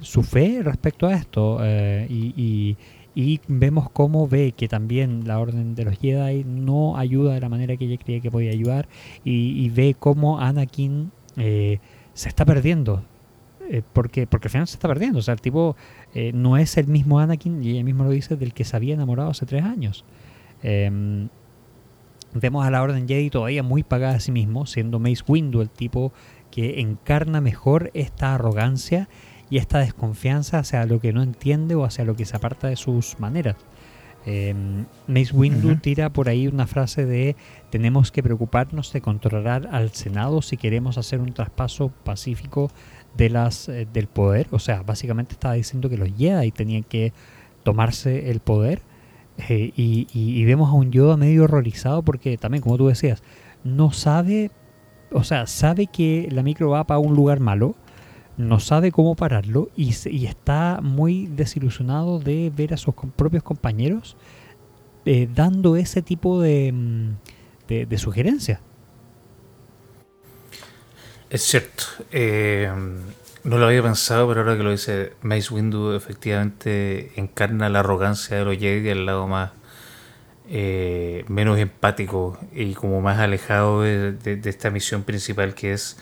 su 0.00 0.22
fe 0.22 0.60
respecto 0.62 1.06
a 1.06 1.14
esto 1.14 1.58
eh, 1.62 2.06
y, 2.10 2.76
y, 3.14 3.40
vemos 3.46 3.88
cómo 3.90 4.26
ve 4.26 4.52
que 4.52 4.68
también 4.68 5.26
la 5.26 5.38
orden 5.38 5.74
de 5.74 5.84
los 5.84 5.98
Jedi 5.98 6.44
no 6.44 6.96
ayuda 6.96 7.34
de 7.34 7.40
la 7.40 7.48
manera 7.48 7.76
que 7.76 7.84
ella 7.84 7.98
creía 7.98 8.20
que 8.20 8.30
podía 8.30 8.50
ayudar 8.50 8.88
y, 9.24 9.68
ve 9.70 9.94
cómo 9.98 10.40
Anakin 10.40 11.12
eh, 11.36 11.78
se 12.14 12.28
está 12.28 12.44
perdiendo. 12.44 13.04
Eh, 13.72 13.82
porque, 13.92 14.26
porque 14.26 14.48
al 14.48 14.52
final 14.52 14.68
se 14.68 14.74
está 14.74 14.86
perdiendo. 14.86 15.18
O 15.18 15.22
sea, 15.22 15.32
el 15.32 15.40
tipo 15.40 15.76
no 16.34 16.58
es 16.58 16.76
el 16.76 16.86
mismo 16.86 17.18
Anakin, 17.18 17.64
y 17.64 17.70
ella 17.70 17.84
misma 17.84 18.04
lo 18.04 18.10
dice, 18.10 18.36
del 18.36 18.52
que 18.52 18.64
se 18.64 18.76
había 18.76 18.92
enamorado 18.92 19.30
hace 19.30 19.46
tres 19.46 19.64
años. 19.64 20.04
Em, 20.62 21.28
vemos 22.34 22.64
a 22.64 22.70
la 22.70 22.82
Orden 22.82 23.08
Jedi 23.08 23.30
todavía 23.30 23.62
muy 23.62 23.82
pagada 23.82 24.16
a 24.16 24.20
sí 24.20 24.32
mismo, 24.32 24.66
siendo 24.66 24.98
Mace 24.98 25.22
Windu 25.26 25.60
el 25.60 25.70
tipo 25.70 26.12
que 26.50 26.80
encarna 26.80 27.40
mejor 27.40 27.90
esta 27.94 28.34
arrogancia 28.34 29.08
y 29.50 29.58
esta 29.58 29.78
desconfianza 29.78 30.58
hacia 30.58 30.84
lo 30.86 31.00
que 31.00 31.12
no 31.12 31.22
entiende 31.22 31.74
o 31.74 31.84
hacia 31.84 32.04
lo 32.04 32.14
que 32.14 32.24
se 32.24 32.36
aparta 32.36 32.68
de 32.68 32.76
sus 32.76 33.18
maneras. 33.18 33.56
Em, 34.24 34.86
Mace 35.08 35.34
Windu 35.34 35.74
tira 35.76 36.12
por 36.12 36.28
ahí 36.28 36.46
una 36.46 36.68
frase 36.68 37.04
de 37.06 37.34
tenemos 37.70 38.12
que 38.12 38.22
preocuparnos 38.22 38.92
de 38.92 39.00
controlar 39.00 39.68
al 39.72 39.90
Senado 39.90 40.42
si 40.42 40.56
queremos 40.56 40.96
hacer 40.96 41.20
un 41.20 41.32
traspaso 41.32 41.88
pacífico 42.04 42.70
de 43.16 43.30
las, 43.30 43.68
eh, 43.68 43.86
del 43.92 44.06
poder. 44.06 44.48
O 44.50 44.58
sea, 44.58 44.82
básicamente 44.82 45.32
estaba 45.32 45.54
diciendo 45.54 45.88
que 45.88 45.96
los 45.96 46.08
Jedi 46.16 46.50
tenían 46.50 46.82
que 46.82 47.12
tomarse 47.62 48.30
el 48.30 48.40
poder. 48.40 48.82
Eh, 49.48 49.72
y, 49.76 50.08
y, 50.12 50.44
vemos 50.44 50.68
a 50.68 50.74
un 50.74 50.92
Yoda 50.92 51.16
medio 51.16 51.44
horrorizado 51.44 52.02
porque 52.02 52.36
también, 52.36 52.62
como 52.62 52.76
tú 52.76 52.88
decías, 52.88 53.22
no 53.64 53.90
sabe 53.90 54.50
o 55.14 55.24
sea, 55.24 55.46
sabe 55.46 55.86
que 55.86 56.28
la 56.30 56.42
micro 56.42 56.70
va 56.70 56.84
para 56.84 56.98
un 56.98 57.14
lugar 57.14 57.40
malo, 57.40 57.74
no 58.36 58.60
sabe 58.60 58.92
cómo 58.92 59.14
pararlo 59.14 59.68
y, 59.76 59.90
está 59.90 60.80
muy 60.82 61.26
desilusionado 61.26 62.18
de 62.18 62.50
ver 62.54 62.74
a 62.74 62.76
sus 62.76 62.94
propios 63.16 63.42
compañeros 63.42 64.16
eh, 65.04 65.28
dando 65.32 65.76
ese 65.76 66.02
tipo 66.02 66.40
de, 66.40 66.72
mm, 66.72 67.08
de, 67.68 67.98
sugerencias. 67.98 68.60
Es 71.32 71.44
cierto. 71.44 71.84
Eh, 72.10 72.70
no 73.42 73.56
lo 73.56 73.66
había 73.66 73.82
pensado, 73.82 74.28
pero 74.28 74.42
ahora 74.42 74.54
que 74.54 74.62
lo 74.62 74.70
dice 74.70 75.14
Mace 75.22 75.54
Windu, 75.54 75.94
efectivamente 75.94 77.10
encarna 77.16 77.70
la 77.70 77.80
arrogancia 77.80 78.36
de 78.36 78.44
los 78.44 78.58
Jedi 78.58 78.90
al 78.90 79.06
lado 79.06 79.26
más 79.26 79.52
eh, 80.50 81.24
menos 81.28 81.58
empático 81.58 82.38
y 82.52 82.74
como 82.74 83.00
más 83.00 83.18
alejado 83.18 83.80
de, 83.80 84.40
esta 84.44 84.68
misión 84.68 85.04
principal 85.04 85.54
que 85.54 85.72
es 85.72 85.96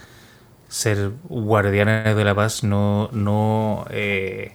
ser 0.69 1.13
guardianes 1.29 2.17
de 2.17 2.25
la 2.25 2.35
paz, 2.35 2.65
no, 2.65 3.09
no 3.13 3.87
eh, 3.91 4.55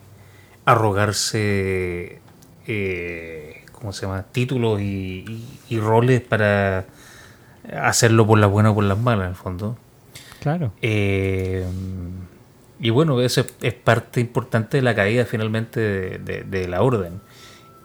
arrogarse, 0.66 2.20
eh, 2.68 3.64
¿cómo 3.72 3.94
se 3.94 4.08
llama?, 4.08 4.24
títulos 4.24 4.82
y, 4.82 5.80
roles 5.80 6.20
para 6.20 6.86
hacerlo 7.82 8.28
por 8.28 8.40
las 8.40 8.52
buenas 8.52 8.74
o 8.74 8.76
por 8.76 8.84
las 8.84 9.00
malas, 9.00 9.28
en 9.28 9.30
el 9.30 9.36
fondo. 9.36 9.78
Claro. 10.46 10.74
y 10.80 11.62
bueno, 12.92 13.20
eso 13.20 13.44
es, 13.64 13.74
parte 13.74 14.20
importante 14.22 14.78
de 14.78 14.84
la 14.84 14.94
caída 14.94 15.26
finalmente 15.26 15.80
de, 16.20 16.44
de 16.44 16.68
la 16.68 16.84
orden. 16.84 17.20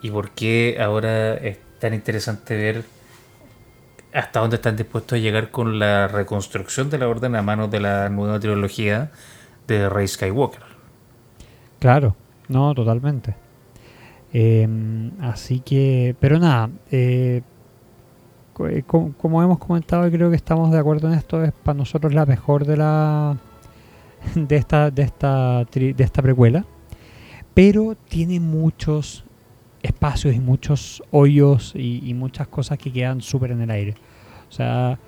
Y 0.02 0.10
por 0.10 0.32
qué 0.32 0.76
ahora 0.78 1.38
tan 1.78 1.94
interesante 1.94 2.54
ver 2.54 2.84
hasta 4.12 4.40
dónde 4.40 4.56
están 4.56 4.76
dispuestos 4.76 5.16
a 5.16 5.20
llegar 5.20 5.50
con 5.50 5.78
la 5.78 6.06
reconstrucción 6.06 6.90
de 6.90 6.98
la 6.98 7.08
orden 7.08 7.34
a 7.34 7.42
manos 7.42 7.70
de 7.70 7.80
la 7.80 8.08
nueva 8.10 8.38
trilogía 8.38 9.10
de 9.66 9.88
Rey 9.88 10.06
Skywalker. 10.06 10.62
Claro, 11.78 12.14
no, 12.48 12.74
totalmente. 12.74 13.34
Em, 14.32 15.12
así 15.22 15.60
que, 15.60 16.14
pero 16.20 16.38
nada, 16.38 16.70
eh, 16.90 17.42
eh, 18.68 18.84
como, 18.86 19.42
hemos 19.42 19.58
comentado 19.58 20.06
y 20.06 20.10
creo 20.10 20.30
que 20.30 20.36
estamos 20.36 20.70
de 20.70 20.78
acuerdo 20.78 21.08
en 21.08 21.14
esto, 21.14 21.42
es 21.42 21.52
para 21.52 21.78
nosotros 21.78 22.14
la 22.14 22.26
mejor 22.26 22.66
de 22.66 22.76
la 22.76 23.36
de 24.34 24.56
esta 24.56 24.90
de 24.90 25.02
esta 25.02 25.64
de 25.64 25.94
esta 25.98 26.22
precuela, 26.22 26.64
pero 27.54 27.96
tiene 28.08 28.40
muchos 28.40 29.24
espacios 29.82 30.34
y 30.34 30.40
muchos 30.40 31.02
hoyos 31.10 31.72
y, 31.74 32.12
muchas 32.14 32.48
cosas 32.48 32.78
que 32.78 32.92
quedan 32.92 33.20
súper 33.20 33.52
en 33.52 33.62
el 33.62 33.70
aire. 33.70 33.94
O 34.48 34.52
sea, 34.52 34.98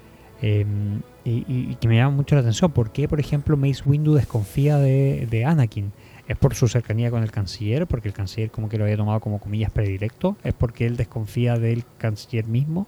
em, 0.40 1.00
y, 1.24 1.74
que 1.76 1.88
me 1.88 1.96
llama 1.96 2.16
mucho 2.16 2.34
la 2.34 2.40
atención. 2.40 2.70
¿Por 2.72 2.90
qué, 2.90 3.08
por 3.08 3.20
ejemplo, 3.20 3.56
Mace 3.56 3.82
Windu 3.84 4.14
desconfía 4.14 4.78
de, 4.78 5.44
Anakin? 5.46 5.92
¿Es 6.28 6.36
por 6.36 6.54
su 6.54 6.68
cercanía 6.68 7.10
con 7.10 7.22
el 7.22 7.30
canciller? 7.30 7.86
Porque 7.86 8.08
el 8.08 8.14
canciller 8.14 8.50
como 8.50 8.68
que 8.68 8.78
lo 8.78 8.84
había 8.84 8.96
tomado 8.96 9.20
como 9.20 9.38
comillas 9.40 9.70
predilecto. 9.70 10.36
¿Es 10.44 10.54
porque 10.54 10.86
él 10.86 10.96
desconfía 10.96 11.58
del 11.58 11.84
canciller 11.98 12.46
mismo? 12.46 12.86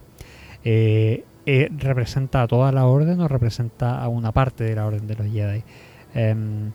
Eh, 0.65 1.23
eh, 1.45 1.69
¿Representa 1.77 2.41
a 2.41 2.47
toda 2.47 2.71
la 2.71 2.87
orden 2.87 3.21
o 3.21 3.27
representa 3.27 4.01
a 4.01 4.07
una 4.07 4.31
parte 4.31 4.63
de 4.63 4.75
la 4.75 4.87
orden 4.87 5.05
de 5.05 5.15
los 5.15 5.27
Jedi? 5.27 5.63
Em, 6.15 6.71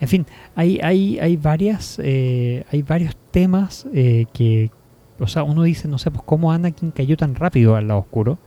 en 0.00 0.08
fin, 0.08 0.26
hay, 0.54 0.78
hay, 0.80 1.18
hay, 1.18 1.36
varias, 1.36 2.00
eh, 2.02 2.64
hay 2.70 2.82
varios 2.82 3.16
temas 3.32 3.86
que, 3.92 4.70
o 5.18 5.26
sea, 5.26 5.42
uno 5.42 5.64
dice, 5.64 5.88
no 5.88 5.98
sé, 5.98 6.10
pues 6.10 6.22
cómo 6.24 6.52
Anakin 6.52 6.92
cayó 6.92 7.16
tan 7.16 7.34
rápido 7.34 7.76
al 7.76 7.88
lado 7.88 8.00
oscuro. 8.00 8.38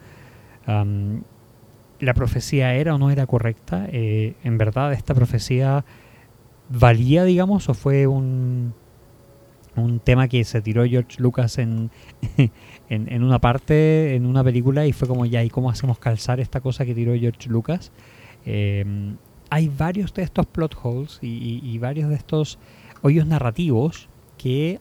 la 2.00 2.14
profecía 2.14 2.74
era 2.76 2.96
o 2.96 2.98
no 2.98 3.12
era 3.12 3.26
correcta. 3.26 3.88
En 3.92 4.58
verdad, 4.58 4.94
esta 4.94 5.14
profecía 5.14 5.86
valía, 6.70 7.24
digamos, 7.24 7.70
o 7.70 7.74
fue 7.74 8.08
un, 8.08 8.74
un 9.76 10.00
tema 10.00 10.28
que 10.28 10.44
se 10.44 10.62
tiró 10.62 10.86
George 10.86 11.22
Lucas 11.22 11.58
en, 11.58 11.92
en, 12.90 13.24
una 13.24 13.40
parte, 13.40 14.16
en 14.16 14.26
una 14.26 14.44
película, 14.44 14.86
y 14.86 14.94
fue 14.94 15.08
como 15.08 15.26
ya, 15.26 15.44
¿y 15.44 15.50
cómo 15.50 15.70
hacemos 15.70 15.98
calzar 16.00 16.40
esta 16.40 16.62
cosa 16.62 16.86
que 16.86 16.94
tiró 16.94 17.16
George 17.16 17.50
Lucas? 17.50 17.92
hay 19.50 19.70
varios 19.70 20.14
de 20.14 20.22
estos 20.22 20.46
plot 20.46 20.76
holes 20.84 21.18
y, 21.22 21.78
varios 21.80 22.10
de 22.10 22.16
estos 22.16 22.60
hoyos 23.02 23.26
narrativos 23.26 24.08
que 24.38 24.80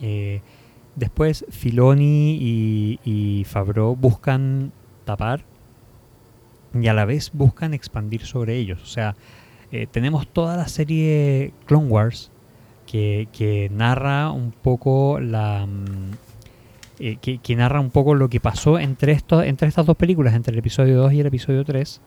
eh, 0.00 0.42
después 0.96 1.46
Filoni 1.48 2.36
y, 2.38 3.00
y 3.04 3.44
Favreau 3.44 3.96
buscan 3.96 4.72
tapar 5.06 5.44
y 6.74 6.86
a 6.88 6.94
la 6.94 7.04
vez 7.04 7.30
buscan 7.32 7.74
expandir 7.74 8.24
sobre 8.26 8.56
ellos. 8.56 8.82
O 8.82 8.86
sea, 8.86 9.16
eh, 9.72 9.86
tenemos 9.90 10.28
toda 10.28 10.56
la 10.56 10.68
serie 10.68 11.52
Clone 11.66 11.88
Wars 11.88 12.30
que, 12.86 13.70
narra 13.72 14.30
un 14.30 14.50
poco 14.50 15.20
la... 15.20 15.66
Eh, 17.02 17.16
que, 17.16 17.56
narra 17.56 17.80
un 17.80 17.90
poco 17.90 18.14
lo 18.14 18.28
que 18.28 18.40
pasó 18.40 18.78
entre, 18.78 19.12
estos, 19.12 19.44
entre 19.44 19.68
estas 19.68 19.86
dos 19.86 19.96
películas, 19.96 20.34
entre 20.34 20.52
el 20.52 20.58
episodio 20.58 20.98
2 20.98 21.14
y 21.14 21.20
el 21.20 21.26
episodio 21.26 21.64
3, 21.64 22.00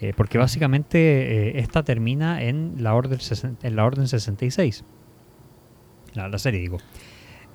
eh, 0.00 0.14
porque 0.16 0.38
básicamente 0.38 0.98
eh, 0.98 1.60
esta 1.60 1.82
termina 1.82 2.42
en 2.42 2.76
la 2.78 2.94
orden, 2.94 3.18
en 3.62 3.76
la 3.76 3.84
orden 3.84 4.08
66. 4.08 4.84
La, 6.14 6.38
serie, 6.38 6.60
digo. 6.60 6.78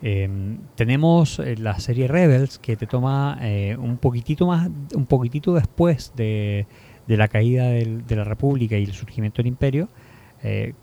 Em, 0.03 0.59
tenemos 0.75 1.39
eh, 1.39 1.55
la 1.57 1.79
serie 1.79 2.07
Rebels 2.07 2.59
que 2.59 2.75
te 2.75 2.85
toma 2.85 3.39
un 3.79 3.97
poquitito 3.97 4.45
más, 4.45 4.69
un 4.93 5.07
poquitito 5.07 5.55
después 5.55 6.13
de, 6.15 6.67
la 7.07 7.27
caída 7.27 7.69
de 7.69 8.15
la 8.15 8.23
República 8.23 8.77
y 8.77 8.83
el 8.83 8.93
surgimiento 8.93 9.37
del 9.37 9.47
Imperio, 9.47 9.89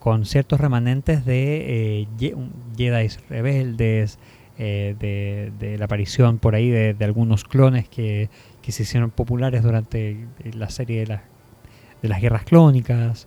con 0.01 0.27
ciertos 0.27 0.61
remanentes 0.61 1.25
de 1.25 2.09
Jedi 2.77 3.09
rebeldes, 3.29 4.19
de, 4.63 5.77
la 5.79 5.85
aparición 5.85 6.39
por 6.39 6.55
ahí 6.55 6.71
de, 6.71 6.97
algunos 7.05 7.45
clones 7.45 7.89
que, 7.89 8.31
que, 8.61 8.73
se 8.73 8.85
hicieron 8.85 9.11
populares 9.11 9.63
durante 9.63 10.27
la 10.55 10.71
serie 10.71 11.05
de 11.05 11.19
de 12.03 12.09
las 12.09 12.21
guerras 12.21 12.45
clónicas. 12.45 13.27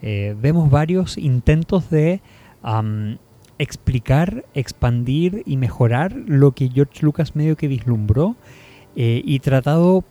Eh, 0.00 0.34
vemos 0.40 0.70
varios 0.70 1.18
intentos 1.18 1.90
de 1.90 2.22
explicar, 3.58 4.44
expandir 4.54 5.42
y 5.44 5.56
mejorar 5.56 6.12
lo 6.12 6.52
que 6.52 6.68
George 6.68 7.04
Lucas 7.04 7.36
medio 7.36 7.56
que 7.56 7.68
vislumbró 7.68 8.36
eh, 8.96 9.20
y 9.24 9.40
tratado 9.40 10.04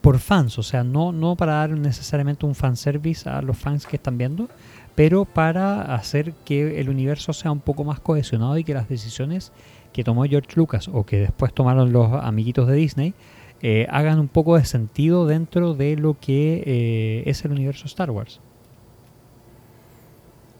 por 0.00 0.18
fans, 0.20 0.56
o 0.58 0.62
sea, 0.62 0.84
no, 0.84 1.10
no 1.10 1.34
para 1.34 1.54
dar 1.54 1.70
necesariamente 1.70 2.46
un 2.46 2.54
fanservice 2.54 3.28
a 3.28 3.42
los 3.42 3.56
fans 3.56 3.86
que 3.86 3.96
están 3.96 4.16
viendo, 4.18 4.48
pero 4.94 5.24
para 5.24 5.94
hacer 5.96 6.32
que 6.44 6.78
el 6.78 6.88
universo 6.88 7.32
sea 7.32 7.50
un 7.50 7.58
poco 7.58 7.82
más 7.82 7.98
cohesionado 7.98 8.56
y 8.56 8.62
que 8.62 8.72
las 8.72 8.88
decisiones 8.88 9.52
que 9.96 10.04
tomó 10.04 10.24
George 10.24 10.50
Lucas 10.56 10.90
o 10.92 11.06
que 11.06 11.20
después 11.20 11.54
tomaron 11.54 11.90
los 11.90 12.12
amiguitos 12.22 12.68
de 12.68 12.74
Disney 12.74 13.14
eh, 13.62 13.86
hagan 13.88 14.20
un 14.20 14.28
poco 14.28 14.58
de 14.58 14.66
sentido 14.66 15.26
dentro 15.26 15.72
de 15.72 15.96
lo 15.96 16.20
que 16.20 16.62
eh, 16.66 17.22
es 17.24 17.42
el 17.46 17.52
universo 17.52 17.86
Star 17.86 18.10
Wars. 18.10 18.40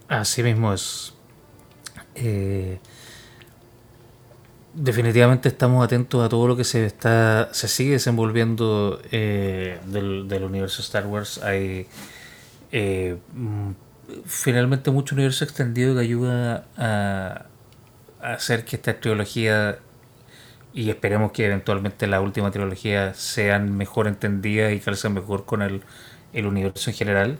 Así 0.08 0.42
mismo 0.42 0.72
es. 0.72 1.12
Eh, 2.14 2.78
definitivamente 4.72 5.50
estamos 5.50 5.84
atentos 5.84 6.24
a 6.24 6.30
todo 6.30 6.48
lo 6.48 6.56
que 6.56 6.64
se 6.64 6.86
está 6.86 7.50
se 7.52 7.68
sigue 7.68 7.92
desenvolviendo 7.92 8.96
del, 9.10 10.42
universo 10.42 10.80
Star 10.80 11.06
Wars. 11.06 11.42
Hay 11.42 11.86
finalmente 14.24 14.90
mucho 14.90 15.14
universo 15.14 15.44
extendido 15.44 15.94
que 15.94 16.00
ayuda 16.00 16.64
a 16.78 17.46
hacer 18.34 18.64
que 18.64 18.76
esta 18.76 18.98
trilogía 19.00 19.78
y 20.74 20.90
esperemos 20.90 21.32
que 21.32 21.46
eventualmente 21.46 22.06
la 22.06 22.20
última 22.20 22.50
trilogía 22.50 23.14
sean 23.14 23.76
mejor 23.76 24.06
entendidas 24.08 24.72
y 24.72 24.80
calcen 24.80 25.14
mejor 25.14 25.46
con 25.46 25.62
el, 25.62 25.82
el 26.32 26.46
universo 26.46 26.90
en 26.90 26.96
general. 26.96 27.38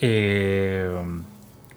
Eh, 0.00 0.88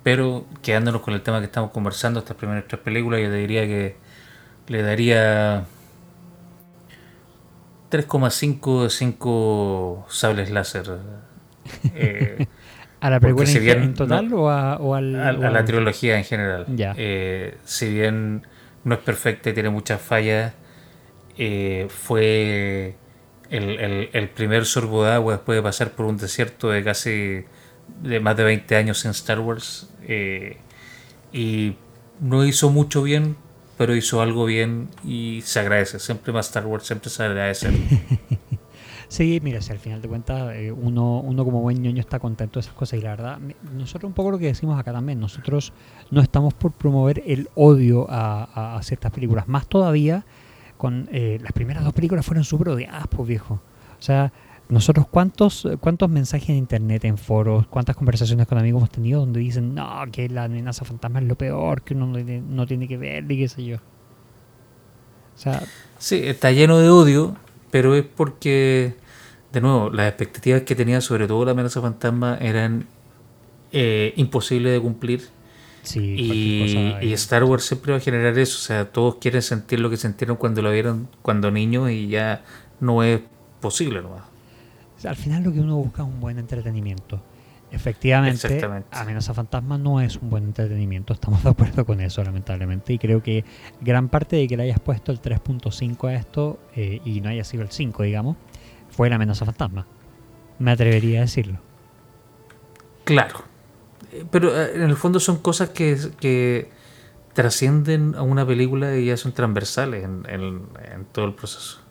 pero 0.03 0.45
quedándonos 0.61 1.01
con 1.01 1.13
el 1.13 1.21
tema 1.21 1.39
que 1.39 1.45
estamos 1.45 1.71
conversando, 1.71 2.19
estas 2.19 2.37
primeras 2.37 2.65
tres 2.67 2.81
películas, 2.81 3.21
yo 3.21 3.29
te 3.29 3.35
diría 3.35 3.65
que 3.65 3.95
le 4.67 4.81
daría 4.81 5.65
3,5 7.89 8.83
de 8.83 8.89
5 8.89 10.05
sables 10.09 10.49
láser. 10.51 10.85
Eh, 11.95 12.45
¿A 13.03 13.09
la 13.09 13.19
película 13.19 13.49
en, 13.51 13.93
total 13.93 14.33
o, 14.33 14.49
a, 14.49 14.77
o, 14.77 14.95
al, 14.95 15.19
a, 15.19 15.33
la 15.33 15.65
trilogía 15.65 16.17
en 16.17 16.23
general? 16.23 16.65
Eh, 16.95 17.57
si 17.65 17.93
bien 17.93 18.47
no 18.85 18.95
es 18.95 19.01
perfecta 19.01 19.49
y 19.49 19.53
tiene 19.53 19.69
muchas 19.69 20.01
fallas, 20.01 20.53
eh, 21.37 21.87
fue 21.89 22.95
el, 23.49 24.09
el, 24.13 24.29
primer 24.29 24.63
sorbo 24.63 25.03
de 25.03 25.11
agua 25.11 25.33
después 25.33 25.57
de 25.57 25.61
pasar 25.61 25.91
por 25.91 26.05
un 26.05 26.15
desierto 26.15 26.69
de 26.69 26.81
casi 26.81 27.43
de 28.01 28.19
más 28.21 28.37
de 28.37 28.45
20 28.45 28.73
años 28.77 29.03
en 29.03 29.11
Star 29.11 29.41
Wars. 29.41 29.89
y 31.33 31.75
no 32.21 32.45
hizo 32.45 32.69
mucho 32.69 33.03
bien, 33.03 33.35
pero 33.77 33.97
hizo 33.97 34.21
algo 34.21 34.45
bien 34.45 34.87
y 35.03 35.41
se 35.43 35.59
agradece. 35.59 35.99
Siempre 35.99 36.31
más 36.31 36.47
Star 36.47 36.65
Wars, 36.65 36.85
siempre 36.85 37.09
se 37.09 37.21
agradece. 37.21 37.67
sí, 39.13 39.39
mira, 39.43 39.61
si 39.61 39.71
al 39.71 39.79
final 39.79 40.01
de 40.01 40.07
cuentas 40.07 40.55
eh, 40.55 40.71
uno, 40.71 41.19
uno 41.19 41.45
como 41.45 41.61
buen 41.61 41.81
ñoño 41.81 41.99
está 41.99 42.17
contento 42.17 42.59
de 42.59 42.61
esas 42.61 42.73
cosas 42.73 42.99
y 42.99 43.03
la 43.03 43.11
verdad, 43.11 43.39
nosotros 43.73 44.09
un 44.09 44.13
poco 44.13 44.31
lo 44.31 44.39
que 44.39 44.47
decimos 44.47 44.79
acá 44.79 44.91
también, 44.91 45.19
nosotros 45.19 45.71
no 46.09 46.19
estamos 46.21 46.53
por 46.55 46.71
promover 46.71 47.21
el 47.27 47.47
odio 47.53 48.07
a, 48.09 48.79
ciertas 48.81 49.11
películas, 49.11 49.47
más 49.47 49.67
todavía 49.67 50.25
con 50.77 51.07
eh, 51.11 51.37
las 51.41 51.51
primeras 51.51 51.83
dos 51.83 51.93
películas 51.93 52.25
fueron 52.25 52.43
súper 52.43 52.69
odiadas, 52.69 53.07
pues 53.07 53.27
viejo. 53.27 53.61
O 53.99 54.01
sea, 54.01 54.33
nosotros, 54.67 55.05
¿cuántos, 55.07 55.67
¿cuántos 55.79 56.09
mensajes 56.09 56.49
en 56.49 56.55
internet, 56.55 57.05
en 57.05 57.17
foros, 57.17 57.67
cuántas 57.67 57.95
conversaciones 57.95 58.47
con 58.47 58.57
amigos 58.57 58.79
hemos 58.79 58.89
tenido 58.89 59.19
donde 59.19 59.39
dicen, 59.39 59.75
no, 59.75 60.03
que 60.11 60.27
la 60.27 60.45
amenaza 60.45 60.83
fantasma 60.85 61.19
es 61.19 61.25
lo 61.25 61.35
peor, 61.35 61.83
que 61.83 61.93
uno 61.93 62.07
no 62.07 62.65
tiene 62.65 62.87
que 62.87 62.97
ver, 62.97 63.31
y 63.31 63.37
qué 63.37 63.47
sé 63.47 63.63
yo? 63.63 63.77
O 63.77 65.37
sea, 65.37 65.63
sí, 65.99 66.21
está 66.23 66.51
lleno 66.51 66.79
de 66.79 66.89
odio, 66.89 67.35
pero 67.69 67.95
es 67.95 68.03
porque, 68.03 68.95
de 69.53 69.61
nuevo, 69.61 69.89
las 69.89 70.09
expectativas 70.09 70.63
que 70.63 70.75
tenía 70.75 70.99
sobre 70.99 71.27
todo 71.27 71.45
la 71.45 71.51
amenaza 71.51 71.81
fantasma 71.81 72.37
eran 72.41 72.87
eh, 73.71 74.13
imposibles 74.17 74.73
de 74.73 74.81
cumplir. 74.81 75.29
y, 75.95 76.95
y, 77.01 77.13
Star 77.13 77.43
Wars 77.45 77.63
siempre 77.65 77.93
va 77.93 77.97
a 77.99 78.01
generar 78.01 78.37
eso, 78.37 78.57
o 78.57 78.61
sea, 78.61 78.91
todos 78.91 79.15
quieren 79.15 79.41
sentir 79.41 79.79
lo 79.79 79.89
que 79.89 79.97
sintieron 79.97 80.37
cuando 80.37 80.61
lo 80.61 80.71
vieron 80.71 81.07
cuando 81.21 81.51
niños 81.51 81.91
y 81.91 82.07
ya 82.07 82.43
no 82.79 83.03
es 83.03 83.21
posible 83.59 84.01
nomás 84.01 84.33
al 85.05 85.15
final 85.15 85.43
lo 85.43 85.51
que 85.51 85.59
uno 85.59 85.77
busca 85.77 86.03
es 86.03 86.07
un 86.07 86.19
buen 86.19 86.39
entretenimiento. 86.39 87.21
Efectivamente, 87.71 88.61
Amenaza 88.91 89.33
Fantasma 89.33 89.79
no 89.79 89.99
es 89.99 90.17
un 90.17 90.29
buen 90.29 90.43
entretenimiento, 90.43 91.13
estamos 91.13 91.43
de 91.43 91.49
acuerdo 91.49 91.85
con 91.85 92.01
eso, 92.01 92.23
lamentablemente. 92.23 92.93
Y 92.93 92.99
creo 92.99 93.23
que 93.23 93.43
gran 93.81 94.09
parte 94.09 94.35
de 94.35 94.47
que 94.47 94.55
le 94.57 94.63
hayas 94.63 94.79
puesto 94.79 95.11
el 95.11 95.19
3.5 95.19 96.07
a 96.07 96.13
esto 96.13 96.59
eh, 96.75 97.01
y 97.03 97.21
no 97.21 97.29
haya 97.29 97.43
sido 97.43 97.63
el 97.63 97.71
5, 97.71 98.03
digamos, 98.03 98.37
fue 98.95 99.09
la 99.09 99.15
Amenaza 99.15 99.45
Fantasma. 99.45 99.85
Me 100.59 100.71
atrevería 100.71 101.19
a 101.19 101.21
decirlo. 101.21 101.59
Claro, 103.03 103.43
eh, 104.11 104.25
pero 104.29 104.55
eh, 104.55 104.75
en 104.75 104.83
el 104.83 104.95
fondo 104.95 105.19
son 105.19 105.37
cosas 105.37 105.69
que, 105.69 105.97
que 106.19 106.69
trascienden 107.33 108.15
a 108.15 108.21
una 108.21 108.45
película 108.45 108.97
y 108.97 109.05
ya 109.05 109.17
son 109.17 109.33
transversales 109.33 110.03
en 110.03 111.05
todo 111.11 111.25
el 111.25 111.33
proceso. 111.33 111.83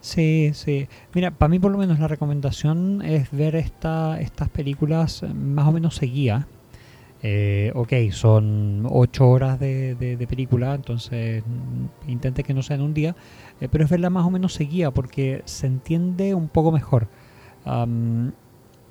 Sí, 0.00 0.52
sí. 0.54 0.88
Mira, 1.12 1.30
para 1.30 1.48
mí 1.48 1.58
por 1.58 1.70
lo 1.70 1.78
menos 1.78 1.98
la 1.98 2.08
recomendación 2.08 3.02
es 3.02 3.30
ver 3.30 3.54
esta, 3.54 4.20
estas 4.20 4.48
películas 4.48 5.22
más 5.34 5.68
o 5.68 5.72
menos 5.72 5.96
seguidas. 5.96 6.46
Eh, 7.22 7.70
ok, 7.74 7.92
son 8.12 8.86
ocho 8.88 9.28
horas 9.28 9.60
de, 9.60 10.26
película, 10.28 10.74
entonces 10.74 11.42
mm, 11.44 12.10
intente 12.10 12.42
que 12.42 12.54
no 12.54 12.62
sea 12.62 12.76
en 12.76 12.82
un 12.82 12.94
día, 12.94 13.14
eh, 13.60 13.68
pero 13.70 13.84
es 13.84 13.90
verla 13.90 14.08
más 14.08 14.24
o 14.24 14.30
menos 14.30 14.54
seguida 14.54 14.90
porque 14.90 15.42
se 15.44 15.66
entiende 15.66 16.34
un 16.34 16.48
poco 16.48 16.72
mejor. 16.72 17.08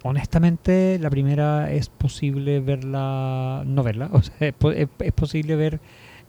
honestamente, 0.04 1.00
la 1.00 1.10
primera 1.10 1.72
es 1.72 1.90
posible 1.90 2.60
verla, 2.60 3.64
no 3.66 3.84
verla, 3.84 4.10
o 4.14 4.22
sea, 4.22 4.48
es, 4.48 5.12
posible 5.14 5.56
ver 5.56 5.80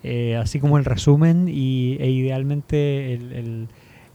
eh, 0.03 0.37
así 0.37 0.59
como 0.59 0.79
el 0.79 0.85
resumen 0.85 1.49
y, 1.49 1.97
e 2.01 2.11
idealmente 2.11 3.15
el 3.15 3.69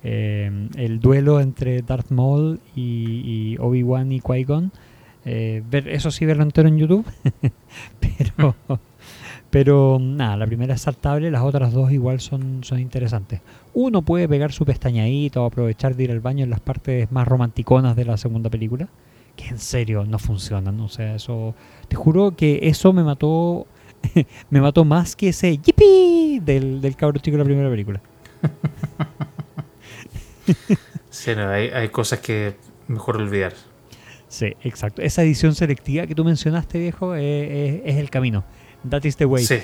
eh, 0.07 0.52
el 0.78 0.99
duelo 0.99 1.41
entre 1.41 1.82
Darth 1.82 2.12
Maul 2.12 2.60
y, 2.76 3.57
Obi-Wan 3.60 4.12
y 4.12 4.22
Qui-Gon. 4.22 4.72
Eh, 5.26 5.64
ver, 5.69 5.88
eso 5.88 6.11
sí, 6.11 6.26
verlo 6.26 6.43
entero 6.43 6.68
en 6.68 6.77
YouTube. 6.77 7.06
pero, 7.99 8.56
pero 9.49 9.97
nada, 9.99 10.38
la 10.38 10.45
primera 10.45 10.76
es 10.76 10.81
saltable, 10.81 11.31
las 11.31 11.43
otras 11.43 11.73
dos 11.73 11.91
igual 11.91 12.19
son, 12.19 12.64
son 12.64 12.80
interesantes. 12.80 13.41
Uno 13.73 14.02
puede 14.02 14.30
pegar 14.30 14.52
su 14.52 14.65
pestañadito 14.65 15.43
o 15.43 15.45
aprovechar 15.45 15.95
de 15.95 16.03
ir 16.03 16.11
al 16.11 16.19
baño 16.19 16.43
en 16.43 16.49
las 16.49 16.60
partes 16.60 17.11
más 17.11 17.27
romanticonas 17.27 17.95
de 17.95 18.06
la 18.06 18.18
segunda 18.18 18.49
película. 18.49 18.88
Que 19.35 19.47
en 19.47 19.60
serio 19.60 20.06
no 20.06 20.18
funcionan. 20.18 20.80
O 20.80 20.88
sea, 20.88 21.15
eso. 21.15 21.56
Te 21.89 21.97
juro 21.97 22.38
que 22.38 22.60
eso 22.64 22.93
me 22.93 23.03
mató. 23.03 23.68
me 24.49 24.61
mató 24.61 24.85
más 24.85 25.15
que 25.15 25.30
ese 25.30 25.57
yippee 25.57 26.39
del, 26.41 26.80
del 26.80 26.95
cabro 26.95 27.19
chico 27.19 27.35
de 27.35 27.39
la 27.39 27.45
primera 27.45 27.69
película. 27.69 28.02
sí, 31.10 31.31
hay, 31.31 31.89
cosas 31.89 32.19
que 32.19 32.56
mejor 32.88 33.18
olvidar. 33.18 33.53
Sí, 34.27 34.53
exacto. 34.64 35.02
Esa 35.02 35.23
edición 35.23 35.56
selectiva 35.56 36.07
que 36.07 36.15
tú 36.15 36.23
mencionaste, 36.26 36.80
viejo, 36.80 37.15
es, 37.15 37.81
el 37.85 38.10
camino. 38.10 38.43
That 38.89 39.03
is 39.03 39.18
the 39.18 39.26
way. 39.26 39.45
Sí, 39.45 39.60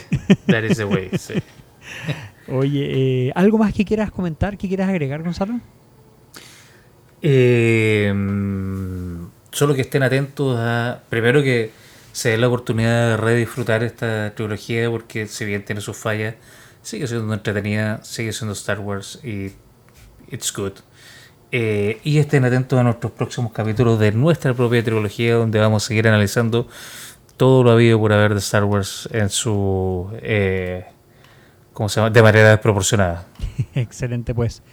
that 0.48 0.64
is 0.64 0.78
the 0.78 0.86
way, 0.86 1.10
sí. 1.18 1.36
Oye, 2.48 3.28
eh, 3.28 3.32
¿algo 3.36 3.58
más 3.58 3.74
que 3.74 3.86
quieras 3.86 4.12
comentar, 4.12 4.58
que 4.58 4.68
quieras 4.68 4.90
agregar, 4.90 5.24
Gonzalo? 5.24 5.60
Eh, 7.22 8.14
solo 9.52 9.76
que 9.76 9.82
estén 9.82 10.04
atentos 10.04 10.58
a. 10.60 11.04
Primero 11.10 11.44
que 11.44 11.72
se 12.12 12.30
dé 12.30 12.38
la 12.38 12.48
oportunidad 12.48 13.12
de 13.12 13.18
redisfrutar 13.18 13.84
esta 13.84 14.34
trilogía, 14.36 14.90
porque 14.90 15.28
si 15.28 15.46
bien 15.46 15.64
tiene 15.64 15.82
sus 15.82 15.98
fallas, 15.98 16.36
sigue 16.82 17.08
siendo 17.08 17.34
entretenida, 17.34 18.04
sigue 18.04 18.34
siendo 18.34 18.54
Star 18.54 18.80
Wars 18.80 19.20
y 19.24 19.52
It's 20.30 20.52
Good. 20.54 20.74
Eh, 21.54 22.00
y 22.04 22.18
estén 22.20 22.46
atentos 22.46 22.80
a 22.80 22.84
nuestros 22.84 23.12
próximos 23.12 23.52
capítulos 23.52 24.00
de 24.00 24.14
nuestra 24.14 24.54
propia 24.54 24.84
trilogía, 24.84 25.36
donde 25.36 25.60
vamos 25.60 25.84
a 25.84 25.88
seguir 25.88 26.08
analizando 26.08 26.68
todo 27.36 27.64
lo 27.64 27.72
habido 27.72 28.00
por 28.00 28.14
haber 28.14 28.34
de 28.34 28.40
Star 28.40 28.64
Wars 28.64 29.10
en 29.12 29.30
su. 29.30 30.10
Eh, 30.22 30.86
¿Cómo 31.74 31.90
se 31.90 32.00
llama? 32.00 32.10
De 32.10 32.22
manera 32.22 32.50
desproporcionada. 32.52 33.26
Excelente, 33.74 34.34
pues. 34.34 34.64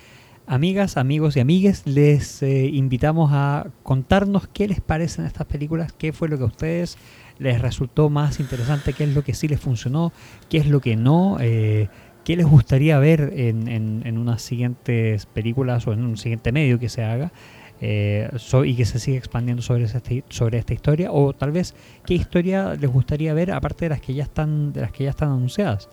Amigas, 0.46 0.96
amigos 0.96 1.36
y 1.36 1.40
amigues, 1.40 1.82
les 1.84 2.42
eh, 2.42 2.66
invitamos 2.66 3.30
a 3.34 3.66
contarnos 3.82 4.48
qué 4.48 4.66
les 4.66 4.80
parecen 4.80 5.26
estas 5.26 5.46
películas, 5.46 5.92
qué 5.92 6.14
fue 6.14 6.28
lo 6.28 6.38
que 6.38 6.44
a 6.44 6.46
ustedes 6.46 6.96
les 7.38 7.60
resultó 7.60 8.08
más 8.10 8.40
interesante, 8.40 8.92
qué 8.92 9.04
es 9.04 9.14
lo 9.14 9.22
que 9.22 9.34
sí 9.34 9.46
les 9.46 9.60
funcionó, 9.60 10.12
qué 10.48 10.58
es 10.58 10.66
lo 10.66 10.80
que 10.80 10.96
no. 10.96 11.36
Eh, 11.40 11.88
¿Qué 12.28 12.36
les 12.36 12.44
gustaría 12.44 12.98
ver 12.98 13.32
en, 13.36 13.68
en, 13.68 14.18
unas 14.18 14.42
siguientes 14.42 15.24
películas 15.24 15.86
o 15.86 15.94
en 15.94 16.04
un 16.04 16.18
siguiente 16.18 16.52
medio 16.52 16.78
que 16.78 16.90
se 16.90 17.02
haga? 17.02 17.32
Eh, 17.80 18.28
y 18.66 18.74
que 18.74 18.84
se 18.84 18.98
siga 18.98 19.16
expandiendo 19.16 19.62
sobre, 19.62 19.84
este, 19.84 20.24
sobre 20.28 20.58
esta 20.58 20.74
historia 20.74 21.10
o 21.10 21.32
tal 21.32 21.52
vez 21.52 21.74
qué 22.04 22.12
historia 22.12 22.74
les 22.74 22.90
gustaría 22.90 23.32
ver 23.32 23.50
aparte 23.50 23.86
de 23.86 23.88
las 23.88 24.02
que 24.02 24.12
ya 24.12 24.24
están 24.24 24.74
de 24.74 24.82
las 24.82 24.92
que 24.92 25.04
ya 25.04 25.10
están 25.10 25.30
anunciadas 25.30 25.88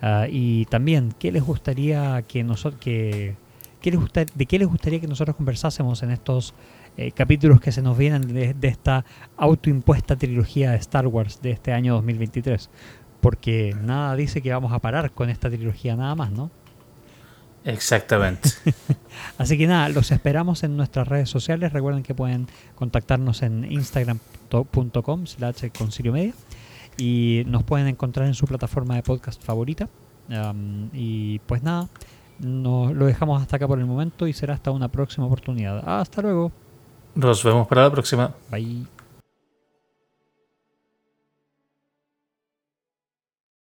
ah, 0.00 0.26
y 0.30 0.66
también 0.66 1.12
qué 1.18 1.32
les 1.32 1.42
gustaría 1.42 2.22
que 2.22 2.44
nosotros 2.44 2.80
que, 2.80 3.34
les 3.82 3.96
gusta, 3.98 4.24
de 4.32 4.46
qué 4.46 4.60
les 4.60 4.68
gustaría 4.68 5.00
que 5.00 5.08
nosotros 5.08 5.34
conversásemos 5.34 6.04
en 6.04 6.12
estos 6.12 6.54
eh, 6.96 7.10
capítulos 7.10 7.60
que 7.60 7.72
se 7.72 7.82
nos 7.82 7.98
vienen 7.98 8.32
de, 8.32 8.54
de, 8.54 8.68
esta 8.68 9.04
autoimpuesta 9.36 10.14
trilogía 10.14 10.72
de 10.72 10.76
Star 10.76 11.08
Wars 11.08 11.40
de 11.42 11.50
este 11.50 11.72
año 11.72 11.94
2023 11.94 12.70
porque 13.20 13.76
nada 13.80 14.16
dice 14.16 14.42
que 14.42 14.52
vamos 14.52 14.72
a 14.72 14.78
parar 14.78 15.10
con 15.12 15.30
esta 15.30 15.48
trilogía 15.48 15.96
nada 15.96 16.14
más, 16.14 16.30
¿no? 16.30 16.50
Exactamente. 17.64 18.50
Así 19.38 19.58
que 19.58 19.66
nada, 19.66 19.88
los 19.90 20.10
esperamos 20.10 20.62
en 20.64 20.76
nuestras 20.76 21.06
redes 21.06 21.28
sociales. 21.28 21.72
Recuerden 21.72 22.02
que 22.02 22.14
pueden 22.14 22.48
contactarnos 22.74 23.42
en 23.42 23.70
instagram.com 23.70 25.26
slash 25.26 25.68
concilio 25.76 26.12
media 26.12 26.32
y 26.96 27.42
nos 27.46 27.62
pueden 27.64 27.86
encontrar 27.86 28.26
en 28.26 28.34
su 28.34 28.46
plataforma 28.46 28.94
de 28.94 29.02
podcast 29.02 29.42
favorita. 29.42 29.88
y 30.92 31.38
pues 31.40 31.62
nada, 31.62 31.88
nos 32.38 32.94
lo 32.94 33.06
dejamos 33.06 33.42
hasta 33.42 33.56
acá 33.56 33.68
por 33.68 33.78
el 33.78 33.86
momento 33.86 34.26
y 34.26 34.32
será 34.32 34.54
hasta 34.54 34.70
una 34.70 34.88
próxima 34.88 35.26
oportunidad. 35.26 35.82
Hasta 35.86 36.22
luego. 36.22 36.52
Nos 37.14 37.42
vemos 37.44 37.66
para 37.66 37.82
la 37.82 37.90
próxima. 37.90 38.32
Bye. 38.50 38.99